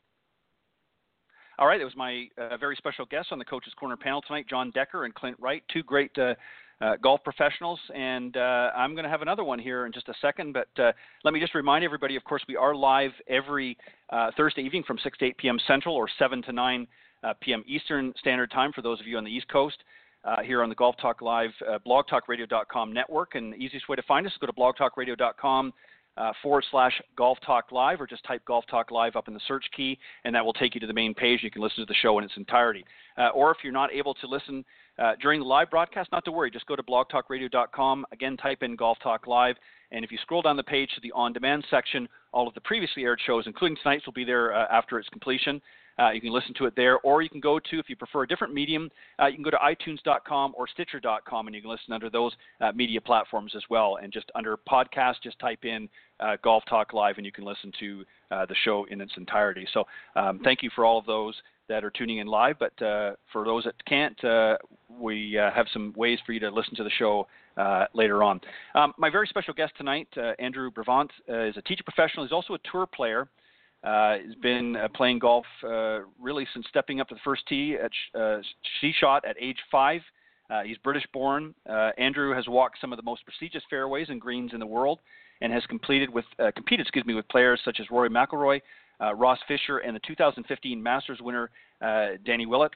All 1.58 1.66
right. 1.66 1.80
It 1.80 1.84
was 1.84 1.96
my 1.96 2.26
uh, 2.38 2.56
very 2.56 2.74
special 2.76 3.04
guests 3.06 3.30
on 3.32 3.38
the 3.38 3.44
Coach's 3.44 3.74
Corner 3.74 3.96
panel 3.96 4.22
tonight, 4.22 4.46
Jon 4.48 4.70
Decker 4.72 5.04
and 5.04 5.14
Clint 5.14 5.36
Wright, 5.40 5.62
two 5.72 5.82
great 5.82 6.16
uh, 6.18 6.34
uh, 6.80 6.96
golf 7.02 7.22
professionals. 7.22 7.78
And 7.94 8.36
uh, 8.36 8.70
I'm 8.74 8.94
going 8.94 9.04
to 9.04 9.11
have 9.11 9.22
another 9.22 9.44
one 9.44 9.58
here 9.58 9.86
in 9.86 9.92
just 9.92 10.08
a 10.08 10.14
second. 10.20 10.54
But 10.54 10.82
uh, 10.82 10.92
let 11.24 11.34
me 11.34 11.40
just 11.40 11.54
remind 11.54 11.84
everybody, 11.84 12.16
of 12.16 12.24
course, 12.24 12.42
we 12.48 12.56
are 12.56 12.74
live 12.74 13.12
every 13.28 13.76
uh, 14.11 14.30
Thursday 14.36 14.62
evening 14.62 14.84
from 14.84 14.98
6 15.02 15.18
to 15.18 15.24
8 15.26 15.36
p.m. 15.38 15.58
Central 15.66 15.94
or 15.94 16.08
7 16.18 16.42
to 16.42 16.52
9 16.52 16.86
uh, 17.22 17.34
p.m. 17.40 17.62
Eastern 17.66 18.12
Standard 18.18 18.50
Time 18.50 18.72
for 18.72 18.82
those 18.82 19.00
of 19.00 19.06
you 19.06 19.18
on 19.18 19.24
the 19.24 19.30
East 19.30 19.48
Coast. 19.48 19.76
Uh, 20.22 20.42
here 20.42 20.62
on 20.62 20.68
the 20.68 20.74
Golf 20.74 20.94
Talk 21.00 21.22
Live 21.22 21.48
uh, 21.66 21.78
blogtalkradio.com 21.86 22.92
network. 22.92 23.36
And 23.36 23.54
the 23.54 23.56
easiest 23.56 23.88
way 23.88 23.96
to 23.96 24.02
find 24.02 24.26
us 24.26 24.32
is 24.32 24.38
go 24.38 24.46
to 24.46 24.52
blogtalkradio.com 24.52 25.72
uh, 26.16 26.32
forward 26.42 26.64
slash 26.70 26.92
Golf 27.16 27.38
Talk 27.44 27.72
Live 27.72 28.00
or 28.00 28.06
just 28.06 28.24
type 28.24 28.44
Golf 28.44 28.64
Talk 28.70 28.90
Live 28.90 29.16
up 29.16 29.28
in 29.28 29.34
the 29.34 29.40
search 29.48 29.64
key 29.74 29.98
and 30.24 30.34
that 30.34 30.44
will 30.44 30.52
take 30.52 30.74
you 30.74 30.80
to 30.80 30.86
the 30.86 30.92
main 30.92 31.14
page. 31.14 31.40
You 31.42 31.50
can 31.50 31.62
listen 31.62 31.78
to 31.78 31.86
the 31.86 31.94
show 31.94 32.18
in 32.18 32.24
its 32.24 32.34
entirety. 32.36 32.84
Uh, 33.16 33.28
or 33.28 33.50
if 33.50 33.58
you're 33.62 33.72
not 33.72 33.92
able 33.92 34.14
to 34.14 34.26
listen 34.26 34.64
uh, 34.98 35.12
during 35.22 35.40
the 35.40 35.46
live 35.46 35.70
broadcast, 35.70 36.10
not 36.12 36.24
to 36.26 36.32
worry, 36.32 36.50
just 36.50 36.66
go 36.66 36.76
to 36.76 36.82
blogtalkradio.com. 36.82 38.04
Again, 38.12 38.36
type 38.36 38.62
in 38.62 38.76
Golf 38.76 38.98
Talk 39.02 39.26
Live. 39.26 39.56
And 39.92 40.04
if 40.04 40.12
you 40.12 40.18
scroll 40.22 40.42
down 40.42 40.56
the 40.56 40.62
page 40.62 40.90
to 40.94 41.00
the 41.00 41.12
on 41.12 41.32
demand 41.32 41.64
section, 41.70 42.08
all 42.32 42.46
of 42.46 42.54
the 42.54 42.60
previously 42.60 43.04
aired 43.04 43.20
shows, 43.24 43.44
including 43.46 43.76
tonight's, 43.82 44.06
will 44.06 44.12
be 44.12 44.24
there 44.24 44.54
uh, 44.54 44.66
after 44.70 44.98
its 44.98 45.08
completion. 45.08 45.60
Uh, 46.01 46.11
you 46.11 46.20
can 46.20 46.32
listen 46.32 46.55
to 46.55 46.66
it 46.66 46.74
there, 46.76 46.98
or 47.01 47.22
you 47.22 47.28
can 47.28 47.40
go 47.40 47.59
to, 47.59 47.78
if 47.78 47.88
you 47.88 47.96
prefer 47.96 48.22
a 48.22 48.28
different 48.28 48.55
medium, 48.55 48.90
uh, 49.20 49.26
you 49.26 49.34
can 49.34 49.42
go 49.42 49.51
to 49.51 49.59
itunes.com 49.59 50.55
or 50.57 50.66
stitcher.com, 50.68 51.46
and 51.46 51.55
you 51.55 51.62
can 51.62 51.70
listen 51.70 51.92
under 51.92 52.09
those 52.09 52.32
uh, 52.61 52.72
media 52.72 53.01
platforms 53.01 53.53
as 53.57 53.62
well. 53.70 53.98
And 54.03 54.12
just 54.12 54.30
under 54.34 54.57
podcast, 54.57 55.16
just 55.22 55.38
type 55.38 55.64
in 55.64 55.88
uh, 56.20 56.36
Golf 56.42 56.64
Talk 56.68 56.92
Live, 56.92 57.16
and 57.16 57.26
you 57.26 57.32
can 57.32 57.44
listen 57.44 57.72
to 57.80 58.05
uh, 58.30 58.46
the 58.46 58.55
show 58.64 58.86
in 58.90 59.01
its 59.01 59.12
entirety. 59.16 59.66
So 59.72 59.84
um, 60.16 60.40
thank 60.42 60.62
you 60.62 60.70
for 60.74 60.84
all 60.84 60.98
of 60.98 61.07
those 61.07 61.34
that 61.68 61.84
are 61.84 61.90
tuning 61.90 62.18
in 62.18 62.26
live. 62.26 62.57
But 62.59 62.82
uh, 62.82 63.12
for 63.32 63.44
those 63.44 63.64
that 63.64 63.74
can't, 63.84 64.18
we 64.98 65.38
have 65.38 65.66
some 65.72 65.92
ways 65.96 66.18
for 66.26 66.32
you 66.32 66.40
to 66.40 66.51
listen 66.51 66.74
to 66.76 66.84
the 66.84 66.90
show 66.98 67.26
uh, 67.57 67.86
later 67.94 68.22
on. 68.22 68.40
Um, 68.74 68.94
my 68.96 69.11
very 69.11 69.26
special 69.26 69.53
guest 69.55 69.72
tonight, 69.76 70.09
uh, 70.16 70.32
Andrew 70.38 70.70
Bravant, 70.70 71.11
uh, 71.28 71.44
is 71.44 71.57
a 71.57 71.62
teacher 71.62 71.82
professional. 71.84 72.24
He's 72.24 72.32
also 72.32 72.55
a 72.55 72.59
tour 72.70 72.86
player. 72.86 73.28
Uh, 73.83 74.16
he's 74.24 74.35
been 74.37 74.76
uh, 74.76 74.89
playing 74.95 75.18
golf 75.18 75.47
uh, 75.64 76.01
really 76.20 76.47
since 76.53 76.66
stepping 76.68 77.01
up 77.01 77.09
to 77.09 77.14
the 77.14 77.20
first 77.24 77.43
tee 77.49 77.76
at 77.83 77.91
sh- 77.93 78.16
uh, 78.18 78.39
tee 78.81 78.93
shot 78.99 79.24
at 79.24 79.37
age 79.41 79.57
five. 79.70 80.03
Uh, 80.51 80.62
he's 80.62 80.76
British 80.78 81.07
born. 81.12 81.55
Uh, 81.68 81.91
Andrew 81.97 82.35
has 82.35 82.47
walked 82.49 82.78
some 82.81 82.93
of 82.93 82.97
the 82.97 83.03
most 83.03 83.24
prestigious 83.24 83.62
fairways 83.70 84.09
and 84.11 84.20
greens 84.20 84.53
in 84.53 84.61
the 84.61 84.66
world 84.66 84.99
and 85.41 85.53
has 85.53 85.64
completed 85.66 86.11
with, 86.11 86.26
competed 86.55 86.85
excuse 86.85 87.07
me, 87.07 87.14
with 87.14 87.26
players 87.28 87.61
such 87.64 87.78
as 87.81 87.87
Rory 87.91 88.11
McIlroy, 88.11 88.61
Ross 89.14 89.39
Fisher, 89.49 89.78
and 89.78 89.97
the 89.97 90.01
2015 90.07 90.83
Masters 90.83 91.18
winner 91.22 91.51
Danny 92.26 92.45
Willett. 92.45 92.72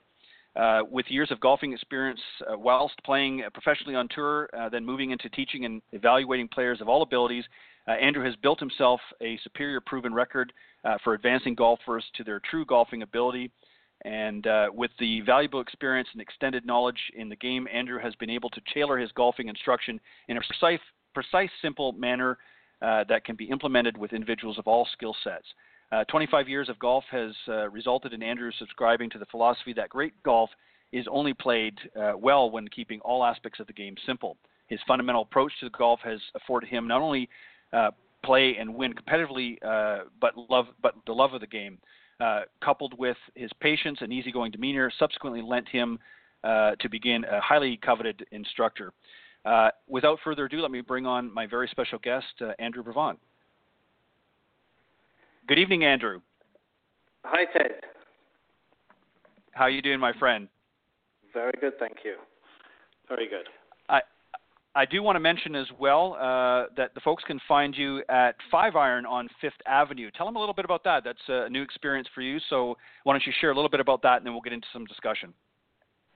Uh, 0.56 0.82
with 0.88 1.06
years 1.08 1.32
of 1.32 1.40
golfing 1.40 1.72
experience, 1.72 2.20
uh, 2.48 2.56
whilst 2.56 2.94
playing 3.04 3.42
professionally 3.52 3.96
on 3.96 4.06
tour, 4.08 4.48
uh, 4.56 4.68
then 4.68 4.84
moving 4.84 5.10
into 5.10 5.28
teaching 5.30 5.64
and 5.64 5.82
evaluating 5.92 6.46
players 6.46 6.80
of 6.80 6.88
all 6.88 7.02
abilities, 7.02 7.44
uh, 7.88 7.92
Andrew 7.92 8.24
has 8.24 8.36
built 8.36 8.60
himself 8.60 9.00
a 9.20 9.36
superior 9.42 9.80
proven 9.80 10.14
record 10.14 10.52
uh, 10.84 10.96
for 11.02 11.14
advancing 11.14 11.56
golfers 11.56 12.04
to 12.14 12.22
their 12.22 12.40
true 12.48 12.64
golfing 12.64 13.02
ability. 13.02 13.50
And 14.04 14.46
with 14.74 14.90
the 14.98 15.22
valuable 15.22 15.60
experience 15.60 16.08
and 16.12 16.20
extended 16.20 16.66
knowledge 16.66 16.98
in 17.16 17.30
the 17.30 17.36
game, 17.36 17.66
Andrew 17.72 17.98
has 17.98 18.14
been 18.16 18.28
able 18.28 18.50
to 18.50 18.60
tailor 18.74 18.98
his 18.98 19.10
golfing 19.12 19.48
instruction 19.48 19.98
in 20.28 20.36
a 20.36 20.40
precise, 20.40 20.80
precise 21.14 21.48
simple 21.62 21.92
manner 21.92 22.36
that 22.82 23.24
can 23.24 23.34
be 23.34 23.46
implemented 23.46 23.96
with 23.96 24.12
individuals 24.12 24.58
of 24.58 24.66
all 24.66 24.86
skill 24.92 25.16
sets. 25.24 25.46
Uh, 25.92 26.04
25 26.04 26.48
years 26.48 26.68
of 26.68 26.78
golf 26.78 27.04
has 27.10 27.32
uh, 27.48 27.68
resulted 27.70 28.12
in 28.12 28.22
Andrew 28.22 28.50
subscribing 28.58 29.10
to 29.10 29.18
the 29.18 29.26
philosophy 29.26 29.72
that 29.74 29.88
great 29.88 30.14
golf 30.22 30.50
is 30.92 31.06
only 31.10 31.34
played 31.34 31.74
uh, 32.00 32.12
well 32.16 32.50
when 32.50 32.68
keeping 32.68 33.00
all 33.00 33.24
aspects 33.24 33.60
of 33.60 33.66
the 33.66 33.72
game 33.72 33.94
simple. 34.06 34.36
His 34.68 34.80
fundamental 34.86 35.22
approach 35.22 35.52
to 35.60 35.70
golf 35.70 36.00
has 36.04 36.20
afforded 36.34 36.68
him 36.68 36.88
not 36.88 37.02
only 37.02 37.28
uh, 37.72 37.90
play 38.24 38.56
and 38.58 38.74
win 38.74 38.94
competitively, 38.94 39.58
uh, 39.64 40.04
but 40.20 40.32
love, 40.48 40.66
but 40.82 40.94
the 41.06 41.12
love 41.12 41.34
of 41.34 41.40
the 41.40 41.46
game, 41.46 41.78
uh, 42.20 42.42
coupled 42.62 42.94
with 42.98 43.16
his 43.34 43.50
patience 43.60 43.98
and 44.00 44.12
easygoing 44.12 44.50
demeanor, 44.50 44.90
subsequently 44.98 45.42
lent 45.42 45.68
him 45.68 45.98
to 46.44 46.88
begin 46.90 47.24
a 47.24 47.40
highly 47.40 47.78
coveted 47.78 48.24
instructor. 48.30 48.92
without 49.88 50.18
further 50.22 50.44
ado, 50.44 50.60
let 50.60 50.70
me 50.70 50.80
bring 50.80 51.06
on 51.06 51.32
my 51.32 51.46
very 51.46 51.68
special 51.68 51.98
guest, 51.98 52.42
Andrew 52.58 52.82
Bravant. 52.82 53.18
Good 55.46 55.58
evening, 55.58 55.84
Andrew. 55.84 56.20
Hi, 57.24 57.44
Ted. 57.52 57.72
How 59.52 59.64
are 59.64 59.70
you 59.70 59.82
doing, 59.82 60.00
my 60.00 60.12
friend? 60.14 60.48
Very 61.34 61.52
good, 61.60 61.74
thank 61.78 61.96
you. 62.02 62.14
Very 63.08 63.28
good. 63.28 63.46
I 63.90 64.00
I 64.74 64.86
do 64.86 65.02
want 65.02 65.16
to 65.16 65.20
mention 65.20 65.54
as 65.54 65.66
well 65.78 66.14
uh, 66.14 66.72
that 66.78 66.94
the 66.94 67.00
folks 67.04 67.22
can 67.24 67.38
find 67.46 67.76
you 67.76 68.02
at 68.08 68.36
Five 68.50 68.74
Iron 68.74 69.04
on 69.04 69.28
Fifth 69.40 69.60
Avenue. 69.66 70.10
Tell 70.16 70.24
them 70.24 70.36
a 70.36 70.40
little 70.40 70.54
bit 70.54 70.64
about 70.64 70.82
that. 70.84 71.04
That's 71.04 71.18
a 71.28 71.50
new 71.50 71.62
experience 71.62 72.08
for 72.14 72.22
you. 72.22 72.38
So 72.48 72.76
why 73.02 73.12
don't 73.12 73.26
you 73.26 73.32
share 73.38 73.50
a 73.50 73.54
little 73.54 73.70
bit 73.70 73.80
about 73.80 74.00
that, 74.02 74.16
and 74.16 74.26
then 74.26 74.32
we'll 74.32 74.42
get 74.42 74.54
into 74.54 74.66
some 74.72 74.86
discussion. 74.86 75.34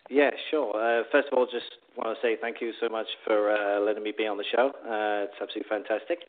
Yeah, 0.08 0.30
sure. 0.50 0.72
Uh, 0.74 1.04
first 1.12 1.28
of 1.30 1.36
all, 1.36 1.44
just 1.44 1.68
want 1.96 2.16
to 2.16 2.26
say 2.26 2.36
thank 2.40 2.62
you 2.62 2.72
so 2.80 2.88
much 2.88 3.06
for 3.26 3.52
uh, 3.52 3.78
letting 3.80 4.02
me 4.02 4.14
be 4.16 4.26
on 4.26 4.38
the 4.38 4.44
show. 4.56 4.72
Uh, 4.82 5.28
it's 5.28 5.36
absolutely 5.40 5.68
fantastic. 5.68 6.20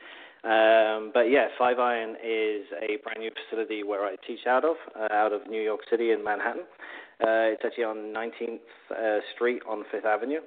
Um, 0.43 1.11
but 1.13 1.29
yeah, 1.29 1.47
Five 1.57 1.79
Iron 1.79 2.11
is 2.23 2.65
a 2.81 2.97
brand 3.03 3.19
new 3.19 3.31
facility 3.43 3.83
where 3.83 4.05
I 4.05 4.15
teach 4.25 4.47
out 4.47 4.63
of, 4.63 4.75
uh, 4.97 5.13
out 5.13 5.33
of 5.33 5.47
New 5.49 5.61
York 5.61 5.81
City 5.89 6.11
in 6.11 6.23
Manhattan. 6.23 6.63
Uh, 7.21 7.51
it's 7.51 7.61
actually 7.65 7.83
on 7.83 8.13
19th 8.13 8.59
uh, 8.91 9.19
Street 9.35 9.61
on 9.67 9.83
Fifth 9.91 10.05
Avenue. 10.05 10.39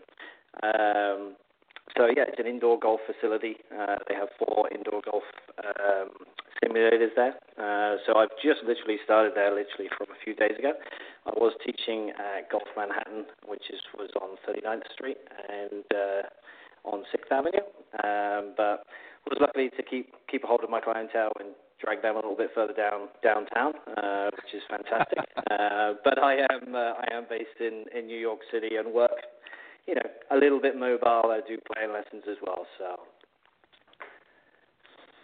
Um, 0.63 1.37
so 1.97 2.07
yeah, 2.07 2.25
it's 2.29 2.39
an 2.39 2.47
indoor 2.47 2.79
golf 2.79 3.01
facility. 3.05 3.57
Uh, 3.69 3.97
they 4.09 4.15
have 4.15 4.29
four 4.39 4.69
indoor 4.73 5.03
golf 5.05 5.25
um, 5.61 6.09
simulators 6.63 7.13
there. 7.17 7.35
Uh, 7.59 7.99
so 8.07 8.17
I've 8.17 8.33
just 8.43 8.65
literally 8.67 8.99
started 9.05 9.33
there, 9.35 9.51
literally 9.51 9.91
from 9.99 10.09
a 10.09 10.19
few 10.25 10.35
days 10.35 10.57
ago. 10.59 10.73
I 11.27 11.33
was 11.37 11.53
teaching 11.65 12.13
at 12.17 12.51
Golf 12.51 12.69
Manhattan, 12.77 13.27
which 13.47 13.69
is 13.71 13.81
was 13.99 14.11
on 14.21 14.37
39th 14.49 14.91
Street 14.95 15.19
and 15.49 15.85
uh, 15.93 16.89
on 16.89 17.05
Sixth 17.13 17.31
Avenue. 17.31 17.67
Um, 18.03 18.55
but 18.57 18.87
was 19.31 19.39
lucky 19.41 19.71
to 19.77 19.83
keep 19.83 20.15
keep 20.31 20.45
a 20.45 20.47
hold 20.47 20.65
of 20.65 20.71
my 20.71 20.81
clientele 20.81 21.33
and 21.39 21.51
drag 21.83 22.03
them 22.03 22.15
a 22.15 22.19
little 22.19 22.37
bit 22.37 22.51
further 22.55 22.73
down 22.73 23.09
downtown, 23.23 23.73
uh, 23.97 24.31
which 24.37 24.55
is 24.55 24.63
fantastic. 24.69 25.19
uh, 25.51 25.95
but 26.05 26.23
I 26.23 26.35
am 26.51 26.75
uh, 26.75 26.95
I 26.99 27.09
am 27.13 27.25
based 27.29 27.61
in 27.61 27.85
in 27.97 28.07
New 28.07 28.19
York 28.19 28.41
City 28.51 28.77
and 28.77 28.93
work, 28.93 29.23
you 29.87 29.95
know, 29.95 30.09
a 30.31 30.37
little 30.37 30.61
bit 30.61 30.77
mobile. 30.77 31.31
I 31.31 31.41
do 31.47 31.59
playing 31.73 31.93
lessons 31.93 32.25
as 32.31 32.37
well, 32.45 32.67
so. 32.79 32.97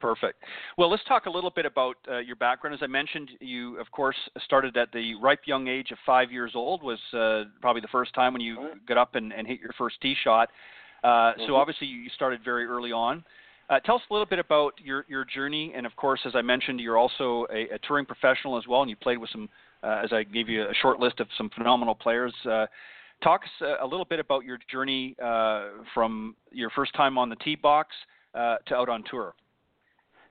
Perfect. 0.00 0.44
Well, 0.76 0.88
let's 0.88 1.02
talk 1.08 1.26
a 1.26 1.30
little 1.30 1.50
bit 1.50 1.66
about 1.66 1.96
uh, 2.08 2.18
your 2.18 2.36
background. 2.36 2.72
As 2.72 2.80
I 2.84 2.86
mentioned, 2.86 3.30
you, 3.40 3.80
of 3.80 3.90
course, 3.90 4.14
started 4.44 4.76
at 4.76 4.92
the 4.92 5.16
ripe 5.16 5.40
young 5.44 5.66
age 5.66 5.90
of 5.90 5.98
five 6.06 6.30
years 6.30 6.52
old. 6.54 6.84
Was 6.84 7.00
uh, 7.12 7.50
probably 7.60 7.80
the 7.80 7.88
first 7.88 8.14
time 8.14 8.32
when 8.32 8.40
you 8.40 8.70
got 8.86 8.96
up 8.96 9.16
and, 9.16 9.32
and 9.32 9.44
hit 9.44 9.58
your 9.60 9.72
first 9.76 10.00
tee 10.00 10.14
shot. 10.22 10.50
Uh, 11.02 11.06
mm-hmm. 11.06 11.42
So 11.46 11.56
obviously, 11.56 11.88
you 11.88 12.08
started 12.14 12.40
very 12.44 12.64
early 12.64 12.92
on. 12.92 13.24
Uh, 13.70 13.78
tell 13.80 13.96
us 13.96 14.02
a 14.10 14.12
little 14.12 14.26
bit 14.26 14.38
about 14.38 14.72
your, 14.82 15.04
your 15.08 15.24
journey, 15.26 15.72
and 15.76 15.84
of 15.84 15.94
course, 15.96 16.20
as 16.24 16.32
I 16.34 16.40
mentioned, 16.40 16.80
you're 16.80 16.96
also 16.96 17.46
a, 17.52 17.74
a 17.74 17.78
touring 17.86 18.06
professional 18.06 18.56
as 18.56 18.66
well, 18.66 18.80
and 18.80 18.88
you 18.88 18.96
played 18.96 19.18
with 19.18 19.28
some, 19.30 19.48
uh, 19.82 20.00
as 20.02 20.10
I 20.12 20.22
gave 20.22 20.48
you 20.48 20.62
a 20.62 20.74
short 20.80 20.98
list 21.00 21.20
of 21.20 21.26
some 21.36 21.50
phenomenal 21.50 21.94
players. 21.94 22.32
Uh, 22.48 22.66
talk 23.22 23.42
us 23.42 23.50
a, 23.60 23.84
a 23.84 23.86
little 23.86 24.06
bit 24.06 24.20
about 24.20 24.44
your 24.44 24.58
journey 24.72 25.16
uh, 25.22 25.68
from 25.92 26.34
your 26.50 26.70
first 26.70 26.94
time 26.94 27.18
on 27.18 27.28
the 27.28 27.36
tee 27.36 27.56
box 27.56 27.94
uh, 28.34 28.56
to 28.66 28.74
out 28.74 28.88
on 28.88 29.04
tour. 29.10 29.34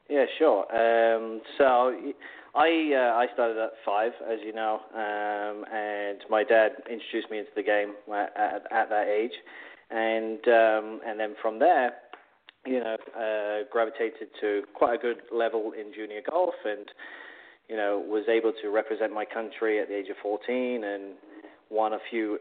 Yeah, 0.10 0.26
sure. 0.40 0.62
Um, 0.72 1.42
so 1.60 1.94
I 2.56 2.92
uh, 2.96 3.18
I 3.18 3.28
started 3.34 3.58
at 3.58 3.72
five, 3.86 4.14
as 4.28 4.40
you 4.44 4.54
know, 4.54 4.80
um, 4.96 5.66
and 5.72 6.20
my 6.30 6.44
dad 6.44 6.72
introduced 6.90 7.30
me 7.30 7.40
into 7.40 7.52
the 7.56 7.64
game 7.64 7.94
at, 8.12 8.34
at, 8.36 8.72
at 8.72 8.90
that 8.90 9.08
age, 9.08 9.34
and 9.92 10.40
um, 10.48 11.02
and 11.06 11.20
then 11.20 11.36
from 11.42 11.60
there 11.60 11.92
you 12.68 12.80
know, 12.80 12.98
uh, 13.16 13.64
gravitated 13.72 14.28
to 14.42 14.64
quite 14.74 14.96
a 14.96 14.98
good 14.98 15.22
level 15.32 15.72
in 15.72 15.94
junior 15.94 16.22
golf 16.30 16.54
and, 16.66 16.86
you 17.70 17.76
know, 17.76 18.04
was 18.06 18.26
able 18.28 18.52
to 18.62 18.70
represent 18.70 19.14
my 19.14 19.26
country 19.26 19.80
at 19.80 19.88
the 19.88 19.96
age 19.96 20.10
of 20.10 20.18
14 20.22 20.84
and 20.84 21.14
won 21.70 21.94
a 21.94 22.00
few 22.10 22.40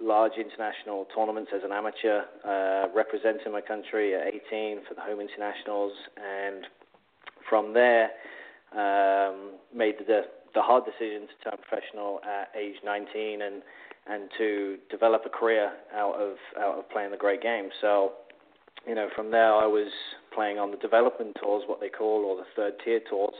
large 0.00 0.32
international 0.38 1.06
tournaments 1.14 1.50
as 1.54 1.62
an 1.64 1.72
amateur, 1.72 2.22
uh, 2.44 2.88
representing 2.94 3.50
my 3.50 3.62
country 3.62 4.14
at 4.14 4.26
18 4.26 4.80
for 4.86 4.94
the 4.94 5.00
home 5.00 5.20
internationals. 5.20 5.92
And 6.16 6.66
from 7.48 7.72
there, 7.72 8.10
um, 8.72 9.52
made 9.74 9.94
the, 9.98 10.22
the 10.54 10.60
hard 10.60 10.84
decision 10.84 11.26
to 11.28 11.50
turn 11.50 11.58
professional 11.66 12.20
at 12.24 12.50
age 12.58 12.76
19 12.84 13.40
and, 13.40 13.62
and 14.06 14.28
to 14.36 14.76
develop 14.90 15.22
a 15.24 15.30
career 15.30 15.72
out 15.94 16.14
of, 16.16 16.36
out 16.60 16.78
of 16.78 16.90
playing 16.90 17.10
the 17.10 17.16
great 17.16 17.42
game. 17.42 17.70
So, 17.80 18.12
you 18.86 18.94
know, 18.94 19.08
from 19.14 19.30
there 19.30 19.52
I 19.52 19.66
was 19.66 19.90
playing 20.34 20.58
on 20.58 20.70
the 20.70 20.76
development 20.76 21.36
tours, 21.42 21.64
what 21.66 21.80
they 21.80 21.88
call, 21.88 22.24
or 22.24 22.36
the 22.36 22.46
third 22.54 22.74
tier 22.84 23.00
tours, 23.08 23.34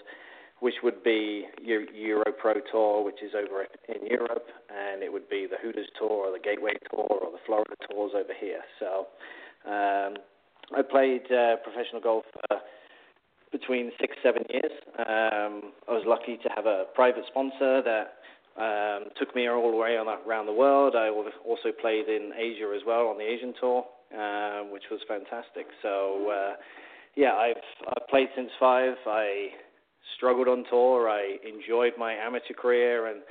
which 0.61 0.75
would 0.83 1.05
be 1.05 1.45
Euro 1.63 2.25
Pro 2.41 2.55
Tour, 2.73 3.05
which 3.05 3.23
is 3.23 3.33
over 3.35 3.67
in 3.89 4.07
Europe, 4.07 4.47
and 4.71 5.03
it 5.03 5.13
would 5.13 5.29
be 5.29 5.47
the 5.49 5.57
Hooters 5.63 5.89
Tour 5.99 6.09
or 6.11 6.33
the 6.33 6.43
Gateway 6.43 6.73
Tour 6.91 7.07
or 7.07 7.31
the 7.31 7.39
Florida 7.45 7.75
Tours 7.91 8.13
over 8.15 8.33
here. 8.41 8.63
So 8.81 9.07
um, 9.71 10.17
I 10.77 10.83
played 10.83 11.31
uh, 11.31 11.57
professional 11.63 12.01
golf 12.01 12.25
uh, 12.51 12.57
between 13.53 13.93
six, 14.01 14.17
seven 14.23 14.43
years. 14.51 14.73
Um, 14.99 15.73
I 15.89 15.93
was 15.93 16.05
lucky 16.07 16.39
to 16.39 16.49
have 16.57 16.67
a 16.67 16.85
private 16.95 17.25
sponsor 17.29 17.83
that 17.83 18.15
um, 18.59 19.11
took 19.19 19.35
me 19.37 19.49
all 19.49 19.71
the 19.71 19.77
way 19.77 19.97
on, 19.99 20.09
around 20.27 20.47
the 20.47 20.53
world. 20.53 20.97
I 20.97 21.09
also 21.09 21.71
played 21.79 22.09
in 22.09 22.33
Asia 22.37 22.73
as 22.75 22.83
well 22.87 23.09
on 23.09 23.19
the 23.19 23.25
Asian 23.25 23.53
Tour, 23.61 23.85
uh, 24.13 24.61
which 24.71 24.85
was 24.91 25.01
fantastic. 25.09 25.67
So, 25.83 26.31
uh, 26.31 26.57
yeah, 27.15 27.35
I've 27.35 27.57
I've 27.89 28.09
played 28.09 28.29
since 28.37 28.51
five. 28.61 28.95
I 29.07 29.49
struggled 30.17 30.49
on 30.49 30.65
tour. 30.71 31.09
I 31.09 31.37
enjoyed 31.47 31.93
my 31.99 32.13
amateur 32.13 32.55
career, 32.55 33.07
and 33.07 33.23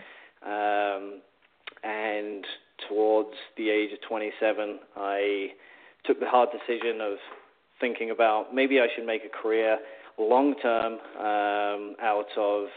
um, 0.44 1.22
and 1.84 2.46
towards 2.90 3.36
the 3.58 3.70
age 3.70 3.92
of 3.94 4.00
27, 4.08 4.80
I 4.98 5.48
took 6.06 6.20
the 6.20 6.28
hard 6.28 6.50
decision 6.52 7.02
of 7.02 7.18
thinking 7.80 8.12
about 8.12 8.54
maybe 8.54 8.80
I 8.80 8.88
should 8.96 9.06
make 9.06 9.22
a 9.26 9.42
career 9.42 9.78
long 10.18 10.56
term 10.62 10.94
um, 11.20 11.96
out 12.02 12.28
of 12.38 12.68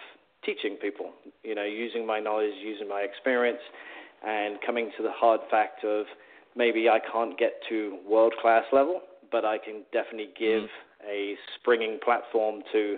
teaching 0.45 0.77
people. 0.81 1.11
You 1.43 1.55
know, 1.55 1.65
using 1.65 2.07
my 2.07 2.21
knowledge, 2.21 2.55
using 2.63 2.89
my 2.89 3.01
experience, 3.01 3.61
and 4.27 4.59
coming 4.65 4.91
to 4.97 5.03
the 5.03 5.13
hard 5.13 5.41
fact 5.51 5.85
of 5.85 6.07
maybe 6.59 6.89
I 6.89 6.99
can't 6.99 7.39
get 7.39 7.53
to 7.69 7.99
world 8.07 8.35
class 8.43 8.65
level, 8.73 9.01
but 9.31 9.45
I 9.45 9.57
can 9.57 9.85
definitely 9.93 10.31
give 10.39 10.65
mm-hmm. 10.65 11.09
a 11.09 11.37
springing 11.59 11.99
platform 12.05 12.63
to 12.73 12.97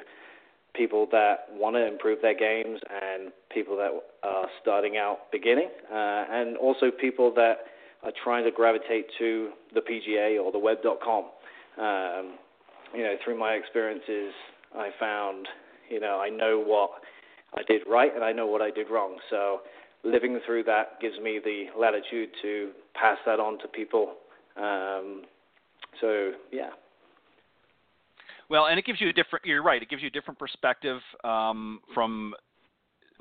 people 0.74 1.06
that 1.12 1.46
want 1.52 1.76
to 1.76 1.86
improve 1.86 2.22
their 2.22 2.36
games 2.36 2.80
and 2.90 3.30
people 3.52 3.76
that 3.76 3.90
are 4.22 4.46
starting 4.62 4.96
out 4.96 5.30
beginning, 5.30 5.68
uh, 5.92 6.24
and 6.30 6.56
also 6.56 6.90
people 6.90 7.32
that 7.34 7.58
are 8.02 8.12
trying 8.24 8.44
to 8.44 8.50
gravitate 8.50 9.06
to 9.18 9.50
the 9.74 9.80
PGA 9.80 10.42
or 10.42 10.50
the 10.50 10.58
web.com. 10.58 11.24
Um, 11.76 12.38
you 12.94 13.02
know, 13.02 13.14
through 13.22 13.38
my 13.38 13.52
experiences, 13.52 14.32
I 14.74 14.90
found, 14.98 15.46
you 15.90 16.00
know, 16.00 16.18
I 16.20 16.30
know 16.30 16.62
what 16.64 16.90
I 17.54 17.62
did 17.66 17.82
right 17.88 18.14
and 18.14 18.24
I 18.24 18.32
know 18.32 18.46
what 18.46 18.62
I 18.62 18.70
did 18.70 18.88
wrong. 18.90 19.18
So 19.28 19.60
living 20.04 20.40
through 20.46 20.64
that 20.64 21.00
gives 21.00 21.18
me 21.18 21.40
the 21.42 21.66
latitude 21.78 22.30
to 22.42 22.70
pass 22.94 23.18
that 23.26 23.40
on 23.40 23.58
to 23.58 23.68
people. 23.68 24.14
Um, 24.56 25.22
so 26.00 26.32
yeah. 26.52 26.70
Well, 28.48 28.66
and 28.66 28.78
it 28.78 28.84
gives 28.84 29.00
you 29.00 29.08
a 29.08 29.12
different. 29.12 29.44
You're 29.44 29.62
right. 29.62 29.80
It 29.80 29.88
gives 29.88 30.02
you 30.02 30.08
a 30.08 30.10
different 30.10 30.38
perspective 30.38 31.00
um, 31.22 31.80
from 31.94 32.34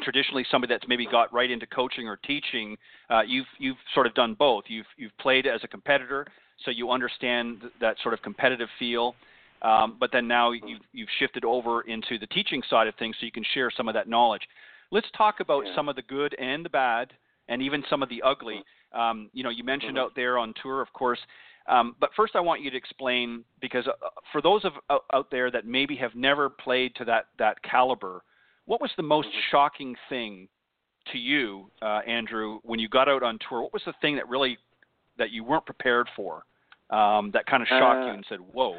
traditionally 0.01 0.45
somebody 0.49 0.73
that's 0.73 0.87
maybe 0.87 1.05
got 1.05 1.31
right 1.33 1.51
into 1.51 1.67
coaching 1.67 2.07
or 2.07 2.17
teaching. 2.17 2.77
Uh, 3.09 3.21
you've 3.21 3.45
you've 3.59 3.77
sort 3.93 4.07
of 4.07 4.13
done 4.15 4.33
both. 4.33 4.63
You've 4.67 4.87
you've 4.97 5.17
played 5.19 5.45
as 5.45 5.61
a 5.63 5.67
competitor, 5.67 6.25
so 6.65 6.71
you 6.71 6.89
understand 6.91 7.63
that 7.79 7.97
sort 8.01 8.13
of 8.13 8.21
competitive 8.21 8.69
feel. 8.79 9.15
Um, 9.61 9.97
but 9.99 10.11
then 10.13 10.27
now 10.27 10.51
you've, 10.51 10.79
you've 10.93 11.09
shifted 11.19 11.43
over 11.43 11.81
into 11.81 12.17
the 12.17 12.27
teaching 12.27 12.61
side 12.69 12.87
of 12.87 12.95
things, 12.95 13.15
so 13.19 13.25
you 13.25 13.31
can 13.31 13.43
share 13.53 13.69
some 13.75 13.89
of 13.89 13.93
that 13.93 14.07
knowledge. 14.07 14.43
Let's 14.91 15.07
talk 15.15 15.39
about 15.39 15.65
yeah. 15.65 15.75
some 15.75 15.89
of 15.89 15.95
the 15.95 16.01
good 16.01 16.35
and 16.39 16.65
the 16.65 16.69
bad, 16.69 17.13
and 17.47 17.61
even 17.61 17.83
some 17.89 18.01
of 18.01 18.09
the 18.09 18.21
ugly. 18.21 18.63
Um, 18.93 19.29
you 19.33 19.43
know, 19.43 19.49
you 19.49 19.63
mentioned 19.63 19.97
mm-hmm. 19.97 20.05
out 20.05 20.15
there 20.15 20.37
on 20.37 20.53
tour, 20.61 20.81
of 20.81 20.91
course. 20.93 21.19
Um, 21.67 21.95
but 21.99 22.09
first, 22.15 22.35
I 22.35 22.39
want 22.39 22.61
you 22.61 22.71
to 22.71 22.77
explain 22.77 23.43
because 23.61 23.85
uh, 23.87 24.09
for 24.31 24.41
those 24.41 24.65
of 24.65 24.73
uh, 24.89 24.97
out 25.13 25.29
there 25.29 25.51
that 25.51 25.65
maybe 25.65 25.95
have 25.97 26.15
never 26.15 26.49
played 26.49 26.95
to 26.95 27.05
that 27.05 27.27
that 27.37 27.61
caliber, 27.61 28.23
what 28.65 28.81
was 28.81 28.89
the 28.97 29.03
most 29.03 29.27
mm-hmm. 29.27 29.39
shocking 29.51 29.95
thing 30.09 30.47
to 31.11 31.17
you, 31.17 31.69
uh, 31.81 32.01
Andrew, 32.07 32.59
when 32.63 32.79
you 32.79 32.89
got 32.89 33.07
out 33.07 33.23
on 33.23 33.37
tour? 33.47 33.61
What 33.61 33.73
was 33.73 33.83
the 33.85 33.93
thing 34.01 34.15
that 34.15 34.27
really 34.27 34.57
that 35.17 35.31
you 35.31 35.43
weren't 35.43 35.65
prepared 35.65 36.07
for, 36.15 36.43
um, 36.89 37.29
that 37.33 37.45
kind 37.45 37.61
of 37.61 37.67
shocked 37.67 38.03
uh, 38.03 38.07
you 38.07 38.13
and 38.13 38.25
said, 38.27 38.39
"Whoa"? 38.39 38.77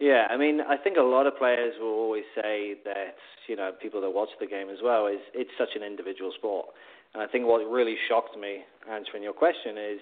Yeah, 0.00 0.26
I 0.28 0.36
mean, 0.36 0.60
I 0.60 0.76
think 0.76 0.96
a 0.96 1.02
lot 1.02 1.26
of 1.26 1.36
players 1.38 1.74
will 1.80 1.94
always 1.94 2.24
say 2.34 2.74
that 2.84 3.14
you 3.48 3.56
know 3.56 3.70
people 3.80 4.00
that 4.00 4.10
watch 4.10 4.30
the 4.40 4.46
game 4.46 4.68
as 4.68 4.78
well 4.82 5.06
is 5.06 5.20
it's 5.34 5.50
such 5.56 5.76
an 5.76 5.82
individual 5.82 6.32
sport, 6.36 6.66
and 7.14 7.22
I 7.22 7.26
think 7.26 7.46
what 7.46 7.58
really 7.60 7.96
shocked 8.08 8.36
me 8.38 8.64
answering 8.90 9.22
your 9.22 9.32
question 9.32 9.78
is 9.78 10.00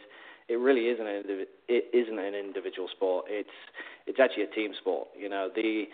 it 0.49 0.55
really 0.59 0.89
isn't 0.89 1.07
an 1.07 1.47
it 1.69 1.85
isn't 1.93 2.19
an 2.19 2.35
individual 2.35 2.89
sport. 2.89 3.27
It's 3.29 3.57
it's 4.07 4.19
actually 4.19 4.45
a 4.45 4.55
team 4.55 4.73
sport. 4.81 5.09
You 5.19 5.29
know, 5.29 5.51
the 5.55 5.85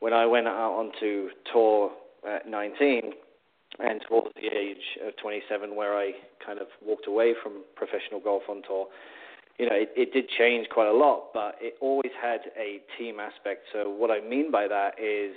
when 0.00 0.12
I 0.12 0.26
went 0.26 0.48
out 0.48 0.72
onto 0.72 1.28
tour 1.52 1.92
at 2.26 2.48
19 2.48 3.12
and 3.78 4.00
towards 4.08 4.28
the 4.34 4.48
age 4.48 4.98
of 5.06 5.16
27, 5.16 5.74
where 5.76 5.96
I 5.96 6.12
kind 6.44 6.58
of 6.58 6.66
walked 6.84 7.06
away 7.06 7.34
from 7.42 7.64
professional 7.76 8.20
golf 8.20 8.42
on 8.48 8.62
tour, 8.66 8.86
you 9.62 9.68
know, 9.70 9.76
it, 9.76 9.92
it 9.94 10.12
did 10.12 10.24
change 10.36 10.66
quite 10.70 10.88
a 10.88 10.92
lot, 10.92 11.32
but 11.32 11.54
it 11.60 11.74
always 11.80 12.10
had 12.20 12.40
a 12.58 12.80
team 12.98 13.20
aspect. 13.20 13.62
So 13.72 13.88
what 13.88 14.10
I 14.10 14.20
mean 14.20 14.50
by 14.50 14.66
that 14.66 14.98
is 14.98 15.36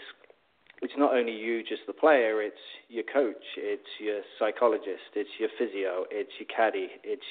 it's 0.82 0.98
not 0.98 1.14
only 1.14 1.32
you, 1.32 1.62
just 1.62 1.84
the 1.86 1.94
player, 1.94 2.42
it's 2.42 2.58
your 2.90 3.04
coach, 3.04 3.46
it's 3.56 3.86
your 4.00 4.22
psychologist, 4.40 5.14
it's 5.14 5.30
your 5.40 5.50
physio, 5.60 6.06
it's 6.10 6.32
your 6.40 6.48
caddy, 6.48 6.88
it's 7.04 7.22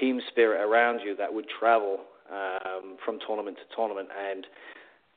team 0.00 0.22
spirit 0.30 0.66
around 0.66 1.00
you 1.04 1.14
that 1.16 1.34
would 1.34 1.44
travel 1.60 2.00
um, 2.32 2.96
from 3.04 3.18
tournament 3.26 3.58
to 3.58 3.76
tournament. 3.76 4.08
And 4.16 4.46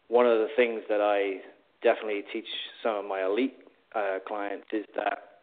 one 0.10 0.26
of 0.26 0.39
the 0.39 0.50
things 0.58 0.82
that 0.89 1.00
I 1.00 1.39
definitely 1.82 2.24
teach 2.34 2.50
some 2.84 2.97
of 2.97 3.06
my 3.06 3.24
elite 3.24 3.56
uh, 3.95 4.20
clients 4.28 4.68
is 4.74 4.84
that 4.97 5.39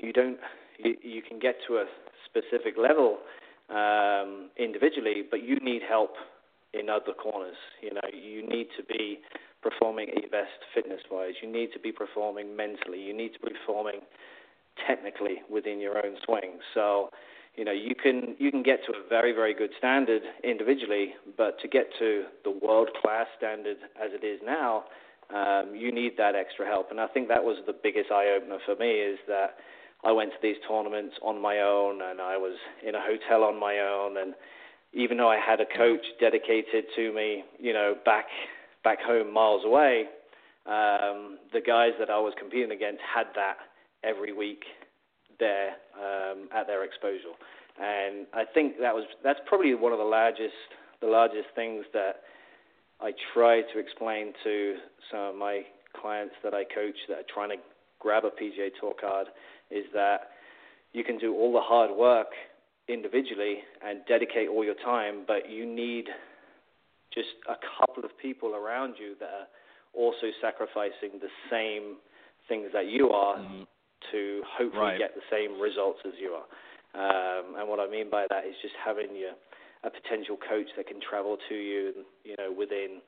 you 0.00 0.14
don't 0.14 0.38
you, 0.78 0.96
you 1.02 1.20
can 1.20 1.38
get 1.38 1.56
to 1.68 1.74
a 1.74 1.84
specific 2.24 2.78
level 2.78 3.18
um, 3.70 4.50
individually, 4.58 5.22
but 5.30 5.42
you 5.42 5.56
need 5.56 5.82
help 5.88 6.14
in 6.72 6.90
other 6.90 7.12
corners. 7.12 7.56
You 7.80 7.94
know, 7.94 8.08
you 8.12 8.46
need 8.46 8.68
to 8.76 8.82
be 8.84 9.20
performing 9.62 10.10
at 10.10 10.20
your 10.20 10.30
best 10.30 10.52
fitness-wise. 10.74 11.34
You 11.42 11.50
need 11.50 11.72
to 11.72 11.78
be 11.78 11.92
performing 11.92 12.56
mentally. 12.56 13.00
You 13.00 13.14
need 13.16 13.32
to 13.34 13.40
be 13.40 13.52
performing 13.52 14.00
technically 14.86 15.36
within 15.50 15.80
your 15.80 15.96
own 16.04 16.16
swing. 16.24 16.58
So, 16.74 17.10
you 17.56 17.64
know, 17.64 17.72
you 17.72 17.94
can 17.94 18.34
you 18.38 18.50
can 18.50 18.62
get 18.62 18.80
to 18.86 18.92
a 18.92 19.08
very 19.08 19.32
very 19.32 19.54
good 19.54 19.70
standard 19.78 20.22
individually, 20.42 21.14
but 21.36 21.58
to 21.60 21.68
get 21.68 21.86
to 22.00 22.24
the 22.42 22.50
world-class 22.50 23.26
standard 23.38 23.76
as 24.02 24.10
it 24.12 24.26
is 24.26 24.40
now, 24.44 24.84
um, 25.34 25.74
you 25.74 25.92
need 25.92 26.16
that 26.18 26.34
extra 26.34 26.66
help. 26.66 26.90
And 26.90 27.00
I 27.00 27.06
think 27.06 27.28
that 27.28 27.42
was 27.42 27.56
the 27.66 27.72
biggest 27.72 28.10
eye-opener 28.10 28.58
for 28.66 28.74
me 28.76 28.90
is 28.90 29.18
that 29.28 29.56
I 30.04 30.12
went 30.12 30.30
to 30.32 30.36
these 30.42 30.56
tournaments 30.68 31.16
on 31.22 31.40
my 31.40 31.60
own, 31.60 32.02
and 32.02 32.20
I 32.20 32.36
was 32.36 32.56
in 32.86 32.94
a 32.94 33.00
hotel 33.00 33.44
on 33.44 33.58
my 33.58 33.78
own. 33.78 34.18
And 34.18 34.34
even 34.92 35.16
though 35.16 35.30
I 35.30 35.38
had 35.38 35.60
a 35.60 35.66
coach 35.76 36.04
dedicated 36.20 36.84
to 36.96 37.12
me, 37.12 37.44
you 37.58 37.72
know, 37.72 37.94
back 38.04 38.26
back 38.82 39.00
home 39.00 39.32
miles 39.32 39.64
away, 39.64 40.04
um, 40.66 41.38
the 41.52 41.60
guys 41.66 41.92
that 41.98 42.10
I 42.10 42.18
was 42.18 42.34
competing 42.38 42.70
against 42.70 43.00
had 43.02 43.26
that 43.34 43.56
every 44.02 44.32
week 44.32 44.64
there 45.40 45.70
um, 45.96 46.48
at 46.54 46.66
their 46.66 46.84
exposure. 46.84 47.34
And 47.80 48.26
I 48.34 48.44
think 48.44 48.74
that 48.80 48.94
was 48.94 49.04
that's 49.22 49.40
probably 49.46 49.74
one 49.74 49.92
of 49.92 49.98
the 49.98 50.04
largest 50.04 50.52
the 51.00 51.06
largest 51.06 51.48
things 51.54 51.84
that 51.92 52.22
I 53.00 53.12
try 53.32 53.62
to 53.72 53.78
explain 53.78 54.32
to 54.44 54.76
some 55.10 55.20
of 55.20 55.34
my 55.34 55.62
clients 55.98 56.34
that 56.44 56.54
I 56.54 56.64
coach 56.64 56.96
that 57.08 57.18
are 57.18 57.28
trying 57.32 57.50
to 57.50 57.56
grab 57.98 58.24
a 58.24 58.30
PGA 58.30 58.68
Tour 58.80 58.94
card 59.00 59.28
is 59.74 59.84
that 59.92 60.30
you 60.92 61.02
can 61.04 61.18
do 61.18 61.34
all 61.34 61.52
the 61.52 61.60
hard 61.60 61.90
work 61.90 62.28
individually 62.88 63.58
and 63.84 64.00
dedicate 64.06 64.48
all 64.48 64.64
your 64.64 64.78
time, 64.84 65.24
but 65.26 65.50
you 65.50 65.66
need 65.66 66.04
just 67.12 67.28
a 67.48 67.54
couple 67.78 68.04
of 68.04 68.10
people 68.20 68.54
around 68.54 68.94
you 68.98 69.14
that 69.20 69.28
are 69.28 69.48
also 69.94 70.28
sacrificing 70.40 71.20
the 71.20 71.32
same 71.50 71.96
things 72.48 72.68
that 72.72 72.86
you 72.86 73.10
are 73.10 73.38
mm-hmm. 73.38 73.62
to 74.12 74.42
hopefully 74.46 74.82
right. 74.82 74.98
get 74.98 75.14
the 75.14 75.26
same 75.30 75.60
results 75.60 76.00
as 76.06 76.12
you 76.20 76.36
are. 76.36 76.46
Um, 76.94 77.56
and 77.58 77.68
what 77.68 77.80
I 77.80 77.90
mean 77.90 78.10
by 78.10 78.26
that 78.30 78.44
is 78.44 78.54
just 78.62 78.74
having 78.84 79.16
your 79.16 79.32
a 79.84 79.90
potential 79.90 80.36
coach 80.40 80.68
that 80.76 80.86
can 80.86 80.98
travel 80.98 81.36
to 81.48 81.54
you, 81.54 81.92
you 82.24 82.34
know, 82.38 82.50
within 82.50 83.04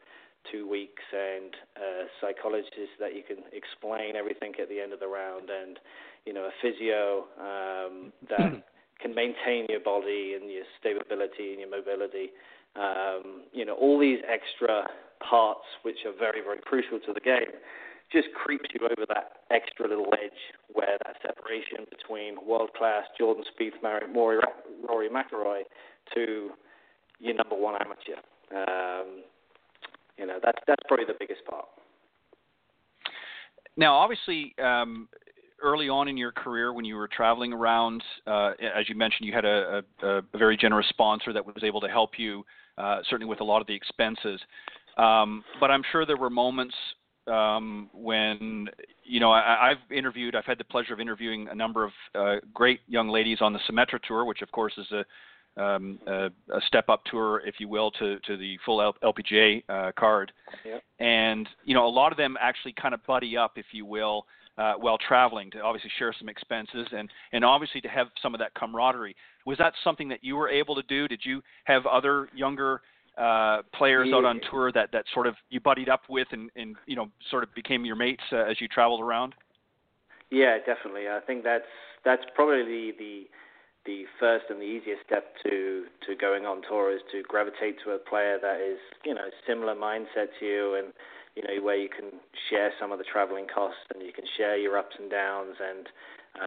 two 0.52 0.68
weeks, 0.68 1.02
and 1.12 1.54
a 1.76 2.04
psychologist 2.20 2.96
that 3.00 3.14
you 3.14 3.22
can 3.22 3.38
explain 3.52 4.16
everything 4.16 4.52
at 4.60 4.68
the 4.68 4.80
end 4.80 4.92
of 4.92 5.00
the 5.00 5.08
round, 5.08 5.50
and 5.50 5.78
you 6.24 6.32
know, 6.32 6.44
a 6.44 6.54
physio 6.60 7.24
um, 7.40 8.12
that 8.28 8.62
can 9.00 9.14
maintain 9.14 9.66
your 9.68 9.80
body 9.80 10.36
and 10.40 10.50
your 10.50 10.64
stability 10.80 11.52
and 11.52 11.60
your 11.60 11.70
mobility. 11.70 12.30
Um, 12.76 13.44
you 13.52 13.64
know, 13.64 13.74
all 13.74 13.98
these 13.98 14.18
extra 14.28 14.84
parts 15.20 15.64
which 15.82 16.04
are 16.04 16.12
very, 16.18 16.42
very 16.42 16.60
crucial 16.60 16.98
to 17.06 17.12
the 17.12 17.20
game 17.20 17.56
just 18.12 18.28
creeps 18.34 18.68
you 18.72 18.86
over 18.86 19.04
that 19.08 19.42
extra 19.50 19.88
little 19.88 20.12
edge 20.12 20.54
where 20.72 20.98
that 21.04 21.16
separation 21.22 21.86
between 21.90 22.36
world 22.46 22.70
class 22.76 23.04
Jordan 23.18 23.44
Spieth, 23.50 23.72
Rory, 23.82 24.38
Rory 24.88 25.08
McIlroy 25.08 25.62
to 26.14 26.50
your 27.18 27.34
number 27.34 27.56
one 27.56 27.74
amateur. 27.80 28.20
Um, 28.54 29.24
you 30.18 30.26
know, 30.26 30.38
that's 30.42 30.58
that's 30.66 30.82
probably 30.88 31.06
the 31.06 31.16
biggest 31.18 31.44
part. 31.44 31.66
Now, 33.76 33.94
obviously, 33.94 34.54
um, 34.62 35.08
early 35.62 35.88
on 35.88 36.08
in 36.08 36.16
your 36.16 36.32
career, 36.32 36.72
when 36.72 36.84
you 36.84 36.96
were 36.96 37.08
traveling 37.08 37.52
around, 37.52 38.02
uh, 38.26 38.52
as 38.74 38.88
you 38.88 38.94
mentioned, 38.94 39.26
you 39.26 39.34
had 39.34 39.44
a, 39.44 39.82
a, 40.02 40.06
a, 40.06 40.22
very 40.38 40.56
generous 40.56 40.88
sponsor 40.88 41.32
that 41.32 41.44
was 41.44 41.62
able 41.62 41.80
to 41.82 41.88
help 41.88 42.12
you, 42.18 42.44
uh, 42.78 43.00
certainly 43.08 43.28
with 43.28 43.40
a 43.40 43.44
lot 43.44 43.60
of 43.60 43.66
the 43.66 43.74
expenses. 43.74 44.40
Um, 44.96 45.44
but 45.60 45.70
I'm 45.70 45.82
sure 45.92 46.06
there 46.06 46.16
were 46.16 46.30
moments 46.30 46.74
um, 47.26 47.90
when 47.92 48.68
you 49.04 49.20
know 49.20 49.30
I, 49.30 49.70
I've 49.70 49.92
interviewed. 49.92 50.34
I've 50.34 50.44
had 50.44 50.58
the 50.58 50.64
pleasure 50.64 50.94
of 50.94 51.00
interviewing 51.00 51.48
a 51.50 51.54
number 51.54 51.84
of 51.84 51.90
uh, 52.14 52.36
great 52.54 52.80
young 52.86 53.08
ladies 53.08 53.38
on 53.40 53.52
the 53.52 53.60
Symetra 53.70 54.00
tour, 54.06 54.24
which 54.24 54.42
of 54.42 54.50
course 54.52 54.72
is 54.78 54.90
a 54.92 55.04
um, 55.56 55.98
a, 56.06 56.26
a, 56.26 56.60
step 56.66 56.88
up 56.88 57.02
tour, 57.04 57.42
if 57.46 57.56
you 57.58 57.68
will, 57.68 57.90
to, 57.92 58.18
to 58.20 58.36
the 58.36 58.58
full 58.64 58.94
LPGA 59.02 59.62
uh, 59.68 59.92
card. 59.98 60.32
Yep. 60.64 60.82
And 60.98 61.48
you 61.64 61.74
know, 61.74 61.86
a 61.86 61.88
lot 61.88 62.12
of 62.12 62.18
them 62.18 62.36
actually 62.40 62.74
kind 62.80 62.94
of 62.94 63.04
buddy 63.06 63.36
up, 63.36 63.52
if 63.56 63.66
you 63.72 63.86
will, 63.86 64.26
uh, 64.58 64.74
while 64.74 64.98
traveling 64.98 65.50
to 65.50 65.60
obviously 65.60 65.90
share 65.98 66.14
some 66.18 66.28
expenses 66.28 66.86
and 66.92 67.10
and 67.32 67.44
obviously 67.44 67.80
to 67.80 67.88
have 67.88 68.08
some 68.22 68.34
of 68.34 68.40
that 68.40 68.54
camaraderie. 68.54 69.16
Was 69.44 69.58
that 69.58 69.72
something 69.84 70.08
that 70.08 70.22
you 70.22 70.36
were 70.36 70.48
able 70.48 70.74
to 70.74 70.82
do? 70.82 71.08
Did 71.08 71.20
you 71.24 71.42
have 71.64 71.86
other 71.86 72.28
younger 72.34 72.80
uh, 73.18 73.62
players 73.74 74.08
yeah. 74.10 74.16
out 74.16 74.24
on 74.24 74.40
tour 74.50 74.72
that 74.72 74.92
that 74.92 75.04
sort 75.14 75.26
of 75.26 75.34
you 75.50 75.60
buddied 75.60 75.88
up 75.88 76.02
with 76.08 76.28
and 76.32 76.50
and 76.56 76.76
you 76.86 76.96
know 76.96 77.08
sort 77.30 77.42
of 77.42 77.54
became 77.54 77.84
your 77.84 77.96
mates 77.96 78.22
uh, 78.32 78.38
as 78.38 78.60
you 78.60 78.68
traveled 78.68 79.00
around? 79.00 79.34
Yeah, 80.30 80.58
definitely. 80.58 81.08
I 81.08 81.20
think 81.26 81.44
that's 81.44 81.64
that's 82.04 82.22
probably 82.34 82.62
the 82.62 82.92
the 82.98 83.24
first 84.18 84.46
and 84.50 84.60
the 84.60 84.64
easiest 84.64 85.02
step 85.06 85.34
to 85.42 85.84
to 86.06 86.14
going 86.16 86.44
on 86.44 86.62
tour 86.68 86.92
is 86.92 87.00
to 87.12 87.22
gravitate 87.22 87.76
to 87.84 87.92
a 87.92 87.98
player 87.98 88.38
that 88.40 88.60
is 88.60 88.78
you 89.04 89.14
know 89.14 89.28
similar 89.46 89.74
mindset 89.74 90.28
to 90.38 90.46
you 90.46 90.74
and 90.74 90.92
you 91.34 91.42
know 91.42 91.62
where 91.62 91.76
you 91.76 91.88
can 91.88 92.18
share 92.50 92.72
some 92.80 92.92
of 92.92 92.98
the 92.98 93.04
traveling 93.04 93.46
costs 93.52 93.80
and 93.94 94.02
you 94.02 94.12
can 94.12 94.24
share 94.36 94.56
your 94.56 94.76
ups 94.78 94.96
and 94.98 95.10
downs 95.10 95.56
and 95.60 95.86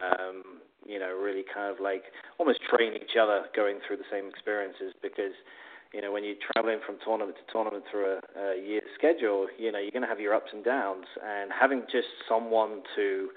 um, 0.02 0.44
you 0.86 1.00
know 1.00 1.16
really 1.16 1.44
kind 1.44 1.72
of 1.72 1.80
like 1.80 2.04
almost 2.38 2.60
train 2.70 2.94
each 2.96 3.16
other 3.20 3.46
going 3.56 3.80
through 3.86 3.98
the 3.98 4.10
same 4.12 4.28
experiences 4.28 4.94
because 5.02 5.34
you 5.94 6.02
know 6.02 6.12
when 6.12 6.24
you're 6.24 6.42
traveling 6.54 6.80
from 6.86 6.98
tournament 7.06 7.38
to 7.38 7.54
tournament 7.54 7.84
through 7.90 8.18
a, 8.18 8.20
a 8.40 8.62
year 8.62 8.82
schedule 8.98 9.48
you 9.58 9.72
know 9.72 9.80
you're 9.80 9.92
going 9.92 10.04
to 10.04 10.10
have 10.10 10.20
your 10.20 10.34
ups 10.34 10.52
and 10.54 10.64
downs 10.66 11.06
and 11.24 11.52
having 11.52 11.82
just 11.92 12.10
someone 12.28 12.82
to 12.96 13.30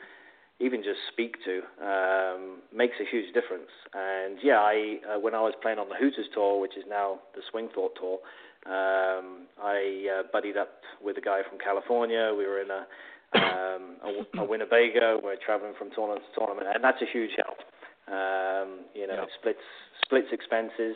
even 0.61 0.83
just 0.83 1.01
speak 1.13 1.37
to 1.45 1.63
um, 1.85 2.59
makes 2.75 2.95
a 3.01 3.05
huge 3.11 3.33
difference. 3.35 3.71
And 3.95 4.39
yeah, 4.43 4.61
I 4.61 4.99
uh, 5.15 5.19
when 5.19 5.35
I 5.35 5.41
was 5.41 5.55
playing 5.61 5.79
on 5.79 5.89
the 5.89 5.97
Hooters 5.97 6.27
tour, 6.35 6.61
which 6.61 6.77
is 6.77 6.85
now 6.89 7.21
the 7.35 7.43
Swing 7.51 7.69
Thought 7.75 7.97
tour, 7.99 8.19
Um, 8.65 9.51
I 9.59 10.07
uh, 10.07 10.23
buddied 10.33 10.57
up 10.57 10.83
with 11.03 11.19
a 11.19 11.21
guy 11.21 11.43
from 11.49 11.59
California. 11.59 12.33
We 12.37 12.47
were 12.47 12.61
in 12.63 12.71
a 12.71 12.87
um, 13.35 13.85
a, 14.07 14.41
a 14.43 14.45
Winnebago. 14.45 15.21
We're 15.23 15.41
traveling 15.45 15.75
from 15.77 15.91
tournament 15.91 16.23
to 16.23 16.39
tournament, 16.39 16.69
and 16.73 16.85
that's 16.85 17.03
a 17.03 17.11
huge 17.11 17.35
help. 17.43 17.59
Um, 18.07 18.87
you 18.95 19.07
know, 19.09 19.27
yeah. 19.27 19.35
splits 19.39 19.67
splits 20.05 20.29
expenses. 20.31 20.95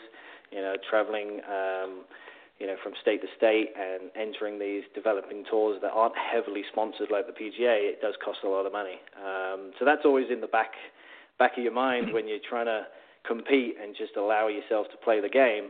You 0.53 0.63
know, 0.63 0.75
traveling. 0.89 1.41
Um, 1.43 2.05
you 2.59 2.67
know, 2.67 2.77
from 2.83 2.93
state 3.01 3.21
to 3.21 3.29
state 3.37 3.73
and 3.77 4.11
entering 4.17 4.59
these 4.59 4.83
developing 4.95 5.45
tours 5.51 5.79
that 5.83 5.93
aren't 5.93 6.15
heavily 6.17 6.63
sponsored 6.73 7.11
like 7.11 7.27
the 7.27 7.33
PGA, 7.33 7.93
it 7.93 8.01
does 8.01 8.15
cost 8.25 8.39
a 8.45 8.49
lot 8.49 8.65
of 8.65 8.73
money. 8.73 8.97
Um, 9.21 9.73
so 9.79 9.85
that's 9.85 10.05
always 10.05 10.27
in 10.31 10.41
the 10.41 10.47
back 10.47 10.73
back 11.39 11.59
of 11.59 11.63
your 11.63 11.73
mind 11.73 12.15
when 12.15 12.27
you're 12.27 12.39
trying 12.49 12.65
to 12.65 12.87
compete 13.29 13.77
and 13.83 13.95
just 13.95 14.17
allow 14.17 14.49
yourself 14.49 14.87
to 14.91 14.97
play 14.97 15.21
the 15.21 15.29
game. 15.29 15.69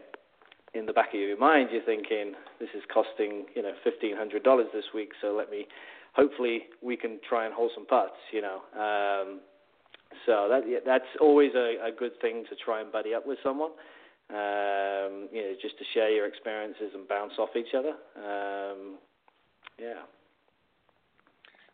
In 0.74 0.86
the 0.86 0.92
back 0.92 1.08
of 1.08 1.18
your 1.18 1.38
mind, 1.38 1.70
you're 1.72 1.82
thinking, 1.82 2.34
"This 2.60 2.68
is 2.74 2.82
costing 2.92 3.46
you 3.54 3.62
know 3.62 3.72
fifteen 3.82 4.16
hundred 4.16 4.44
dollars 4.44 4.66
this 4.72 4.84
week, 4.94 5.12
so 5.20 5.34
let 5.34 5.50
me." 5.50 5.66
Hopefully, 6.14 6.64
we 6.82 6.96
can 6.96 7.18
try 7.28 7.44
and 7.44 7.52
hold 7.52 7.72
some 7.74 7.86
putts. 7.86 8.16
You 8.30 8.42
know, 8.42 8.60
um, 8.78 9.40
so 10.24 10.48
that 10.48 10.82
that's 10.84 11.08
always 11.20 11.52
a, 11.54 11.76
a 11.82 11.90
good 11.96 12.12
thing 12.20 12.44
to 12.50 12.56
try 12.56 12.80
and 12.80 12.92
buddy 12.92 13.14
up 13.14 13.26
with 13.26 13.38
someone 13.42 13.70
um, 14.30 15.28
you 15.32 15.42
know, 15.42 15.54
just 15.60 15.78
to 15.78 15.84
share 15.94 16.10
your 16.10 16.26
experiences 16.26 16.90
and 16.94 17.06
bounce 17.06 17.32
off 17.38 17.50
each 17.56 17.74
other. 17.76 17.94
Um, 18.16 18.98
yeah. 19.78 20.02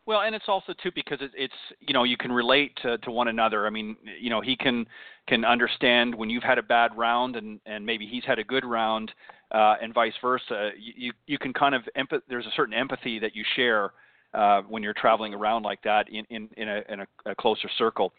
Well, 0.05 0.23
and 0.23 0.35
it's 0.35 0.47
also 0.49 0.75
too 0.83 0.91
because 0.95 1.19
it, 1.21 1.31
it's 1.35 1.55
you 1.81 1.95
know 1.95 2.05
you 2.05 2.17
can 2.17 2.33
relate 2.33 2.77
to, 2.83 2.99
to 2.99 3.11
one 3.11 3.29
another. 3.29 3.67
I 3.67 3.71
mean, 3.71 3.97
you 4.21 4.31
know 4.31 4.41
he 4.41 4.57
can 4.57 4.87
can 5.29 5.45
understand 5.45 6.15
when 6.15 6.29
you've 6.29 6.43
had 6.43 6.59
a 6.59 6.63
bad 6.63 6.97
round 6.97 7.37
and 7.37 7.61
and 7.67 7.87
maybe 7.87 8.07
he's 8.07 8.25
had 8.25 8.39
a 8.39 8.45
good 8.45 8.65
round, 8.65 9.13
uh, 9.53 9.77
and 9.81 9.95
vice 9.95 10.15
versa. 10.21 10.71
You, 10.77 10.93
you 10.97 11.13
you 11.27 11.39
can 11.39 11.53
kind 11.53 11.75
of 11.75 11.83
empath- 11.97 12.23
There's 12.29 12.47
a 12.47 12.53
certain 12.57 12.75
empathy 12.75 13.21
that 13.21 13.37
you 13.37 13.45
share 13.55 13.93
uh, 14.35 14.63
when 14.63 14.83
you're 14.83 14.95
traveling 14.95 15.35
around 15.35 15.63
like 15.63 15.83
that 15.85 16.09
in 16.11 16.25
in 16.31 16.49
in 16.57 16.69
a, 16.69 16.83
in 16.89 17.01
a, 17.01 17.07
a 17.27 17.35
closer 17.37 17.71
circle. 17.79 18.13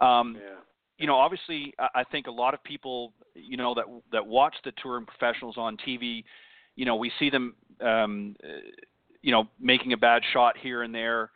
Um, 0.00 0.36
yeah 0.38 0.56
you 0.98 1.06
know, 1.06 1.16
obviously, 1.16 1.74
I 1.78 2.04
think 2.04 2.26
a 2.26 2.30
lot 2.30 2.54
of 2.54 2.62
people, 2.64 3.12
you 3.34 3.56
know, 3.56 3.74
that 3.74 3.84
that 4.12 4.26
watch 4.26 4.54
the 4.64 4.72
touring 4.82 5.04
professionals 5.04 5.56
on 5.58 5.76
TV, 5.76 6.24
you 6.74 6.86
know, 6.86 6.96
we 6.96 7.12
see 7.18 7.28
them, 7.28 7.54
um, 7.82 8.34
you 9.20 9.30
know, 9.30 9.44
making 9.60 9.92
a 9.92 9.96
bad 9.96 10.22
shot 10.32 10.56
here 10.56 10.82
and 10.82 10.94
there, 10.94 11.30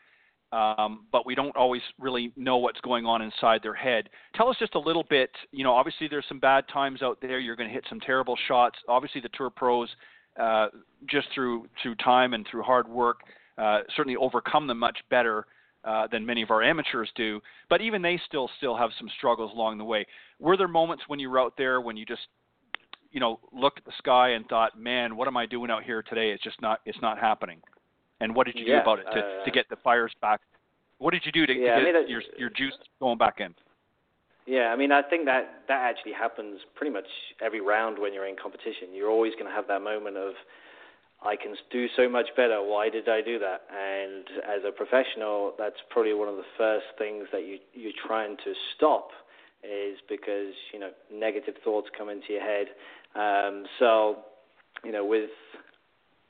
um, 0.53 1.05
but 1.13 1.27
we 1.27 1.35
don't 1.35 1.55
always 1.57 1.83
really 1.99 2.33
know 2.37 2.57
what's 2.57 2.81
going 2.81 3.05
on 3.05 3.21
inside 3.21 3.61
their 3.63 3.75
head. 3.75 4.09
Tell 4.35 4.49
us 4.49 4.57
just 4.59 4.75
a 4.77 4.81
little 4.81 5.05
bit. 5.11 5.31
You 5.53 5.63
know, 5.65 5.75
obviously, 5.75 6.09
there's 6.09 6.27
some 6.29 6.41
bad 6.41 6.65
times 6.73 7.03
out 7.03 7.19
there. 7.21 7.39
You're 7.39 7.57
going 7.57 7.69
to 7.69 7.75
hit 7.75 7.85
some 7.89 8.01
terrible 8.01 8.37
shots. 8.49 8.79
Obviously, 8.89 9.21
the 9.21 9.31
tour 9.37 9.51
pros, 9.51 9.91
uh, 10.41 10.69
just 11.07 11.29
through 11.35 11.67
through 11.83 11.97
time 11.97 12.33
and 12.33 12.47
through 12.51 12.63
hard 12.63 12.89
work, 12.89 13.21
uh, 13.59 13.81
certainly 13.95 14.17
overcome 14.17 14.67
them 14.67 14.79
much 14.79 14.99
better 15.11 15.45
uh, 15.85 16.07
than 16.11 16.25
many 16.25 16.43
of 16.43 16.51
our 16.51 16.63
amateurs 16.63 17.11
do. 17.15 17.41
But 17.69 17.81
even 17.81 18.03
they 18.03 18.21
still 18.27 18.51
still 18.59 18.77
have 18.77 18.91
some 18.99 19.09
struggles 19.17 19.53
along 19.55 19.79
the 19.79 19.85
way. 19.85 20.07
Were 20.39 20.57
there 20.57 20.69
moments 20.69 21.05
when 21.07 21.19
you 21.19 21.31
were 21.31 21.41
out 21.41 21.55
there 21.57 21.81
when 21.81 21.97
you 21.97 22.05
just 22.05 22.23
you 23.13 23.21
know 23.21 23.41
looked 23.53 23.79
at 23.79 23.85
the 23.85 23.93
sky 23.99 24.31
and 24.31 24.47
thought, 24.47 24.79
man, 24.79 25.17
what 25.17 25.29
am 25.29 25.37
I 25.37 25.47
doing 25.47 25.71
out 25.71 25.85
here 25.85 26.03
today? 26.03 26.31
It's 26.31 26.43
just 26.43 26.61
not 26.61 26.81
it's 26.85 27.01
not 27.01 27.19
happening. 27.19 27.61
And 28.21 28.35
what 28.35 28.47
did 28.47 28.57
you 28.57 28.67
yeah, 28.67 28.77
do 28.77 28.83
about 28.83 28.99
it 28.99 29.05
to 29.05 29.21
uh, 29.21 29.45
to 29.45 29.51
get 29.51 29.69
the 29.71 29.77
fires 29.77 30.13
back? 30.21 30.41
What 30.99 31.13
did 31.13 31.23
you 31.25 31.33
do 31.33 31.47
to, 31.47 31.53
yeah, 31.53 31.77
to 31.77 31.85
get 31.85 31.97
I 31.97 32.01
mean, 32.01 32.11
your 32.11 32.23
your 32.37 32.51
juice 32.51 32.77
going 33.01 33.19
back 33.19 33.41
in? 33.41 33.55
Yeah, 34.47 34.73
I 34.73 34.77
mean, 34.77 34.91
I 34.91 35.03
think 35.03 35.27
that 35.27 35.63
that 35.69 35.81
actually 35.81 36.13
happens 36.13 36.61
pretty 36.75 36.93
much 36.93 37.07
every 37.41 37.61
round 37.61 37.99
when 37.99 38.13
you're 38.13 38.27
in 38.27 38.37
competition. 38.37 38.93
You're 38.93 39.11
always 39.11 39.33
going 39.35 39.47
to 39.47 39.53
have 39.53 39.69
that 39.69 39.81
moment 39.81 40.17
of 40.17 40.33
I 41.23 41.37
can 41.37 41.55
do 41.71 41.87
so 41.97 42.09
much 42.09 42.29
better. 42.35 42.63
Why 42.63 42.89
did 42.89 43.09
I 43.09 43.21
do 43.21 43.39
that? 43.39 43.63
And 43.71 44.25
as 44.45 44.63
a 44.67 44.73
professional, 44.73 45.53
that's 45.59 45.77
probably 45.91 46.15
one 46.15 46.29
of 46.29 46.37
the 46.37 46.49
first 46.57 46.87
things 46.99 47.27
that 47.33 47.47
you 47.47 47.59
you're 47.75 47.93
trying 48.07 48.37
to 48.39 48.55
stop 48.77 49.11
is 49.63 49.99
because 50.09 50.55
you 50.73 50.79
know 50.79 50.91
negative 51.13 51.55
thoughts 51.63 51.89
come 51.97 52.09
into 52.09 52.33
your 52.33 52.41
head. 52.41 52.69
Um, 53.15 53.65
so 53.79 54.19
you 54.83 54.93
know 54.93 55.05
with 55.05 55.31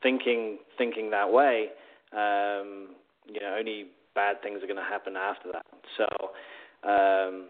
thinking 0.03 0.59
thinking 0.77 1.11
that 1.11 1.31
way, 1.31 1.69
um, 2.13 2.97
you 3.27 3.41
know 3.41 3.57
only 3.57 3.87
bad 4.17 4.43
things 4.43 4.61
are 4.63 4.67
going 4.67 4.77
to 4.77 4.83
happen 4.83 5.15
after 5.17 5.53
that. 5.53 5.67
So 5.97 6.89
um, 6.89 7.49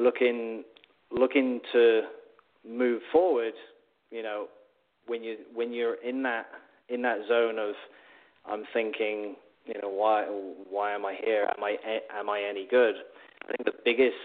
looking 0.00 0.64
looking 1.12 1.60
to 1.72 2.02
move 2.66 3.02
forward, 3.12 3.52
you 4.10 4.22
know 4.22 4.46
when 5.06 5.22
you 5.22 5.36
when 5.54 5.72
you're 5.72 5.96
in 6.02 6.22
that 6.22 6.46
in 6.88 7.02
that 7.02 7.18
zone 7.28 7.58
of 7.58 7.74
I'm 8.46 8.64
thinking, 8.72 9.36
you 9.66 9.74
know, 9.82 9.88
why 9.88 10.24
why 10.70 10.92
am 10.92 11.04
I 11.04 11.16
here? 11.24 11.48
Am 11.56 11.64
I 11.64 11.76
am 12.16 12.30
I 12.30 12.42
any 12.48 12.66
good? 12.68 12.94
I 13.42 13.56
think 13.56 13.64
the 13.64 13.82
biggest 13.84 14.16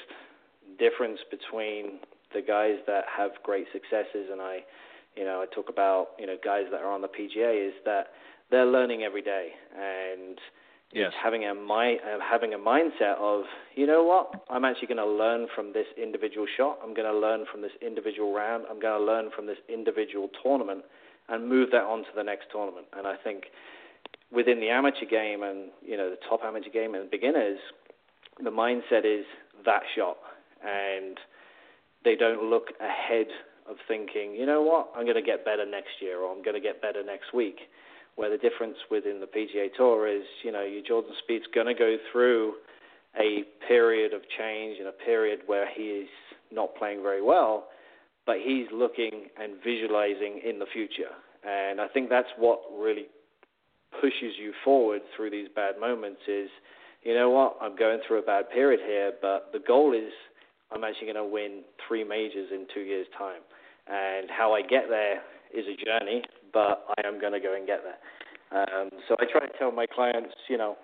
difference 0.77 1.19
between 1.29 1.99
the 2.33 2.41
guys 2.41 2.75
that 2.87 3.05
have 3.15 3.31
great 3.43 3.65
successes 3.73 4.29
and 4.31 4.41
I, 4.41 4.59
you 5.15 5.25
know, 5.25 5.41
I 5.41 5.53
talk 5.53 5.69
about 5.69 6.09
you 6.19 6.27
know 6.27 6.37
guys 6.43 6.65
that 6.71 6.81
are 6.81 6.91
on 6.91 7.01
the 7.01 7.07
PGA 7.07 7.67
is 7.67 7.73
that 7.85 8.07
they're 8.51 8.65
learning 8.65 9.03
every 9.03 9.21
day 9.21 9.49
and 9.77 10.37
Yes. 10.91 11.09
It's 11.09 11.15
having 11.23 11.45
a 11.45 11.53
mind, 11.53 11.99
uh, 12.03 12.17
having 12.19 12.55
a 12.55 12.57
mindset 12.57 13.15
of, 13.19 13.43
you 13.75 13.85
know 13.85 14.03
what, 14.03 14.43
I'm 14.49 14.65
actually 14.65 14.87
going 14.87 14.97
to 14.97 15.05
learn 15.05 15.47
from 15.55 15.71
this 15.71 15.85
individual 16.01 16.47
shot. 16.57 16.79
I'm 16.83 16.95
going 16.95 17.11
to 17.11 17.17
learn 17.17 17.45
from 17.51 17.61
this 17.61 17.71
individual 17.79 18.33
round. 18.33 18.65
I'm 18.69 18.79
going 18.79 18.99
to 18.99 19.05
learn 19.05 19.29
from 19.35 19.45
this 19.45 19.59
individual 19.67 20.29
tournament, 20.41 20.83
and 21.29 21.47
move 21.47 21.69
that 21.71 21.83
on 21.83 21.99
to 21.99 22.09
the 22.15 22.23
next 22.23 22.47
tournament. 22.51 22.87
And 22.97 23.05
I 23.05 23.15
think 23.23 23.45
within 24.33 24.59
the 24.59 24.69
amateur 24.69 25.05
game 25.05 25.43
and 25.43 25.69
you 25.85 25.95
know 25.95 26.09
the 26.09 26.17
top 26.27 26.41
amateur 26.43 26.71
game 26.71 26.95
and 26.95 27.09
beginners, 27.11 27.59
the 28.43 28.49
mindset 28.49 29.05
is 29.05 29.25
that 29.65 29.83
shot, 29.95 30.17
and 30.65 31.19
they 32.03 32.15
don't 32.15 32.49
look 32.49 32.69
ahead 32.79 33.27
of 33.69 33.75
thinking, 33.87 34.33
you 34.33 34.47
know 34.47 34.63
what, 34.63 34.89
I'm 34.95 35.03
going 35.03 35.15
to 35.15 35.21
get 35.21 35.45
better 35.45 35.65
next 35.69 36.01
year, 36.01 36.19
or 36.19 36.35
I'm 36.35 36.41
going 36.41 36.55
to 36.55 36.61
get 36.61 36.81
better 36.81 37.03
next 37.03 37.31
week 37.31 37.59
where 38.19 38.29
the 38.29 38.37
difference 38.37 38.75
within 38.91 39.21
the 39.21 39.25
PGA 39.25 39.73
Tour 39.77 40.05
is, 40.05 40.25
you 40.43 40.51
know, 40.51 40.65
your 40.65 40.83
Jordan 40.83 41.13
Spieth's 41.23 41.47
going 41.55 41.67
to 41.67 41.73
go 41.73 41.95
through 42.11 42.55
a 43.17 43.45
period 43.65 44.13
of 44.13 44.19
change 44.37 44.77
and 44.77 44.89
a 44.89 44.91
period 44.91 45.39
where 45.45 45.65
he 45.73 45.83
is 45.83 46.09
not 46.51 46.75
playing 46.75 47.01
very 47.01 47.21
well, 47.21 47.69
but 48.25 48.35
he's 48.43 48.67
looking 48.73 49.27
and 49.41 49.53
visualizing 49.63 50.41
in 50.43 50.59
the 50.59 50.65
future. 50.73 51.15
And 51.47 51.79
I 51.79 51.87
think 51.87 52.09
that's 52.09 52.27
what 52.37 52.59
really 52.77 53.05
pushes 54.01 54.35
you 54.37 54.51
forward 54.65 54.99
through 55.15 55.29
these 55.29 55.47
bad 55.55 55.79
moments 55.79 56.19
is, 56.27 56.49
you 57.03 57.13
know 57.15 57.29
what, 57.29 57.55
I'm 57.61 57.77
going 57.77 57.99
through 58.05 58.19
a 58.19 58.25
bad 58.25 58.49
period 58.51 58.81
here, 58.85 59.13
but 59.21 59.51
the 59.53 59.59
goal 59.65 59.93
is 59.93 60.11
I'm 60.73 60.83
actually 60.83 61.13
going 61.13 61.25
to 61.25 61.33
win 61.33 61.61
three 61.87 62.03
majors 62.03 62.49
in 62.51 62.67
two 62.73 62.81
years' 62.81 63.07
time. 63.17 63.39
And 63.87 64.29
how 64.29 64.53
I 64.53 64.61
get 64.61 64.89
there 64.89 65.21
is 65.55 65.63
a 65.65 65.85
journey, 65.85 66.21
but 66.53 66.85
I 66.97 67.07
am 67.07 67.19
going 67.19 67.33
to 67.33 67.39
go 67.39 67.55
and 67.55 67.67
get 67.67 67.81
there. 67.83 67.99
Um, 68.51 68.89
so 69.07 69.15
I 69.19 69.25
try 69.31 69.45
to 69.45 69.57
tell 69.57 69.71
my 69.71 69.85
clients, 69.85 70.33
you 70.49 70.57
know, 70.57 70.75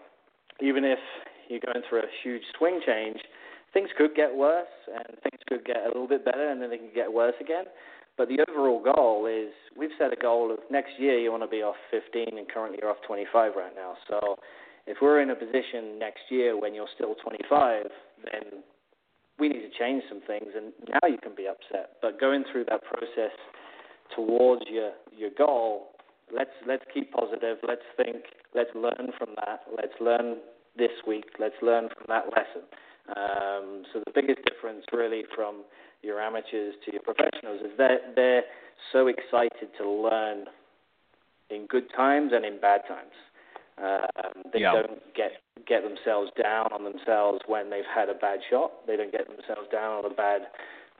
even 0.61 0.83
if 0.83 0.99
you're 1.49 1.59
going 1.59 1.83
through 1.89 1.99
a 1.99 2.11
huge 2.23 2.43
swing 2.57 2.81
change, 2.85 3.17
things 3.73 3.89
could 3.97 4.15
get 4.15 4.33
worse 4.33 4.71
and 4.87 5.17
things 5.21 5.41
could 5.47 5.65
get 5.65 5.83
a 5.83 5.87
little 5.87 6.07
bit 6.07 6.23
better 6.23 6.49
and 6.49 6.61
then 6.61 6.69
they 6.69 6.77
can 6.77 6.93
get 6.93 7.11
worse 7.11 7.35
again. 7.41 7.65
But 8.17 8.29
the 8.29 8.39
overall 8.47 8.81
goal 8.81 9.27
is 9.27 9.51
we've 9.77 9.91
set 9.99 10.13
a 10.13 10.15
goal 10.15 10.51
of 10.51 10.59
next 10.71 10.91
year 10.97 11.19
you 11.19 11.31
want 11.31 11.43
to 11.43 11.49
be 11.49 11.61
off 11.61 11.75
15 11.91 12.37
and 12.37 12.47
currently 12.47 12.79
you're 12.81 12.89
off 12.89 13.03
25 13.05 13.53
right 13.55 13.75
now. 13.75 13.95
So 14.07 14.37
if 14.87 14.97
we're 15.01 15.21
in 15.21 15.31
a 15.31 15.35
position 15.35 15.99
next 15.99 16.23
year 16.29 16.59
when 16.59 16.73
you're 16.73 16.87
still 16.95 17.15
25, 17.15 17.83
then 18.23 18.63
we 19.37 19.49
need 19.49 19.67
to 19.67 19.73
change 19.77 20.03
some 20.07 20.21
things 20.25 20.47
and 20.55 20.71
now 20.87 21.09
you 21.09 21.17
can 21.21 21.35
be 21.35 21.47
upset. 21.47 21.99
But 22.01 22.19
going 22.19 22.45
through 22.51 22.65
that 22.69 22.83
process 22.83 23.35
towards 24.15 24.63
your 24.69 24.91
your 25.15 25.31
goal, 25.37 25.95
let's 26.33 26.51
let's 26.67 26.83
keep 26.93 27.11
positive. 27.11 27.57
Let's 27.67 27.85
think. 27.97 28.23
Let's 28.53 28.69
learn 28.75 29.11
from 29.17 29.35
that. 29.45 29.61
Let's 29.75 29.93
learn 29.99 30.37
this 30.77 30.91
week. 31.07 31.25
Let's 31.39 31.55
learn 31.61 31.89
from 31.89 32.05
that 32.07 32.25
lesson. 32.35 32.67
Um, 33.15 33.83
so 33.93 34.01
the 34.05 34.11
biggest 34.13 34.39
difference 34.45 34.83
really 34.91 35.23
from 35.35 35.63
your 36.01 36.19
amateurs 36.19 36.73
to 36.85 36.91
your 36.91 37.01
professionals 37.01 37.61
is 37.61 37.77
that 37.77 38.15
they're 38.15 38.43
so 38.91 39.07
excited 39.07 39.69
to 39.77 39.89
learn 39.89 40.45
in 41.49 41.67
good 41.67 41.85
times 41.95 42.31
and 42.33 42.43
in 42.45 42.59
bad 42.59 42.81
times. 42.87 43.13
Um, 43.77 44.43
they 44.53 44.61
yeah. 44.61 44.71
don't 44.71 45.01
get 45.15 45.33
get 45.67 45.83
themselves 45.83 46.31
down 46.41 46.71
on 46.71 46.83
themselves 46.83 47.39
when 47.47 47.69
they've 47.69 47.87
had 47.93 48.09
a 48.09 48.13
bad 48.13 48.39
shot. 48.49 48.71
They 48.87 48.95
don't 48.95 49.11
get 49.11 49.27
themselves 49.27 49.69
down 49.71 50.03
on 50.03 50.11
a 50.11 50.13
bad 50.13 50.41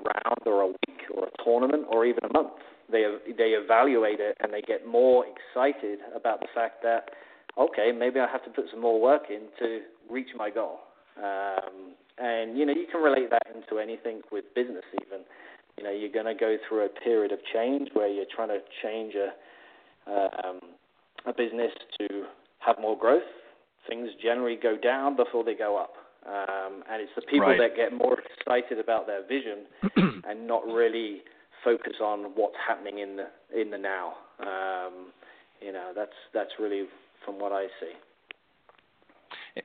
round 0.04 0.42
or 0.46 0.62
a 0.62 0.68
week 0.68 1.02
or 1.14 1.28
a 1.28 1.44
tournament 1.44 1.86
or 1.90 2.06
even 2.06 2.24
a 2.30 2.34
month 2.34 2.52
they 2.92 3.04
they 3.38 3.56
evaluate 3.58 4.20
it 4.20 4.38
and 4.40 4.54
they 4.54 4.62
get 4.62 4.88
more 4.88 5.26
excited 5.26 6.00
about 6.16 6.40
the 6.40 6.48
fact 6.54 6.84
that 6.84 7.10
okay, 7.58 7.92
maybe 7.98 8.20
I 8.20 8.28
have 8.30 8.44
to 8.44 8.50
put 8.50 8.66
some 8.72 8.82
more 8.82 9.00
work 9.00 9.24
in 9.30 9.44
to 9.60 9.80
reach 10.10 10.30
my 10.36 10.50
goal. 10.50 10.80
Um, 11.18 11.94
and 12.18 12.58
you 12.58 12.66
know, 12.66 12.74
you 12.74 12.86
can 12.92 13.02
relate 13.02 13.30
that 13.30 13.48
into 13.54 13.80
anything 13.80 14.22
with 14.32 14.46
business 14.56 14.84
even. 15.06 15.22
you 15.78 15.84
know 15.84 15.92
you're 15.92 16.12
going 16.12 16.26
to 16.26 16.36
go 16.36 16.58
through 16.68 16.86
a 16.86 16.90
period 16.90 17.32
of 17.32 17.40
change 17.54 17.90
where 17.94 18.08
you're 18.08 18.26
trying 18.34 18.50
to 18.50 18.60
change 18.84 19.14
a 19.16 19.32
um, 20.12 20.60
a 21.26 21.34
business 21.34 21.72
to 22.00 22.26
have 22.60 22.76
more 22.80 22.98
growth. 22.98 23.24
Things 23.88 24.10
generally 24.22 24.58
go 24.62 24.78
down 24.78 25.16
before 25.16 25.44
they 25.44 25.56
go 25.56 25.78
up, 25.78 25.94
um, 26.28 26.84
and 26.90 27.02
it's 27.02 27.12
the 27.16 27.22
people 27.22 27.48
right. 27.48 27.60
that 27.60 27.76
get 27.76 27.94
more 27.94 28.18
excited 28.20 28.80
about 28.80 29.08
their 29.08 29.26
vision 29.28 29.66
and 30.28 30.48
not 30.48 30.66
really 30.66 31.22
focus 31.66 31.96
on 32.02 32.32
what's 32.36 32.56
happening 32.66 33.00
in 33.00 33.18
the 33.18 33.28
in 33.60 33.72
the 33.72 33.78
now. 33.78 34.14
Um, 34.40 35.12
you 35.62 35.74
know, 35.74 35.92
that's 35.94 36.16
that's 36.34 36.52
really 36.60 36.86
from 37.26 37.40
what 37.40 37.52
I 37.52 37.66
see. 37.82 37.92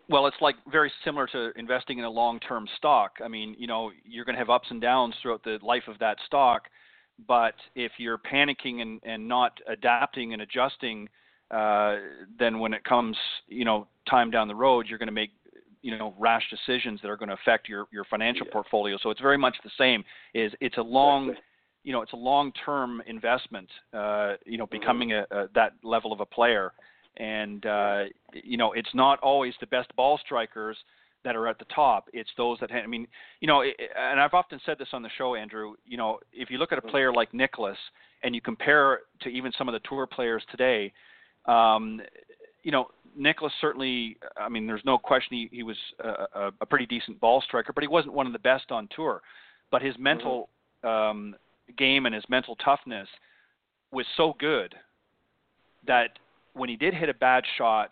Well, 0.08 0.26
it's 0.26 0.36
like 0.40 0.54
very 0.70 0.90
similar 1.04 1.26
to 1.28 1.50
investing 1.56 1.98
in 1.98 2.04
a 2.04 2.10
long-term 2.10 2.68
stock. 2.76 3.12
I 3.24 3.28
mean, 3.28 3.56
you 3.58 3.66
know, 3.66 3.90
you're 4.04 4.24
going 4.24 4.34
to 4.34 4.38
have 4.38 4.50
ups 4.50 4.68
and 4.70 4.80
downs 4.80 5.14
throughout 5.20 5.42
the 5.42 5.58
life 5.62 5.82
of 5.88 5.98
that 5.98 6.16
stock, 6.26 6.62
but 7.26 7.54
if 7.74 7.92
you're 7.98 8.18
panicking 8.18 8.82
and, 8.82 9.00
and 9.02 9.26
not 9.26 9.58
adapting 9.68 10.32
and 10.32 10.42
adjusting, 10.42 11.08
uh, 11.50 11.96
then 12.38 12.60
when 12.60 12.72
it 12.72 12.84
comes, 12.84 13.16
you 13.48 13.64
know, 13.64 13.88
time 14.08 14.30
down 14.30 14.46
the 14.46 14.54
road, 14.54 14.86
you're 14.88 14.98
going 14.98 15.08
to 15.08 15.12
make, 15.12 15.30
you 15.82 15.98
know, 15.98 16.14
rash 16.18 16.44
decisions 16.50 17.00
that 17.02 17.08
are 17.08 17.16
going 17.16 17.28
to 17.28 17.34
affect 17.34 17.68
your 17.68 17.86
your 17.92 18.04
financial 18.04 18.46
yeah. 18.46 18.52
portfolio. 18.52 18.96
So 19.02 19.10
it's 19.10 19.20
very 19.20 19.38
much 19.38 19.56
the 19.64 19.70
same. 19.76 20.04
Is 20.34 20.52
it's 20.60 20.78
a 20.78 20.82
long, 20.82 21.30
exactly. 21.30 21.44
You 21.82 21.92
know, 21.92 22.02
it's 22.02 22.12
a 22.12 22.16
long-term 22.16 23.02
investment. 23.06 23.68
Uh, 23.92 24.34
you 24.44 24.58
know, 24.58 24.66
mm-hmm. 24.66 24.78
becoming 24.78 25.08
mm-hmm. 25.10 25.34
a, 25.34 25.44
a 25.44 25.48
that 25.54 25.72
level 25.82 26.12
of 26.12 26.20
a 26.20 26.26
player 26.26 26.72
and 27.16 27.66
uh, 27.66 28.04
you 28.32 28.56
know 28.56 28.72
it's 28.72 28.94
not 28.94 29.18
always 29.20 29.54
the 29.60 29.66
best 29.66 29.94
ball 29.96 30.18
strikers 30.24 30.76
that 31.22 31.36
are 31.36 31.46
at 31.46 31.58
the 31.58 31.66
top. 31.66 32.08
It's 32.12 32.30
those 32.36 32.58
that 32.60 32.72
I 32.72 32.86
mean, 32.86 33.06
you 33.40 33.48
know, 33.48 33.62
and 33.62 34.18
I've 34.18 34.32
often 34.32 34.58
said 34.64 34.78
this 34.78 34.88
on 34.92 35.02
the 35.02 35.10
show, 35.18 35.34
Andrew. 35.34 35.74
You 35.84 35.98
know, 35.98 36.18
if 36.32 36.50
you 36.50 36.58
look 36.58 36.72
at 36.72 36.78
a 36.78 36.82
player 36.82 37.12
like 37.12 37.34
Nicklaus 37.34 37.76
and 38.22 38.34
you 38.34 38.40
compare 38.40 39.00
to 39.22 39.28
even 39.28 39.52
some 39.56 39.68
of 39.68 39.74
the 39.74 39.80
tour 39.88 40.06
players 40.06 40.42
today, 40.50 40.92
um, 41.46 42.00
you 42.62 42.72
know, 42.72 42.86
Nicklaus 43.16 43.52
certainly. 43.60 44.16
I 44.40 44.48
mean, 44.48 44.66
there's 44.66 44.84
no 44.84 44.96
question 44.96 45.36
he, 45.36 45.48
he 45.52 45.62
was 45.62 45.76
a, 46.02 46.52
a 46.60 46.66
pretty 46.66 46.86
decent 46.86 47.20
ball 47.20 47.42
striker, 47.42 47.72
but 47.74 47.82
he 47.82 47.88
wasn't 47.88 48.14
one 48.14 48.26
of 48.26 48.32
the 48.32 48.38
best 48.38 48.70
on 48.70 48.88
tour. 48.94 49.20
But 49.70 49.82
his 49.82 49.94
mental 49.98 50.48
um, 50.82 51.36
game 51.76 52.06
and 52.06 52.14
his 52.14 52.24
mental 52.28 52.56
toughness 52.56 53.08
was 53.92 54.06
so 54.16 54.34
good 54.38 54.74
that 55.86 56.18
when 56.54 56.68
he 56.68 56.76
did 56.76 56.94
hit 56.94 57.08
a 57.08 57.14
bad 57.14 57.44
shot, 57.58 57.90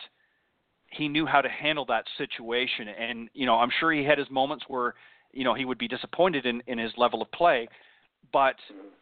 he 0.91 1.09
knew 1.09 1.27
how 1.27 1.41
to 1.41 1.49
handle 1.49 1.85
that 1.87 2.05
situation. 2.17 2.89
And 2.89 3.29
you 3.35 3.47
know, 3.47 3.57
I'm 3.57 3.71
sure 3.81 3.93
he 3.93 4.05
had 4.05 4.19
his 4.19 4.31
moments 4.31 4.65
where 4.69 4.95
you 5.33 5.45
know 5.45 5.55
he 5.55 5.65
would 5.65 5.79
be 5.79 5.89
disappointed 5.89 6.47
in, 6.47 6.63
in 6.67 6.79
his 6.79 6.93
level 6.97 7.23
of 7.23 7.31
play, 7.33 7.69
but 8.33 8.57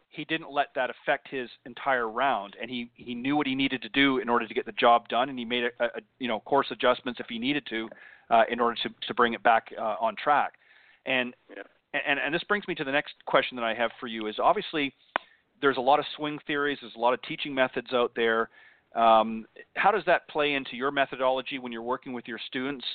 he 0.09 0.25
didn't 0.25 0.51
let 0.51 0.67
that 0.75 0.89
affect 0.89 1.27
his 1.29 1.49
entire 1.65 2.09
round. 2.09 2.55
And 2.61 2.69
he 2.69 2.89
he 2.95 3.15
knew 3.15 3.35
what 3.35 3.47
he 3.47 3.55
needed 3.55 3.81
to 3.83 3.89
do 3.89 4.19
in 4.19 4.29
order 4.29 4.47
to 4.47 4.53
get 4.53 4.65
the 4.65 4.71
job 4.73 5.07
done, 5.09 5.29
and 5.29 5.37
he 5.37 5.45
made 5.45 5.63
a, 5.63 5.83
a 5.83 6.01
you 6.19 6.27
know 6.27 6.39
course 6.41 6.67
adjustments 6.71 7.19
if 7.19 7.27
he 7.29 7.39
needed 7.39 7.65
to 7.69 7.89
uh, 8.29 8.43
in 8.49 8.59
order 8.59 8.77
to 8.83 8.89
to 9.07 9.13
bring 9.13 9.33
it 9.33 9.43
back 9.43 9.67
uh, 9.77 9.95
on 9.99 10.15
track. 10.15 10.53
And. 11.05 11.33
And 11.93 12.19
and 12.19 12.33
this 12.33 12.43
brings 12.43 12.67
me 12.67 12.75
to 12.75 12.83
the 12.83 12.91
next 12.91 13.13
question 13.25 13.55
that 13.57 13.63
I 13.63 13.73
have 13.73 13.91
for 13.99 14.07
you 14.07 14.27
is 14.27 14.35
obviously 14.41 14.93
there's 15.61 15.77
a 15.77 15.81
lot 15.81 15.99
of 15.99 16.05
swing 16.15 16.39
theories, 16.45 16.77
there's 16.81 16.95
a 16.95 16.99
lot 16.99 17.13
of 17.13 17.21
teaching 17.23 17.53
methods 17.53 17.87
out 17.93 18.11
there. 18.15 18.49
Um, 18.95 19.45
how 19.75 19.91
does 19.91 20.03
that 20.05 20.27
play 20.27 20.53
into 20.53 20.75
your 20.75 20.91
methodology 20.91 21.59
when 21.59 21.71
you're 21.71 21.81
working 21.81 22.13
with 22.13 22.27
your 22.27 22.39
students? 22.47 22.85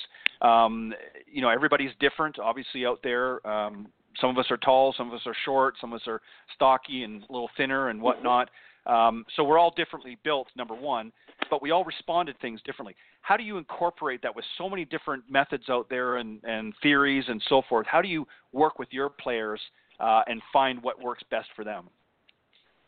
Um, 0.41 0.93
you 1.31 1.41
know, 1.41 1.49
everybody's 1.49 1.91
different, 1.99 2.39
obviously, 2.39 2.85
out 2.85 2.99
there. 3.03 3.45
Um, 3.47 3.87
some 4.19 4.29
of 4.29 4.37
us 4.37 4.45
are 4.49 4.57
tall, 4.57 4.93
some 4.97 5.07
of 5.07 5.13
us 5.13 5.21
are 5.25 5.35
short, 5.45 5.75
some 5.79 5.93
of 5.93 5.97
us 5.97 6.07
are 6.07 6.21
stocky 6.55 7.03
and 7.03 7.23
a 7.29 7.31
little 7.31 7.49
thinner 7.57 7.89
and 7.89 8.01
whatnot. 8.01 8.49
Um, 8.85 9.25
so 9.35 9.43
we're 9.43 9.57
all 9.57 9.73
differently 9.75 10.17
built, 10.23 10.47
number 10.55 10.75
one, 10.75 11.11
but 11.49 11.61
we 11.61 11.71
all 11.71 11.83
respond 11.83 12.27
to 12.27 12.33
things 12.41 12.61
differently. 12.65 12.95
How 13.21 13.37
do 13.37 13.43
you 13.43 13.57
incorporate 13.57 14.21
that 14.23 14.35
with 14.35 14.45
so 14.57 14.69
many 14.69 14.85
different 14.85 15.23
methods 15.29 15.69
out 15.69 15.89
there 15.89 16.17
and, 16.17 16.39
and 16.43 16.73
theories 16.81 17.25
and 17.27 17.41
so 17.47 17.61
forth? 17.69 17.87
How 17.87 18.01
do 18.01 18.07
you 18.07 18.27
work 18.51 18.79
with 18.79 18.89
your 18.91 19.09
players 19.09 19.61
uh, 19.99 20.21
and 20.27 20.41
find 20.51 20.81
what 20.83 21.01
works 21.01 21.23
best 21.31 21.47
for 21.55 21.63
them? 21.63 21.85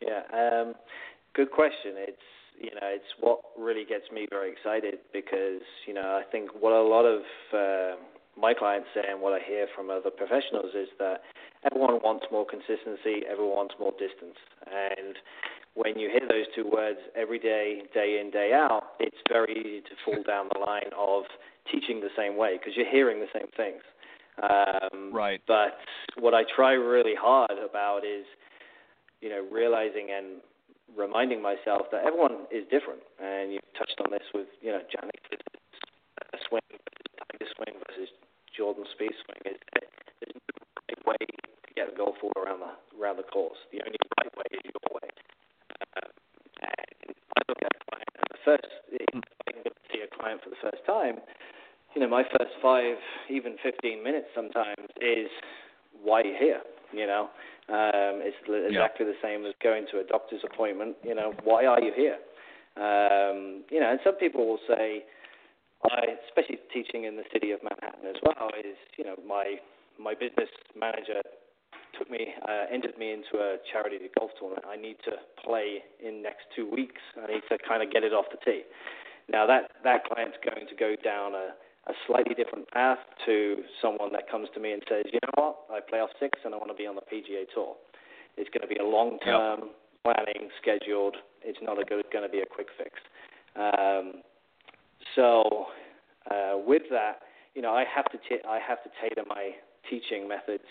Yeah, 0.01 0.22
um, 0.34 0.73
good 1.34 1.51
question. 1.51 1.93
It's 1.95 2.17
you 2.59 2.72
know, 2.72 2.88
it's 2.88 3.11
what 3.19 3.39
really 3.59 3.84
gets 3.85 4.09
me 4.11 4.27
very 4.30 4.51
excited 4.51 4.99
because, 5.11 5.61
you 5.88 5.93
know, 5.93 6.19
I 6.19 6.23
think 6.31 6.51
what 6.59 6.72
a 6.72 6.81
lot 6.81 7.03
of 7.03 7.22
uh, 7.53 7.99
my 8.39 8.53
clients 8.53 8.88
say 8.93 9.03
and 9.09 9.22
what 9.22 9.34
I 9.34 9.39
hear 9.45 9.67
from 9.76 9.89
other 9.89 10.09
professionals 10.09 10.72
is 10.76 10.88
that 10.99 11.22
everyone 11.69 11.99
wants 12.03 12.26
more 12.31 12.45
consistency, 12.45 13.27
everyone 13.30 13.55
wants 13.55 13.76
more 13.80 13.91
distance. 13.91 14.39
And 14.67 15.15
when 15.76 15.99
you 15.99 16.10
hear 16.10 16.27
those 16.27 16.47
two 16.56 16.69
words 16.72 16.99
every 17.15 17.39
day, 17.39 17.84
day 17.93 18.19
in, 18.19 18.31
day 18.31 18.52
out, 18.53 18.95
it's 18.99 19.18
very 19.30 19.53
easy 19.53 19.81
to 19.81 19.95
fall 20.03 20.23
down 20.23 20.47
the 20.53 20.60
line 20.60 20.91
of 20.97 21.23
teaching 21.72 21.99
the 21.99 22.10
same 22.18 22.38
way 22.38 22.57
because 22.57 22.73
you're 22.76 22.89
hearing 22.89 23.19
the 23.19 23.31
same 23.34 23.52
things. 23.56 23.84
Um, 24.41 25.14
right. 25.14 25.41
But 25.47 25.77
what 26.18 26.34
I 26.34 26.43
try 26.56 26.73
really 26.73 27.15
hard 27.15 27.52
about 27.60 28.06
is, 28.06 28.26
you 29.22 29.30
know, 29.30 29.45
realizing 29.52 30.07
and 30.15 30.41
reminding 30.95 31.41
myself 31.41 31.88
that 31.91 32.06
everyone 32.06 32.47
is 32.52 32.64
different, 32.72 33.03
and 33.19 33.52
you 33.52 33.60
touched 33.77 33.99
on 34.03 34.11
this 34.11 34.23
with 34.34 34.47
you 34.61 34.72
know 34.72 34.80
Jannik 34.91 35.23
swing 36.49 36.68
versus 36.72 37.07
Tiger 37.19 37.49
swing 37.56 37.76
versus 37.88 38.10
Jordan 38.56 38.84
Spieth 38.95 39.18
swing. 39.23 39.56
Is 39.56 39.60
there's 40.19 40.35
no 40.35 40.56
right 40.84 41.19
way 41.19 41.22
to 41.26 41.72
get 41.76 41.91
a 41.91 41.95
golf 41.95 42.15
ball 42.22 42.35
around 42.35 42.60
the 42.60 42.73
around 42.99 43.18
the 43.18 43.27
course. 43.27 43.57
The 43.72 43.81
only 43.85 43.99
right 44.19 44.31
way 44.35 44.47
is 44.52 44.61
your 44.64 44.99
way. 44.99 45.10
And 46.61 47.15
I 47.35 47.41
look 47.47 47.60
at 47.61 47.72
a 47.72 47.81
client, 47.89 48.11
and 48.18 48.27
the 48.31 48.41
first 48.43 48.68
if 48.91 49.22
I 49.47 49.52
see 49.91 50.02
a 50.02 50.10
client 50.15 50.41
for 50.43 50.49
the 50.49 50.61
first 50.61 50.84
time, 50.85 51.19
you 51.95 52.02
know, 52.02 52.10
my 52.10 52.23
first 52.38 52.52
five, 52.61 52.97
even 53.30 53.56
15 53.64 54.03
minutes 54.03 54.27
sometimes 54.35 54.89
is 55.02 55.31
why 56.03 56.22
are 56.22 56.26
you're 56.26 56.38
here. 56.38 56.61
You 56.93 57.07
know, 57.07 57.30
um, 57.68 58.22
it's 58.23 58.38
exactly 58.47 59.06
the 59.06 59.19
same 59.23 59.45
as 59.45 59.53
going 59.61 59.88
to 59.91 59.99
a 59.99 60.03
doctor's 60.03 60.41
appointment. 60.45 60.95
You 61.03 61.15
know, 61.15 61.34
why 61.43 61.65
are 61.65 61.81
you 61.81 61.91
here? 61.95 62.18
Um, 62.77 63.64
you 63.72 63.80
know, 63.80 63.89
and 63.91 63.99
some 64.03 64.15
people 64.15 64.47
will 64.47 64.64
say, 64.68 65.03
I, 65.84 66.19
especially 66.27 66.60
teaching 66.73 67.06
in 67.06 67.15
the 67.15 67.23
city 67.34 67.52
of 67.52 67.60
Manhattan 67.64 68.07
as 68.10 68.15
well, 68.23 68.49
is 68.60 68.77
you 68.97 69.03
know 69.03 69.15
my 69.27 69.56
my 69.99 70.14
business 70.14 70.49
manager 70.77 71.22
took 71.97 72.09
me 72.09 72.34
uh, 72.47 72.65
entered 72.72 72.97
me 72.97 73.11
into 73.11 73.38
a 73.43 73.57
charity 73.72 73.97
golf 74.17 74.31
tournament. 74.39 74.65
I 74.67 74.76
need 74.76 74.97
to 75.05 75.11
play 75.43 75.84
in 76.03 76.22
next 76.22 76.45
two 76.55 76.69
weeks. 76.69 77.01
I 77.17 77.31
need 77.31 77.43
to 77.49 77.57
kind 77.67 77.84
of 77.84 77.91
get 77.91 78.03
it 78.03 78.13
off 78.13 78.26
the 78.31 78.38
tee. 78.43 78.63
Now 79.31 79.45
that 79.47 79.72
that 79.84 80.05
client's 80.05 80.38
going 80.43 80.67
to 80.67 80.76
go 80.76 80.95
down 81.03 81.34
a 81.34 81.55
a 81.88 81.93
slightly 82.07 82.34
different 82.34 82.69
path 82.72 82.97
to 83.26 83.57
someone 83.81 84.11
that 84.11 84.30
comes 84.30 84.47
to 84.55 84.59
me 84.59 84.72
and 84.73 84.81
says, 84.89 85.05
you 85.13 85.19
know 85.22 85.43
what, 85.43 85.55
I 85.69 85.80
play 85.88 85.99
off 85.99 86.09
six 86.19 86.39
and 86.43 86.53
I 86.53 86.57
want 86.57 86.72
to 86.72 86.76
be 86.76 86.88
on 86.88 86.95
the 86.95 87.01
PGA 87.01 87.45
Tour. 87.53 87.76
It's 88.38 88.49
going 88.49 88.67
to 88.67 88.67
be 88.67 88.81
a 88.81 88.85
long 88.85 89.19
term 89.23 89.69
yep. 89.69 89.69
planning, 90.03 90.49
scheduled. 90.61 91.15
It's 91.43 91.59
not 91.61 91.80
a 91.80 91.85
good, 91.85 92.05
going 92.11 92.26
to 92.26 92.31
be 92.31 92.39
a 92.39 92.45
quick 92.45 92.67
fix. 92.77 92.91
Um, 93.55 94.23
so 95.15 95.67
uh, 96.30 96.57
with 96.57 96.84
that, 96.89 97.19
you 97.53 97.61
know, 97.61 97.73
I 97.73 97.85
have 97.85 98.05
to 98.11 98.17
t- 98.17 98.43
I 98.47 98.59
have 98.59 98.84
to 98.84 98.89
tailor 98.99 99.26
my 99.30 99.51
teaching 99.89 100.27
methods 100.27 100.67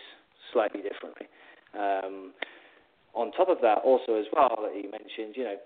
slightly 0.52 0.82
differently. 0.82 1.26
Um, 1.78 2.32
on 3.14 3.30
top 3.32 3.48
of 3.48 3.58
that, 3.62 3.78
also 3.84 4.16
as 4.16 4.26
well, 4.34 4.58
that 4.62 4.74
you 4.74 4.90
mentioned, 4.90 5.36
you 5.36 5.44
know, 5.44 5.56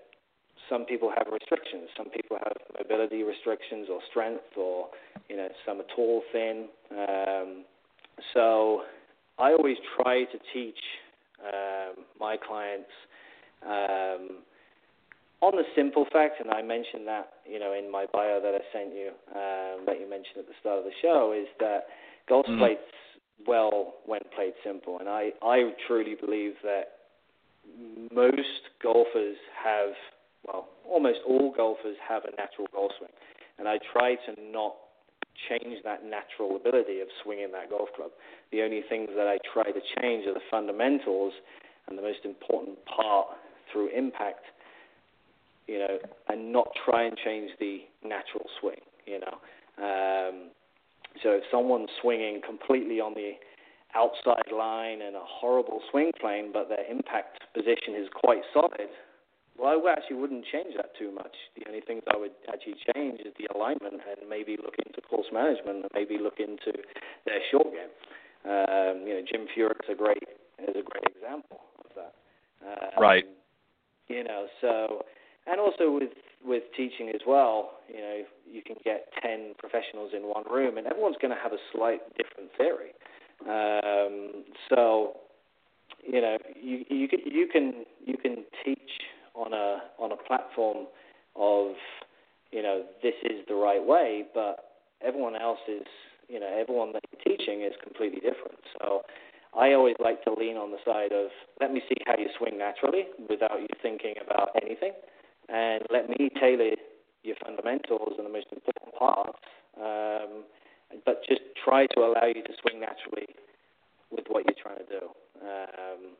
some 0.69 0.85
people 0.85 1.11
have 1.15 1.27
restrictions. 1.31 1.89
Some 1.97 2.09
people 2.09 2.37
have 2.37 2.53
mobility 2.77 3.23
restrictions 3.23 3.87
or 3.91 3.99
strength, 4.09 4.55
or 4.55 4.87
you 5.27 5.35
know, 5.35 5.49
some 5.65 5.79
are 5.79 5.89
tall, 5.95 6.21
thin. 6.31 6.67
Um, 6.91 7.65
so 8.33 8.83
I 9.39 9.51
always 9.51 9.77
try 9.97 10.25
to 10.25 10.37
teach 10.53 10.79
um, 11.41 12.05
my 12.19 12.37
clients 12.37 12.91
um, 13.65 14.43
on 15.41 15.55
the 15.55 15.63
simple 15.75 16.05
fact, 16.11 16.39
and 16.39 16.51
I 16.51 16.61
mentioned 16.61 17.07
that 17.07 17.33
you 17.49 17.59
know 17.59 17.73
in 17.73 17.91
my 17.91 18.05
bio 18.11 18.39
that 18.41 18.53
I 18.53 18.61
sent 18.71 18.93
you, 18.93 19.09
um, 19.33 19.85
that 19.85 19.99
you 19.99 20.09
mentioned 20.09 20.37
at 20.37 20.47
the 20.47 20.57
start 20.59 20.79
of 20.79 20.83
the 20.83 20.95
show, 21.01 21.33
is 21.35 21.47
that 21.59 21.87
golf 22.27 22.45
mm-hmm. 22.45 22.59
plays 22.59 22.77
well 23.47 23.95
when 24.05 24.21
played 24.35 24.53
simple, 24.63 24.99
and 24.99 25.09
I 25.09 25.31
I 25.41 25.71
truly 25.87 26.15
believe 26.15 26.53
that 26.63 26.99
most 28.13 28.69
golfers 28.81 29.37
have 29.63 29.93
well, 30.47 30.69
almost 30.87 31.19
all 31.27 31.53
golfers 31.55 31.97
have 32.07 32.23
a 32.23 32.31
natural 32.37 32.67
golf 32.71 32.91
swing, 32.97 33.11
and 33.57 33.67
I 33.67 33.77
try 33.93 34.15
to 34.15 34.41
not 34.51 34.75
change 35.47 35.77
that 35.83 36.03
natural 36.03 36.55
ability 36.55 36.99
of 37.01 37.07
swinging 37.23 37.51
that 37.53 37.69
golf 37.69 37.89
club. 37.95 38.11
The 38.51 38.61
only 38.61 38.83
things 38.89 39.09
that 39.15 39.27
I 39.27 39.37
try 39.53 39.71
to 39.71 39.79
change 40.01 40.25
are 40.27 40.33
the 40.33 40.45
fundamentals, 40.49 41.33
and 41.87 41.97
the 41.97 42.01
most 42.01 42.19
important 42.23 42.77
part 42.85 43.27
through 43.71 43.89
impact, 43.89 44.45
you 45.67 45.79
know, 45.79 45.97
and 46.27 46.51
not 46.51 46.67
try 46.85 47.03
and 47.03 47.17
change 47.17 47.51
the 47.59 47.79
natural 48.03 48.45
swing, 48.59 48.79
you 49.05 49.19
know. 49.19 49.37
Um, 49.77 50.51
so 51.23 51.31
if 51.31 51.43
someone's 51.51 51.89
swinging 52.01 52.41
completely 52.45 52.99
on 52.99 53.13
the 53.13 53.33
outside 53.95 54.51
line 54.53 55.01
and 55.01 55.15
a 55.15 55.23
horrible 55.25 55.81
swing 55.89 56.11
plane, 56.19 56.51
but 56.53 56.69
their 56.69 56.85
impact 56.89 57.41
position 57.53 57.95
is 57.95 58.07
quite 58.13 58.41
solid, 58.53 58.89
well, 59.57 59.81
I 59.85 59.91
actually 59.91 60.17
wouldn't 60.17 60.45
change 60.45 60.75
that 60.77 60.95
too 60.97 61.11
much. 61.11 61.35
The 61.57 61.67
only 61.67 61.81
things 61.81 62.03
I 62.07 62.15
would 62.15 62.31
actually 62.47 62.75
change 62.95 63.19
is 63.19 63.33
the 63.37 63.53
alignment 63.53 63.99
and 64.07 64.29
maybe 64.29 64.55
look 64.55 64.75
into 64.85 65.01
course 65.01 65.27
management 65.33 65.83
and 65.83 65.91
maybe 65.93 66.17
look 66.17 66.39
into 66.39 66.71
their 67.25 67.41
short 67.51 67.67
game. 67.67 67.91
Um, 68.45 69.03
you 69.05 69.19
know, 69.19 69.21
Jim 69.29 69.47
Furyk's 69.51 69.89
a 69.91 69.95
great 69.95 70.23
is 70.59 70.75
a 70.75 70.83
great 70.83 71.03
example 71.15 71.59
of 71.83 71.91
that. 71.95 72.13
Um, 72.63 73.01
right. 73.01 73.25
You 74.07 74.23
know, 74.23 74.47
so 74.61 75.03
and 75.45 75.59
also 75.59 75.91
with 75.91 76.15
with 76.45 76.63
teaching 76.75 77.09
as 77.09 77.21
well, 77.27 77.71
you 77.87 77.99
know, 77.99 78.21
you 78.49 78.61
can 78.61 78.75
get 78.83 79.07
ten 79.21 79.53
professionals 79.57 80.11
in 80.15 80.23
one 80.23 80.43
room, 80.49 80.77
and 80.77 80.87
everyone's 80.87 81.17
going 81.21 81.35
to 81.35 81.41
have 81.41 81.53
a 81.53 81.61
slight 81.73 82.01
different 82.17 82.49
theory. 82.57 82.91
Um, 83.41 84.45
so, 84.69 85.17
you 86.05 86.21
know, 86.21 86.37
you 86.61 86.85
you 86.89 87.07
can 87.07 87.19
you 87.25 87.47
can 87.51 87.85
you 88.05 88.17
can 88.17 88.45
teach 88.65 88.77
on 89.35 89.53
a 89.53 89.79
on 89.97 90.11
a 90.11 90.17
platform 90.27 90.87
of, 91.35 91.73
you 92.51 92.63
know, 92.63 92.83
this 93.03 93.15
is 93.23 93.45
the 93.47 93.55
right 93.55 93.85
way, 93.85 94.23
but 94.33 94.71
everyone 95.05 95.35
else 95.35 95.59
is, 95.67 95.87
you 96.27 96.39
know, 96.39 96.49
everyone 96.59 96.93
that 96.93 97.01
you're 97.11 97.37
teaching 97.37 97.61
is 97.61 97.73
completely 97.83 98.19
different. 98.19 98.59
So. 98.79 99.01
I 99.57 99.73
always 99.73 99.95
like 99.97 100.23
to 100.25 100.33
lean 100.37 100.57
on 100.57 100.69
the 100.69 100.77
side 100.85 101.11
of 101.11 101.31
let 101.59 101.73
me 101.73 101.81
see 101.89 101.95
how 102.05 102.13
you 102.19 102.27
swing 102.37 102.59
naturally 102.59 103.05
without 103.27 103.59
you 103.59 103.67
thinking 103.81 104.13
about 104.23 104.49
anything 104.61 104.93
and 105.51 105.83
let 105.91 106.09
me 106.09 106.29
tailor 106.39 106.71
your 107.23 107.35
fundamentals 107.43 108.13
and 108.17 108.25
the 108.25 108.31
most 108.31 108.47
important 108.51 108.95
parts, 108.97 109.39
um, 109.77 110.43
but 111.05 111.21
just 111.27 111.41
try 111.63 111.85
to 111.87 111.99
allow 111.99 112.25
you 112.27 112.43
to 112.43 112.53
swing 112.61 112.79
naturally 112.79 113.27
with 114.11 114.25
what 114.27 114.45
you're 114.45 114.55
trying 114.61 114.77
to 114.77 114.99
do. 114.99 115.05
Um, 115.41 116.15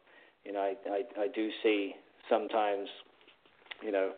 you 0.45 0.51
know, 0.53 0.59
I, 0.59 0.75
I, 0.89 1.23
I 1.23 1.27
do 1.27 1.49
see 1.63 1.95
sometimes, 2.29 2.87
you 3.83 3.91
know, 3.91 4.11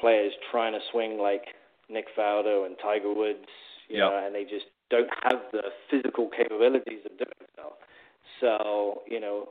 players 0.00 0.32
trying 0.50 0.72
to 0.72 0.80
swing 0.90 1.18
like 1.18 1.54
Nick 1.90 2.06
Faldo 2.16 2.66
and 2.66 2.76
Tiger 2.80 3.12
Woods, 3.12 3.48
you 3.88 3.98
yep. 3.98 4.10
know, 4.10 4.26
and 4.26 4.34
they 4.34 4.44
just 4.44 4.66
don't 4.90 5.10
have 5.22 5.40
the 5.52 5.62
physical 5.90 6.30
capabilities 6.34 7.00
of 7.04 7.16
doing 7.18 7.48
so. 7.56 7.74
So, 8.40 9.02
you 9.08 9.20
know, 9.20 9.48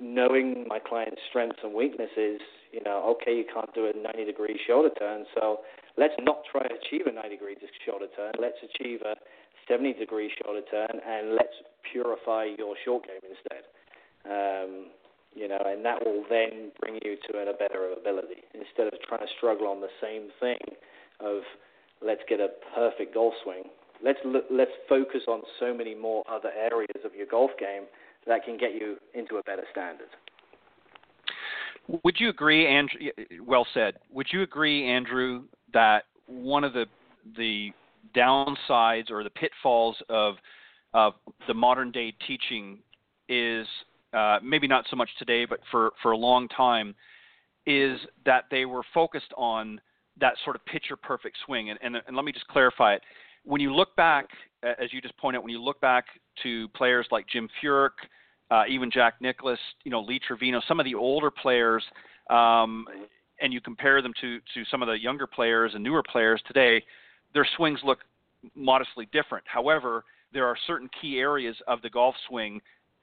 knowing 0.00 0.66
my 0.68 0.78
client's 0.78 1.20
strengths 1.28 1.58
and 1.62 1.74
weaknesses, 1.74 2.40
you 2.72 2.80
know, 2.84 3.16
okay, 3.16 3.36
you 3.36 3.44
can't 3.44 3.72
do 3.74 3.86
a 3.86 3.92
90 3.96 4.24
degree 4.24 4.58
shoulder 4.66 4.90
turn, 4.98 5.24
so 5.34 5.60
let's 5.96 6.14
not 6.20 6.42
try 6.50 6.62
to 6.66 6.74
achieve 6.74 7.06
a 7.06 7.12
90 7.12 7.28
degree 7.30 7.56
shoulder 7.84 8.06
turn. 8.16 8.32
Let's 8.40 8.58
achieve 8.62 9.00
a 9.02 9.14
70 9.68 9.94
degree 9.94 10.30
shoulder 10.42 10.62
turn, 10.70 11.00
and 11.06 11.32
let's 11.32 11.54
purify 11.92 12.48
your 12.58 12.74
short 12.84 13.04
game 13.06 13.24
instead. 13.24 13.64
Um, 14.24 14.90
you 15.34 15.46
know, 15.46 15.60
and 15.64 15.84
that 15.84 16.04
will 16.04 16.24
then 16.28 16.72
bring 16.80 16.98
you 17.04 17.16
to 17.30 17.38
a 17.38 17.52
better 17.52 17.92
ability 17.92 18.42
instead 18.54 18.88
of 18.88 19.00
trying 19.06 19.20
to 19.20 19.32
struggle 19.36 19.68
on 19.68 19.80
the 19.80 19.92
same 20.02 20.28
thing 20.40 20.58
of 21.20 21.42
let's 22.04 22.22
get 22.28 22.40
a 22.40 22.48
perfect 22.74 23.14
golf 23.14 23.34
swing. 23.44 23.64
Let's 24.02 24.18
let's 24.50 24.70
focus 24.88 25.22
on 25.26 25.42
so 25.58 25.74
many 25.74 25.94
more 25.94 26.22
other 26.30 26.50
areas 26.50 27.04
of 27.04 27.14
your 27.14 27.26
golf 27.26 27.50
game 27.58 27.84
that 28.26 28.44
can 28.44 28.56
get 28.56 28.74
you 28.74 28.96
into 29.14 29.36
a 29.36 29.42
better 29.42 29.64
standard. 29.70 30.08
Would 32.04 32.16
you 32.18 32.28
agree, 32.28 32.66
Andrew? 32.66 33.00
Well 33.44 33.66
said. 33.72 33.94
Would 34.12 34.28
you 34.32 34.42
agree, 34.42 34.86
Andrew, 34.86 35.44
that 35.72 36.04
one 36.26 36.64
of 36.64 36.72
the 36.72 36.86
the 37.36 37.72
downsides 38.14 39.10
or 39.10 39.24
the 39.24 39.30
pitfalls 39.30 39.96
of 40.08 40.34
of 40.94 41.14
the 41.46 41.54
modern 41.54 41.90
day 41.90 42.14
teaching 42.26 42.78
is 43.28 43.66
uh, 44.12 44.38
maybe 44.42 44.66
not 44.66 44.84
so 44.90 44.96
much 44.96 45.10
today, 45.18 45.44
but 45.44 45.60
for 45.70 45.92
for 46.02 46.12
a 46.12 46.16
long 46.16 46.48
time, 46.48 46.94
is 47.66 47.98
that 48.24 48.44
they 48.50 48.64
were 48.64 48.82
focused 48.92 49.32
on 49.36 49.80
that 50.20 50.34
sort 50.44 50.56
of 50.56 50.64
picture 50.66 50.96
perfect 50.96 51.36
swing. 51.46 51.70
And, 51.70 51.78
and, 51.82 51.96
and 52.06 52.16
let 52.16 52.24
me 52.24 52.32
just 52.32 52.48
clarify 52.48 52.94
it. 52.94 53.02
When 53.44 53.60
you 53.60 53.74
look 53.74 53.94
back, 53.96 54.26
as 54.62 54.92
you 54.92 55.00
just 55.00 55.16
pointed 55.16 55.38
out, 55.38 55.44
when 55.44 55.52
you 55.52 55.62
look 55.62 55.80
back 55.80 56.06
to 56.42 56.68
players 56.68 57.06
like 57.10 57.26
Jim 57.28 57.48
Furyk, 57.62 57.90
uh, 58.50 58.64
even 58.68 58.90
Jack 58.90 59.14
Nicklaus, 59.20 59.58
you 59.84 59.90
know, 59.90 60.00
Lee 60.00 60.20
Trevino, 60.26 60.60
some 60.66 60.80
of 60.80 60.84
the 60.84 60.94
older 60.94 61.30
players, 61.30 61.82
um, 62.30 62.86
and 63.40 63.52
you 63.52 63.60
compare 63.60 64.02
them 64.02 64.12
to, 64.20 64.38
to 64.54 64.64
some 64.70 64.82
of 64.82 64.88
the 64.88 64.98
younger 64.98 65.26
players 65.26 65.72
and 65.74 65.84
newer 65.84 66.02
players 66.02 66.40
today, 66.46 66.82
their 67.34 67.46
swings 67.56 67.80
look 67.84 67.98
modestly 68.54 69.08
different. 69.12 69.44
However, 69.46 70.04
there 70.32 70.46
are 70.46 70.56
certain 70.66 70.88
key 71.00 71.18
areas 71.18 71.56
of 71.66 71.82
the 71.82 71.90
golf 71.90 72.14
swing, 72.28 72.60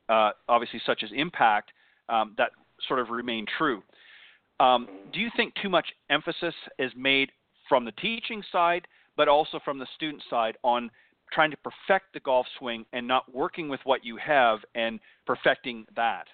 uh, 0.10 0.32
obviously 0.48 0.82
such 0.86 1.04
as 1.04 1.10
impact, 1.16 1.72
um, 2.10 2.34
that 2.38 2.52
sort 2.88 3.00
of 3.00 3.10
remain 3.10 3.46
true. 3.58 3.82
Um, 4.60 4.88
do 5.14 5.20
you 5.20 5.30
think 5.36 5.54
too 5.62 5.70
much 5.70 5.88
emphasis 6.10 6.54
is 6.80 6.92
made 6.96 7.30
from 7.68 7.86
the 7.86 7.92
teaching 7.94 8.44
side, 8.52 8.88
but 9.18 9.28
also 9.28 9.60
from 9.64 9.80
the 9.80 9.88
student 9.96 10.24
side 10.30 10.58
on 10.64 10.90
trying 11.32 11.52
to 11.52 11.58
perfect 11.58 12.14
the 12.14 12.20
golf 12.20 12.46
swing 12.60 12.86
and 12.94 13.08
not 13.08 13.34
working 13.34 13.70
with 13.70 13.80
what 13.84 14.06
you 14.06 14.18
have 14.18 14.60
and 14.74 15.00
perfecting 15.26 15.86
that. 15.96 16.26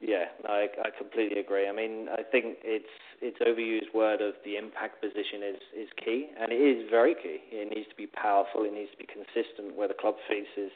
Yeah, 0.00 0.28
I, 0.46 0.68
I 0.84 0.90
completely 0.96 1.40
agree. 1.40 1.68
I 1.68 1.72
mean, 1.72 2.08
I 2.12 2.22
think 2.22 2.58
it's 2.62 2.84
it's 3.22 3.38
overused 3.40 3.94
word 3.96 4.20
of 4.20 4.34
the 4.44 4.56
impact 4.56 5.00
position 5.00 5.40
is 5.40 5.60
is 5.72 5.88
key, 5.96 6.28
and 6.38 6.52
it 6.52 6.60
is 6.60 6.84
very 6.90 7.14
key. 7.14 7.40
It 7.50 7.74
needs 7.74 7.88
to 7.88 7.96
be 7.96 8.06
powerful. 8.06 8.64
It 8.64 8.74
needs 8.74 8.90
to 8.92 8.98
be 8.98 9.08
consistent 9.08 9.74
where 9.74 9.88
the 9.88 9.96
club 9.96 10.16
face 10.28 10.52
is 10.58 10.70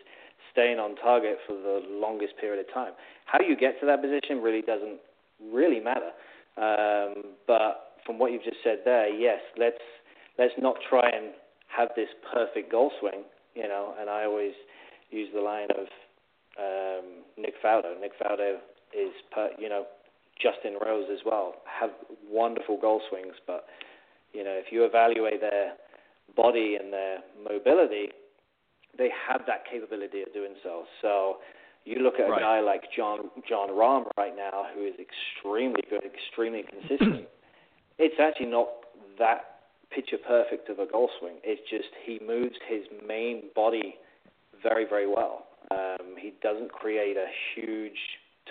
staying 0.52 0.78
on 0.78 0.96
target 0.96 1.36
for 1.46 1.52
the 1.52 1.84
longest 1.90 2.32
period 2.40 2.64
of 2.64 2.72
time. 2.72 2.92
How 3.26 3.40
you 3.40 3.56
get 3.56 3.78
to 3.80 3.86
that 3.86 4.00
position 4.00 4.40
really 4.40 4.62
doesn't 4.62 5.00
really 5.52 5.80
matter. 5.80 6.16
Um, 6.56 7.36
but 7.46 8.00
from 8.06 8.18
what 8.18 8.32
you've 8.32 8.44
just 8.44 8.64
said 8.64 8.78
there, 8.86 9.08
yes, 9.08 9.40
let's 9.58 9.84
let's 10.38 10.54
not 10.58 10.76
try 10.88 11.08
and 11.12 11.36
have 11.76 11.88
this 11.96 12.08
perfect 12.32 12.70
golf 12.70 12.92
swing, 13.00 13.24
you 13.54 13.68
know. 13.68 13.94
And 14.00 14.10
I 14.10 14.24
always 14.24 14.52
use 15.10 15.28
the 15.34 15.40
line 15.40 15.68
of 15.70 15.86
um, 16.58 17.24
Nick 17.36 17.54
Faldo. 17.64 17.98
Nick 18.00 18.12
Faldo 18.20 18.56
is, 18.96 19.12
per, 19.32 19.50
you 19.58 19.68
know, 19.68 19.86
Justin 20.40 20.78
Rose 20.84 21.06
as 21.12 21.20
well. 21.24 21.54
Have 21.80 21.90
wonderful 22.28 22.78
golf 22.80 23.02
swings, 23.10 23.34
but 23.46 23.66
you 24.32 24.44
know, 24.44 24.52
if 24.52 24.66
you 24.70 24.84
evaluate 24.84 25.40
their 25.40 25.72
body 26.36 26.76
and 26.80 26.92
their 26.92 27.18
mobility, 27.42 28.08
they 28.96 29.10
have 29.28 29.42
that 29.46 29.64
capability 29.70 30.22
of 30.22 30.32
doing 30.32 30.54
so. 30.62 30.84
So 31.02 31.36
you 31.84 32.02
look 32.02 32.14
at 32.14 32.28
a 32.28 32.30
right. 32.30 32.40
guy 32.40 32.60
like 32.60 32.82
Jon 32.96 33.30
Jon 33.48 33.70
Rahm 33.70 34.04
right 34.16 34.34
now, 34.36 34.66
who 34.74 34.86
is 34.86 34.94
extremely 34.98 35.82
good, 35.88 36.02
extremely 36.04 36.64
consistent. 36.68 37.26
it's 37.98 38.14
actually 38.20 38.46
not 38.46 38.68
that 39.18 39.59
picture 39.94 40.18
perfect 40.18 40.68
of 40.68 40.78
a 40.78 40.86
golf 40.86 41.10
swing. 41.18 41.36
It's 41.42 41.62
just 41.68 41.88
he 42.04 42.20
moves 42.24 42.56
his 42.68 42.84
main 43.06 43.44
body 43.54 43.96
very, 44.62 44.86
very 44.88 45.06
well. 45.06 45.46
Um, 45.70 46.16
he 46.18 46.32
doesn't 46.42 46.72
create 46.72 47.16
a 47.16 47.26
huge 47.54 47.98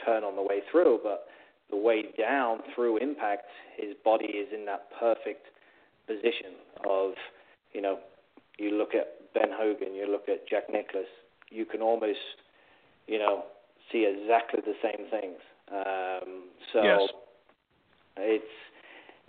turn 0.06 0.24
on 0.24 0.36
the 0.36 0.42
way 0.42 0.62
through, 0.72 1.00
but 1.04 1.28
the 1.70 1.78
way 1.78 2.06
down 2.18 2.60
through 2.74 2.98
impact, 2.98 3.46
his 3.78 3.96
body 4.04 4.26
is 4.26 4.48
in 4.54 4.66
that 4.66 4.88
perfect 5.00 5.48
position 6.08 6.58
of, 6.90 7.14
you 7.74 7.82
know, 7.82 8.00
you 8.58 8.72
look 8.78 8.96
at 8.96 9.34
Ben 9.34 9.50
Hogan, 9.52 9.94
you 9.94 10.10
look 10.10 10.28
at 10.28 10.48
Jack 10.48 10.64
Nicklaus, 10.72 11.06
you 11.50 11.66
can 11.66 11.82
almost, 11.82 12.20
you 13.08 13.20
know, 13.20 13.44
see 13.92 14.06
exactly 14.10 14.62
the 14.66 14.74
same 14.82 15.08
things. 15.10 15.40
Um, 15.72 16.44
so 16.74 16.84
yes. 16.84 17.10
it's 18.18 18.46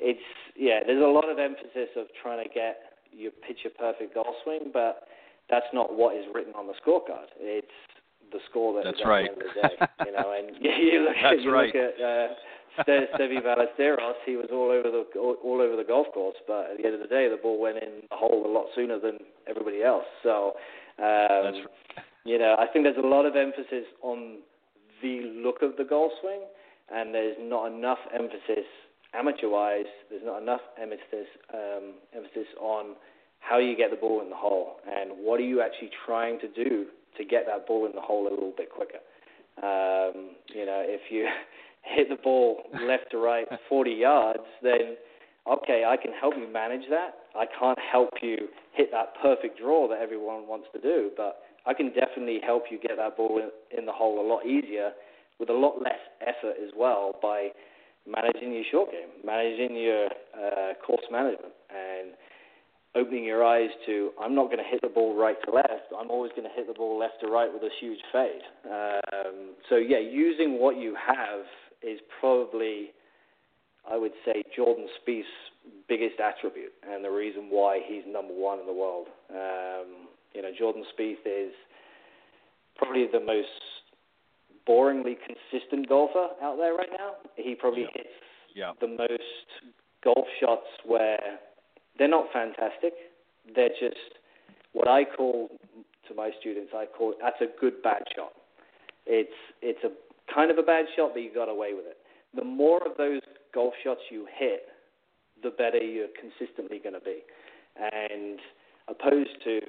it's 0.01 0.28
yeah, 0.56 0.81
there's 0.85 1.02
a 1.02 1.06
lot 1.06 1.28
of 1.28 1.39
emphasis 1.39 1.93
of 1.97 2.06
trying 2.22 2.43
to 2.43 2.48
get 2.52 2.90
your 3.12 3.32
picture 3.32 3.70
perfect 3.70 4.14
golf 4.14 4.35
swing, 4.44 4.70
but 4.72 5.06
that's 5.48 5.66
not 5.72 5.94
what 5.94 6.16
is 6.16 6.24
written 6.32 6.55
on 6.55 6.66
the 6.66 6.74
scorecard. 6.81 7.28
It's 7.39 7.66
the 8.32 8.39
score 8.48 8.74
that 8.74 8.85
that's 8.85 9.02
right. 9.05 9.27
the 9.27 9.31
end 9.31 9.43
of 9.43 9.48
the 9.48 9.68
day. 9.68 9.77
You 10.06 10.12
know, 10.12 10.32
and 10.32 10.56
you 10.60 11.01
look 11.05 11.16
that's 11.20 11.39
at 11.39 11.43
you 11.43 11.52
right. 11.52 11.74
look 11.74 11.77
at 11.77 11.94
uh, 12.01 12.28
Seve 12.86 13.43
Ballesteros, 13.43 14.14
he 14.24 14.36
was 14.36 14.48
all 14.52 14.70
over 14.70 14.90
the 14.90 15.05
all, 15.18 15.36
all 15.43 15.60
over 15.60 15.77
the 15.77 15.85
golf 15.85 16.06
course, 16.14 16.36
but 16.47 16.70
at 16.72 16.78
the 16.78 16.86
end 16.86 16.94
of 16.94 17.01
the 17.01 17.09
day, 17.09 17.28
the 17.28 17.36
ball 17.36 17.60
went 17.60 17.78
in 17.78 18.02
the 18.09 18.16
hole 18.16 18.47
a 18.47 18.52
lot 18.52 18.66
sooner 18.74 18.98
than 18.98 19.18
everybody 19.48 19.82
else. 19.82 20.05
So, 20.22 20.55
um, 20.98 21.44
that's 21.44 21.56
right. 21.56 22.05
you 22.24 22.39
know, 22.39 22.56
I 22.59 22.66
think 22.72 22.85
there's 22.85 23.02
a 23.02 23.06
lot 23.06 23.27
of 23.27 23.36
emphasis 23.36 23.85
on 24.02 24.39
the 25.02 25.22
look 25.43 25.62
of 25.62 25.77
the 25.77 25.85
golf 25.85 26.12
swing, 26.20 26.40
and 26.94 27.14
there's 27.14 27.36
not 27.40 27.72
enough 27.72 27.98
emphasis 28.14 28.66
amateur-wise, 29.15 29.91
there's 30.09 30.23
not 30.24 30.43
enough 30.43 30.61
emphasis 30.81 31.28
um, 31.53 31.95
emphasis 32.15 32.47
on 32.61 32.97
how 33.41 33.59
you 33.59 33.77
get 33.77 33.91
the 33.91 33.97
ball 33.97 34.20
in 34.23 34.31
the 34.31 34.37
hole 34.37 34.77
and 34.87 35.11
what 35.16 35.41
are 35.41 35.45
you 35.45 35.62
actually 35.62 35.91
trying 36.07 36.39
to 36.41 36.49
do 36.49 36.87
to 37.16 37.24
get 37.24 37.47
that 37.47 37.66
ball 37.66 37.87
in 37.87 37.93
the 37.95 38.01
hole 38.01 38.28
a 38.28 38.31
little 38.31 38.53
bit 38.57 38.70
quicker. 38.70 39.01
Um, 39.62 40.37
you 40.55 40.65
know, 40.65 40.82
if 40.87 41.01
you 41.11 41.27
hit 41.82 42.09
the 42.09 42.16
ball 42.23 42.62
left 42.87 43.11
to 43.12 43.19
right 43.19 43.47
40 43.69 43.91
yards, 43.91 44.45
then 44.62 44.97
okay, 45.51 45.85
I 45.87 45.97
can 45.97 46.12
help 46.12 46.35
you 46.39 46.51
manage 46.53 46.89
that. 46.91 47.15
I 47.35 47.47
can't 47.59 47.78
help 47.91 48.11
you 48.23 48.37
hit 48.73 48.91
that 48.93 49.15
perfect 49.23 49.59
draw 49.59 49.89
that 49.89 49.99
everyone 50.01 50.47
wants 50.47 50.69
to 50.74 50.81
do, 50.81 51.11
but 51.16 51.43
I 51.66 51.74
can 51.74 51.89
definitely 51.89 52.41
help 52.45 52.65
you 52.70 52.78
get 52.78 52.97
that 52.97 53.16
ball 53.16 53.41
in, 53.41 53.51
in 53.77 53.87
the 53.87 53.93
hole 53.93 54.24
a 54.24 54.27
lot 54.27 54.47
easier 54.47 54.93
with 55.39 55.51
a 55.51 55.55
lot 55.55 55.81
less 55.82 56.01
effort 56.20 56.57
as 56.62 56.70
well 56.77 57.19
by 57.23 57.49
managing 58.06 58.52
your 58.52 58.64
short 58.70 58.90
game, 58.90 59.09
managing 59.24 59.77
your 59.77 60.06
uh, 60.06 60.74
course 60.85 61.05
management, 61.10 61.52
and 61.70 62.12
opening 62.94 63.24
your 63.24 63.44
eyes 63.44 63.70
to 63.86 64.10
I'm 64.20 64.35
not 64.35 64.47
going 64.47 64.59
to 64.59 64.68
hit 64.68 64.81
the 64.82 64.89
ball 64.89 65.16
right 65.16 65.36
to 65.47 65.52
left. 65.52 65.93
I'm 65.98 66.10
always 66.10 66.32
going 66.32 66.48
to 66.48 66.55
hit 66.55 66.66
the 66.66 66.74
ball 66.74 66.98
left 66.98 67.20
to 67.22 67.28
right 67.28 67.52
with 67.52 67.62
a 67.62 67.70
huge 67.81 68.01
fade. 68.12 68.43
Um, 68.64 69.55
so 69.68 69.77
yeah, 69.77 70.01
using 70.01 70.59
what 70.59 70.77
you 70.77 70.97
have 70.97 71.44
is 71.82 72.01
probably, 72.20 72.90
I 73.90 73.97
would 73.97 74.12
say, 74.24 74.43
Jordan 74.55 74.86
Spieth's 75.01 75.27
biggest 75.89 76.18
attribute 76.20 76.72
and 76.89 77.05
the 77.05 77.10
reason 77.10 77.48
why 77.51 77.81
he's 77.86 78.02
number 78.09 78.32
one 78.32 78.59
in 78.59 78.66
the 78.66 78.72
world. 78.72 79.06
Um, 79.31 80.09
you 80.35 80.43
know, 80.43 80.51
Jordan 80.56 80.85
Spieth 80.94 81.27
is 81.27 81.52
probably 82.77 83.06
the 83.12 83.20
most 83.20 83.48
boringly 84.71 85.17
consistent 85.27 85.89
golfer 85.89 86.29
out 86.43 86.57
there 86.57 86.75
right 86.75 86.91
now. 86.97 87.15
He 87.37 87.55
probably 87.55 87.83
yeah. 87.83 87.89
hits 87.95 88.09
yeah. 88.55 88.73
the 88.81 88.89
most 88.89 89.49
golf 90.05 90.27
shots 90.41 90.67
where 90.87 91.19
they're 91.99 92.09
not 92.09 92.27
fantastic. 92.33 92.93
They're 93.55 93.69
just 93.81 94.19
what 94.73 94.87
I 94.89 95.05
call 95.05 95.49
to 96.09 96.15
my 96.15 96.31
students. 96.39 96.73
I 96.75 96.87
call 96.87 97.15
that's 97.21 97.41
a 97.41 97.61
good 97.61 97.83
bad 97.83 98.03
shot. 98.15 98.33
It's 99.07 99.31
it's 99.61 99.83
a 99.85 99.91
kind 100.33 100.51
of 100.51 100.59
a 100.59 100.63
bad 100.63 100.87
shot, 100.97 101.11
but 101.15 101.21
you 101.21 101.35
got 101.35 101.49
away 101.49 101.75
with 101.75 101.87
it. 101.87 101.97
The 102.35 102.45
more 102.45 102.81
of 102.87 102.97
those 102.97 103.23
golf 103.53 103.75
shots 103.83 104.01
you 104.11 104.27
hit, 104.39 104.63
the 105.43 105.51
better 105.51 105.79
you're 105.79 106.15
consistently 106.19 106.79
going 106.79 106.95
to 106.95 107.01
be. 107.01 107.19
And 107.77 108.39
opposed 108.89 109.43
to, 109.45 109.61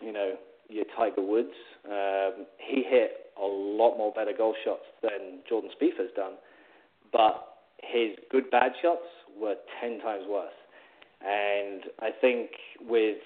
you 0.00 0.12
know, 0.12 0.34
your 0.68 0.84
Tiger 0.96 1.22
Woods, 1.22 1.54
um, 1.88 2.46
he 2.58 2.82
hit 2.82 3.32
a 3.40 3.46
lot 3.46 3.96
more 3.96 4.12
better 4.12 4.32
golf 4.36 4.56
shots 4.64 4.84
than 5.02 5.40
Jordan 5.48 5.70
Spieth 5.70 5.98
has 5.98 6.10
done, 6.16 6.32
but 7.12 7.58
his 7.82 8.16
good 8.30 8.50
bad 8.50 8.72
shots 8.80 9.06
were 9.38 9.54
ten 9.80 10.00
times 10.00 10.24
worse. 10.28 10.56
And 11.20 11.84
I 12.00 12.10
think 12.20 12.50
with 12.80 13.18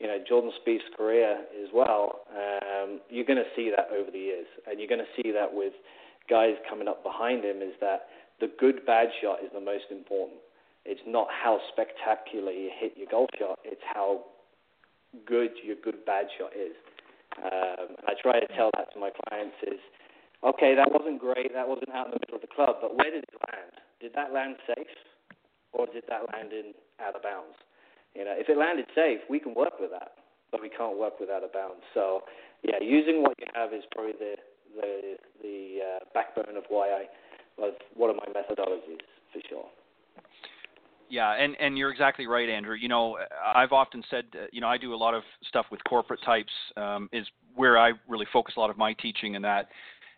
you 0.00 0.06
know 0.06 0.18
Jordan 0.28 0.52
Spieth's 0.60 0.84
career 0.96 1.38
as 1.62 1.68
well, 1.72 2.20
um, 2.30 3.00
you're 3.08 3.24
going 3.24 3.42
to 3.42 3.50
see 3.56 3.70
that 3.74 3.88
over 3.94 4.10
the 4.10 4.18
years, 4.18 4.46
and 4.66 4.78
you're 4.78 4.88
going 4.88 5.04
to 5.04 5.22
see 5.22 5.30
that 5.32 5.52
with 5.52 5.72
guys 6.28 6.54
coming 6.68 6.88
up 6.88 7.02
behind 7.02 7.44
him. 7.44 7.62
Is 7.62 7.74
that 7.80 8.06
the 8.40 8.50
good 8.58 8.84
bad 8.86 9.08
shot 9.22 9.38
is 9.42 9.50
the 9.52 9.60
most 9.60 9.84
important. 9.90 10.38
It's 10.84 11.00
not 11.06 11.28
how 11.30 11.60
spectacular 11.72 12.52
you 12.52 12.70
hit 12.78 12.92
your 12.96 13.08
golf 13.10 13.30
shot; 13.38 13.58
it's 13.64 13.82
how 13.94 14.24
good 15.26 15.50
your 15.62 15.76
good 15.82 16.04
bad 16.04 16.26
shot 16.38 16.52
is. 16.54 16.74
Um, 17.38 17.98
and 17.98 18.06
I 18.06 18.14
try 18.20 18.38
to 18.38 18.46
tell 18.54 18.70
that 18.78 18.92
to 18.94 19.00
my 19.00 19.10
clients 19.10 19.56
is, 19.66 19.80
okay, 20.46 20.74
that 20.74 20.90
wasn't 20.90 21.18
great, 21.18 21.52
that 21.52 21.66
wasn't 21.66 21.90
out 21.90 22.06
in 22.06 22.12
the 22.14 22.22
middle 22.22 22.36
of 22.38 22.42
the 22.42 22.52
club, 22.54 22.78
but 22.80 22.94
where 22.94 23.10
did 23.10 23.24
it 23.24 23.34
land? 23.50 23.74
Did 24.00 24.14
that 24.14 24.32
land 24.32 24.56
safe, 24.66 24.94
or 25.72 25.86
did 25.86 26.04
that 26.08 26.30
land 26.32 26.52
in 26.52 26.74
out 27.02 27.16
of 27.16 27.22
bounds? 27.22 27.58
You 28.14 28.24
know, 28.24 28.34
if 28.38 28.48
it 28.48 28.56
landed 28.56 28.86
safe, 28.94 29.18
we 29.28 29.40
can 29.40 29.54
work 29.54 29.80
with 29.80 29.90
that, 29.90 30.14
but 30.52 30.62
we 30.62 30.70
can't 30.70 30.96
work 30.96 31.18
with 31.18 31.30
out 31.30 31.42
of 31.42 31.52
bounds. 31.52 31.82
So, 31.92 32.22
yeah, 32.62 32.78
using 32.80 33.22
what 33.22 33.34
you 33.38 33.46
have 33.54 33.74
is 33.74 33.82
probably 33.90 34.14
the 34.18 34.34
the 34.78 35.16
the 35.42 35.58
uh, 35.82 35.98
backbone 36.14 36.56
of 36.56 36.64
why 36.68 36.90
I 36.90 37.02
of 37.58 37.74
one 37.94 38.10
of 38.10 38.16
my 38.16 38.26
methodologies 38.30 39.02
for 39.32 39.42
sure. 39.48 39.66
Yeah, 41.14 41.30
and 41.30 41.54
and 41.60 41.78
you're 41.78 41.92
exactly 41.92 42.26
right, 42.26 42.48
Andrew. 42.48 42.74
You 42.74 42.88
know, 42.88 43.18
I've 43.54 43.70
often 43.70 44.02
said, 44.10 44.24
uh, 44.34 44.46
you 44.50 44.60
know, 44.60 44.66
I 44.66 44.76
do 44.76 44.94
a 44.94 44.96
lot 44.96 45.14
of 45.14 45.22
stuff 45.46 45.64
with 45.70 45.78
corporate 45.84 46.18
types. 46.24 46.50
Um, 46.76 47.08
is 47.12 47.24
where 47.54 47.78
I 47.78 47.92
really 48.08 48.26
focus 48.32 48.54
a 48.56 48.60
lot 48.60 48.68
of 48.68 48.76
my 48.76 48.94
teaching 48.94 49.36
and 49.36 49.44
that. 49.44 49.68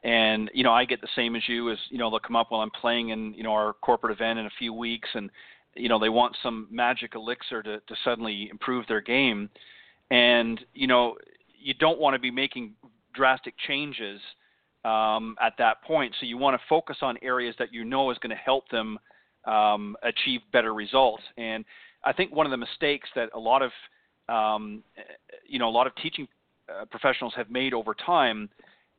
And 0.05 0.51
you 0.55 0.64
know, 0.64 0.73
I 0.73 0.86
get 0.86 1.02
the 1.02 1.09
same 1.14 1.36
as 1.36 1.43
you. 1.48 1.70
As 1.70 1.77
you 1.90 1.98
know, 1.98 2.09
they'll 2.09 2.18
come 2.18 2.35
up 2.35 2.47
while 2.48 2.62
I'm 2.62 2.70
playing 2.70 3.10
in 3.10 3.35
you 3.35 3.43
know 3.43 3.52
our 3.52 3.74
corporate 3.74 4.10
event 4.10 4.39
in 4.39 4.47
a 4.47 4.51
few 4.59 4.73
weeks, 4.73 5.10
and 5.12 5.28
you 5.74 5.90
know 5.90 5.98
they 5.98 6.09
want 6.09 6.35
some 6.43 6.66
magic 6.70 7.14
elixir 7.14 7.62
to 7.62 7.78
to 7.81 7.94
suddenly 8.02 8.48
improve 8.51 8.86
their 8.89 9.02
game. 9.02 9.51
And 10.10 10.59
you 10.73 10.86
know, 10.86 11.16
you 11.59 11.74
don't 11.74 12.01
want 12.01 12.14
to 12.14 12.18
be 12.18 12.31
making 12.31 12.73
drastic 13.12 13.52
changes 13.68 14.18
um, 14.86 15.36
at 15.43 15.52
that 15.59 15.82
point. 15.82 16.14
So 16.20 16.24
you 16.24 16.39
want 16.39 16.59
to 16.59 16.66
focus 16.70 16.97
on 17.02 17.18
areas 17.20 17.55
that 17.59 17.70
you 17.70 17.85
know 17.85 18.10
is 18.10 18.16
going 18.16 18.31
to 18.31 18.43
help 18.43 18.70
them 18.70 18.98
um, 19.47 19.97
achieve 20.02 20.40
better 20.52 20.74
results. 20.74 21.23
And 21.36 21.64
I 22.05 22.12
think 22.12 22.35
one 22.35 22.47
of 22.47 22.51
the 22.51 22.56
mistakes 22.56 23.09
that 23.14 23.31
a 23.35 23.39
lot 23.39 23.62
of 23.62 23.70
um, 24.28 24.82
you 25.47 25.59
know 25.59 25.68
a 25.68 25.70
lot 25.70 25.86
of 25.86 25.94
teaching 25.97 26.27
uh, 26.68 26.85
professionals 26.86 27.32
have 27.36 27.51
made 27.51 27.73
over 27.73 27.94
time 27.94 28.48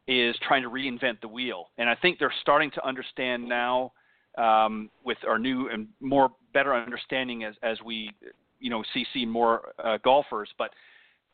is 0.07 0.36
trying 0.48 0.64
to 0.64 0.69
reinvent 0.69 1.19
the 1.22 1.28
wheel. 1.28 1.68
And 1.78 1.90
I 1.90 1.95
think 1.95 2.18
they're 2.18 2.34
starting 2.41 2.72
to 2.72 2.88
understand 2.88 3.48
now 3.48 3.91
um, 4.38 4.90
with 5.03 5.18
our 5.28 5.38
new 5.38 5.68
and 5.69 5.88
more 5.99 6.30
better 6.53 6.74
understanding 6.74 7.44
as 7.44 7.56
as 7.64 7.78
we 7.86 8.11
you 8.60 8.69
know 8.69 8.84
see 8.94 9.06
see 9.14 9.26
more 9.26 9.74
uh, 9.84 9.98
golfers, 10.03 10.49
but 10.57 10.72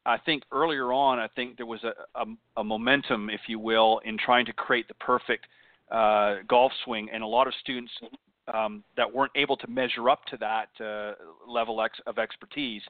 I 0.05 0.17
think 0.17 0.43
earlier 0.51 0.91
on, 0.91 1.19
I 1.19 1.27
think 1.29 1.55
there 1.57 1.65
was 1.65 1.83
a, 1.83 1.93
a, 2.19 2.25
a, 2.57 2.63
momentum, 2.63 3.29
if 3.29 3.41
you 3.47 3.57
will, 3.57 4.01
in 4.03 4.17
trying 4.17 4.45
to 4.47 4.53
create 4.53 4.87
the 4.89 4.93
perfect 4.95 5.45
uh, 5.91 6.37
golf 6.47 6.71
swing, 6.83 7.09
and 7.13 7.23
a 7.23 7.27
lot 7.27 7.47
of 7.47 7.53
students 7.61 7.91
um, 8.53 8.83
that 8.97 9.11
weren't 9.13 9.31
able 9.35 9.57
to 9.57 9.67
measure 9.67 10.09
up 10.09 10.25
to 10.25 10.37
that 10.37 10.69
uh, 10.83 11.13
level 11.47 11.81
ex- 11.81 11.99
of 12.05 12.17
expertise 12.17 12.81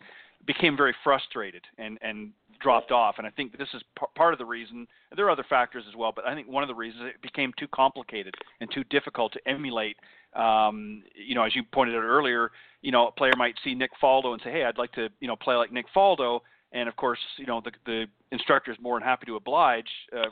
became 0.45 0.75
very 0.75 0.95
frustrated 1.03 1.63
and, 1.77 1.97
and 2.01 2.31
dropped 2.61 2.91
off. 2.91 3.15
And 3.17 3.27
I 3.27 3.29
think 3.29 3.57
this 3.57 3.67
is 3.73 3.81
p- 3.97 4.05
part 4.15 4.33
of 4.33 4.39
the 4.39 4.45
reason. 4.45 4.87
There 5.15 5.25
are 5.25 5.31
other 5.31 5.45
factors 5.47 5.83
as 5.87 5.95
well, 5.95 6.11
but 6.13 6.25
I 6.25 6.33
think 6.33 6.47
one 6.47 6.63
of 6.63 6.67
the 6.67 6.75
reasons 6.75 7.03
it 7.15 7.21
became 7.21 7.53
too 7.57 7.67
complicated 7.73 8.33
and 8.59 8.69
too 8.71 8.83
difficult 8.85 9.33
to 9.33 9.39
emulate. 9.47 9.97
Um, 10.33 11.03
you 11.15 11.35
know, 11.35 11.43
as 11.43 11.55
you 11.55 11.63
pointed 11.71 11.95
out 11.95 12.03
earlier, 12.03 12.51
you 12.81 12.91
know, 12.91 13.07
a 13.07 13.11
player 13.11 13.33
might 13.37 13.55
see 13.63 13.75
Nick 13.75 13.91
Faldo 14.01 14.33
and 14.33 14.41
say, 14.43 14.51
"Hey, 14.51 14.65
I'd 14.65 14.77
like 14.77 14.91
to, 14.93 15.09
you 15.19 15.27
know, 15.27 15.35
play 15.35 15.55
like 15.55 15.71
Nick 15.71 15.85
Faldo." 15.95 16.41
And 16.71 16.89
of 16.89 16.95
course, 16.95 17.19
you 17.37 17.45
know, 17.45 17.61
the, 17.63 17.71
the 17.85 18.05
instructor 18.31 18.71
is 18.71 18.77
more 18.81 18.99
than 18.99 19.07
happy 19.07 19.27
to 19.27 19.35
oblige, 19.35 19.89
uh, 20.15 20.29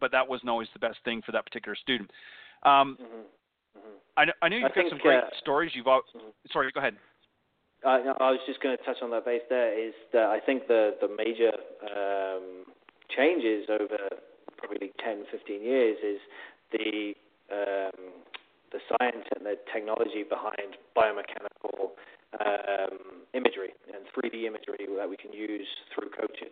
but 0.00 0.10
that 0.12 0.28
wasn't 0.28 0.50
always 0.50 0.68
the 0.72 0.80
best 0.80 0.98
thing 1.04 1.22
for 1.24 1.32
that 1.32 1.46
particular 1.46 1.76
student. 1.76 2.10
Um, 2.64 2.98
mm-hmm. 3.00 3.22
I 4.16 4.24
know, 4.24 4.32
I 4.42 4.48
know 4.48 4.56
you've 4.56 4.64
I 4.64 4.68
got 4.68 4.74
think, 4.74 4.90
some 4.90 4.98
great 4.98 5.18
uh, 5.18 5.28
stories. 5.38 5.72
You've 5.74 5.86
all, 5.86 6.02
mhm. 6.14 6.32
sorry, 6.52 6.70
go 6.72 6.80
ahead. 6.80 6.96
Uh, 7.84 7.98
no, 8.04 8.16
I 8.18 8.30
was 8.30 8.40
just 8.46 8.60
going 8.62 8.76
to 8.76 8.82
touch 8.84 8.96
on 9.02 9.10
that 9.10 9.24
base 9.24 9.42
there. 9.48 9.76
Is 9.78 9.94
that 10.12 10.26
I 10.26 10.40
think 10.40 10.66
the 10.66 10.96
the 11.00 11.08
major 11.08 11.52
um, 11.84 12.64
changes 13.14 13.68
over 13.68 13.98
probably 14.56 14.92
10, 15.04 15.24
15 15.30 15.62
years 15.62 15.98
is 16.02 16.20
the 16.72 17.14
um, 17.52 18.24
the 18.72 18.80
science 18.90 19.26
and 19.36 19.46
the 19.46 19.54
technology 19.72 20.24
behind 20.26 20.74
biomechanical 20.96 21.94
um, 22.40 23.22
imagery 23.34 23.70
and 23.94 24.02
3D 24.10 24.44
imagery 24.44 24.88
that 24.96 25.08
we 25.08 25.16
can 25.16 25.32
use 25.32 25.68
through 25.94 26.10
coaching 26.10 26.50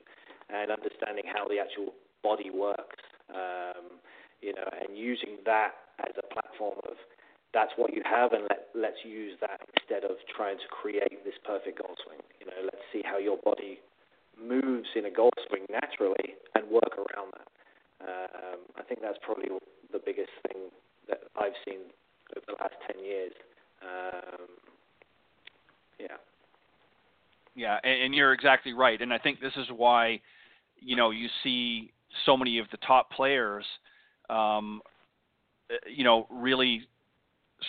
and 0.51 0.70
understanding 0.70 1.24
how 1.26 1.48
the 1.48 1.59
actual 1.59 1.94
body 2.22 2.51
works. 2.51 3.02
Um, 3.28 3.98
you 4.40 4.52
know, 4.52 4.68
and 4.68 4.96
using 4.96 5.40
that 5.46 5.72
as 6.05 6.12
a 6.20 6.26
platform 6.32 6.76
of 6.84 7.01
that's 7.55 7.72
what 7.76 7.94
you 7.94 8.02
have, 8.05 8.32
and 8.32 8.43
let, 8.51 8.68
let's 8.74 8.98
use 9.06 9.39
that 9.40 9.62
instead 9.78 10.02
of 10.05 10.18
trying 10.36 10.59
to 10.59 10.68
create 10.68 11.24
this 11.24 11.39
perfect 11.47 11.78
golf 11.78 11.97
swing. 12.05 12.18
You 12.40 12.47
know, 12.47 12.60
let's 12.64 12.82
see 12.93 13.01
how 13.06 13.16
your 13.18 13.39
body 13.39 13.78
moves 14.35 14.89
in 14.97 15.06
a 15.06 15.10
golf 15.10 15.32
swing 15.48 15.64
naturally 15.70 16.35
and 16.55 16.68
work 16.68 16.98
around 16.98 17.32
that. 17.32 17.48
Um, 18.02 18.60
I 18.76 18.82
think 18.82 19.01
that's 19.01 19.18
probably 19.22 19.48
the 19.93 20.01
biggest 20.05 20.35
thing 20.47 20.68
that 21.09 21.20
I've 21.39 21.56
seen 21.64 21.78
over 22.36 22.44
the 22.47 22.56
last 22.60 22.74
10 22.93 23.05
years. 23.05 23.32
Um, 23.81 24.48
yeah. 25.98 26.18
Yeah, 27.55 27.78
and, 27.85 28.02
and 28.02 28.14
you're 28.14 28.32
exactly 28.32 28.72
right. 28.72 29.01
And 29.01 29.12
I 29.12 29.18
think 29.18 29.40
this 29.40 29.52
is 29.56 29.66
why, 29.74 30.20
you 30.81 30.97
know, 30.97 31.10
you 31.10 31.28
see 31.43 31.93
so 32.26 32.36
many 32.36 32.59
of 32.59 32.66
the 32.72 32.78
top 32.78 33.10
players, 33.12 33.64
um, 34.28 34.82
uh, 35.70 35.74
you 35.89 36.05
know, 36.05 36.26
really 36.31 36.82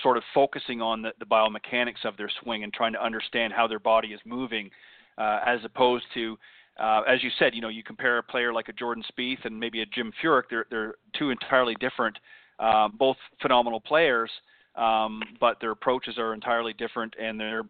sort 0.01 0.17
of 0.17 0.23
focusing 0.33 0.81
on 0.81 1.01
the, 1.01 1.11
the 1.19 1.25
biomechanics 1.25 2.05
of 2.05 2.17
their 2.17 2.29
swing 2.41 2.63
and 2.63 2.73
trying 2.73 2.93
to 2.93 3.03
understand 3.03 3.53
how 3.53 3.67
their 3.67 3.79
body 3.79 4.09
is 4.09 4.19
moving, 4.25 4.69
uh, 5.17 5.39
as 5.45 5.59
opposed 5.63 6.05
to, 6.13 6.37
uh, 6.79 7.01
as 7.07 7.23
you 7.23 7.29
said, 7.39 7.53
you 7.55 7.61
know, 7.61 7.69
you 7.69 7.83
compare 7.83 8.17
a 8.17 8.23
player 8.23 8.53
like 8.53 8.67
a 8.69 8.73
Jordan 8.73 9.03
Spieth 9.11 9.45
and 9.45 9.59
maybe 9.59 9.81
a 9.81 9.85
Jim 9.85 10.11
Furyk. 10.21 10.43
They're 10.49 10.65
they're 10.69 10.95
two 11.17 11.29
entirely 11.29 11.75
different, 11.79 12.17
uh, 12.59 12.89
both 12.89 13.17
phenomenal 13.41 13.79
players, 13.79 14.29
um, 14.75 15.21
but 15.39 15.57
their 15.61 15.71
approaches 15.71 16.17
are 16.17 16.33
entirely 16.33 16.73
different, 16.73 17.13
and 17.21 17.39
their 17.39 17.61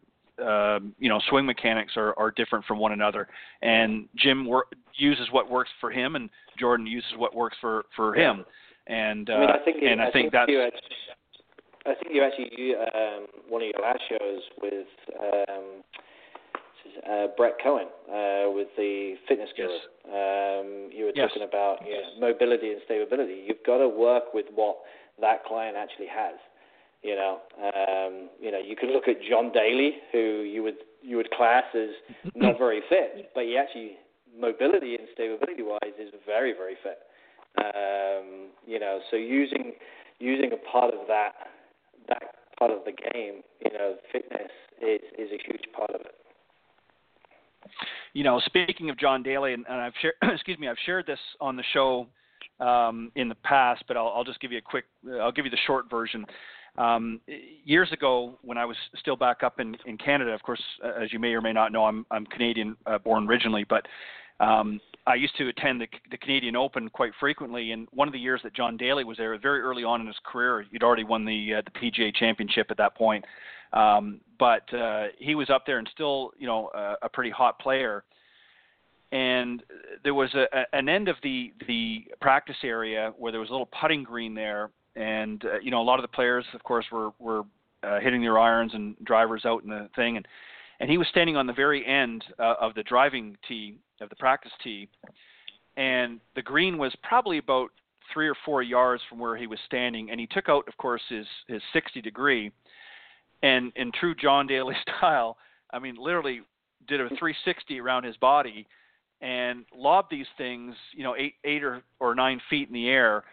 uh, 0.44 0.80
you 1.00 1.10
know 1.10 1.20
swing 1.30 1.46
mechanics 1.46 1.94
are, 1.96 2.18
are 2.18 2.32
different 2.32 2.66
from 2.66 2.80
one 2.80 2.94
another. 2.94 3.28
And 3.62 4.08
Jim 4.16 4.46
wor- 4.46 4.68
uses 4.98 5.28
what 5.32 5.50
works 5.50 5.70
for 5.80 5.92
him, 5.92 6.16
and 6.16 6.30
Jordan 6.60 6.88
uses 6.88 7.12
what 7.18 7.36
works 7.36 7.58
for 7.62 7.86
for 7.96 8.16
him. 8.16 8.46
And 8.88 9.30
uh, 9.30 9.34
I 9.34 9.40
mean, 9.40 9.50
I 9.50 9.66
think, 9.66 9.78
and 9.84 10.02
I, 10.02 10.08
I 10.08 10.12
think, 10.12 10.32
that's 10.32 10.50
you 10.50 10.62
actually, 10.62 10.82
I 11.86 11.94
think 11.96 12.14
you 12.14 12.24
actually 12.24 12.74
um, 12.76 13.28
one 13.48 13.62
of 13.62 13.68
your 13.74 13.82
last 13.82 14.02
shows 14.10 14.42
with 14.62 14.88
um, 15.20 15.84
uh, 17.10 17.28
Brett 17.38 17.54
Cohen 17.64 17.88
uh, 18.10 18.50
with 18.52 18.68
the 18.78 19.16
fitness 19.28 19.50
guru. 19.56 19.70
Yes. 19.70 19.82
Um, 20.06 20.90
you 20.92 21.06
were 21.06 21.12
Yes. 21.16 21.30
talking 21.30 21.44
about 21.48 21.86
you 21.86 21.94
know, 21.94 22.32
mobility 22.32 22.72
and 22.72 22.82
stability. 22.86 23.44
You've 23.46 23.64
got 23.66 23.78
to 23.80 23.88
work 23.88 24.34
with 24.34 24.46
what 24.54 24.78
that 25.22 25.46
client 25.46 25.78
actually 25.78 26.08
has. 26.08 26.36
You 27.04 27.16
know, 27.16 27.40
um, 27.62 28.30
you 28.42 28.52
know, 28.52 28.60
you 28.60 28.76
can 28.76 28.92
look 28.92 29.08
at 29.08 29.22
John 29.22 29.52
Daly, 29.52 29.98
who 30.12 30.42
you 30.42 30.64
would 30.64 30.78
you 31.04 31.18
would 31.18 31.30
class 31.32 31.66
as 31.76 31.90
not 32.36 32.58
very 32.58 32.82
fit, 32.90 33.30
but 33.36 33.44
he 33.44 33.58
actually 33.58 33.98
mobility 34.38 34.96
and 34.96 35.08
stability 35.14 35.62
wise 35.62 35.94
is 36.00 36.10
very 36.26 36.54
very 36.54 36.76
fit. 36.82 37.00
Um, 37.58 38.50
you 38.66 38.80
know, 38.80 39.00
so 39.12 39.18
using 39.18 39.74
using 40.20 40.52
a 40.52 40.72
part 40.72 40.94
of 40.94 41.08
that 41.08 41.34
that 42.08 42.24
part 42.58 42.72
of 42.72 42.80
the 42.86 42.92
game, 42.92 43.42
you 43.64 43.72
know, 43.78 43.96
fitness 44.12 44.52
is 44.82 45.02
is 45.18 45.30
a 45.32 45.40
huge 45.46 45.66
part 45.76 45.92
of 45.92 46.02
it. 46.02 46.16
you 48.14 48.24
know, 48.24 48.40
speaking 48.46 48.90
of 48.90 48.98
John 48.98 49.24
Daly, 49.24 49.54
and, 49.54 49.66
and 49.68 49.82
I've 49.82 49.94
shared, 50.02 50.16
excuse 50.34 50.58
me, 50.58 50.68
I've 50.68 50.78
shared 50.86 51.06
this 51.06 51.20
on 51.42 51.56
the 51.56 51.64
show 51.74 52.08
um, 52.60 53.12
in 53.16 53.28
the 53.30 53.36
past, 53.36 53.84
but 53.88 53.98
I'll, 53.98 54.08
I'll 54.16 54.24
just 54.24 54.40
give 54.40 54.52
you 54.52 54.58
a 54.60 54.62
quick, 54.62 54.86
I'll 55.22 55.32
give 55.32 55.46
you 55.46 55.52
the 55.52 55.58
short 55.68 55.90
version. 55.90 56.26
Um, 56.78 57.22
years 57.64 57.92
ago, 57.92 58.38
when 58.42 58.58
I 58.58 58.66
was 58.66 58.76
still 59.00 59.16
back 59.16 59.44
up 59.44 59.60
in, 59.60 59.76
in 59.86 59.98
Canada, 59.98 60.32
of 60.32 60.44
course, 60.44 60.62
as 61.02 61.12
you 61.14 61.20
may 61.20 61.30
or 61.30 61.42
may 61.42 61.54
not 61.54 61.72
know, 61.72 61.86
I'm, 61.86 62.06
I'm 62.12 62.26
Canadian 62.26 62.76
uh, 62.86 62.98
born 62.98 63.28
originally, 63.28 63.66
but 63.68 63.86
um, 64.40 64.82
I 65.08 65.16
used 65.16 65.38
to 65.38 65.48
attend 65.48 65.82
the, 65.82 65.88
the 66.10 66.18
Canadian 66.18 66.56
Open 66.56 66.90
quite 66.90 67.12
frequently. 67.20 67.72
And 67.72 67.88
one 67.92 68.08
of 68.08 68.12
the 68.12 68.20
years 68.20 68.42
that 68.44 68.54
John 68.54 68.76
Daly 68.76 69.04
was 69.04 69.18
there, 69.18 69.38
very 69.38 69.62
early 69.62 69.84
on 69.84 70.02
in 70.02 70.08
his 70.08 70.16
career, 70.24 70.66
he'd 70.72 70.84
already 70.84 71.04
won 71.04 71.26
the 71.26 71.56
uh, 71.56 71.62
the 71.62 71.72
PGA 71.80 72.16
Championship 72.16 72.68
at 72.72 72.78
that 72.78 72.96
point. 72.96 73.24
Um, 73.74 74.22
but 74.40 74.72
uh, 74.74 75.08
he 75.20 75.36
was 75.36 75.50
up 75.50 75.66
there 75.66 75.78
and 75.78 75.90
still, 75.94 76.32
you 76.38 76.48
know, 76.48 76.68
uh, 76.68 76.96
a 77.02 77.10
pretty 77.10 77.30
hot 77.30 77.60
player. 77.60 78.04
And 79.12 79.64
there 80.04 80.14
was 80.14 80.34
a, 80.34 80.46
a, 80.52 80.66
an 80.74 80.90
end 80.90 81.08
of 81.08 81.18
the 81.22 81.54
the 81.68 82.06
practice 82.20 82.58
area 82.64 83.14
where 83.18 83.32
there 83.32 83.40
was 83.40 83.50
a 83.50 83.52
little 83.52 83.70
putting 83.80 84.04
green 84.04 84.34
there, 84.34 84.72
and 84.96 85.44
uh, 85.46 85.60
you 85.62 85.70
know, 85.70 85.82
a 85.82 85.84
lot 85.84 86.00
of 86.00 86.04
the 86.04 86.16
players, 86.16 86.46
of 86.54 86.64
course, 86.64 86.86
were 86.92 87.12
were 87.20 87.44
uh, 87.84 88.00
hitting 88.00 88.22
their 88.22 88.40
irons 88.40 88.74
and 88.74 88.96
drivers 89.06 89.46
out 89.46 89.64
in 89.64 89.70
the 89.70 89.88
thing, 89.96 90.18
and 90.18 90.28
and 90.80 90.90
he 90.90 90.98
was 90.98 91.08
standing 91.08 91.36
on 91.36 91.48
the 91.48 91.54
very 91.54 91.86
end 91.86 92.24
uh, 92.40 92.56
of 92.60 92.74
the 92.76 92.84
driving 92.84 93.38
tee 93.48 93.78
of 94.02 94.10
the 94.10 94.16
practice 94.16 94.52
tee, 94.64 94.90
and 95.78 96.20
the 96.36 96.42
green 96.42 96.78
was 96.78 96.94
probably 97.04 97.38
about 97.38 97.70
three 98.14 98.28
or 98.28 98.36
four 98.46 98.62
yards 98.62 99.02
from 99.10 99.20
where 99.20 99.36
he 99.36 99.48
was 99.48 99.60
standing, 99.66 100.12
and 100.12 100.20
he 100.20 100.28
took 100.28 100.50
out, 100.50 100.68
of 100.68 100.78
course, 100.78 101.02
his 101.10 101.26
his 101.48 101.62
60 101.74 102.02
degree, 102.02 102.52
and 103.44 103.72
in 103.76 103.92
true 103.92 104.16
John 104.16 104.48
Daly 104.48 104.76
style, 104.98 105.38
I 105.72 105.80
mean, 105.80 105.96
literally 106.00 106.42
did 106.88 107.02
a 107.02 107.08
360 107.10 107.80
around 107.80 108.04
his 108.04 108.18
body, 108.18 108.68
and 109.22 109.66
lobbed 109.76 110.12
these 110.12 110.28
things, 110.38 110.76
you 110.94 111.04
know, 111.04 111.16
eight 111.18 111.36
eight 111.44 111.64
or 111.64 111.82
or 112.00 112.16
nine 112.16 112.42
feet 112.50 112.68
in 112.68 112.74
the 112.74 112.90
air, 112.90 113.24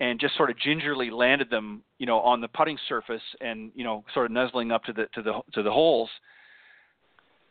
and 0.00 0.20
just 0.20 0.36
sort 0.36 0.50
of 0.50 0.58
gingerly 0.58 1.10
landed 1.10 1.50
them, 1.50 1.82
you 1.98 2.06
know, 2.06 2.20
on 2.20 2.40
the 2.40 2.48
putting 2.48 2.78
surface, 2.88 3.22
and 3.40 3.72
you 3.74 3.84
know, 3.84 4.04
sort 4.14 4.26
of 4.26 4.32
nuzzling 4.32 4.70
up 4.70 4.84
to 4.84 4.92
the 4.92 5.06
to 5.14 5.22
the 5.22 5.40
to 5.52 5.62
the 5.62 5.70
holes 5.70 6.08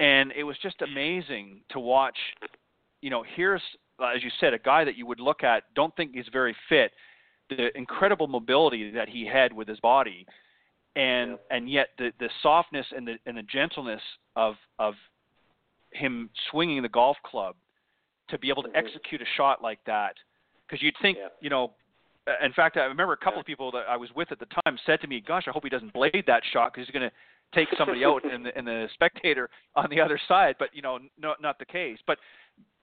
and 0.03 0.33
it 0.35 0.43
was 0.43 0.57
just 0.61 0.81
amazing 0.81 1.61
to 1.69 1.79
watch. 1.79 2.17
You 3.01 3.09
know, 3.09 3.23
here's 3.35 3.61
as 3.99 4.23
you 4.23 4.31
said, 4.39 4.53
a 4.53 4.59
guy 4.59 4.83
that 4.83 4.97
you 4.97 5.05
would 5.05 5.19
look 5.19 5.43
at, 5.43 5.63
don't 5.75 5.95
think 5.95 6.13
he's 6.13 6.27
very 6.33 6.55
fit, 6.67 6.91
the 7.49 7.75
incredible 7.77 8.27
mobility 8.27 8.91
that 8.91 9.07
he 9.07 9.25
had 9.25 9.53
with 9.53 9.67
his 9.67 9.79
body, 9.79 10.25
and 10.95 11.31
Yeah. 11.31 11.55
and 11.55 11.69
yet 11.69 11.89
the 11.97 12.11
the 12.19 12.29
softness 12.41 12.91
and 12.91 13.07
the 13.07 13.17
and 13.25 13.37
the 13.37 13.43
gentleness 13.43 14.01
of 14.35 14.57
of 14.79 14.95
him 15.91 16.29
swinging 16.49 16.81
the 16.81 16.89
golf 16.89 17.17
club 17.23 17.55
to 18.29 18.37
be 18.39 18.49
able 18.49 18.63
to 18.63 18.69
Mhm. 18.69 18.77
execute 18.77 19.21
a 19.21 19.25
shot 19.37 19.61
like 19.61 19.83
that, 19.83 20.17
because 20.65 20.81
you'd 20.81 20.97
think, 20.97 21.17
Yeah. 21.17 21.29
you 21.39 21.49
know. 21.49 21.73
In 22.39 22.53
fact, 22.53 22.77
I 22.77 22.85
remember 22.85 23.11
a 23.11 23.17
couple 23.17 23.39
Yeah. 23.39 23.41
of 23.41 23.45
people 23.45 23.69
that 23.71 23.85
I 23.89 23.97
was 23.97 24.09
with 24.15 24.31
at 24.31 24.39
the 24.39 24.45
time 24.45 24.77
said 24.85 25.01
to 25.01 25.07
me, 25.07 25.19
"Gosh, 25.19 25.45
I 25.45 25.51
hope 25.51 25.63
he 25.65 25.69
doesn't 25.69 25.91
blade 25.91 26.25
that 26.25 26.45
shot 26.45 26.71
because 26.71 26.87
he's 26.87 26.93
going 26.93 27.09
to 27.09 27.15
take 27.53 27.67
somebody 27.77 28.03
out 28.05 28.23
and 28.31 28.45
the, 28.45 28.57
and 28.57 28.67
the 28.67 28.87
spectator 28.93 29.49
on 29.75 29.87
the 29.89 29.99
other 29.99 30.19
side. 30.27 30.55
But 30.59 30.69
you 30.73 30.81
know, 30.81 30.99
no, 31.19 31.35
not 31.41 31.59
the 31.59 31.65
case. 31.65 31.97
But 32.05 32.17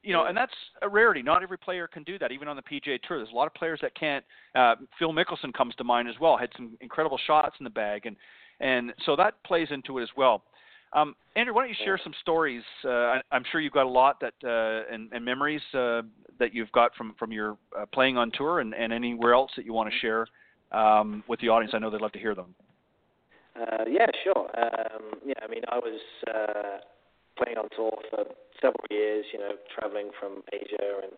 you 0.03 0.13
know, 0.13 0.27
and 0.27 0.37
that's 0.37 0.53
a 0.83 0.89
rarity. 0.89 1.23
Not 1.23 1.43
every 1.43 1.59
player 1.59 1.87
can 1.87 2.03
do 2.05 2.19
that, 2.19 2.33
even 2.33 2.49
on 2.49 2.57
the 2.57 2.63
PGA 2.63 3.01
Tour. 3.03 3.19
There's 3.19 3.33
a 3.33 3.37
lot 3.37 3.47
of 3.47 3.55
players 3.55 3.81
that 3.83 3.95
can't. 3.95 4.25
Uh, 4.55 4.77
Phil 4.99 5.13
Mickelson 5.13 5.53
comes 5.53 5.75
to 5.77 5.85
mind 5.85 6.09
as 6.09 6.15
well. 6.21 6.37
Had 6.37 6.51
some 6.57 6.77
incredible 6.81 7.19
shots 7.27 7.57
in 7.61 7.65
the 7.65 7.71
bag, 7.71 8.07
and 8.07 8.17
and 8.61 8.93
so 9.05 9.17
that 9.17 9.43
plays 9.45 9.69
into 9.71 9.99
it 9.99 10.03
as 10.03 10.11
well. 10.17 10.43
Um, 10.93 11.15
Andrew, 11.37 11.55
why 11.55 11.63
don't 11.63 11.69
you 11.69 11.77
share 11.85 12.01
some 12.03 12.15
stories? 12.21 12.63
Uh, 12.85 12.89
I, 12.89 13.21
I'm 13.31 13.45
sure 13.53 13.61
you've 13.61 13.73
got 13.73 13.87
a 13.87 13.89
lot 13.89 14.21
that 14.21 14.35
uh, 14.45 14.93
and, 14.93 15.09
and 15.13 15.25
memories 15.25 15.63
uh, 15.73 16.03
that 16.39 16.53
you've 16.53 16.73
got 16.73 16.95
from 16.97 17.15
from 17.19 17.31
your 17.31 17.57
uh, 17.79 17.87
playing 17.93 18.17
on 18.17 18.31
tour, 18.33 18.61
and, 18.61 18.75
and 18.75 18.93
anywhere 18.93 19.35
else 19.35 19.51
that 19.57 19.65
you 19.65 19.73
want 19.73 19.93
to 19.93 19.99
share 19.99 20.27
um, 20.73 21.23
with 21.29 21.41
the 21.41 21.49
audience. 21.49 21.73
I 21.75 21.79
know 21.79 21.91
they'd 21.91 22.01
love 22.01 22.13
to 22.13 22.19
hear 22.19 22.35
them. 22.35 22.55
Uh, 23.61 23.85
yeah, 23.89 24.07
sure. 24.25 24.49
Um, 24.57 25.21
yeah, 25.27 25.35
I 25.43 25.49
mean, 25.49 25.63
I 25.69 25.79
was 25.79 26.01
uh, 26.27 26.79
playing 27.37 27.59
on 27.59 27.69
tour 27.77 27.93
for 28.11 28.25
several 28.61 28.85
years. 28.91 29.27
You 29.33 29.41
know, 29.41 29.53
traveling 29.79 30.11
from 30.19 30.43
Asia 30.53 31.03
and 31.03 31.13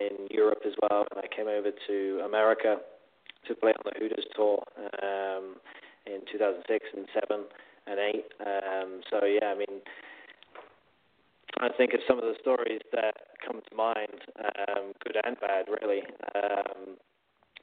in 0.00 0.26
Europe 0.30 0.60
as 0.66 0.72
well. 0.82 1.06
And 1.10 1.20
I 1.22 1.34
came 1.34 1.48
over 1.48 1.70
to 1.86 2.22
America 2.24 2.78
to 3.48 3.54
play 3.54 3.70
on 3.72 3.82
the 3.84 3.92
Hooters 3.98 4.24
tour 4.34 4.62
um, 5.02 5.56
in 6.06 6.20
2006 6.32 6.84
and 6.96 7.06
seven 7.12 7.44
and 7.86 7.98
eight. 8.00 8.26
Um, 8.40 9.00
so 9.10 9.24
yeah, 9.26 9.48
I 9.48 9.54
mean, 9.54 9.80
to 11.60 11.68
think 11.76 11.94
of 11.94 12.00
some 12.08 12.18
of 12.18 12.24
the 12.24 12.34
stories 12.40 12.80
that 12.92 13.14
come 13.46 13.60
to 13.68 13.76
mind, 13.76 14.24
um, 14.40 14.92
good 15.04 15.16
and 15.24 15.38
bad, 15.40 15.66
really. 15.68 16.02
Um, 16.34 16.96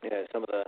you 0.04 0.10
know, 0.10 0.24
some 0.32 0.44
of 0.44 0.50
the 0.50 0.64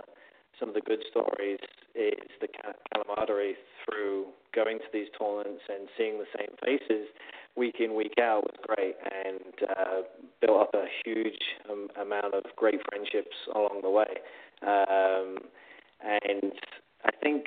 some 0.58 0.68
of 0.68 0.74
the 0.74 0.80
good 0.82 1.02
stories 1.10 1.58
is 1.94 2.28
the 2.40 2.48
ca- 2.48 2.74
camaraderie 2.92 3.56
through 3.84 4.26
going 4.54 4.78
to 4.78 4.84
these 4.92 5.08
tournaments 5.18 5.62
and 5.68 5.88
seeing 5.96 6.18
the 6.18 6.26
same 6.36 6.54
faces 6.64 7.08
week 7.56 7.76
in 7.78 7.94
week 7.94 8.14
out 8.20 8.42
was 8.42 8.76
great 8.76 8.96
and 9.24 9.70
uh, 9.70 10.02
built 10.40 10.60
up 10.60 10.74
a 10.74 10.86
huge 11.04 11.38
um, 11.70 11.88
amount 12.00 12.34
of 12.34 12.44
great 12.56 12.80
friendships 12.88 13.36
along 13.54 13.80
the 13.82 13.90
way. 13.90 14.06
Um, 14.62 15.38
and 16.02 16.52
I 17.04 17.10
think 17.22 17.46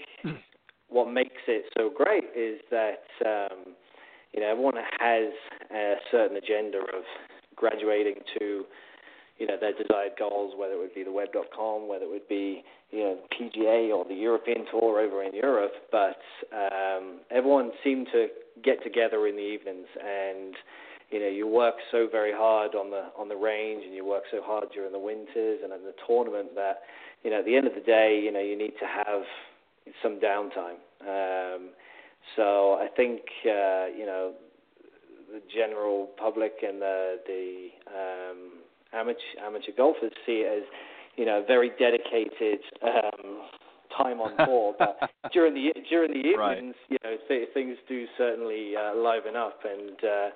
what 0.90 1.12
makes 1.12 1.42
it 1.48 1.66
so 1.78 1.90
great 1.94 2.26
is 2.36 2.60
that 2.72 3.04
um, 3.26 3.74
you 4.34 4.42
know 4.42 4.52
everyone 4.52 4.76
has 5.00 5.34
a 5.72 5.96
certain 6.12 6.38
agenda 6.38 6.80
of 6.80 7.04
graduating 7.56 8.16
to 8.40 8.66
you 9.40 9.48
know 9.48 9.58
their 9.60 9.74
desired 9.74 10.14
goals, 10.18 10.54
whether 10.58 10.74
it 10.74 10.80
would 10.80 10.96
be 10.96 11.04
the 11.04 11.12
web.com, 11.12 11.88
whether 11.88 12.06
it 12.06 12.10
would 12.10 12.28
be 12.28 12.64
you 12.92 13.00
know 13.00 13.18
PGA 13.34 13.96
or 13.96 14.06
the 14.06 14.16
European 14.16 14.66
tour 14.72 15.00
over 15.00 15.24
in 15.24 15.34
Europe. 15.34 15.74
But 15.92 16.18
um, 16.54 17.20
everyone 17.30 17.72
seemed 17.84 18.08
to 18.14 18.28
get 18.64 18.84
together 18.84 19.28
in 19.28 19.36
the 19.36 19.42
evenings, 19.42 19.88
and 20.00 20.56
you 21.12 21.20
know 21.20 21.28
you 21.28 21.48
work 21.48 21.76
so 21.92 22.08
very 22.12 22.34
hard 22.34 22.76
on 22.76 22.90
the 22.90 23.06
on 23.18 23.30
the 23.30 23.36
range, 23.36 23.84
and 23.86 23.94
you 23.94 24.06
work 24.06 24.24
so 24.32 24.42
hard 24.42 24.66
during 24.74 24.92
the 24.92 25.00
winters 25.00 25.60
and 25.64 25.72
in 25.74 25.84
the 25.84 25.94
tournament 26.08 26.56
that 26.56 26.82
you 27.24 27.30
know 27.30 27.40
at 27.40 27.46
the 27.46 27.56
end 27.56 27.68
of 27.68 27.74
the 27.76 27.82
day, 27.82 28.20
you 28.24 28.32
know 28.32 28.42
you 28.42 28.58
need 28.58 28.74
to 28.80 28.86
have 28.86 29.24
some 30.02 30.20
downtime. 30.20 30.80
Um, 31.02 31.70
so 32.36 32.74
I 32.74 32.88
think 32.96 33.22
uh, 33.46 33.88
you 33.96 34.06
know 34.06 34.34
the 35.32 35.42
general 35.54 36.10
public 36.18 36.54
and 36.66 36.82
the 36.82 37.20
the 37.28 37.68
um, 37.88 38.52
amateur 38.94 39.20
amateur 39.46 39.72
golfers 39.76 40.12
see 40.26 40.44
it 40.46 40.58
as 40.60 40.64
you 41.16 41.26
know 41.26 41.44
very 41.48 41.72
dedicated 41.80 42.60
um, 42.84 43.42
time 43.98 44.20
on 44.22 44.36
tour, 44.46 44.76
but 44.78 45.00
during 45.34 45.54
the 45.54 45.74
during 45.90 46.12
the 46.14 46.36
Right. 46.38 46.58
evenings, 46.58 46.76
you 46.90 46.98
know 47.04 47.16
th- 47.28 47.50
things 47.54 47.78
do 47.88 48.06
certainly 48.18 48.76
uh, 48.76 48.96
liven 48.96 49.36
up, 49.36 49.60
and 49.64 49.98
uh, 50.04 50.30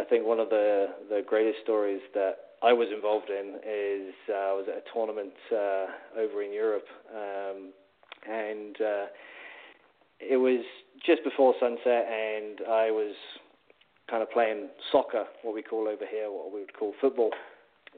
I 0.00 0.04
think 0.04 0.24
one 0.26 0.38
of 0.40 0.50
the 0.50 0.88
the 1.08 1.22
greatest 1.26 1.58
stories 1.62 2.00
that 2.14 2.36
I 2.62 2.72
was 2.72 2.88
involved 2.94 3.30
in 3.30 3.56
is 3.66 4.14
uh, 4.28 4.32
I 4.32 4.52
was 4.52 4.66
at 4.68 4.76
a 4.78 4.94
tournament 4.94 5.32
uh, 5.50 6.20
over 6.20 6.42
in 6.42 6.52
Europe, 6.52 6.86
um, 7.14 7.72
and 8.30 8.76
uh, 8.80 9.06
it 10.20 10.36
was 10.36 10.60
just 11.04 11.24
before 11.24 11.54
sunset, 11.58 12.06
and 12.06 12.60
I 12.68 12.90
was 12.90 13.14
kind 14.10 14.22
of 14.22 14.30
playing 14.30 14.68
soccer, 14.92 15.24
what 15.42 15.54
we 15.54 15.62
call 15.62 15.88
over 15.88 16.04
here, 16.10 16.30
what 16.30 16.52
we 16.52 16.60
would 16.60 16.74
call 16.74 16.92
football, 17.00 17.30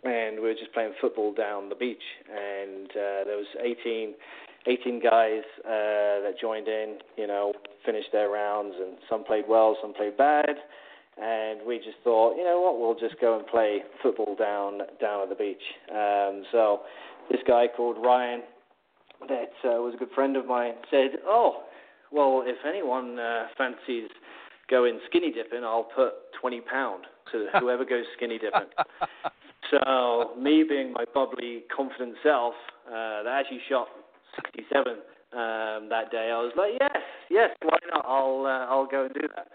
and 0.04 0.36
we 0.36 0.48
were 0.48 0.54
just 0.54 0.72
playing 0.72 0.92
football 1.00 1.32
down 1.32 1.68
the 1.68 1.74
beach, 1.74 2.02
and 2.28 2.90
uh, 2.90 3.24
there 3.24 3.36
was 3.36 3.46
18, 3.60 4.14
18 4.66 5.00
guys 5.00 5.42
uh, 5.64 6.22
that 6.26 6.34
joined 6.40 6.68
in, 6.68 6.98
you 7.16 7.26
know, 7.26 7.52
finished 7.86 8.08
their 8.12 8.28
rounds, 8.28 8.74
and 8.80 8.96
some 9.08 9.24
played 9.24 9.44
well, 9.48 9.76
some 9.80 9.94
played 9.94 10.16
bad, 10.16 10.56
and 11.20 11.60
we 11.66 11.78
just 11.78 11.98
thought, 12.02 12.36
you 12.36 12.44
know 12.44 12.60
what, 12.60 12.80
we'll 12.80 12.98
just 12.98 13.20
go 13.20 13.38
and 13.38 13.46
play 13.46 13.82
football 14.02 14.34
down 14.34 14.80
down 15.00 15.22
at 15.22 15.28
the 15.28 15.34
beach. 15.34 15.62
Um, 15.90 16.44
so 16.50 16.80
this 17.30 17.40
guy 17.46 17.66
called 17.76 17.96
Ryan, 18.02 18.42
that 19.28 19.52
uh, 19.64 19.78
was 19.80 19.94
a 19.94 19.98
good 19.98 20.10
friend 20.14 20.36
of 20.36 20.46
mine, 20.46 20.72
said, 20.90 21.10
oh, 21.26 21.62
well, 22.10 22.42
if 22.44 22.56
anyone 22.66 23.18
uh, 23.18 23.46
fancies 23.56 24.10
going 24.68 24.98
skinny 25.08 25.32
dipping, 25.32 25.64
I'll 25.64 25.88
put 25.94 26.12
20 26.40 26.60
pound 26.62 27.04
to 27.30 27.46
whoever 27.60 27.84
goes 27.84 28.04
skinny 28.16 28.38
dipping. 28.38 28.68
so 29.70 30.30
me 30.38 30.64
being 30.68 30.92
my 30.92 31.04
bubbly, 31.14 31.64
confident 31.74 32.14
self, 32.22 32.54
uh, 32.86 33.22
that 33.22 33.40
actually 33.40 33.60
shot 33.68 33.88
67 34.36 34.92
um, 35.32 35.88
that 35.88 36.10
day. 36.10 36.30
I 36.32 36.40
was 36.40 36.52
like, 36.56 36.72
yes, 36.80 37.02
yes, 37.30 37.50
why 37.62 37.78
not? 37.92 38.04
I'll 38.06 38.44
uh, 38.46 38.66
I'll 38.72 38.86
go 38.86 39.04
and 39.04 39.14
do 39.14 39.28
that. 39.36 39.48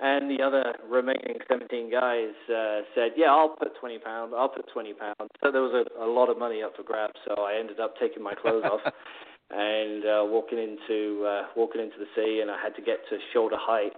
And 0.00 0.28
the 0.28 0.42
other 0.42 0.74
remaining 0.90 1.38
17 1.46 1.88
guys 1.88 2.34
uh, 2.50 2.80
said, 2.92 3.12
yeah, 3.16 3.30
I'll 3.30 3.50
put 3.50 3.78
20 3.78 4.00
pounds. 4.00 4.32
I'll 4.36 4.48
put 4.48 4.66
20 4.72 4.94
pounds. 4.94 5.30
So 5.40 5.52
there 5.52 5.62
was 5.62 5.86
a, 5.86 6.04
a 6.04 6.08
lot 6.10 6.28
of 6.28 6.38
money 6.38 6.60
up 6.60 6.74
for 6.74 6.82
grabs. 6.82 7.14
So 7.24 7.42
I 7.42 7.54
ended 7.54 7.78
up 7.78 7.94
taking 8.00 8.20
my 8.20 8.34
clothes 8.34 8.64
off 8.64 8.80
and 9.50 10.04
uh, 10.04 10.24
walking 10.26 10.58
into 10.58 11.24
uh, 11.24 11.42
walking 11.56 11.80
into 11.80 11.98
the 11.98 12.06
sea, 12.16 12.40
and 12.40 12.50
I 12.50 12.60
had 12.60 12.74
to 12.76 12.82
get 12.82 12.98
to 13.10 13.18
shoulder 13.32 13.56
height, 13.58 13.92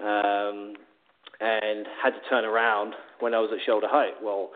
um, 0.00 0.74
and 1.40 1.86
had 2.02 2.10
to 2.10 2.28
turn 2.28 2.44
around 2.44 2.94
when 3.20 3.34
I 3.34 3.38
was 3.38 3.50
at 3.52 3.64
shoulder 3.64 3.88
height. 3.88 4.14
Well, 4.22 4.50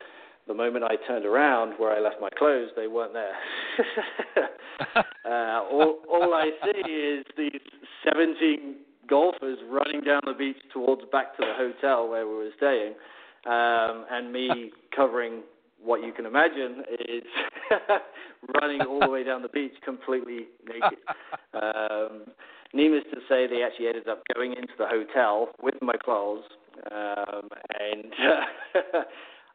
the 0.49 0.55
moment 0.55 0.85
I 0.85 0.97
turned 1.07 1.27
around 1.27 1.75
where 1.79 1.95
I 1.95 2.01
left 2.01 2.17
my 2.21 2.31
clothes, 2.31 2.71
they 2.75 2.87
weren't 2.87 3.13
there. 3.13 3.35
uh, 5.25 5.63
all, 5.71 5.99
all 6.11 6.35
I 6.35 6.51
see 6.65 6.91
is 6.91 7.25
these 7.37 7.61
17 8.11 8.77
golfers 9.09 9.59
running 9.71 10.01
down 10.01 10.23
the 10.25 10.33
beach 10.33 10.57
towards 10.73 11.03
back 11.13 11.37
to 11.37 11.45
the 11.45 11.53
hotel 11.55 12.09
where 12.09 12.27
we 12.27 12.35
were 12.35 12.51
staying, 12.57 12.95
um, 13.47 14.07
and 14.11 14.33
me 14.33 14.73
covering 14.97 15.43
what 15.83 16.03
you 16.03 16.13
can 16.13 16.27
imagine 16.27 16.83
is 17.09 17.23
running 18.61 18.81
all 18.83 19.01
the 19.01 19.11
way 19.11 19.23
down 19.23 19.43
the 19.43 19.49
beach 19.49 19.75
completely 19.85 20.47
naked. 20.67 20.99
Um, 21.55 22.25
needless 22.73 23.05
to 23.13 23.21
say, 23.29 23.47
they 23.47 23.63
actually 23.63 23.89
ended 23.89 24.09
up 24.09 24.23
going 24.35 24.53
into 24.53 24.73
the 24.77 24.87
hotel 24.87 25.51
with 25.63 25.77
my 25.81 25.95
clothes, 26.03 26.43
um, 26.91 27.49
and 27.79 28.13
uh, 28.15 29.03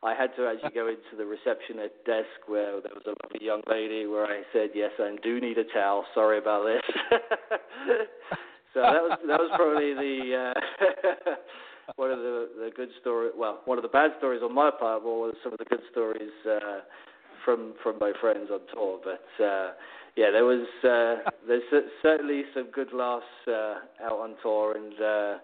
I 0.03 0.13
had 0.13 0.35
to 0.35 0.47
actually 0.47 0.75
go 0.75 0.87
into 0.87 1.15
the 1.17 1.25
receptionist 1.25 1.95
desk 2.05 2.47
where 2.47 2.81
there 2.81 2.91
was 2.93 3.07
a 3.07 3.15
lovely 3.23 3.39
young 3.39 3.61
lady 3.69 4.05
where 4.05 4.25
I 4.25 4.43
said, 4.51 4.71
"Yes, 4.75 4.91
I 4.99 5.15
do 5.23 5.39
need 5.39 5.57
a 5.57 5.63
towel. 5.63 6.05
Sorry 6.13 6.37
about 6.37 6.65
this." 6.65 6.83
so 8.73 8.81
that 8.81 9.01
was 9.01 9.17
that 9.27 9.39
was 9.39 9.51
probably 9.55 9.93
the. 9.93 10.53
Uh, 10.53 11.35
one 11.95 12.11
of 12.11 12.19
the 12.19 12.49
the 12.59 12.71
good 12.75 12.89
story. 12.99 13.29
Well, 13.35 13.61
one 13.65 13.77
of 13.77 13.81
the 13.81 13.89
bad 13.89 14.11
stories 14.17 14.41
on 14.43 14.53
my 14.53 14.71
part, 14.71 15.03
but 15.03 15.09
was 15.09 15.35
some 15.43 15.53
of 15.53 15.59
the 15.59 15.65
good 15.65 15.83
stories 15.91 16.31
uh, 16.45 16.81
from 17.45 17.73
from 17.81 17.97
my 17.99 18.11
friends 18.19 18.49
on 18.51 18.59
tour. 18.73 18.99
But 19.03 19.43
uh, 19.43 19.71
yeah, 20.15 20.31
there 20.31 20.45
was 20.45 20.67
uh, 20.83 21.31
there's 21.47 21.63
certainly 22.01 22.43
some 22.53 22.67
good 22.71 22.91
laughs 22.93 23.25
uh, 23.47 23.75
out 24.03 24.19
on 24.19 24.35
tour, 24.41 24.75
and 24.75 24.93
uh, 24.99 25.37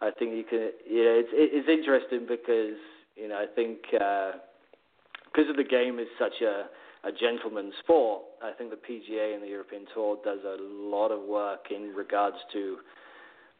I 0.00 0.10
think 0.18 0.32
you 0.32 0.44
can. 0.48 0.70
Yeah, 0.88 1.20
it's 1.20 1.30
it's 1.32 1.68
interesting 1.68 2.26
because 2.26 2.78
you 3.16 3.28
know 3.28 3.36
I 3.36 3.46
think 3.54 3.78
because 3.90 5.46
uh, 5.46 5.50
of 5.50 5.56
the 5.56 5.64
game 5.64 5.98
is 5.98 6.08
such 6.18 6.40
a 6.42 6.66
a 7.06 7.12
gentleman's 7.12 7.74
sport. 7.80 8.22
I 8.42 8.52
think 8.52 8.70
the 8.70 8.76
PGA 8.76 9.34
and 9.34 9.42
the 9.42 9.48
European 9.48 9.84
Tour 9.94 10.18
does 10.24 10.40
a 10.44 10.56
lot 10.60 11.10
of 11.10 11.22
work 11.22 11.68
in 11.70 11.94
regards 11.94 12.36
to 12.52 12.78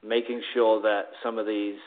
making 0.03 0.43
sure 0.53 0.83
that 0.83 1.11
some 1.23 1.39
of 1.39 1.47
these 1.47 1.79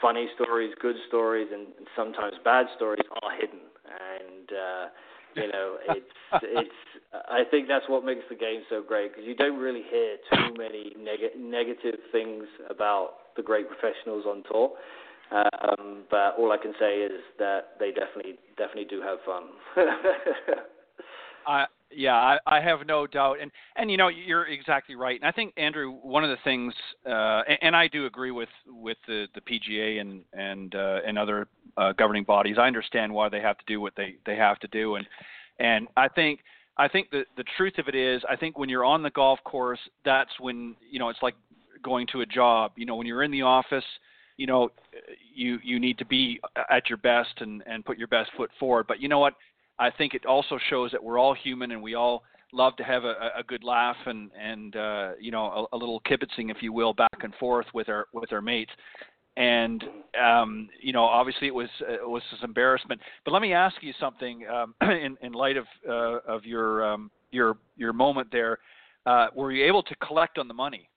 funny 0.00 0.28
stories, 0.34 0.72
good 0.80 0.96
stories, 1.08 1.48
and, 1.52 1.66
and 1.76 1.86
sometimes 1.94 2.34
bad 2.44 2.66
stories 2.76 3.04
are 3.22 3.30
hidden. 3.38 3.60
And 3.84 4.48
uh, 4.50 4.86
you 5.36 5.48
know, 5.52 5.76
it's 5.88 6.16
it's. 6.42 6.70
I 7.12 7.42
think 7.50 7.68
that's 7.68 7.88
what 7.88 8.04
makes 8.04 8.24
the 8.30 8.36
game 8.36 8.62
so 8.70 8.82
great 8.82 9.12
because 9.12 9.26
you 9.26 9.34
don't 9.34 9.58
really 9.58 9.82
hear 9.90 10.16
too 10.32 10.54
many 10.56 10.94
neg- 10.98 11.38
negative 11.38 12.00
things 12.10 12.44
about 12.70 13.36
the 13.36 13.42
great 13.42 13.66
professionals 13.68 14.24
on 14.26 14.42
tour. 14.50 14.72
Um, 15.32 16.04
but 16.10 16.34
all 16.38 16.52
I 16.52 16.58
can 16.58 16.74
say 16.78 16.98
is 16.98 17.20
that 17.38 17.74
they 17.78 17.90
definitely 17.90 18.34
definitely 18.56 18.84
do 18.84 19.00
have 19.00 19.18
fun. 19.24 19.44
I 21.46 21.66
yeah, 21.94 22.14
I, 22.14 22.38
I 22.46 22.60
have 22.60 22.86
no 22.86 23.06
doubt, 23.06 23.38
and 23.40 23.50
and 23.76 23.90
you 23.90 23.96
know 23.96 24.08
you're 24.08 24.46
exactly 24.46 24.94
right. 24.94 25.20
And 25.20 25.26
I 25.26 25.32
think 25.32 25.52
Andrew, 25.56 25.92
one 25.92 26.24
of 26.24 26.30
the 26.30 26.36
things, 26.44 26.72
uh, 27.06 27.42
and, 27.48 27.58
and 27.62 27.76
I 27.76 27.88
do 27.88 28.06
agree 28.06 28.30
with 28.30 28.48
with 28.66 28.96
the, 29.06 29.26
the 29.34 29.40
PGA 29.40 30.00
and 30.00 30.22
and 30.32 30.74
uh, 30.74 31.00
and 31.06 31.18
other 31.18 31.48
uh, 31.76 31.92
governing 31.92 32.24
bodies. 32.24 32.56
I 32.58 32.66
understand 32.66 33.12
why 33.12 33.28
they 33.28 33.40
have 33.40 33.58
to 33.58 33.64
do 33.66 33.80
what 33.80 33.94
they 33.96 34.16
they 34.26 34.36
have 34.36 34.58
to 34.60 34.68
do, 34.68 34.96
and 34.96 35.06
and 35.58 35.88
I 35.96 36.08
think 36.08 36.40
I 36.76 36.88
think 36.88 37.10
the 37.10 37.24
the 37.36 37.44
truth 37.56 37.74
of 37.78 37.88
it 37.88 37.94
is, 37.94 38.22
I 38.28 38.36
think 38.36 38.58
when 38.58 38.68
you're 38.68 38.84
on 38.84 39.02
the 39.02 39.10
golf 39.10 39.38
course, 39.44 39.80
that's 40.04 40.32
when 40.40 40.76
you 40.90 40.98
know 40.98 41.08
it's 41.08 41.22
like 41.22 41.34
going 41.82 42.06
to 42.12 42.20
a 42.22 42.26
job. 42.26 42.72
You 42.76 42.86
know, 42.86 42.96
when 42.96 43.06
you're 43.06 43.22
in 43.22 43.30
the 43.30 43.42
office, 43.42 43.84
you 44.36 44.46
know, 44.46 44.70
you 45.34 45.58
you 45.62 45.78
need 45.78 45.98
to 45.98 46.04
be 46.04 46.40
at 46.70 46.88
your 46.88 46.98
best 46.98 47.40
and 47.40 47.62
and 47.66 47.84
put 47.84 47.98
your 47.98 48.08
best 48.08 48.30
foot 48.36 48.50
forward. 48.58 48.86
But 48.86 49.00
you 49.00 49.08
know 49.08 49.18
what? 49.18 49.34
I 49.78 49.90
think 49.90 50.14
it 50.14 50.26
also 50.26 50.58
shows 50.70 50.90
that 50.92 51.02
we're 51.02 51.18
all 51.18 51.34
human 51.34 51.72
and 51.72 51.82
we 51.82 51.94
all 51.94 52.22
love 52.52 52.76
to 52.76 52.84
have 52.84 53.04
a, 53.04 53.30
a 53.36 53.42
good 53.46 53.64
laugh 53.64 53.96
and 54.06 54.30
and 54.38 54.76
uh, 54.76 55.12
you 55.18 55.30
know 55.30 55.68
a, 55.72 55.76
a 55.76 55.78
little 55.78 56.00
kibitzing, 56.02 56.50
if 56.50 56.58
you 56.60 56.72
will, 56.72 56.92
back 56.92 57.22
and 57.22 57.34
forth 57.36 57.66
with 57.74 57.88
our 57.88 58.06
with 58.12 58.32
our 58.32 58.42
mates. 58.42 58.72
And 59.36 59.82
um, 60.22 60.68
you 60.80 60.92
know, 60.92 61.04
obviously 61.04 61.46
it 61.46 61.54
was 61.54 61.68
it 61.80 62.08
was 62.08 62.22
this 62.30 62.40
embarrassment. 62.42 63.00
But 63.24 63.32
let 63.32 63.42
me 63.42 63.54
ask 63.54 63.76
you 63.80 63.92
something 63.98 64.46
um, 64.46 64.74
in 64.82 65.16
in 65.22 65.32
light 65.32 65.56
of 65.56 65.64
uh, 65.88 66.18
of 66.26 66.44
your 66.44 66.84
um, 66.84 67.10
your 67.30 67.56
your 67.76 67.92
moment 67.92 68.28
there. 68.30 68.58
Uh, 69.04 69.28
were 69.34 69.50
you 69.50 69.64
able 69.66 69.82
to 69.82 69.94
collect 69.96 70.38
on 70.38 70.46
the 70.46 70.54
money? 70.54 70.88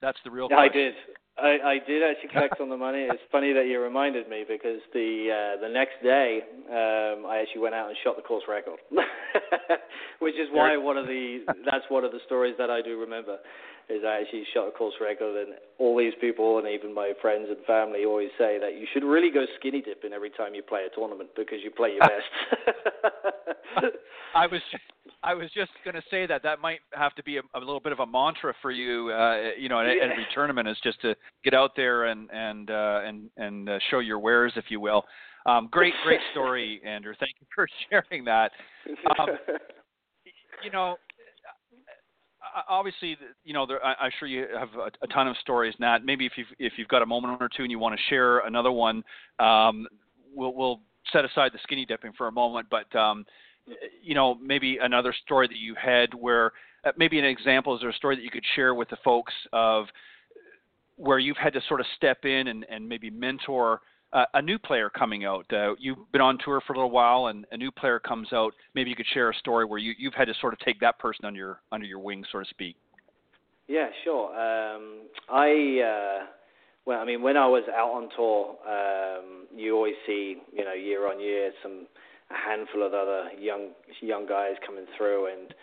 That's 0.00 0.18
the 0.24 0.30
real. 0.30 0.48
Question. 0.48 0.70
I 0.70 0.72
did. 0.72 0.94
I, 1.38 1.58
I 1.64 1.78
did 1.86 2.02
actually 2.02 2.30
collect 2.30 2.60
on 2.60 2.68
the 2.68 2.76
money. 2.76 3.06
It's 3.10 3.22
funny 3.32 3.52
that 3.52 3.66
you 3.66 3.80
reminded 3.80 4.28
me 4.28 4.44
because 4.46 4.80
the 4.92 5.30
uh, 5.30 5.60
the 5.60 5.68
next 5.68 6.02
day 6.02 6.40
um, 6.68 7.24
I 7.26 7.38
actually 7.40 7.62
went 7.62 7.74
out 7.74 7.88
and 7.88 7.96
shot 8.04 8.16
the 8.16 8.22
course 8.22 8.44
record, 8.48 8.78
which 10.18 10.34
is 10.34 10.48
why 10.52 10.76
one 10.76 10.98
of 10.98 11.06
the 11.06 11.44
that's 11.64 11.84
one 11.88 12.04
of 12.04 12.12
the 12.12 12.20
stories 12.26 12.54
that 12.58 12.70
I 12.70 12.82
do 12.82 12.98
remember 12.98 13.38
is 13.90 14.02
I 14.06 14.20
actually 14.22 14.44
shot 14.54 14.68
a 14.68 14.70
course 14.70 14.94
record, 15.00 15.36
and 15.36 15.54
all 15.78 15.96
these 15.96 16.14
people 16.20 16.58
and 16.58 16.68
even 16.68 16.94
my 16.94 17.12
friends 17.20 17.46
and 17.48 17.58
family 17.66 18.04
always 18.04 18.30
say 18.38 18.58
that 18.60 18.78
you 18.78 18.86
should 18.92 19.04
really 19.04 19.30
go 19.30 19.44
skinny 19.58 19.82
dipping 19.82 20.12
every 20.12 20.30
time 20.30 20.54
you 20.54 20.62
play 20.62 20.86
a 20.90 20.94
tournament 20.94 21.30
because 21.36 21.58
you 21.62 21.70
play 21.70 21.92
your 21.92 22.00
best. 23.82 23.92
I 24.34 24.46
was 24.50 24.60
I 25.22 25.34
was 25.34 25.50
just 25.54 25.72
going 25.84 25.94
to 25.94 26.02
say 26.10 26.26
that 26.26 26.42
that 26.42 26.60
might 26.60 26.80
have 26.94 27.14
to 27.16 27.22
be 27.22 27.36
a, 27.36 27.42
a 27.54 27.58
little 27.58 27.80
bit 27.80 27.92
of 27.92 28.00
a 28.00 28.06
mantra 28.06 28.54
for 28.62 28.70
you, 28.70 29.10
uh, 29.10 29.50
you 29.58 29.68
know, 29.68 29.80
at, 29.80 29.96
yeah. 29.96 30.04
every 30.04 30.26
tournament 30.34 30.66
is 30.66 30.78
just 30.82 31.00
to 31.02 31.14
get 31.44 31.52
out 31.52 31.72
there 31.76 32.06
and 32.06 32.30
and 32.32 32.70
uh, 32.70 33.00
and 33.04 33.30
and 33.36 33.68
uh, 33.68 33.78
show 33.90 33.98
your 33.98 34.18
wares, 34.18 34.52
if 34.56 34.64
you 34.68 34.80
will. 34.80 35.04
Um, 35.46 35.68
great, 35.70 35.94
great 36.04 36.20
story, 36.32 36.80
Andrew. 36.84 37.14
Thank 37.18 37.34
you 37.40 37.46
for 37.54 37.66
sharing 37.88 38.24
that. 38.24 38.52
Um, 39.18 39.28
you 40.62 40.70
know, 40.70 40.96
obviously, 42.68 43.16
you 43.44 43.52
know, 43.52 43.66
there, 43.66 43.84
I, 43.84 44.06
am 44.06 44.10
sure 44.18 44.28
you 44.28 44.46
have 44.58 44.68
a, 44.74 44.90
a, 45.02 45.06
ton 45.08 45.28
of 45.28 45.36
stories, 45.38 45.74
Nat. 45.78 46.04
Maybe 46.04 46.26
if 46.26 46.32
you've 46.36 46.48
if 46.58 46.74
you've 46.76 46.88
got 46.88 47.02
a 47.02 47.06
moment 47.06 47.40
or 47.40 47.48
two 47.48 47.62
and 47.62 47.70
you 47.70 47.78
want 47.78 47.96
to 47.96 48.02
share 48.08 48.40
another 48.40 48.72
one, 48.72 49.02
um, 49.38 49.86
we'll 50.34 50.54
we'll 50.54 50.80
set 51.12 51.24
aside 51.24 51.52
the 51.52 51.58
skinny 51.62 51.84
dipping 51.84 52.12
for 52.16 52.28
a 52.28 52.32
moment. 52.32 52.68
But 52.70 52.94
um, 52.98 53.24
you 54.02 54.14
know, 54.14 54.34
maybe 54.36 54.78
another 54.80 55.14
story 55.24 55.48
that 55.48 55.56
you 55.56 55.74
had 55.74 56.14
where 56.14 56.52
uh, 56.84 56.92
maybe 56.96 57.18
an 57.18 57.24
example 57.24 57.74
is 57.74 57.80
there 57.80 57.90
a 57.90 57.94
story 57.94 58.16
that 58.16 58.22
you 58.22 58.30
could 58.30 58.44
share 58.54 58.74
with 58.74 58.88
the 58.88 58.98
folks 59.04 59.32
of 59.52 59.86
where 60.96 61.18
you've 61.18 61.36
had 61.36 61.52
to 61.54 61.60
sort 61.68 61.80
of 61.80 61.86
step 61.96 62.24
in 62.24 62.48
and, 62.48 62.66
and 62.70 62.88
maybe 62.88 63.10
mentor 63.10 63.80
uh, 64.12 64.24
a 64.34 64.42
new 64.42 64.58
player 64.58 64.90
coming 64.90 65.24
out. 65.24 65.46
Uh, 65.52 65.74
you've 65.78 65.98
been 66.12 66.20
on 66.20 66.38
tour 66.44 66.60
for 66.66 66.72
a 66.72 66.76
little 66.76 66.90
while, 66.90 67.26
and 67.26 67.46
a 67.52 67.56
new 67.56 67.70
player 67.70 67.98
comes 67.98 68.32
out. 68.32 68.52
Maybe 68.74 68.90
you 68.90 68.96
could 68.96 69.06
share 69.12 69.30
a 69.30 69.34
story 69.34 69.64
where 69.64 69.78
you, 69.78 69.94
you've 69.98 70.14
had 70.14 70.26
to 70.26 70.34
sort 70.40 70.52
of 70.52 70.58
take 70.60 70.80
that 70.80 70.98
person 70.98 71.24
under 71.24 71.38
your 71.38 71.60
under 71.72 71.86
your 71.86 72.00
wing, 72.00 72.24
so 72.32 72.40
to 72.40 72.44
speak. 72.50 72.76
Yeah, 73.68 73.88
sure. 74.04 74.28
Um, 74.30 75.02
I 75.28 75.80
uh, 75.80 76.26
well, 76.86 77.00
I 77.00 77.04
mean, 77.04 77.22
when 77.22 77.36
I 77.36 77.46
was 77.46 77.62
out 77.72 77.90
on 77.90 78.08
tour, 78.16 78.56
um, 78.66 79.46
you 79.56 79.76
always 79.76 79.94
see, 80.06 80.38
you 80.52 80.64
know, 80.64 80.72
year 80.72 81.08
on 81.08 81.20
year, 81.20 81.52
some 81.62 81.86
a 82.30 82.48
handful 82.48 82.86
of 82.86 82.94
other 82.94 83.30
young 83.38 83.70
young 84.00 84.26
guys 84.26 84.54
coming 84.66 84.86
through, 84.96 85.26
and 85.32 85.54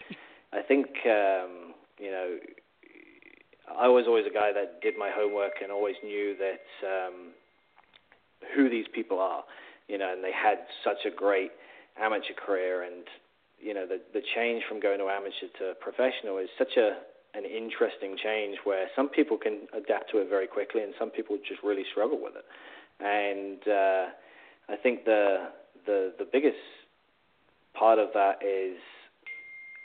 I 0.54 0.62
think 0.62 0.88
um, 1.06 1.74
you 2.00 2.12
know 2.12 2.38
I 3.78 3.88
was 3.88 4.06
always 4.08 4.26
a 4.30 4.34
guy 4.34 4.52
that 4.54 4.82
did 4.82 4.98
my 4.98 5.10
homework 5.14 5.54
and 5.62 5.72
always 5.72 5.96
knew 6.04 6.36
that 6.38 6.88
um, 6.88 7.32
who 8.56 8.70
these 8.70 8.86
people 8.94 9.20
are, 9.20 9.44
you 9.88 9.98
know, 9.98 10.12
and 10.12 10.24
they 10.24 10.32
had 10.32 10.60
such 10.84 11.06
a 11.06 11.16
great 11.16 11.52
amateur 12.00 12.34
career, 12.34 12.84
and 12.84 13.06
you 13.60 13.74
know 13.74 13.86
the 13.86 14.00
the 14.14 14.22
change 14.36 14.64
from 14.68 14.80
going 14.80 15.00
to 15.00 15.10
amateur 15.10 15.48
to 15.60 15.74
professional 15.80 16.38
is 16.38 16.50
such 16.58 16.78
a 16.78 16.98
an 17.38 17.46
interesting 17.46 18.18
change 18.22 18.58
where 18.64 18.88
some 18.96 19.10
people 19.10 19.38
can 19.38 19.68
adapt 19.74 20.10
to 20.12 20.18
it 20.18 20.30
very 20.30 20.48
quickly 20.48 20.82
and 20.82 20.94
some 20.98 21.10
people 21.12 21.38
just 21.48 21.62
really 21.62 21.84
struggle 21.92 22.20
with 22.22 22.34
it, 22.36 22.46
and 23.00 23.68
uh, 23.68 24.06
I 24.70 24.76
think 24.82 25.06
the 25.06 25.50
the 25.86 26.14
the 26.18 26.26
biggest 26.32 26.58
part 27.74 28.00
of 28.00 28.10
that 28.14 28.40
is 28.44 28.78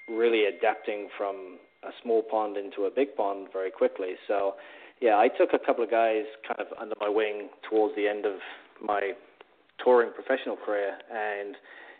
really 0.08 0.44
adapting 0.46 1.08
from 1.16 1.58
a 1.84 1.90
small 2.02 2.22
pond 2.22 2.56
into 2.56 2.84
a 2.84 2.90
big 2.90 3.14
pond 3.16 3.48
very 3.52 3.70
quickly. 3.70 4.14
So, 4.28 4.54
yeah, 5.02 5.18
I 5.18 5.26
took 5.28 5.50
a 5.52 5.58
couple 5.58 5.82
of 5.82 5.90
guys 5.90 6.22
kind 6.46 6.60
of 6.60 6.68
under 6.80 6.94
my 7.00 7.08
wing 7.08 7.48
towards 7.68 7.96
the 7.96 8.06
end 8.06 8.24
of 8.24 8.38
my 8.80 9.12
touring 9.84 10.12
professional 10.14 10.56
career, 10.56 10.96
and 11.10 11.56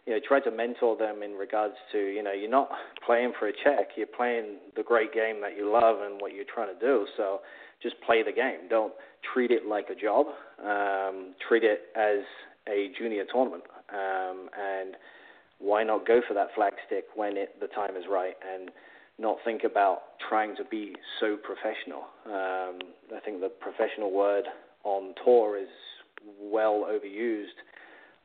you 0.07 0.15
know, 0.15 0.21
tried 0.27 0.45
to 0.45 0.51
mentor 0.51 0.97
them 0.97 1.23
in 1.23 1.33
regards 1.33 1.75
to, 1.93 1.99
you 1.99 2.23
know, 2.23 2.33
you're 2.33 2.51
not 2.51 2.69
playing 3.05 3.33
for 3.39 3.49
a 3.49 3.53
check, 3.53 3.91
you're 3.97 4.07
playing 4.07 4.59
the 4.77 4.83
great 4.83 5.13
game 5.13 5.41
that 5.43 5.57
you 5.57 5.71
love 5.71 5.97
and 6.01 6.21
what 6.21 6.35
you're 6.35 6.45
trying 6.53 6.75
to 6.75 6.81
do. 6.81 7.07
So 7.17 7.41
just 7.83 7.97
play 8.05 8.23
the 8.23 8.33
game. 8.33 8.69
Don't 8.69 8.93
treat 9.33 9.51
it 9.51 9.67
like 9.67 9.87
a 9.91 9.95
job. 9.95 10.27
Um, 10.61 11.35
treat 11.47 11.63
it 11.63 11.83
as 11.95 12.25
a 12.69 12.91
junior 12.99 13.25
tournament. 13.33 13.63
Um, 13.93 14.49
and 14.59 14.97
why 15.59 15.85
not 15.85 16.07
go 16.07 16.21
for 16.27 16.35
that 16.35 16.49
flag 16.57 16.73
stick 16.87 17.05
when 17.15 17.37
it, 17.37 17.61
the 17.61 17.69
time 17.69 17.97
is 17.97 18.05
right 18.11 18.35
and 18.55 18.71
not 19.23 19.39
think 19.45 19.63
about 19.65 20.19
trying 20.29 20.57
to 20.57 20.65
be 20.65 20.95
so 21.21 21.37
professional. 21.37 22.03
Um, 22.27 22.81
I 23.15 23.21
think 23.25 23.41
the 23.41 23.49
professional 23.49 24.13
word 24.13 24.45
on 24.85 25.15
tour 25.25 25.57
is 25.57 25.69
well 26.41 26.85
overused 26.91 27.63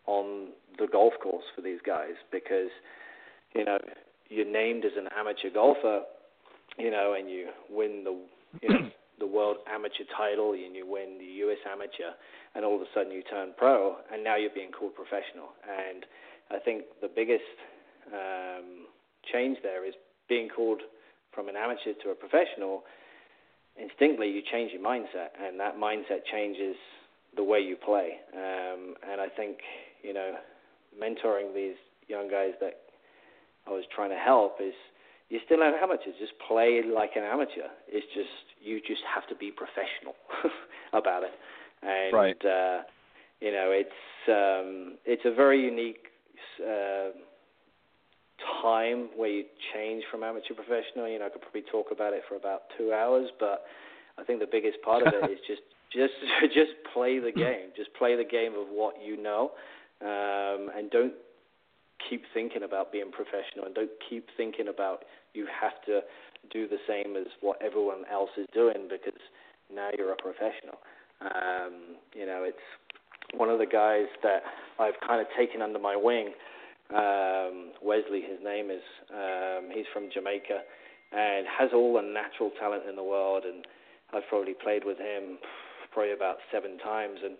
on 0.07 0.49
the 0.79 0.87
golf 0.91 1.13
course 1.21 1.45
for 1.55 1.61
these 1.61 1.79
guys 1.85 2.15
because 2.31 2.69
you 3.55 3.63
know 3.63 3.77
you're 4.29 4.51
named 4.51 4.85
as 4.85 4.91
an 4.97 5.07
amateur 5.17 5.49
golfer, 5.53 6.01
you 6.77 6.91
know, 6.91 7.15
and 7.17 7.29
you 7.29 7.47
win 7.69 8.03
the 8.03 8.19
you 8.61 8.69
know 8.69 8.89
the 9.19 9.27
world 9.27 9.57
amateur 9.71 10.03
title 10.15 10.53
and 10.53 10.75
you 10.75 10.85
win 10.85 11.17
the 11.19 11.45
US 11.45 11.57
amateur, 11.71 12.11
and 12.55 12.65
all 12.65 12.75
of 12.75 12.81
a 12.81 12.89
sudden 12.93 13.11
you 13.11 13.21
turn 13.21 13.53
pro, 13.55 13.97
and 14.11 14.23
now 14.23 14.35
you're 14.35 14.49
being 14.53 14.71
called 14.71 14.95
professional. 14.95 15.53
And 15.63 16.05
I 16.49 16.57
think 16.59 16.85
the 17.01 17.09
biggest 17.13 17.43
um, 18.11 18.87
change 19.31 19.57
there 19.61 19.85
is 19.85 19.93
being 20.29 20.49
called 20.49 20.81
from 21.33 21.49
an 21.49 21.55
amateur 21.55 21.93
to 22.03 22.09
a 22.09 22.15
professional. 22.15 22.83
Instinctively, 23.77 24.29
you 24.29 24.41
change 24.51 24.71
your 24.71 24.81
mindset, 24.81 25.37
and 25.39 25.59
that 25.59 25.77
mindset 25.77 26.25
changes 26.31 26.75
the 27.35 27.43
way 27.43 27.59
you 27.59 27.75
play. 27.75 28.13
Um, 28.33 28.95
and 29.09 29.21
I 29.21 29.27
think 29.29 29.57
you 30.03 30.13
know, 30.13 30.35
mentoring 30.95 31.53
these 31.53 31.75
young 32.07 32.29
guys 32.29 32.51
that 32.61 32.79
I 33.67 33.71
was 33.71 33.83
trying 33.93 34.09
to 34.09 34.17
help 34.17 34.57
is 34.61 34.73
you're 35.29 35.41
still 35.45 35.61
an 35.61 35.73
amateur. 35.81 36.11
Just 36.19 36.33
play 36.47 36.81
like 36.83 37.11
an 37.15 37.23
amateur. 37.23 37.67
It's 37.87 38.07
just 38.13 38.29
you 38.63 38.79
just 38.79 39.01
have 39.13 39.27
to 39.29 39.35
be 39.35 39.51
professional 39.51 40.15
about 40.93 41.23
it. 41.23 41.35
And 41.83 42.13
right. 42.13 42.45
uh, 42.45 42.83
you 43.41 43.51
know, 43.51 43.71
it's 43.71 43.89
um, 44.29 44.97
it's 45.05 45.23
a 45.25 45.33
very 45.33 45.61
unique 45.61 46.07
uh, 46.61 47.11
time 48.61 49.09
where 49.15 49.29
you 49.29 49.43
change 49.73 50.03
from 50.11 50.23
amateur 50.23 50.53
professional. 50.53 51.07
You 51.07 51.19
know, 51.19 51.27
I 51.27 51.29
could 51.29 51.41
probably 51.41 51.63
talk 51.71 51.87
about 51.91 52.13
it 52.13 52.23
for 52.27 52.35
about 52.35 52.63
two 52.77 52.93
hours, 52.93 53.29
but 53.39 53.65
I 54.17 54.23
think 54.23 54.39
the 54.39 54.49
biggest 54.49 54.81
part 54.81 55.05
of 55.05 55.13
it 55.13 55.31
is 55.31 55.39
just 55.47 55.61
just 55.93 56.13
just 56.53 56.73
play 56.93 57.19
the 57.19 57.31
game. 57.31 57.71
Just 57.75 57.93
play 57.93 58.15
the 58.15 58.25
game 58.25 58.53
of 58.53 58.67
what 58.69 58.95
you 59.03 59.21
know 59.21 59.51
um, 60.01 60.69
and 60.75 60.89
don't 60.91 61.13
keep 62.09 62.23
thinking 62.33 62.63
about 62.63 62.91
being 62.91 63.11
professional 63.11 63.65
and 63.65 63.73
don't 63.73 63.91
keep 64.09 64.27
thinking 64.37 64.67
about 64.67 65.03
you 65.33 65.47
have 65.49 65.81
to 65.85 66.01
do 66.51 66.67
the 66.67 66.77
same 66.87 67.15
as 67.15 67.25
what 67.41 67.59
everyone 67.61 68.03
else 68.11 68.29
is 68.37 68.45
doing 68.53 68.87
because 68.89 69.19
now 69.73 69.89
you're 69.97 70.13
a 70.13 70.15
professional. 70.15 70.77
Um, 71.21 71.97
you 72.13 72.25
know, 72.25 72.43
it's 72.43 72.61
one 73.33 73.49
of 73.49 73.59
the 73.59 73.65
guys 73.65 74.05
that 74.23 74.43
I've 74.79 74.93
kind 75.05 75.19
of 75.19 75.27
taken 75.37 75.61
under 75.61 75.79
my 75.79 75.95
wing. 75.95 76.33
Um, 76.93 77.71
Wesley, 77.83 78.21
his 78.21 78.39
name 78.43 78.71
is. 78.71 78.83
Um, 79.11 79.69
he's 79.73 79.85
from 79.93 80.09
Jamaica 80.13 80.63
and 81.11 81.47
has 81.47 81.69
all 81.73 81.93
the 81.95 82.01
natural 82.01 82.51
talent 82.59 82.83
in 82.87 82.95
the 82.95 83.03
world. 83.03 83.43
And 83.45 83.65
I've 84.13 84.27
probably 84.29 84.53
played 84.53 84.83
with 84.85 84.97
him 84.97 85.39
probably 85.91 86.13
about 86.13 86.37
seven 86.51 86.77
times. 86.79 87.19
And 87.23 87.35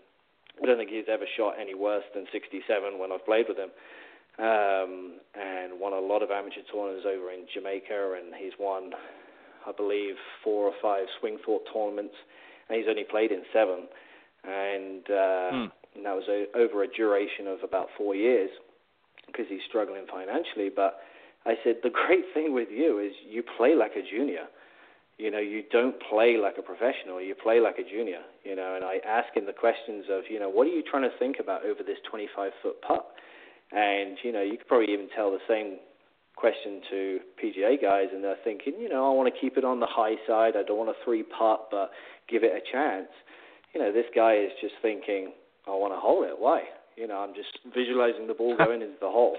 I 0.61 0.65
don't 0.65 0.77
think 0.77 0.89
he's 0.89 1.11
ever 1.11 1.25
shot 1.37 1.55
any 1.59 1.75
worse 1.75 2.05
than 2.15 2.25
67 2.31 2.99
when 2.99 3.11
I've 3.11 3.25
played 3.25 3.45
with 3.47 3.57
him. 3.57 3.71
Um, 4.37 5.17
and 5.33 5.79
won 5.79 5.93
a 5.93 5.99
lot 5.99 6.21
of 6.21 6.29
amateur 6.29 6.61
tournaments 6.71 7.07
over 7.09 7.31
in 7.31 7.47
Jamaica, 7.51 8.21
and 8.21 8.35
he's 8.37 8.53
won, 8.59 8.91
I 9.65 9.71
believe, 9.71 10.13
four 10.43 10.65
or 10.65 10.73
five 10.79 11.07
swing 11.19 11.39
thought 11.43 11.63
tournaments, 11.73 12.13
and 12.69 12.77
he's 12.77 12.85
only 12.87 13.03
played 13.03 13.31
in 13.31 13.41
seven, 13.51 13.89
and, 14.43 15.01
uh, 15.09 15.49
mm. 15.57 15.71
and 15.95 16.05
that 16.05 16.13
was 16.13 16.29
a, 16.29 16.45
over 16.55 16.83
a 16.83 16.87
duration 16.87 17.47
of 17.47 17.63
about 17.63 17.87
four 17.97 18.13
years 18.13 18.51
because 19.27 19.45
he's 19.47 19.61
struggling 19.67 20.05
financially. 20.09 20.69
But 20.73 20.99
I 21.45 21.55
said 21.63 21.77
the 21.83 21.91
great 21.91 22.25
thing 22.33 22.53
with 22.53 22.69
you 22.71 22.99
is 22.99 23.13
you 23.27 23.43
play 23.43 23.75
like 23.75 23.91
a 23.95 24.01
junior 24.01 24.47
you 25.17 25.31
know, 25.31 25.39
you 25.39 25.63
don't 25.71 25.95
play 26.09 26.37
like 26.37 26.57
a 26.59 26.61
professional, 26.61 27.19
you 27.21 27.33
play 27.33 27.59
like 27.59 27.79
a 27.79 27.83
junior, 27.83 28.21
you 28.43 28.55
know, 28.55 28.75
and 28.75 28.85
I 28.85 28.99
ask 29.05 29.35
him 29.35 29.47
the 29.47 29.53
questions 29.53 30.05
of, 30.11 30.23
you 30.29 30.39
know, 30.39 30.49
what 30.49 30.67
are 30.67 30.69
you 30.69 30.83
trying 30.83 31.09
to 31.09 31.17
think 31.17 31.37
about 31.39 31.65
over 31.65 31.81
this 31.81 31.97
25 32.09 32.51
foot 32.61 32.81
putt? 32.81 33.05
And, 33.71 34.17
you 34.23 34.31
know, 34.31 34.43
you 34.43 34.57
could 34.57 34.67
probably 34.67 34.93
even 34.93 35.09
tell 35.15 35.31
the 35.31 35.41
same 35.49 35.79
question 36.35 36.81
to 36.91 37.19
PGA 37.43 37.81
guys, 37.81 38.09
and 38.13 38.23
they're 38.23 38.37
thinking, 38.43 38.73
you 38.79 38.87
know, 38.87 39.09
I 39.09 39.13
want 39.13 39.33
to 39.33 39.41
keep 39.41 39.57
it 39.57 39.65
on 39.65 39.79
the 39.79 39.89
high 39.89 40.15
side, 40.27 40.53
I 40.55 40.61
don't 40.61 40.77
want 40.77 40.91
a 40.91 41.03
three 41.03 41.23
putt, 41.23 41.69
but 41.71 41.89
give 42.29 42.43
it 42.43 42.53
a 42.53 42.61
chance. 42.71 43.09
You 43.73 43.81
know, 43.81 43.91
this 43.91 44.05
guy 44.15 44.35
is 44.35 44.51
just 44.61 44.75
thinking, 44.83 45.33
I 45.65 45.71
want 45.71 45.93
to 45.93 45.99
hold 45.99 46.25
it. 46.27 46.35
Why? 46.37 46.61
You 46.97 47.07
know, 47.07 47.19
I'm 47.19 47.33
just 47.33 47.59
visualizing 47.73 48.27
the 48.27 48.33
ball 48.33 48.57
going 48.57 48.81
into 48.81 48.97
the 48.99 49.09
hole. 49.09 49.37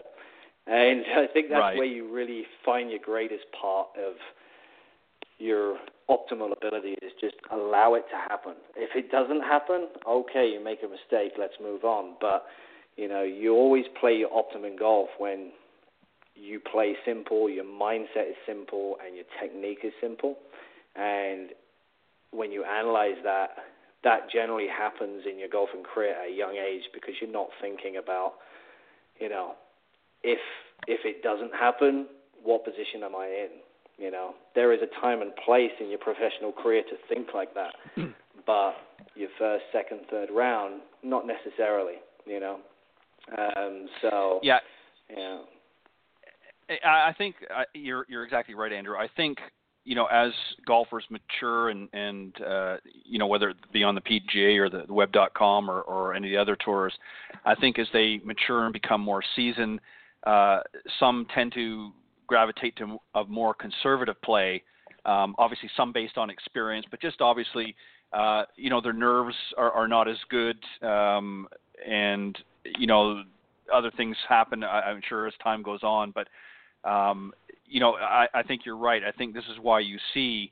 And 0.67 1.05
I 1.17 1.27
think 1.33 1.49
that's 1.49 1.61
right. 1.61 1.77
where 1.77 1.87
you 1.87 2.13
really 2.13 2.45
find 2.65 2.91
your 2.91 3.01
greatest 3.03 3.45
part 3.61 3.89
of 3.99 4.15
your 5.39 5.79
optimal 6.11 6.53
ability 6.57 6.95
is 7.03 7.13
just 7.21 7.37
allow 7.51 7.95
it 7.95 8.05
to 8.11 8.17
happen. 8.17 8.55
If 8.77 8.91
it 8.95 9.11
doesn't 9.11 9.41
happen, 9.43 9.89
okay, 10.07 10.51
you 10.53 10.63
make 10.63 10.81
a 10.83 10.89
mistake, 10.89 11.33
let's 11.39 11.55
move 11.63 11.85
on. 11.85 12.15
But 12.21 12.45
you 12.97 13.09
know, 13.09 13.23
you 13.23 13.55
always 13.55 13.85
play 14.01 14.15
your 14.15 14.33
optimum 14.33 14.77
golf 14.77 15.09
when 15.19 15.53
you 16.35 16.61
play 16.61 16.97
simple, 17.05 17.49
your 17.49 17.65
mindset 17.65 18.31
is 18.31 18.37
simple, 18.47 18.97
and 19.05 19.15
your 19.17 19.25
technique 19.41 19.81
is 19.85 19.93
simple. 20.01 20.37
And 20.97 21.51
when 22.31 22.53
you 22.53 22.65
analyze 22.65 23.17
that, 23.25 23.51
that 24.05 24.31
generally 24.31 24.69
happens 24.69 25.25
in 25.31 25.39
your 25.39 25.49
golfing 25.49 25.83
career 25.83 26.15
at 26.15 26.31
a 26.31 26.35
young 26.35 26.57
age 26.57 26.83
because 26.95 27.15
you're 27.21 27.31
not 27.31 27.49
thinking 27.61 27.97
about, 27.97 28.35
you 29.21 29.29
know, 29.29 29.55
if 30.23 30.39
if 30.87 31.01
it 31.05 31.23
doesn't 31.23 31.53
happen, 31.55 32.07
what 32.43 32.65
position 32.65 33.03
am 33.03 33.17
I 33.17 33.27
in? 33.27 33.49
You 33.99 34.13
know, 34.13 34.35
there 34.55 34.73
is 34.73 34.81
a 34.81 35.01
time 35.01 35.23
and 35.23 35.35
place 35.45 35.73
in 35.81 35.89
your 35.89 35.99
professional 35.99 36.53
career 36.53 36.83
to 36.83 36.97
think 37.13 37.29
like 37.35 37.53
that, 37.55 37.75
but 38.47 38.75
your 39.17 39.29
first, 39.39 39.65
second, 39.73 40.01
third 40.09 40.29
round, 40.31 40.83
not 41.03 41.25
necessarily. 41.27 41.97
You 42.25 42.41
know, 42.41 42.59
um, 43.37 43.87
so 44.01 44.39
yeah, 44.43 44.59
yeah. 45.11 45.39
I 46.85 47.13
think 47.17 47.37
you're 47.75 48.07
you're 48.09 48.25
exactly 48.25 48.55
right, 48.55 48.73
Andrew. 48.73 48.97
I 48.97 49.09
think 49.17 49.39
you 49.89 49.95
know 49.95 50.05
as 50.05 50.33
golfers 50.67 51.05
mature 51.09 51.71
and 51.71 51.89
and 51.95 52.43
uh, 52.43 52.77
you 53.07 53.19
know 53.19 53.27
whether 53.27 53.49
it 53.49 53.57
be 53.73 53.83
on 53.83 53.95
the 53.95 54.03
PGA 54.03 54.59
or 54.59 54.69
the, 54.69 54.85
the 54.87 54.93
Web.com 54.93 55.71
or 55.71 55.81
or 55.81 56.13
any 56.13 56.29
of 56.29 56.33
the 56.33 56.37
other 56.37 56.57
tours, 56.63 56.93
I 57.47 57.55
think 57.55 57.79
as 57.79 57.87
they 57.95 58.21
mature 58.23 58.65
and 58.65 58.73
become 58.73 59.01
more 59.01 59.23
seasoned, 59.35 59.81
uh, 60.27 60.61
some 61.01 61.27
tend 61.35 61.55
to 61.55 61.91
gravitate 62.27 62.77
to 62.77 62.99
a 63.15 63.25
more 63.25 63.55
conservative 63.55 64.21
play. 64.21 64.63
Um, 65.07 65.35
obviously, 65.39 65.71
some 65.75 65.91
based 65.91 66.19
on 66.19 66.29
experience, 66.29 66.85
but 66.91 67.01
just 67.01 67.23
obviously, 67.23 67.75
uh, 68.13 68.43
you 68.57 68.69
know, 68.69 68.83
their 68.83 68.93
nerves 68.93 69.35
are, 69.57 69.71
are 69.71 69.89
not 69.89 70.07
as 70.07 70.19
good, 70.29 70.59
um, 70.83 71.49
and 71.89 72.37
you 72.79 72.87
know, 72.87 73.23
other 73.73 73.91
things 73.97 74.19
happen. 74.29 74.63
I, 74.63 74.91
am 74.91 75.01
sure 75.09 75.27
as 75.27 75.33
time 75.43 75.63
goes 75.63 75.83
on, 75.83 76.13
but 76.13 76.29
um, 76.87 77.33
you 77.69 77.81
know, 77.81 77.95
I, 77.95 78.27
I 78.35 78.43
think 78.43 78.63
you're 78.65 78.77
right. 78.77 79.03
I 79.05 79.13
think 79.13 79.35
this 79.35 79.45
is 79.45 79.59
why 79.61 79.81
you 79.81 79.99
see 80.15 80.51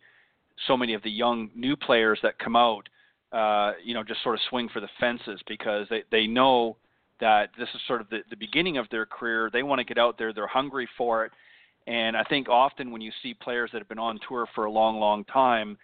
so 0.66 0.76
many 0.76 0.94
of 0.94 1.02
the 1.02 1.10
young 1.10 1.50
new 1.54 1.76
players 1.76 2.18
that 2.22 2.38
come 2.38 2.56
out, 2.56 2.88
uh, 3.32 3.72
you 3.84 3.94
know, 3.94 4.02
just 4.02 4.22
sort 4.22 4.34
of 4.34 4.40
swing 4.48 4.68
for 4.72 4.80
the 4.80 4.88
fences 5.00 5.40
because 5.46 5.86
they 5.90 6.02
they 6.10 6.26
know 6.26 6.76
that 7.20 7.50
this 7.58 7.68
is 7.74 7.80
sort 7.86 8.00
of 8.00 8.08
the, 8.10 8.20
the 8.30 8.36
beginning 8.36 8.76
of 8.76 8.86
their 8.90 9.06
career. 9.06 9.50
They 9.52 9.62
want 9.62 9.78
to 9.78 9.84
get 9.84 9.98
out 9.98 10.18
there. 10.18 10.32
They're 10.32 10.46
hungry 10.46 10.88
for 10.98 11.24
it. 11.24 11.32
And 11.86 12.16
I 12.16 12.24
think 12.24 12.48
often 12.48 12.90
when 12.90 13.00
you 13.00 13.12
see 13.22 13.32
players 13.34 13.70
that 13.72 13.78
have 13.78 13.88
been 13.88 13.98
on 13.98 14.18
tour 14.28 14.46
for 14.54 14.64
a 14.64 14.70
long, 14.70 14.98
long 14.98 15.24
time, 15.24 15.78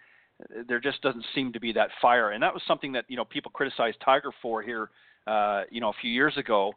there 0.67 0.79
just 0.79 1.01
doesn't 1.01 1.25
seem 1.33 1.53
to 1.53 1.59
be 1.59 1.71
that 1.73 1.89
fire. 2.01 2.31
And 2.31 2.43
that 2.43 2.53
was 2.53 2.61
something 2.67 2.91
that 2.93 3.05
you 3.07 3.15
know 3.15 3.25
people 3.25 3.51
criticized 3.51 3.97
Tiger 4.03 4.31
for 4.41 4.61
here, 4.61 4.89
uh, 5.27 5.63
you 5.69 5.81
know, 5.81 5.89
a 5.89 5.99
few 6.01 6.11
years 6.11 6.35
ago, 6.37 6.73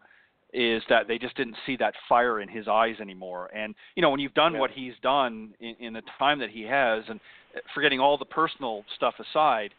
is 0.57 0.83
that 0.89 1.07
they 1.07 1.19
just 1.19 1.37
didn't 1.37 1.55
see 1.67 1.77
that 1.77 1.93
fire 2.09 2.41
in 2.41 2.49
his 2.49 2.67
eyes 2.67 2.97
anymore. 2.99 3.51
And 3.55 3.75
you 3.95 4.01
know, 4.01 4.09
when 4.09 4.21
you've 4.21 4.35
done 4.35 4.55
yeah. 4.55 4.61
what 4.61 4.71
he's 4.71 4.95
done 5.03 5.53
in, 5.61 5.75
in 5.79 5.93
the 5.93 6.03
time 6.19 6.39
that 6.39 6.49
he 6.49 6.63
has, 6.63 7.05
and 7.09 7.21
forgetting 7.75 8.01
all 8.01 8.17
the 8.17 8.25
personal 8.25 8.83
stuff 8.97 9.15
aside, 9.21 9.71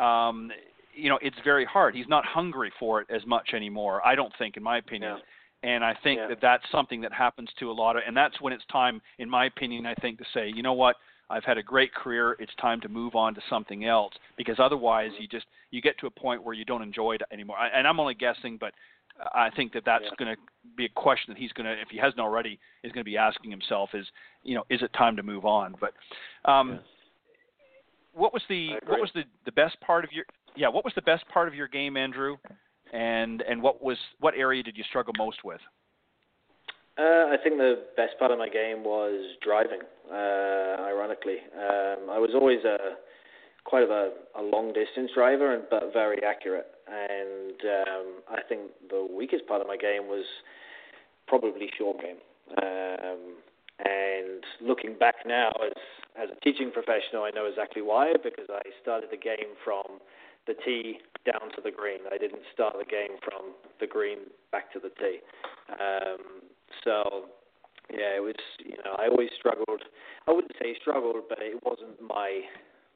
um, 0.00 0.50
you 0.92 1.08
know, 1.08 1.18
it's 1.22 1.36
very 1.44 1.64
hard. 1.64 1.94
He's 1.94 2.08
not 2.08 2.24
hungry 2.24 2.72
for 2.78 3.00
it 3.00 3.06
as 3.08 3.24
much 3.24 3.50
anymore. 3.54 4.04
I 4.04 4.16
don't 4.16 4.32
think, 4.36 4.56
in 4.56 4.62
my 4.64 4.78
opinion. 4.78 5.18
Yeah. 5.18 5.22
And 5.62 5.84
I 5.84 5.94
think 6.02 6.18
yeah. 6.18 6.28
that 6.28 6.38
that's 6.42 6.64
something 6.70 7.00
that 7.00 7.12
happens 7.12 7.48
to 7.60 7.70
a 7.70 7.72
lot 7.72 7.96
of, 7.96 8.02
and 8.06 8.16
that's 8.16 8.40
when 8.40 8.52
it's 8.52 8.64
time, 8.70 9.00
in 9.18 9.30
my 9.30 9.46
opinion, 9.46 9.86
I 9.86 9.94
think, 9.94 10.18
to 10.18 10.24
say, 10.34 10.52
you 10.54 10.62
know 10.62 10.74
what, 10.74 10.96
I've 11.28 11.44
had 11.44 11.58
a 11.58 11.62
great 11.62 11.92
career. 11.92 12.36
It's 12.38 12.54
time 12.60 12.80
to 12.82 12.88
move 12.88 13.14
on 13.14 13.34
to 13.34 13.40
something 13.50 13.84
else 13.84 14.12
because 14.36 14.56
otherwise 14.58 15.10
you 15.18 15.26
just 15.26 15.46
you 15.70 15.82
get 15.82 15.98
to 15.98 16.06
a 16.06 16.10
point 16.10 16.44
where 16.44 16.54
you 16.54 16.64
don't 16.64 16.82
enjoy 16.82 17.14
it 17.14 17.22
anymore. 17.32 17.56
And 17.58 17.86
I'm 17.86 17.98
only 17.98 18.14
guessing, 18.14 18.58
but 18.60 18.72
I 19.34 19.50
think 19.50 19.72
that 19.72 19.84
that's 19.86 20.04
yeah. 20.04 20.24
going 20.24 20.36
to 20.36 20.42
be 20.76 20.84
a 20.84 20.88
question 20.90 21.32
that 21.32 21.38
he's 21.38 21.52
going 21.52 21.66
to, 21.66 21.72
if 21.72 21.88
he 21.90 21.98
hasn't 21.98 22.20
already, 22.20 22.58
is 22.84 22.92
going 22.92 23.04
to 23.04 23.10
be 23.10 23.16
asking 23.16 23.50
himself: 23.50 23.90
is 23.94 24.06
you 24.42 24.54
know, 24.54 24.64
is 24.70 24.82
it 24.82 24.92
time 24.92 25.16
to 25.16 25.22
move 25.22 25.44
on? 25.44 25.74
But 25.80 25.92
um, 26.50 26.72
yes. 26.72 26.80
what 28.14 28.32
was 28.32 28.42
the 28.48 28.74
what 28.86 29.00
was 29.00 29.10
the 29.14 29.22
the 29.44 29.52
best 29.52 29.80
part 29.80 30.04
of 30.04 30.12
your 30.12 30.24
yeah? 30.54 30.68
What 30.68 30.84
was 30.84 30.92
the 30.94 31.02
best 31.02 31.26
part 31.28 31.48
of 31.48 31.54
your 31.54 31.68
game, 31.68 31.96
Andrew? 31.96 32.36
And 32.92 33.42
and 33.42 33.62
what 33.62 33.82
was 33.82 33.98
what 34.20 34.34
area 34.36 34.62
did 34.62 34.76
you 34.76 34.84
struggle 34.84 35.14
most 35.16 35.44
with? 35.44 35.60
Uh, 36.98 37.28
I 37.28 37.36
think 37.42 37.58
the 37.58 37.84
best 37.96 38.18
part 38.18 38.30
of 38.30 38.38
my 38.38 38.48
game 38.48 38.82
was 38.82 39.36
driving. 39.42 39.80
Uh, 40.10 40.80
ironically, 40.80 41.38
um, 41.54 42.08
I 42.08 42.18
was 42.18 42.30
always 42.34 42.64
a 42.64 42.96
quite 43.64 43.82
of 43.82 43.90
a, 43.90 44.12
a 44.38 44.42
long 44.42 44.72
distance 44.72 45.10
driver, 45.14 45.54
and, 45.54 45.64
but 45.68 45.92
very 45.92 46.22
accurate. 46.22 46.66
And 46.86 47.60
um, 47.64 48.06
I 48.30 48.42
think 48.48 48.70
the 48.88 49.06
weakest 49.10 49.46
part 49.46 49.60
of 49.60 49.66
my 49.66 49.76
game 49.76 50.06
was 50.06 50.24
probably 51.26 51.68
short 51.76 52.00
game. 52.00 52.16
Um, 52.62 53.36
and 53.84 54.44
looking 54.60 54.96
back 54.98 55.16
now, 55.26 55.50
as 55.64 55.72
as 56.16 56.28
a 56.34 56.40
teaching 56.40 56.70
professional, 56.70 57.24
I 57.24 57.30
know 57.30 57.44
exactly 57.44 57.82
why 57.82 58.14
because 58.22 58.46
I 58.48 58.62
started 58.80 59.10
the 59.10 59.18
game 59.18 59.52
from 59.62 60.00
the 60.46 60.54
tee 60.64 61.00
down 61.26 61.50
to 61.54 61.60
the 61.62 61.70
green. 61.70 62.00
I 62.10 62.16
didn't 62.16 62.42
start 62.54 62.76
the 62.78 62.84
game 62.84 63.18
from 63.22 63.52
the 63.80 63.86
green 63.86 64.18
back 64.50 64.72
to 64.72 64.80
the 64.80 64.88
tee. 64.88 65.18
Um, 65.68 66.40
so 66.84 67.26
yeah, 67.90 68.16
it 68.16 68.22
was 68.22 68.34
you 68.64 68.76
know 68.84 68.96
I 68.98 69.08
always 69.08 69.30
struggled. 69.38 69.82
I 70.26 70.32
wouldn't 70.32 70.54
say 70.60 70.74
struggled, 70.80 71.24
but 71.28 71.38
it 71.40 71.60
wasn't 71.64 72.00
my 72.00 72.42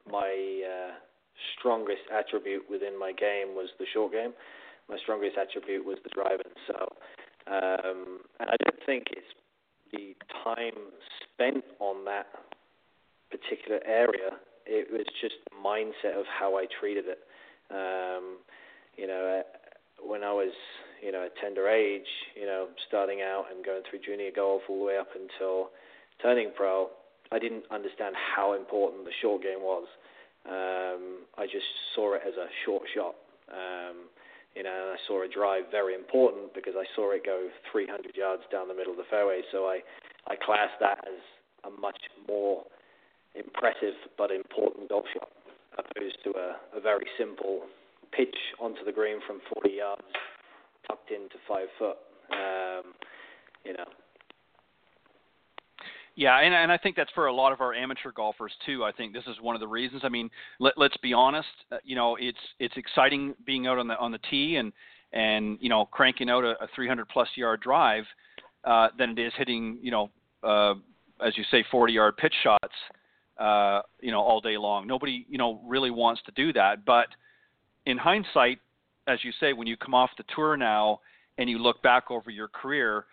my 0.09 0.63
uh, 0.65 0.91
strongest 1.57 2.03
attribute 2.11 2.63
within 2.69 2.97
my 2.97 3.11
game 3.11 3.55
was 3.55 3.69
the 3.79 3.85
short 3.93 4.11
game. 4.11 4.33
My 4.89 4.97
strongest 4.97 5.37
attribute 5.37 5.85
was 5.85 5.97
the 6.03 6.09
driving. 6.09 6.53
So, 6.67 6.75
um, 7.47 8.19
and 8.39 8.49
I 8.49 8.55
don't 8.63 8.79
think 8.85 9.07
it's 9.11 9.33
the 9.93 10.15
time 10.43 10.91
spent 11.33 11.63
on 11.79 12.05
that 12.05 12.27
particular 13.29 13.79
area. 13.85 14.37
It 14.65 14.91
was 14.91 15.05
just 15.21 15.35
the 15.49 15.57
mindset 15.57 16.19
of 16.19 16.25
how 16.27 16.57
I 16.57 16.65
treated 16.79 17.05
it. 17.07 17.19
Um, 17.69 18.37
you 18.97 19.07
know, 19.07 19.41
uh, 19.41 20.07
when 20.07 20.23
I 20.23 20.31
was 20.33 20.51
you 21.01 21.11
know, 21.11 21.25
at 21.25 21.35
tender 21.41 21.67
age, 21.67 22.07
you 22.39 22.45
know, 22.45 22.67
starting 22.87 23.21
out 23.21 23.45
and 23.53 23.65
going 23.65 23.81
through 23.89 23.99
junior 24.05 24.29
golf 24.33 24.61
all 24.69 24.79
the 24.79 24.85
way 24.85 24.97
up 24.97 25.09
until 25.17 25.69
turning 26.21 26.51
pro, 26.55 26.89
I 27.31 27.39
didn't 27.39 27.63
understand 27.71 28.15
how 28.15 28.53
important 28.53 29.05
the 29.05 29.11
short 29.21 29.41
game 29.41 29.61
was. 29.61 29.87
Um, 30.47 31.27
I 31.37 31.45
just 31.45 31.67
saw 31.95 32.15
it 32.15 32.21
as 32.25 32.33
a 32.35 32.47
short 32.65 32.83
shot. 32.93 33.15
Um, 33.51 34.09
you 34.55 34.63
know, 34.63 34.71
and 34.71 34.91
I 34.91 34.99
saw 35.07 35.23
a 35.23 35.29
drive 35.29 35.71
very 35.71 35.95
important 35.95 36.53
because 36.53 36.73
I 36.75 36.83
saw 36.95 37.11
it 37.11 37.25
go 37.25 37.47
300 37.71 38.15
yards 38.15 38.43
down 38.51 38.67
the 38.67 38.73
middle 38.73 38.91
of 38.91 38.97
the 38.97 39.07
fairway. 39.09 39.41
So 39.51 39.65
I, 39.65 39.79
I 40.27 40.35
classed 40.35 40.75
that 40.81 40.99
as 41.07 41.21
a 41.63 41.69
much 41.69 41.99
more 42.27 42.63
impressive 43.35 43.95
but 44.17 44.31
important 44.31 44.89
golf 44.89 45.05
shot, 45.13 45.29
opposed 45.77 46.17
to 46.25 46.31
a, 46.35 46.77
a 46.77 46.81
very 46.81 47.05
simple 47.17 47.63
pitch 48.11 48.35
onto 48.59 48.83
the 48.83 48.91
green 48.91 49.19
from 49.25 49.39
40 49.53 49.69
yards 49.69 50.03
tucked 50.87 51.11
into 51.11 51.35
five 51.47 51.67
foot. 51.79 51.97
Um, 52.31 52.93
you 53.63 53.73
know. 53.73 53.87
Yeah, 56.15 56.39
and, 56.39 56.53
and 56.53 56.71
I 56.71 56.77
think 56.77 56.95
that's 56.95 57.11
for 57.15 57.27
a 57.27 57.33
lot 57.33 57.53
of 57.53 57.61
our 57.61 57.73
amateur 57.73 58.11
golfers 58.11 58.51
too. 58.65 58.83
I 58.83 58.91
think 58.91 59.13
this 59.13 59.23
is 59.27 59.39
one 59.41 59.55
of 59.55 59.61
the 59.61 59.67
reasons. 59.67 60.01
I 60.03 60.09
mean, 60.09 60.29
let, 60.59 60.77
let's 60.77 60.97
be 60.97 61.13
honest. 61.13 61.47
Uh, 61.71 61.77
you 61.83 61.95
know, 61.95 62.17
it's 62.19 62.37
it's 62.59 62.75
exciting 62.75 63.33
being 63.45 63.65
out 63.67 63.77
on 63.77 63.87
the 63.87 63.97
on 63.97 64.11
the 64.11 64.19
tee 64.29 64.57
and 64.57 64.73
and 65.13 65.57
you 65.61 65.69
know 65.69 65.85
cranking 65.85 66.29
out 66.29 66.43
a, 66.43 66.51
a 66.61 66.67
300 66.75 67.07
plus 67.07 67.29
yard 67.35 67.61
drive 67.61 68.03
uh, 68.65 68.89
than 68.97 69.11
it 69.11 69.19
is 69.19 69.33
hitting 69.37 69.77
you 69.81 69.91
know 69.91 70.09
uh, 70.43 70.73
as 71.25 71.37
you 71.37 71.43
say 71.49 71.63
40 71.71 71.93
yard 71.93 72.17
pitch 72.17 72.33
shots 72.43 72.75
uh, 73.39 73.81
you 74.01 74.11
know 74.11 74.21
all 74.21 74.41
day 74.41 74.57
long. 74.57 74.87
Nobody 74.87 75.25
you 75.29 75.37
know 75.37 75.61
really 75.65 75.91
wants 75.91 76.21
to 76.25 76.31
do 76.33 76.51
that, 76.53 76.85
but 76.85 77.07
in 77.85 77.97
hindsight, 77.97 78.59
as 79.07 79.19
you 79.23 79.31
say, 79.39 79.53
when 79.53 79.67
you 79.67 79.77
come 79.77 79.93
off 79.93 80.11
the 80.17 80.23
tour 80.35 80.55
now 80.57 80.99
and 81.37 81.49
you 81.49 81.57
look 81.57 81.81
back 81.81 82.11
over 82.11 82.29
your 82.29 82.47
career, 82.47 83.05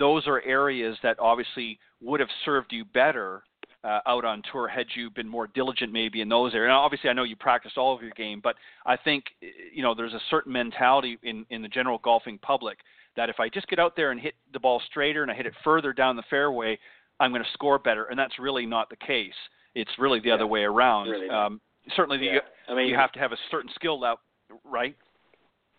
those 0.00 0.26
are 0.26 0.42
areas 0.42 0.96
that 1.04 1.20
obviously 1.20 1.78
would 2.00 2.18
have 2.18 2.28
served 2.44 2.72
you 2.72 2.84
better 2.84 3.44
uh, 3.84 4.00
out 4.06 4.24
on 4.24 4.42
tour 4.50 4.66
had 4.66 4.86
you 4.94 5.10
been 5.10 5.28
more 5.28 5.46
diligent 5.46 5.92
maybe 5.92 6.20
in 6.20 6.28
those 6.28 6.54
areas. 6.54 6.70
Now, 6.70 6.80
obviously, 6.80 7.08
I 7.08 7.12
know 7.12 7.22
you 7.22 7.36
practiced 7.36 7.78
all 7.78 7.94
of 7.94 8.02
your 8.02 8.10
game, 8.12 8.40
but 8.42 8.56
I 8.84 8.96
think 8.96 9.24
you 9.72 9.82
know 9.82 9.94
there's 9.94 10.12
a 10.12 10.20
certain 10.28 10.52
mentality 10.52 11.18
in 11.22 11.46
in 11.50 11.62
the 11.62 11.68
general 11.68 11.98
golfing 12.02 12.38
public 12.38 12.78
that 13.16 13.28
if 13.28 13.38
I 13.38 13.48
just 13.48 13.68
get 13.68 13.78
out 13.78 13.94
there 13.96 14.10
and 14.10 14.20
hit 14.20 14.34
the 14.52 14.60
ball 14.60 14.82
straighter 14.90 15.22
and 15.22 15.30
I 15.30 15.34
hit 15.34 15.46
it 15.46 15.54
further 15.62 15.92
down 15.92 16.16
the 16.16 16.22
fairway, 16.30 16.78
I'm 17.18 17.30
going 17.30 17.42
to 17.42 17.50
score 17.52 17.78
better, 17.78 18.04
and 18.06 18.18
that's 18.18 18.38
really 18.38 18.66
not 18.66 18.88
the 18.88 18.96
case. 18.96 19.34
It's 19.74 19.90
really 19.98 20.20
the 20.20 20.28
yeah, 20.28 20.34
other 20.34 20.46
way 20.46 20.62
around. 20.62 21.08
Really 21.08 21.28
um, 21.28 21.60
certainly, 21.96 22.24
yeah. 22.24 22.34
you, 22.34 22.40
I 22.68 22.74
mean, 22.74 22.88
you 22.88 22.96
have 22.96 23.12
to 23.12 23.18
have 23.18 23.32
a 23.32 23.38
certain 23.50 23.70
skill 23.74 24.00
level, 24.00 24.20
right? 24.64 24.96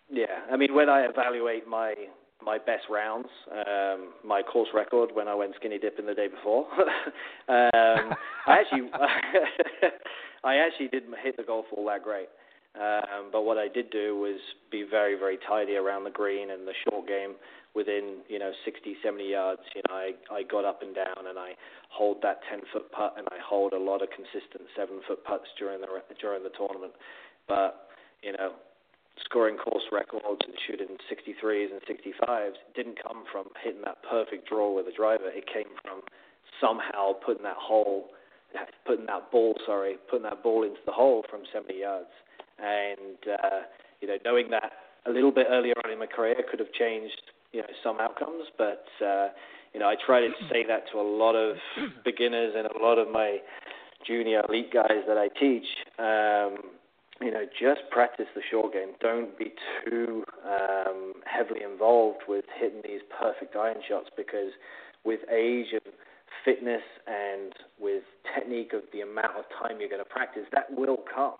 Yeah, 0.10 0.26
I 0.52 0.58
mean, 0.58 0.74
when 0.74 0.90
I 0.90 1.06
evaluate 1.06 1.68
my 1.68 1.94
my 2.44 2.58
best 2.58 2.84
rounds, 2.90 3.28
um, 3.52 4.14
my 4.26 4.42
course 4.42 4.70
record 4.74 5.12
when 5.14 5.28
I 5.28 5.36
went 5.36 5.54
skinny 5.56 5.78
dipping 5.78 6.06
the 6.06 6.14
day 6.14 6.28
before, 6.28 6.66
um, 7.50 8.14
I 8.48 8.60
actually 8.60 8.90
I 10.44 10.56
actually 10.56 10.88
didn't 10.88 11.16
hit 11.24 11.38
the 11.38 11.44
golf 11.44 11.66
all 11.76 11.86
that 11.86 12.04
great. 12.04 12.30
Um, 12.74 13.28
but 13.32 13.42
what 13.42 13.58
I 13.58 13.68
did 13.68 13.92
do 13.92 14.16
was 14.16 14.40
be 14.72 14.86
very, 14.90 15.20
very 15.20 15.38
tidy 15.48 15.76
around 15.76 16.06
the 16.06 16.10
green 16.10 16.52
and 16.52 16.66
the 16.66 16.74
short 16.88 17.06
game 17.06 17.36
within, 17.76 18.20
you 18.30 18.40
know, 18.40 18.52
60, 18.64 18.96
70 19.04 19.30
yards. 19.30 19.62
You 19.76 19.82
know, 19.90 19.96
I, 19.96 20.12
I 20.32 20.44
got 20.44 20.64
up 20.64 20.82
and 20.82 20.96
down 20.96 21.28
and 21.28 21.38
I 21.38 21.52
hold 21.90 22.22
that 22.24 22.40
10 22.50 22.62
foot 22.72 22.90
putt 22.92 23.16
and 23.18 23.28
I 23.30 23.44
hold 23.44 23.74
a 23.74 23.78
lot 23.78 24.02
of 24.02 24.08
consistent 24.10 24.64
seven 24.76 25.02
foot 25.06 25.24
putts 25.26 25.52
during 25.60 25.82
the 25.82 25.88
during 26.22 26.44
the 26.44 26.52
tournament. 26.58 26.94
But 27.48 27.92
you 28.24 28.32
know, 28.32 28.54
scoring 29.26 29.58
course 29.58 29.84
records 29.92 30.42
and 30.46 30.56
shooting 30.68 30.98
63s 31.12 31.68
and 31.72 31.82
65s 31.84 32.54
didn't 32.76 32.98
come 33.02 33.24
from 33.32 33.46
hitting 33.64 33.82
that 33.86 33.98
perfect 34.10 34.48
draw 34.48 34.74
with 34.74 34.88
a 34.88 34.96
driver. 34.96 35.30
It 35.30 35.46
came 35.48 35.72
from 35.82 36.02
somehow 36.60 37.14
putting 37.26 37.44
that 37.44 37.58
hole, 37.58 38.10
putting 38.86 39.06
that 39.08 39.32
ball, 39.32 39.56
sorry, 39.66 39.98
putting 40.10 40.24
that 40.24 40.44
ball 40.44 40.64
into 40.64 40.80
the 40.86 40.92
hole 40.92 41.24
from 41.30 41.42
70 41.52 41.74
yards. 41.74 42.10
And 42.60 43.18
uh, 43.28 43.60
you 44.02 44.08
know, 44.08 44.18
knowing 44.26 44.50
that 44.52 44.72
a 45.06 45.12
little 45.12 45.32
bit 45.32 45.48
earlier 45.50 45.74
on 45.84 45.92
in 45.92 46.00
my 46.00 46.06
career 46.06 46.36
could 46.50 46.60
have 46.60 46.72
changed, 46.74 47.22
you 47.52 47.62
know, 47.62 47.68
some 47.84 48.00
outcomes. 48.00 48.46
But 48.58 48.86
uh, 49.04 49.30
you 49.74 49.80
know, 49.80 49.88
I 49.88 49.96
try 50.06 50.22
to 50.22 50.30
say 50.50 50.66
that 50.68 50.84
to 50.92 51.00
a 51.00 51.02
lot 51.02 51.36
of 51.36 51.58
beginners 52.06 52.54
and 52.56 52.68
a 52.68 52.84
lot 52.84 52.98
of 52.98 53.10
my 53.12 53.38
junior 54.06 54.42
elite 54.48 54.72
guys 54.74 55.04
that 55.08 55.18
I 55.18 55.28
teach. 55.40 55.66
Um, 55.98 56.72
you 57.22 57.32
know, 57.32 57.46
just 57.46 57.82
practice 57.92 58.26
the 58.36 58.42
short 58.50 58.74
game. 58.74 58.94
Don't 59.00 59.38
be 59.38 59.54
too 59.86 60.24
um, 60.46 61.14
heavily 61.26 61.62
involved 61.64 62.24
with 62.28 62.46
hitting 62.60 62.82
these 62.84 63.02
perfect 63.20 63.56
iron 63.56 63.78
shots 63.88 64.10
because 64.18 64.52
with 65.06 65.20
age 65.32 65.68
and 65.72 65.94
fitness 66.44 66.82
and 67.08 67.54
with 67.80 68.04
technique 68.36 68.74
of 68.74 68.82
the 68.94 69.02
amount 69.02 69.38
of 69.38 69.46
time 69.60 69.80
you're 69.80 69.90
going 69.90 70.04
to 70.04 70.10
practice, 70.10 70.44
that 70.52 70.66
will 70.76 70.98
come. 71.14 71.36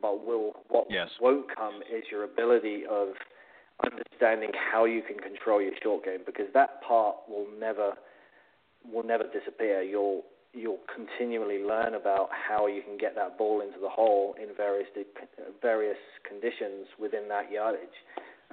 But 0.00 0.26
will 0.26 0.52
what 0.68 0.86
yes. 0.90 1.08
won't 1.20 1.46
come 1.54 1.76
is 1.90 2.04
your 2.10 2.24
ability 2.24 2.82
of 2.90 3.08
understanding 3.84 4.50
how 4.72 4.84
you 4.84 5.02
can 5.02 5.18
control 5.18 5.62
your 5.62 5.72
short 5.82 6.04
game 6.04 6.20
because 6.26 6.46
that 6.52 6.82
part 6.82 7.16
will 7.28 7.46
never 7.58 7.92
will 8.92 9.04
never 9.04 9.24
disappear. 9.24 9.82
You'll 9.82 10.22
you'll 10.54 10.82
continually 10.86 11.62
learn 11.62 11.94
about 11.94 12.28
how 12.30 12.66
you 12.66 12.80
can 12.82 12.96
get 12.96 13.14
that 13.16 13.36
ball 13.36 13.60
into 13.60 13.78
the 13.80 13.88
hole 13.88 14.34
in 14.40 14.54
various 14.56 14.86
various 15.60 15.98
conditions 16.26 16.86
within 16.98 17.28
that 17.28 17.50
yardage. 17.50 17.98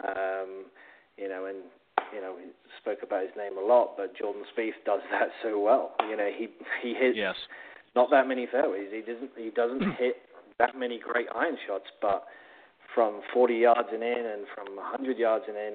Um, 0.03 0.65
you 1.17 1.29
know, 1.29 1.45
and 1.45 1.57
you 2.13 2.19
know, 2.19 2.35
we 2.35 2.51
spoke 2.81 3.03
about 3.03 3.21
his 3.21 3.31
name 3.37 3.57
a 3.57 3.61
lot, 3.61 3.95
but 3.95 4.17
Jordan 4.17 4.43
Spieth 4.51 4.81
does 4.85 5.01
that 5.11 5.29
so 5.43 5.59
well. 5.59 5.93
You 6.09 6.17
know, 6.17 6.29
he 6.35 6.47
he 6.81 6.93
hits 6.93 7.17
yes. 7.17 7.35
not 7.95 8.09
that 8.11 8.27
many 8.27 8.47
fairways. 8.51 8.89
He 8.91 9.01
doesn't 9.01 9.31
he 9.37 9.51
doesn't 9.51 9.95
hit 9.99 10.17
that 10.59 10.77
many 10.77 10.99
great 10.99 11.27
iron 11.33 11.57
shots, 11.67 11.85
but 12.01 12.25
from 12.93 13.21
40 13.33 13.55
yards 13.55 13.89
and 13.93 14.03
in 14.03 14.25
and 14.25 14.45
from 14.53 14.75
100 14.75 15.17
yards 15.17 15.45
and 15.47 15.55
in, 15.55 15.73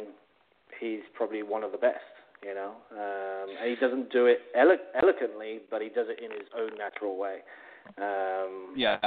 he's 0.78 1.00
probably 1.14 1.42
one 1.42 1.64
of 1.64 1.72
the 1.72 1.78
best 1.78 2.04
you 2.44 2.54
know. 2.54 2.72
Um, 2.92 3.50
and 3.60 3.70
he 3.70 3.76
doesn't 3.76 4.10
do 4.12 4.26
it 4.26 4.38
elo- 4.54 4.76
eloquently, 5.00 5.60
but 5.70 5.82
he 5.82 5.88
does 5.88 6.06
it 6.08 6.22
in 6.22 6.30
his 6.30 6.48
own 6.56 6.76
natural 6.78 7.16
way. 7.16 7.38
Um, 7.98 8.74
yeah. 8.76 8.98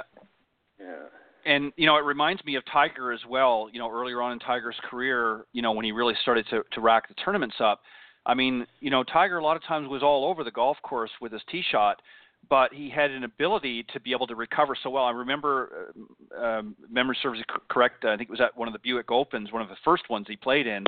Yeah. 0.80 1.06
And 1.46 1.72
you 1.78 1.86
know, 1.86 1.98
it 1.98 2.04
reminds 2.04 2.44
me 2.46 2.56
of 2.56 2.64
Tiger 2.72 3.12
as 3.12 3.22
well. 3.28 3.70
You 3.72 3.80
know, 3.80 3.90
earlier 3.90 4.22
on 4.22 4.34
in 4.34 4.40
Tiger's 4.40 4.76
career, 4.90 5.46
you 5.54 5.62
know, 5.62 5.72
when 5.72 5.86
he 5.86 5.92
really 5.92 6.16
started 6.22 6.46
to 6.50 6.64
to 6.72 6.82
rack 6.82 7.08
the 7.08 7.14
tournaments 7.16 7.56
up. 7.60 7.82
I 8.26 8.34
mean, 8.34 8.68
you 8.80 8.90
know, 8.90 9.04
Tiger 9.04 9.38
a 9.38 9.44
lot 9.44 9.56
of 9.56 9.64
times 9.64 9.88
was 9.88 10.04
all 10.04 10.30
over 10.30 10.44
the 10.44 10.52
golf 10.52 10.78
course 10.84 11.12
with 11.22 11.32
his 11.32 11.42
tee 11.50 11.64
shot, 11.72 12.02
but 12.48 12.74
he 12.74 12.90
had 12.90 13.12
an 13.12 13.24
ability 13.24 13.86
to 13.94 14.00
be 14.00 14.12
able 14.12 14.28
to 14.28 14.36
recover 14.36 14.76
so 14.82 14.90
well. 14.90 15.06
I 15.06 15.12
remember, 15.12 15.94
uh, 16.36 16.42
um, 16.42 16.76
memory 16.90 17.18
serves 17.22 17.40
correct. 17.70 18.06
I 18.06 18.18
think 18.18 18.30
it 18.30 18.32
was 18.32 18.42
at 18.42 18.56
one 18.58 18.68
of 18.68 18.74
the 18.74 18.80
Buick 18.80 19.12
Opens, 19.12 19.52
one 19.52 19.62
of 19.62 19.70
the 19.70 19.76
first 19.84 20.10
ones 20.10 20.26
he 20.28 20.36
played 20.36 20.66
in, 20.66 20.86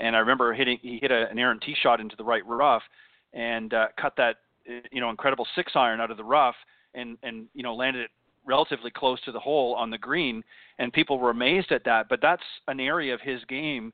and 0.00 0.16
I 0.16 0.18
remember 0.18 0.52
hitting. 0.52 0.78
He 0.82 0.98
hit 1.00 1.10
a, 1.10 1.28
an 1.30 1.38
errant 1.38 1.62
tee 1.62 1.76
shot 1.80 2.00
into 2.00 2.16
the 2.16 2.24
right 2.24 2.44
rough, 2.46 2.82
and 3.32 3.72
uh, 3.74 3.88
cut 4.00 4.14
that 4.16 4.36
you 4.90 5.00
know 5.00 5.10
incredible 5.10 5.46
six 5.54 5.72
iron 5.74 6.00
out 6.00 6.10
of 6.10 6.16
the 6.16 6.24
rough, 6.24 6.56
and 6.94 7.16
and 7.22 7.46
you 7.54 7.62
know 7.62 7.74
landed 7.74 8.02
it 8.04 8.10
relatively 8.46 8.90
close 8.90 9.20
to 9.22 9.32
the 9.32 9.40
hole 9.40 9.74
on 9.74 9.90
the 9.90 9.98
green, 9.98 10.42
and 10.78 10.92
people 10.92 11.18
were 11.18 11.30
amazed 11.30 11.70
at 11.70 11.84
that. 11.84 12.08
But 12.08 12.20
that's 12.20 12.42
an 12.68 12.80
area 12.80 13.14
of 13.14 13.20
his 13.20 13.44
game 13.44 13.92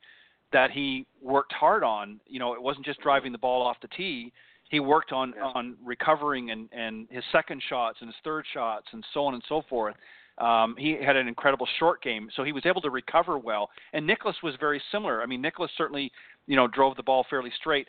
that 0.53 0.71
he 0.71 1.07
worked 1.23 1.53
hard 1.53 1.85
on. 1.85 2.21
You 2.27 2.41
know, 2.41 2.55
it 2.55 2.63
wasn't 2.63 2.87
just 2.87 3.01
driving 3.01 3.33
the 3.33 3.39
ball 3.39 3.63
off 3.63 3.77
the 3.83 3.89
tee 3.89 4.33
he 4.71 4.81
worked 4.81 5.13
on 5.13 5.35
yeah. 5.37 5.53
on 5.55 5.77
recovering 5.85 6.51
and 6.51 6.69
and 6.73 7.07
his 7.11 7.25
second 7.31 7.63
shots 7.69 7.99
and 8.01 8.09
his 8.09 8.17
third 8.25 8.45
shots 8.55 8.87
and 8.93 9.05
so 9.13 9.25
on 9.25 9.35
and 9.35 9.43
so 9.49 9.63
forth. 9.69 9.95
Um, 10.39 10.75
he 10.79 10.97
had 11.05 11.17
an 11.17 11.29
incredible 11.29 11.69
short 11.79 12.03
game, 12.03 12.31
so 12.35 12.45
he 12.45 12.53
was 12.53 12.65
able 12.65 12.81
to 12.81 12.89
recover 12.89 13.37
well. 13.37 13.69
And 13.93 14.07
Nicklaus 14.07 14.37
was 14.43 14.55
very 14.59 14.81
similar. 14.91 15.23
I 15.23 15.27
mean, 15.27 15.43
Nicklaus 15.43 15.71
certainly, 15.77 16.11
you 16.47 16.57
know, 16.57 16.67
drove 16.67 16.97
the 16.97 17.03
ball 17.03 17.27
fairly 17.29 17.51
straight, 17.61 17.89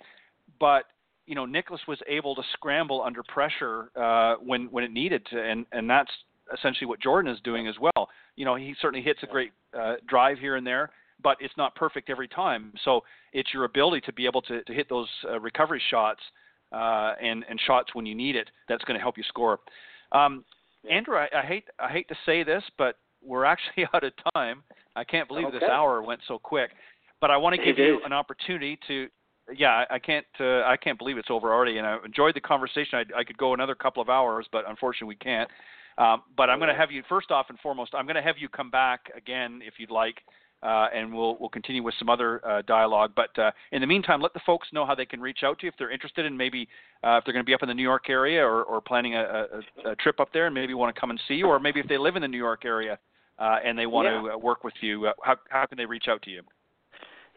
but 0.60 0.86
you 1.28 1.36
know, 1.36 1.46
Nicklaus 1.46 1.80
was 1.88 2.00
able 2.10 2.36
to 2.36 2.42
scramble 2.54 3.02
under 3.02 3.24
pressure 3.24 3.90
uh, 3.96 4.36
when 4.44 4.66
when 4.66 4.84
it 4.84 4.92
needed 4.92 5.26
to, 5.28 5.42
and 5.42 5.66
and 5.72 5.90
that's 5.90 6.12
essentially 6.54 6.88
what 6.88 7.00
Jordan 7.00 7.32
is 7.32 7.40
doing 7.44 7.68
as 7.68 7.76
well. 7.80 8.10
You 8.36 8.44
know, 8.44 8.56
he 8.56 8.76
certainly 8.82 9.04
hits 9.04 9.20
a 9.24 9.28
great 9.28 9.52
uh, 9.80 9.96
drive 10.08 10.40
here 10.40 10.56
and 10.56 10.66
there, 10.68 10.90
but 11.24 11.38
it's 11.40 11.54
not 11.58 11.76
perfect 11.76 12.10
every 12.10 12.28
time. 12.28 12.74
So 12.84 13.02
it's 13.32 13.54
your 13.54 13.64
ability 13.66 14.02
to 14.02 14.14
be 14.14 14.26
able 14.26 14.42
to, 14.44 14.64
to 14.64 14.74
hit 14.74 14.90
those 14.90 15.08
uh, 15.30 15.40
recovery 15.40 15.82
shots 15.90 16.20
uh, 16.72 17.14
and 17.22 17.44
and 17.50 17.60
shots 17.66 17.94
when 17.94 18.06
you 18.06 18.16
need 18.16 18.36
it. 18.36 18.50
That's 18.68 18.84
going 18.84 18.98
to 18.98 19.02
help 19.02 19.18
you 19.18 19.24
score. 19.28 19.60
Um, 20.12 20.44
Andrew, 20.90 21.16
I, 21.16 21.28
I 21.34 21.42
hate 21.42 21.66
I 21.80 21.90
hate 21.90 22.08
to 22.10 22.16
say 22.26 22.44
this, 22.44 22.64
but 22.78 22.98
we're 23.24 23.46
actually 23.46 23.86
out 23.94 24.04
of 24.04 24.14
time. 24.34 24.64
I 24.96 25.04
can't 25.04 25.28
believe 25.28 25.48
okay. 25.48 25.60
this 25.60 25.70
hour 25.70 26.02
went 26.02 26.22
so 26.28 26.38
quick. 26.38 26.72
But 27.20 27.32
I 27.32 27.38
want 27.38 27.56
to 27.56 27.64
give 27.64 27.78
it 27.78 27.86
you 27.86 27.96
is. 27.96 28.02
an 28.06 28.14
opportunity 28.14 28.80
to. 28.88 29.08
Yeah, 29.56 29.86
I 29.90 30.00
can't. 30.00 30.26
Uh, 30.40 30.62
I 30.62 30.78
can't 30.82 30.98
believe 30.98 31.18
it's 31.18 31.30
over 31.30 31.54
already, 31.54 31.78
and 31.78 31.86
I 31.86 31.98
enjoyed 32.06 32.36
the 32.36 32.42
conversation. 32.42 33.00
I, 33.00 33.20
I 33.20 33.24
could 33.24 33.38
go 33.38 33.54
another 33.54 33.76
couple 33.76 34.02
of 34.02 34.10
hours, 34.10 34.48
but 34.52 34.66
unfortunately 34.68 35.10
we 35.10 35.16
can't. 35.16 35.50
Um, 35.98 36.24
but 36.38 36.50
I'm 36.50 36.58
going 36.58 36.70
to 36.70 36.76
have 36.76 36.92
you 36.92 37.04
first 37.10 37.32
off 37.32 37.48
and 37.50 37.60
foremost. 37.60 37.94
I'm 37.94 38.06
going 38.06 38.16
to 38.16 38.22
have 38.22 38.38
you 38.38 38.48
come 38.48 38.72
back 38.72 39.12
again 39.16 39.62
if 39.64 39.74
you'd 39.78 39.92
like 39.92 40.22
uh, 40.64 40.88
and 40.94 41.14
we'll 41.14 41.38
we'll 41.40 41.50
continue 41.50 41.84
with 41.84 41.96
some 41.98 42.10
other 42.10 42.46
uh, 42.46 42.62
dialogue. 42.64 43.12
But 43.16 43.38
uh, 43.38 43.52
in 43.72 43.82
the 43.82 43.88
meantime, 43.88 44.22
let 44.22 44.34
the 44.34 44.42
folks 44.46 44.68
know 44.72 44.86
how 44.86 44.96
they 44.96 45.06
can 45.06 45.20
reach 45.20 45.40
out 45.44 45.60
to 45.60 45.66
you 45.66 45.70
if 45.70 45.76
they're 45.78 45.92
interested 45.92 46.26
in 46.26 46.36
maybe 46.38 46.68
uh, 47.04 47.18
if 47.18 47.26
they're 47.26 47.34
going 47.34 47.46
to 47.46 47.50
be 47.50 47.54
up 47.54 47.64
in 47.64 47.68
the 47.68 47.74
New 47.74 47.84
York 47.84 48.10
area 48.10 48.46
or, 48.46 48.64
or 48.64 48.82
planning 48.82 49.16
a, 49.16 49.22
a, 49.86 49.92
a 49.92 49.96
trip 49.96 50.20
up 50.20 50.30
there 50.34 50.46
and 50.46 50.56
maybe 50.56 50.74
want 50.74 50.94
to 50.94 51.00
come 51.00 51.10
and 51.10 51.20
see 51.28 51.36
you, 51.36 51.48
or 51.48 51.60
maybe 51.60 51.80
if 51.80 51.88
they 51.88 51.98
live 51.98 52.16
in 52.16 52.22
the 52.22 52.28
New 52.28 52.38
York 52.38 52.66
area 52.66 53.00
uh, 53.40 53.58
and 53.66 53.78
they 53.78 53.88
want 53.88 54.08
yeah. 54.08 54.22
to 54.22 54.36
uh, 54.36 54.38
work 54.38 54.64
with 54.64 54.74
you, 54.82 55.08
uh, 55.08 55.14
how 55.24 55.36
how 55.50 55.66
can 55.66 55.78
they 55.78 55.86
reach 55.86 56.06
out 56.08 56.22
to 56.24 56.30
you? 56.30 56.42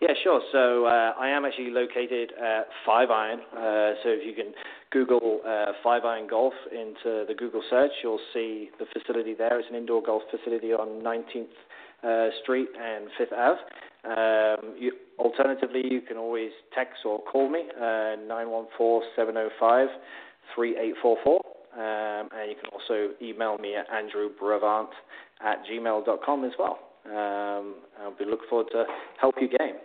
Yeah, 0.01 0.09
sure. 0.23 0.43
So 0.53 0.87
uh, 0.87 1.13
I 1.19 1.29
am 1.29 1.45
actually 1.45 1.71
located 1.71 2.33
at 2.33 2.67
Five 2.85 3.11
Iron. 3.11 3.41
Uh, 3.53 3.95
so 4.03 4.11
if 4.11 4.27
you 4.27 4.35
can 4.35 4.53
Google 4.91 5.41
uh, 5.47 5.73
Five 5.83 6.05
Iron 6.05 6.27
Golf 6.29 6.53
into 6.73 7.25
the 7.27 7.35
Google 7.37 7.63
search, 7.71 7.93
you'll 8.03 8.21
see 8.35 8.71
the 8.79 8.87
facility 8.93 9.35
there. 9.35 9.59
It's 9.59 9.69
an 9.71 9.77
indoor 9.77 10.03
golf 10.03 10.23
facility 10.31 10.73
on 10.73 11.03
19th 11.03 11.47
uh, 12.05 12.29
Street 12.43 12.69
and 12.81 13.09
Fifth 13.19 13.33
Ave. 13.33 13.61
Um, 14.05 14.75
you, 14.79 14.93
alternatively, 15.19 15.83
you 15.91 16.03
can 16.03 16.17
always 16.17 16.51
text 16.75 17.05
or 17.05 17.23
call 17.23 17.49
me, 17.49 17.65
uh, 17.77 18.17
914-705-3844. 19.19 19.89
Um, 21.77 22.29
and 22.33 22.51
you 22.51 22.55
can 22.55 22.71
also 22.73 23.11
email 23.21 23.59
me 23.59 23.75
at 23.75 23.89
andrewbravant 23.91 24.91
at 25.45 25.65
gmail.com 25.67 26.45
as 26.45 26.53
well. 26.59 26.79
Um, 27.07 27.75
I'll 28.01 28.17
be 28.19 28.25
looking 28.25 28.47
forward 28.49 28.69
to 28.73 28.85
help 29.21 29.35
you 29.41 29.49
game. 29.49 29.77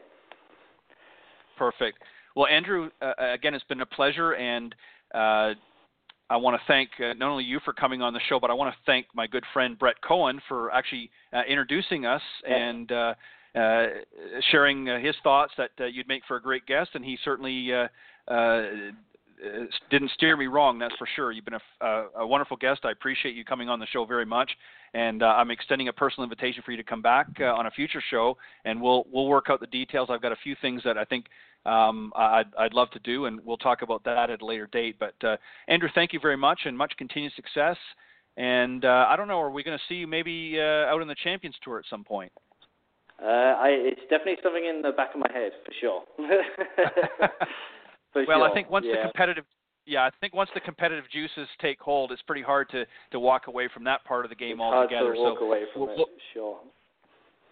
Perfect. 1.57 1.97
Well, 2.35 2.47
Andrew, 2.47 2.89
uh, 3.01 3.13
again, 3.19 3.53
it's 3.53 3.65
been 3.65 3.81
a 3.81 3.85
pleasure, 3.85 4.33
and 4.33 4.73
uh, 5.13 5.53
I 6.29 6.37
want 6.37 6.55
to 6.55 6.61
thank 6.67 6.89
uh, 6.99 7.13
not 7.13 7.29
only 7.29 7.43
you 7.43 7.59
for 7.65 7.73
coming 7.73 8.01
on 8.01 8.13
the 8.13 8.19
show, 8.29 8.39
but 8.39 8.49
I 8.49 8.53
want 8.53 8.73
to 8.73 8.79
thank 8.85 9.07
my 9.15 9.27
good 9.27 9.43
friend 9.51 9.77
Brett 9.77 9.95
Cohen 10.07 10.39
for 10.47 10.71
actually 10.71 11.09
uh, 11.09 11.18
introducing 11.47 12.05
us 12.05 12.21
and 12.47 12.91
uh, 12.91 13.13
uh, 13.55 13.85
sharing 14.51 14.89
uh, 14.89 14.99
his 14.99 15.15
thoughts 15.23 15.53
that 15.57 15.71
uh, 15.79 15.85
you'd 15.85 16.07
make 16.07 16.23
for 16.27 16.37
a 16.37 16.41
great 16.41 16.65
guest. 16.65 16.91
And 16.93 17.03
he 17.03 17.17
certainly 17.23 17.73
uh, 17.73 17.87
uh, 18.31 18.63
didn't 19.89 20.11
steer 20.11 20.35
me 20.37 20.47
wrong, 20.47 20.79
that's 20.79 20.95
for 20.97 21.07
sure. 21.15 21.31
You've 21.31 21.45
been 21.45 21.55
a, 21.55 21.85
a, 21.85 22.07
a 22.19 22.27
wonderful 22.27 22.57
guest. 22.57 22.81
I 22.83 22.91
appreciate 22.91 23.35
you 23.35 23.45
coming 23.45 23.69
on 23.69 23.79
the 23.79 23.87
show 23.87 24.05
very 24.05 24.25
much, 24.25 24.51
and 24.93 25.23
uh, 25.23 25.27
I'm 25.27 25.49
extending 25.51 25.87
a 25.87 25.93
personal 25.93 26.23
invitation 26.23 26.61
for 26.65 26.71
you 26.71 26.77
to 26.77 26.83
come 26.83 27.01
back 27.01 27.27
uh, 27.39 27.45
on 27.45 27.65
a 27.65 27.71
future 27.71 28.03
show, 28.09 28.37
and 28.65 28.81
we'll 28.81 29.05
we'll 29.11 29.27
work 29.27 29.45
out 29.49 29.59
the 29.59 29.67
details. 29.67 30.09
I've 30.11 30.21
got 30.21 30.31
a 30.31 30.37
few 30.43 30.55
things 30.61 30.81
that 30.83 30.97
I 30.97 31.05
think 31.05 31.25
um, 31.65 32.11
I'd, 32.15 32.53
I'd 32.57 32.73
love 32.73 32.89
to 32.91 32.99
do, 32.99 33.25
and 33.25 33.39
we'll 33.45 33.57
talk 33.57 33.81
about 33.81 34.03
that 34.03 34.29
at 34.29 34.41
a 34.41 34.45
later 34.45 34.67
date. 34.71 34.97
But 34.99 35.15
uh, 35.23 35.37
Andrew, 35.67 35.89
thank 35.95 36.13
you 36.13 36.19
very 36.19 36.37
much, 36.37 36.61
and 36.65 36.77
much 36.77 36.93
continued 36.97 37.33
success. 37.35 37.77
And 38.39 38.85
uh, 38.85 39.05
I 39.09 39.17
don't 39.17 39.27
know, 39.27 39.41
are 39.41 39.51
we 39.51 39.63
going 39.63 39.77
to 39.77 39.83
see 39.89 39.95
you 39.95 40.07
maybe 40.07 40.55
uh, 40.57 40.87
out 40.87 41.01
in 41.01 41.09
the 41.09 41.15
Champions 41.23 41.55
Tour 41.61 41.77
at 41.77 41.83
some 41.89 42.05
point? 42.05 42.31
Uh, 43.21 43.25
I, 43.25 43.67
it's 43.67 43.99
definitely 44.03 44.37
something 44.41 44.63
in 44.63 44.81
the 44.81 44.91
back 44.91 45.09
of 45.13 45.19
my 45.19 45.29
head 45.33 45.51
for 45.65 45.73
sure. 45.81 46.03
for 48.13 48.25
well, 48.25 48.39
sure. 48.39 48.49
I 48.49 48.53
think 48.53 48.69
once 48.69 48.85
yeah. 48.87 48.95
the 48.95 49.01
competitive 49.01 49.43
yeah, 49.85 50.03
I 50.03 50.11
think 50.21 50.33
once 50.33 50.49
the 50.53 50.61
competitive 50.61 51.05
juices 51.11 51.49
take 51.59 51.81
hold, 51.81 52.11
it's 52.11 52.21
pretty 52.21 52.43
hard 52.43 52.69
to 52.69 52.85
to 53.11 53.19
walk 53.19 53.47
away 53.47 53.67
from 53.73 53.83
that 53.85 54.05
part 54.05 54.23
of 54.23 54.29
the 54.29 54.35
game 54.35 54.53
it's 54.53 54.61
altogether. 54.61 55.07
Hard 55.07 55.15
to 55.15 55.21
walk 55.21 55.37
so 55.39 55.45
away 55.45 55.63
from 55.73 55.81
we'll, 55.81 55.99
it, 55.99 56.07
sure. 56.33 56.59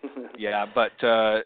yeah, 0.37 0.65
but 0.73 1.03
uh, 1.05 1.39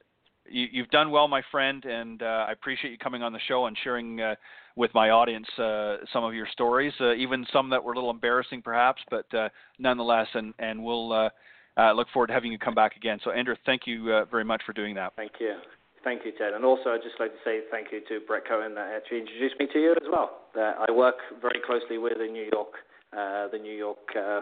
you, 0.47 0.67
you've 0.71 0.89
done 0.89 1.09
well, 1.09 1.27
my 1.27 1.41
friend, 1.49 1.83
and 1.85 2.21
uh, 2.21 2.45
I 2.47 2.51
appreciate 2.51 2.91
you 2.91 2.97
coming 2.99 3.23
on 3.23 3.33
the 3.33 3.39
show 3.47 3.65
and 3.65 3.77
sharing 3.83 4.21
uh, 4.21 4.35
with 4.75 4.93
my 4.93 5.09
audience 5.09 5.47
uh, 5.57 5.97
some 6.13 6.23
of 6.23 6.33
your 6.33 6.47
stories, 6.51 6.93
uh, 7.01 7.13
even 7.13 7.45
some 7.51 7.69
that 7.69 7.83
were 7.83 7.93
a 7.93 7.95
little 7.95 8.09
embarrassing, 8.09 8.61
perhaps, 8.61 9.01
but 9.09 9.31
uh, 9.33 9.49
nonetheless. 9.79 10.27
And 10.33 10.53
and 10.59 10.83
we'll 10.83 11.11
uh, 11.11 11.29
uh, 11.77 11.93
look 11.93 12.07
forward 12.13 12.27
to 12.27 12.33
having 12.33 12.51
you 12.51 12.57
come 12.57 12.75
back 12.75 12.95
again. 12.95 13.19
So, 13.23 13.31
Andrew, 13.31 13.55
thank 13.65 13.83
you 13.85 14.25
very 14.29 14.43
much 14.43 14.61
for 14.65 14.73
doing 14.73 14.95
that. 14.95 15.13
Thank 15.15 15.33
you. 15.39 15.55
Thank 16.03 16.25
you, 16.25 16.31
Ted. 16.31 16.53
And 16.53 16.65
also, 16.65 16.89
I'd 16.89 17.03
just 17.03 17.19
like 17.19 17.31
to 17.31 17.37
say 17.45 17.61
thank 17.69 17.87
you 17.91 18.01
to 18.09 18.25
Brett 18.25 18.43
Cohen 18.47 18.73
that 18.73 18.91
actually 18.95 19.19
introduced 19.19 19.55
me 19.59 19.67
to 19.71 19.79
you 19.79 19.91
as 19.91 20.07
well. 20.11 20.31
I 20.55 20.91
work 20.91 21.17
very 21.39 21.61
closely 21.65 21.99
with 21.99 22.13
the 22.17 22.25
New 22.25 22.49
York, 22.51 22.73
the 23.11 23.59
New 23.61 23.75
York 23.75 23.99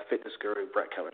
fitness 0.10 0.34
guru, 0.42 0.68
Brett 0.72 0.88
Cohen. 0.96 1.12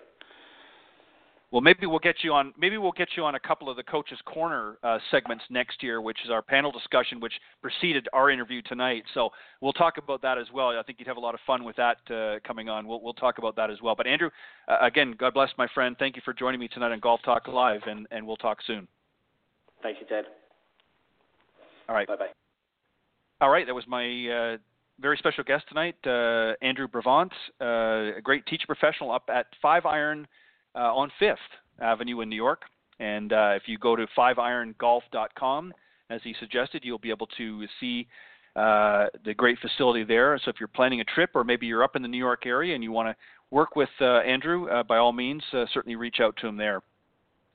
Well, 1.55 1.61
maybe 1.61 1.85
we'll 1.85 1.99
get 1.99 2.17
you 2.21 2.33
on. 2.33 2.53
Maybe 2.59 2.77
we'll 2.77 2.91
get 2.91 3.07
you 3.15 3.23
on 3.23 3.35
a 3.35 3.39
couple 3.39 3.69
of 3.69 3.77
the 3.77 3.83
coaches' 3.83 4.19
corner 4.25 4.77
uh, 4.83 4.97
segments 5.09 5.45
next 5.49 5.81
year, 5.81 6.01
which 6.01 6.17
is 6.25 6.29
our 6.29 6.41
panel 6.41 6.69
discussion, 6.69 7.21
which 7.21 7.31
preceded 7.61 8.09
our 8.11 8.29
interview 8.29 8.61
tonight. 8.63 9.03
So 9.13 9.29
we'll 9.61 9.71
talk 9.71 9.93
about 9.97 10.21
that 10.21 10.37
as 10.37 10.47
well. 10.53 10.77
I 10.77 10.83
think 10.83 10.99
you'd 10.99 11.07
have 11.07 11.15
a 11.15 11.21
lot 11.21 11.33
of 11.33 11.39
fun 11.47 11.63
with 11.63 11.77
that 11.77 11.95
uh, 12.13 12.39
coming 12.45 12.67
on. 12.67 12.85
We'll 12.85 12.99
we'll 12.99 13.13
talk 13.13 13.37
about 13.37 13.55
that 13.55 13.71
as 13.71 13.81
well. 13.81 13.95
But 13.95 14.05
Andrew, 14.05 14.31
uh, 14.67 14.79
again, 14.81 15.15
God 15.17 15.33
bless 15.33 15.49
my 15.57 15.65
friend. 15.73 15.95
Thank 15.97 16.17
you 16.17 16.21
for 16.25 16.33
joining 16.33 16.59
me 16.59 16.67
tonight 16.67 16.91
on 16.91 16.99
Golf 16.99 17.21
Talk 17.23 17.47
Live, 17.47 17.83
and 17.87 18.05
and 18.11 18.27
we'll 18.27 18.35
talk 18.35 18.57
soon. 18.67 18.85
Thank 19.81 20.01
you, 20.01 20.07
Ted. 20.07 20.25
All 21.87 21.95
right. 21.95 22.05
Bye 22.05 22.17
bye. 22.17 22.27
All 23.39 23.49
right. 23.49 23.65
That 23.65 23.75
was 23.75 23.85
my 23.87 24.03
uh, 24.27 24.57
very 24.99 25.15
special 25.15 25.45
guest 25.45 25.63
tonight, 25.69 25.95
uh, 26.05 26.55
Andrew 26.61 26.89
Bravant, 26.89 27.31
uh, 27.61 28.17
a 28.17 28.21
great 28.21 28.45
teacher 28.45 28.65
professional 28.67 29.09
up 29.09 29.29
at 29.33 29.45
Five 29.61 29.85
Iron 29.85 30.27
uh, 30.75 30.93
on 30.93 31.11
Fifth 31.19 31.37
Avenue 31.79 32.21
in 32.21 32.29
New 32.29 32.35
York. 32.35 32.63
And 32.99 33.33
uh, 33.33 33.53
if 33.55 33.63
you 33.65 33.77
go 33.77 33.95
to 33.95 34.07
fiveirongolf.com, 34.17 35.73
as 36.09 36.21
he 36.23 36.35
suggested, 36.39 36.83
you'll 36.85 36.99
be 36.99 37.09
able 37.09 37.27
to 37.37 37.65
see 37.79 38.07
uh, 38.55 39.07
the 39.25 39.33
great 39.33 39.57
facility 39.59 40.03
there. 40.03 40.39
So 40.43 40.49
if 40.49 40.57
you're 40.59 40.67
planning 40.67 41.01
a 41.01 41.03
trip, 41.03 41.31
or 41.33 41.43
maybe 41.43 41.65
you're 41.65 41.83
up 41.83 41.95
in 41.95 42.01
the 42.01 42.07
New 42.07 42.17
York 42.17 42.45
area 42.45 42.73
and 42.75 42.83
you 42.83 42.91
want 42.91 43.09
to 43.09 43.15
work 43.51 43.75
with 43.75 43.89
uh, 43.99 44.19
Andrew, 44.19 44.69
uh, 44.69 44.83
by 44.83 44.97
all 44.97 45.11
means, 45.11 45.43
uh, 45.53 45.65
certainly 45.73 45.95
reach 45.95 46.19
out 46.21 46.37
to 46.37 46.47
him 46.47 46.57
there. 46.57 46.81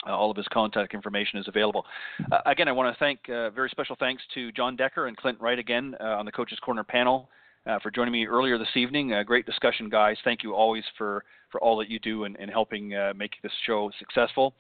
Uh, 0.07 0.17
all 0.17 0.31
of 0.31 0.37
his 0.37 0.47
contact 0.49 0.95
information 0.95 1.39
is 1.39 1.47
available. 1.47 1.85
Uh, 2.33 2.39
again, 2.47 2.69
I 2.69 2.73
want 2.73 2.95
to 2.95 2.99
thank 2.99 3.21
uh, 3.29 3.51
very 3.51 3.69
special 3.69 3.97
thanks 3.99 4.23
to 4.35 4.51
Jon 4.53 4.75
Decker 4.77 5.07
and 5.07 5.17
Clint 5.17 5.39
Wright 5.41 5.59
again 5.59 5.95
on 6.01 6.25
the 6.25 6.33
Coaches 6.33 6.59
Corner 6.61 6.85
panel 6.85 7.29
uh, 7.67 7.79
for 7.81 7.91
joining 7.91 8.13
me 8.13 8.27
earlier 8.27 8.59
this 8.59 8.69
evening. 8.77 9.13
Uh, 9.13 9.23
great 9.23 9.47
discussion, 9.47 9.89
guys. 9.89 10.17
Thank 10.25 10.43
you 10.43 10.55
always 10.55 10.85
for, 10.97 11.25
for 11.51 11.61
all 11.61 11.77
that 11.79 11.91
you 11.91 11.99
do 11.99 12.25
in, 12.25 12.37
in 12.37 12.49
helping 12.49 12.91
make 13.17 13.33
this 13.43 13.53
show 13.67 13.91
successful. 13.99 14.55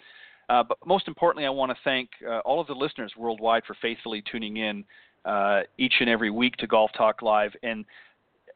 but 0.48 0.77
most 0.86 1.09
importantly, 1.09 1.47
I 1.47 1.51
want 1.51 1.70
to 1.70 1.78
thank 1.85 2.10
all 2.44 2.60
of 2.60 2.66
the 2.66 2.74
listeners 2.74 3.12
worldwide 3.16 3.64
for 3.66 3.77
faithfully 3.81 4.22
tuning 4.31 4.59
in 4.59 4.85
each 5.78 5.94
and 6.01 6.09
every 6.09 6.31
week 6.31 6.56
to 6.56 6.66
Golf 6.66 6.90
Talk 6.97 7.22
Live. 7.22 7.52
And 7.62 7.85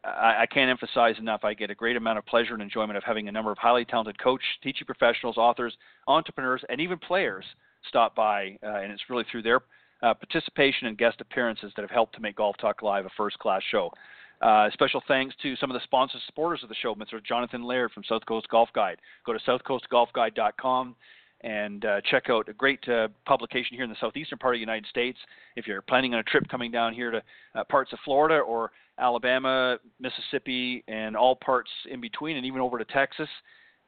I, 0.05 0.43
I 0.43 0.47
can't 0.47 0.71
emphasize 0.71 1.17
enough. 1.19 1.45
I 1.45 1.55
get 1.55 1.71
a 1.71 1.75
great 1.75 1.97
amount 1.97 2.19
of 2.19 2.27
pleasure 2.27 2.53
and 2.53 2.63
enjoyment 2.63 2.97
of 2.97 3.05
having 3.05 3.29
a 3.29 3.33
number 3.33 3.51
of 3.51 3.59
highly 3.59 3.85
talented 3.85 4.19
coach, 4.19 4.43
teaching 4.63 4.87
professionals, 4.87 5.37
authors, 5.37 5.77
entrepreneurs, 6.07 6.63
and 6.69 6.81
even 6.81 6.99
players 6.99 7.45
stop 7.89 8.15
by, 8.15 8.57
uh, 8.63 8.81
and 8.81 8.93
it's 8.93 9.03
really 9.09 9.25
through 9.31 9.43
their 9.43 9.61
uh, 10.03 10.15
participation 10.15 10.87
and 10.89 10.99
guest 10.99 11.21
appearances 11.21 11.73
that 11.77 11.83
have 11.83 11.91
helped 11.91 12.15
to 12.15 12.21
make 12.21 12.37
Golf 12.37 12.57
Talk 12.59 12.83
Live 12.83 13.07
a 13.07 13.11
first-class 13.17 13.63
show. 13.71 13.91
Uh, 14.45 14.69
special 14.75 15.03
thanks 15.09 15.35
to 15.41 15.57
some 15.57 15.71
of 15.71 15.75
the 15.75 15.81
sponsors, 15.85 16.21
supporters 16.27 16.63
of 16.63 16.69
the 16.69 16.75
show, 16.75 16.95
Mr. 16.95 17.25
Jonathan 17.25 17.63
Laird 17.63 17.91
from 17.93 18.05
South 18.05 18.21
Coast 18.27 18.47
Golf 18.51 18.69
Guide. 18.75 18.99
Go 19.25 19.33
to 19.33 19.39
southcoastgolfguide.com 19.39 20.95
and 21.41 21.85
uh, 21.87 22.03
check 22.11 22.25
out 22.29 22.51
a 22.51 22.53
great 22.53 22.87
uh, 22.87 23.09
publication 23.25 23.75
here 23.75 23.85
in 23.85 23.91
the 23.91 23.97
southeastern 23.99 24.37
part 24.37 24.55
of 24.55 24.57
the 24.59 24.61
United 24.61 24.87
States. 24.91 25.17
If 25.57 25.67
you're 25.67 25.81
planning 25.81 26.13
on 26.13 26.21
a 26.21 26.25
trip 26.25 26.47
coming 26.51 26.71
down 26.71 26.93
here 26.93 27.11
to 27.11 27.23
uh, 27.55 27.65
parts 27.65 27.95
of 27.95 27.99
Florida 28.05 28.41
or 28.41 28.71
Alabama, 28.99 29.79
Mississippi, 29.99 30.85
and 30.89 31.17
all 31.17 31.37
parts 31.37 31.71
in 31.91 32.03
between, 32.03 32.37
and 32.37 32.45
even 32.45 32.61
over 32.61 32.77
to 32.77 32.85
Texas, 32.85 33.29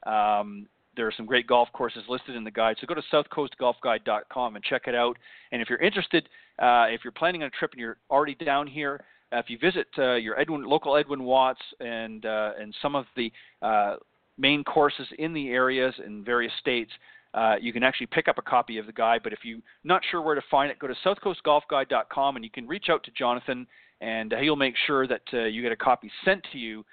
um, 0.07 0.67
there 0.97 1.07
are 1.07 1.13
some 1.15 1.27
great 1.27 1.47
golf 1.47 1.69
courses 1.75 2.03
listed 2.09 2.35
in 2.35 2.45
the 2.45 2.51
guide. 2.51 2.77
So 2.81 2.87
go 2.87 2.95
to 2.95 3.03
southcoastgolfguide.com 3.13 4.57
and 4.57 4.65
check 4.65 4.85
it 4.87 4.95
out. 4.95 5.19
And 5.53 5.61
if 5.61 5.69
you're 5.69 5.83
interested, 5.83 6.31
uh, 6.59 6.87
if 6.89 7.03
you're 7.05 7.13
planning 7.13 7.43
on 7.43 7.49
a 7.49 7.59
trip 7.59 7.73
and 7.73 7.81
you're 7.81 7.99
already 8.11 8.35
down 8.37 8.67
here, 8.67 9.05
uh, 9.33 9.39
if 9.39 9.51
you 9.51 9.59
visit 9.59 9.89
uh, 9.99 10.15
your 10.15 10.39
Edwin, 10.39 10.65
local 10.65 10.97
Edwin 10.97 11.25
Watts 11.25 11.61
and 11.81 12.25
uh, 12.25 12.53
and 12.61 12.75
some 12.81 12.95
of 12.95 13.07
the 13.17 13.33
uh, 13.63 13.97
main 14.39 14.63
courses 14.65 15.07
in 15.19 15.33
the 15.33 15.49
areas 15.49 15.95
in 16.05 16.25
various 16.25 16.53
states, 16.61 16.91
uh, 17.35 17.57
you 17.61 17.73
can 17.73 17.83
actually 17.83 18.07
pick 18.07 18.29
up 18.29 18.39
a 18.39 18.43
copy 18.43 18.79
of 18.79 18.87
the 18.87 18.93
guide. 18.93 19.23
But 19.25 19.33
if 19.33 19.41
you're 19.43 19.59
not 19.85 20.03
sure 20.11 20.23
where 20.23 20.35
to 20.35 20.43
find 20.51 20.71
it, 20.71 20.79
go 20.79 20.87
to 20.87 20.95
southcoastgolfguide.com 21.05 22.37
and 22.37 22.45
you 22.45 22.51
can 22.51 22.69
reach 22.69 22.87
out 22.89 23.03
to 23.05 23.11
Jonathan, 23.13 23.67
and 24.01 24.33
he'll 24.41 24.57
make 24.57 24.75
sure 24.87 25.07
that 25.09 25.23
you 25.33 25.63
get 25.63 25.73
a 25.73 25.77
copy 25.77 26.11
sent 26.25 26.45
to 26.53 26.59
you, 26.59 26.85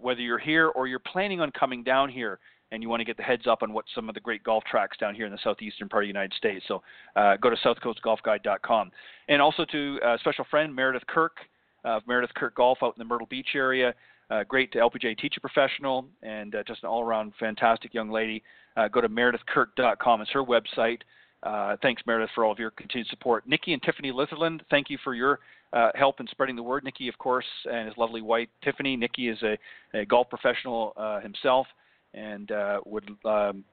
whether 0.00 0.20
you're 0.20 0.38
here 0.38 0.68
or 0.68 0.88
you're 0.88 0.98
planning 0.98 1.40
on 1.40 1.50
coming 1.52 1.84
down 1.84 2.08
here 2.08 2.38
and 2.72 2.82
you 2.82 2.88
want 2.88 3.00
to 3.00 3.04
get 3.04 3.16
the 3.16 3.22
heads 3.22 3.46
up 3.46 3.62
on 3.62 3.72
what 3.72 3.84
some 3.94 4.08
of 4.08 4.14
the 4.14 4.20
great 4.20 4.42
golf 4.42 4.64
tracks 4.64 4.96
down 4.96 5.14
here 5.14 5.26
in 5.26 5.32
the 5.32 5.38
southeastern 5.44 5.88
part 5.88 6.02
of 6.02 6.06
the 6.06 6.08
United 6.08 6.32
States. 6.34 6.64
So 6.66 6.82
uh, 7.14 7.36
go 7.36 7.50
to 7.50 7.56
southcoastgolfguide.com. 7.56 8.90
And 9.28 9.42
also 9.42 9.64
to 9.66 10.00
a 10.02 10.18
special 10.18 10.46
friend, 10.50 10.74
Meredith 10.74 11.06
Kirk 11.06 11.36
of 11.84 12.02
Meredith 12.06 12.34
Kirk 12.34 12.56
Golf 12.56 12.78
out 12.82 12.94
in 12.96 12.98
the 12.98 13.04
Myrtle 13.04 13.26
Beach 13.28 13.50
area. 13.54 13.94
Uh, 14.30 14.44
great 14.44 14.72
LPGA 14.72 15.16
teacher 15.18 15.40
professional 15.40 16.06
and 16.22 16.54
uh, 16.54 16.62
just 16.66 16.82
an 16.82 16.88
all 16.88 17.02
around 17.02 17.34
fantastic 17.38 17.92
young 17.92 18.10
lady. 18.10 18.42
Uh, 18.76 18.88
go 18.88 19.02
to 19.02 19.08
meredithkirk.com. 19.08 20.22
It's 20.22 20.30
her 20.30 20.42
website. 20.42 21.00
Uh, 21.42 21.76
thanks, 21.82 22.00
Meredith, 22.06 22.30
for 22.34 22.44
all 22.44 22.52
of 22.52 22.58
your 22.58 22.70
continued 22.70 23.08
support. 23.08 23.46
Nikki 23.46 23.72
and 23.72 23.82
Tiffany 23.82 24.12
Litherland, 24.12 24.60
thank 24.70 24.88
you 24.88 24.96
for 25.02 25.14
your 25.14 25.40
uh, 25.72 25.90
help 25.94 26.20
in 26.20 26.26
spreading 26.28 26.56
the 26.56 26.62
word. 26.62 26.84
Nikki, 26.84 27.08
of 27.08 27.18
course, 27.18 27.44
and 27.70 27.88
his 27.88 27.96
lovely 27.98 28.22
wife, 28.22 28.48
Tiffany. 28.62 28.96
Nikki 28.96 29.28
is 29.28 29.42
a, 29.42 29.58
a 29.92 30.06
golf 30.06 30.30
professional 30.30 30.92
uh, 30.96 31.20
himself 31.20 31.66
and 32.14 32.50
uh, 32.50 32.80
would 32.84 33.08
um, 33.24 33.64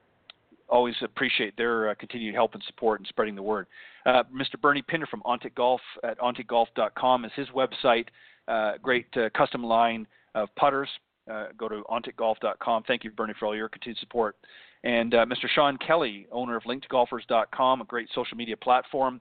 always 0.68 0.94
appreciate 1.02 1.56
their 1.56 1.90
uh, 1.90 1.94
continued 1.96 2.34
help 2.34 2.54
and 2.54 2.62
support 2.66 3.00
in 3.00 3.06
spreading 3.06 3.34
the 3.34 3.42
word. 3.42 3.66
Uh, 4.06 4.22
Mr. 4.34 4.60
Bernie 4.60 4.82
Pinder 4.82 5.06
from 5.06 5.22
Ontic 5.22 5.54
Golf 5.54 5.80
at 6.04 6.18
onticgolf.com 6.18 7.24
is 7.24 7.32
his 7.34 7.48
website. 7.48 8.06
Uh, 8.48 8.72
great 8.82 9.06
uh, 9.16 9.28
custom 9.36 9.62
line 9.62 10.06
of 10.34 10.48
putters. 10.56 10.88
Uh, 11.30 11.46
go 11.56 11.68
to 11.68 11.82
onticgolf.com. 11.90 12.84
Thank 12.84 13.04
you, 13.04 13.10
Bernie, 13.10 13.34
for 13.38 13.46
all 13.46 13.56
your 13.56 13.68
continued 13.68 13.98
support. 13.98 14.36
And 14.82 15.12
Mr. 15.12 15.46
Sean 15.54 15.76
Kelly, 15.76 16.26
owner 16.32 16.56
of 16.56 16.62
linkedgolfers.com, 16.62 17.82
a 17.82 17.84
great 17.84 18.08
social 18.14 18.36
media 18.36 18.56
platform. 18.56 19.20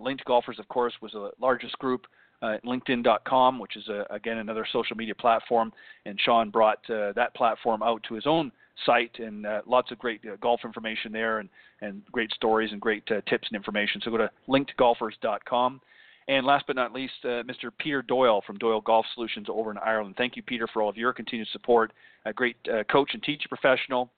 Linked 0.00 0.24
Golfers, 0.24 0.58
of 0.58 0.66
course, 0.66 0.92
was 1.00 1.12
the 1.12 1.30
largest 1.40 1.78
group 1.78 2.06
uh, 2.42 2.56
LinkedIn.com, 2.64 3.58
which 3.58 3.76
is 3.76 3.88
a, 3.88 4.06
again 4.10 4.38
another 4.38 4.66
social 4.72 4.96
media 4.96 5.14
platform. 5.14 5.72
And 6.04 6.18
Sean 6.20 6.50
brought 6.50 6.78
uh, 6.90 7.12
that 7.14 7.34
platform 7.34 7.82
out 7.82 8.02
to 8.08 8.14
his 8.14 8.26
own 8.26 8.52
site, 8.84 9.18
and 9.18 9.46
uh, 9.46 9.62
lots 9.66 9.90
of 9.90 9.98
great 9.98 10.20
uh, 10.26 10.36
golf 10.40 10.60
information 10.64 11.12
there, 11.12 11.38
and 11.38 11.48
and 11.80 12.02
great 12.12 12.32
stories 12.32 12.72
and 12.72 12.80
great 12.80 13.04
uh, 13.10 13.20
tips 13.28 13.48
and 13.50 13.56
information. 13.56 14.00
So 14.04 14.10
go 14.10 14.18
to 14.18 14.30
linkedgolfers.com. 14.48 15.80
And 16.28 16.44
last 16.44 16.64
but 16.66 16.74
not 16.74 16.92
least, 16.92 17.12
uh, 17.22 17.44
Mr. 17.44 17.70
Peter 17.78 18.02
Doyle 18.02 18.42
from 18.44 18.58
Doyle 18.58 18.80
Golf 18.80 19.06
Solutions 19.14 19.46
over 19.48 19.70
in 19.70 19.78
Ireland. 19.78 20.16
Thank 20.18 20.34
you, 20.34 20.42
Peter, 20.42 20.66
for 20.66 20.82
all 20.82 20.88
of 20.88 20.96
your 20.96 21.12
continued 21.12 21.46
support. 21.52 21.92
A 22.24 22.32
great 22.32 22.56
coach 22.90 23.10
and 23.12 23.22
teacher 23.22 23.48
professional 23.48 24.10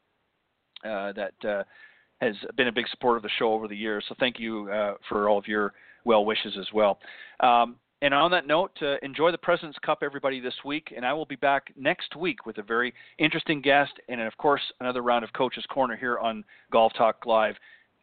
that 0.85 1.35
has 2.23 2.35
been 2.57 2.69
a 2.69 2.73
big 2.73 2.89
supporter 2.89 3.19
of 3.19 3.23
the 3.23 3.29
show 3.39 3.53
over 3.53 3.69
the 3.69 3.77
years. 3.77 4.05
So 4.09 4.15
thank 4.19 4.41
you 4.41 4.69
for 5.07 5.29
all 5.29 5.37
of 5.37 5.47
your 5.47 5.75
well 6.07 6.25
wishes 6.25 6.57
as 6.59 6.69
well. 6.73 6.99
Um, 7.41 7.77
and 8.01 8.15
on 8.15 8.31
that 8.31 8.47
note, 8.47 8.73
uh, 8.81 8.97
enjoy 9.03 9.33
the 9.33 9.39
President's 9.39 9.79
Cup, 9.81 9.99
everybody, 10.03 10.41
this 10.41 10.55
week. 10.65 10.93
And 10.97 11.05
I 11.05 11.13
will 11.13 11.27
be 11.27 11.37
back 11.37 11.73
next 11.77 12.15
week 12.15 12.47
with 12.47 12.59
a 12.59 12.63
very 12.63 12.95
interesting 13.19 13.61
guest 13.61 13.93
and, 14.09 14.21
of 14.21 14.37
course, 14.37 14.63
another 14.81 15.03
round 15.03 15.25
of 15.25 15.33
Coach's 15.33 15.67
Corner 15.67 15.97
here 15.97 16.19
on 16.19 16.45
Golf 16.71 16.93
Talk 16.97 17.27
Live 17.27 17.57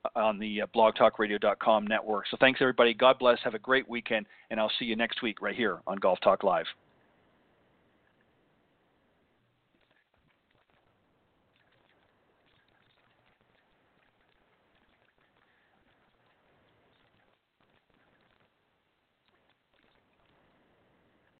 uh, 0.03 0.19
on 0.19 0.37
the 0.37 0.63
uh, 0.63 0.67
blogtalkradio.com 0.75 1.87
network. 1.87 2.25
So 2.29 2.37
thanks, 2.39 2.61
everybody. 2.61 2.93
God 2.93 3.19
bless. 3.19 3.39
Have 3.43 3.53
a 3.53 3.59
great 3.59 3.89
weekend. 3.89 4.25
And 4.51 4.59
I'll 4.59 4.71
see 4.79 4.85
you 4.85 4.97
next 4.97 5.21
week 5.21 5.41
right 5.41 5.55
here 5.55 5.79
on 5.87 5.97
Golf 5.97 6.19
Talk 6.21 6.43
Live. 6.43 6.65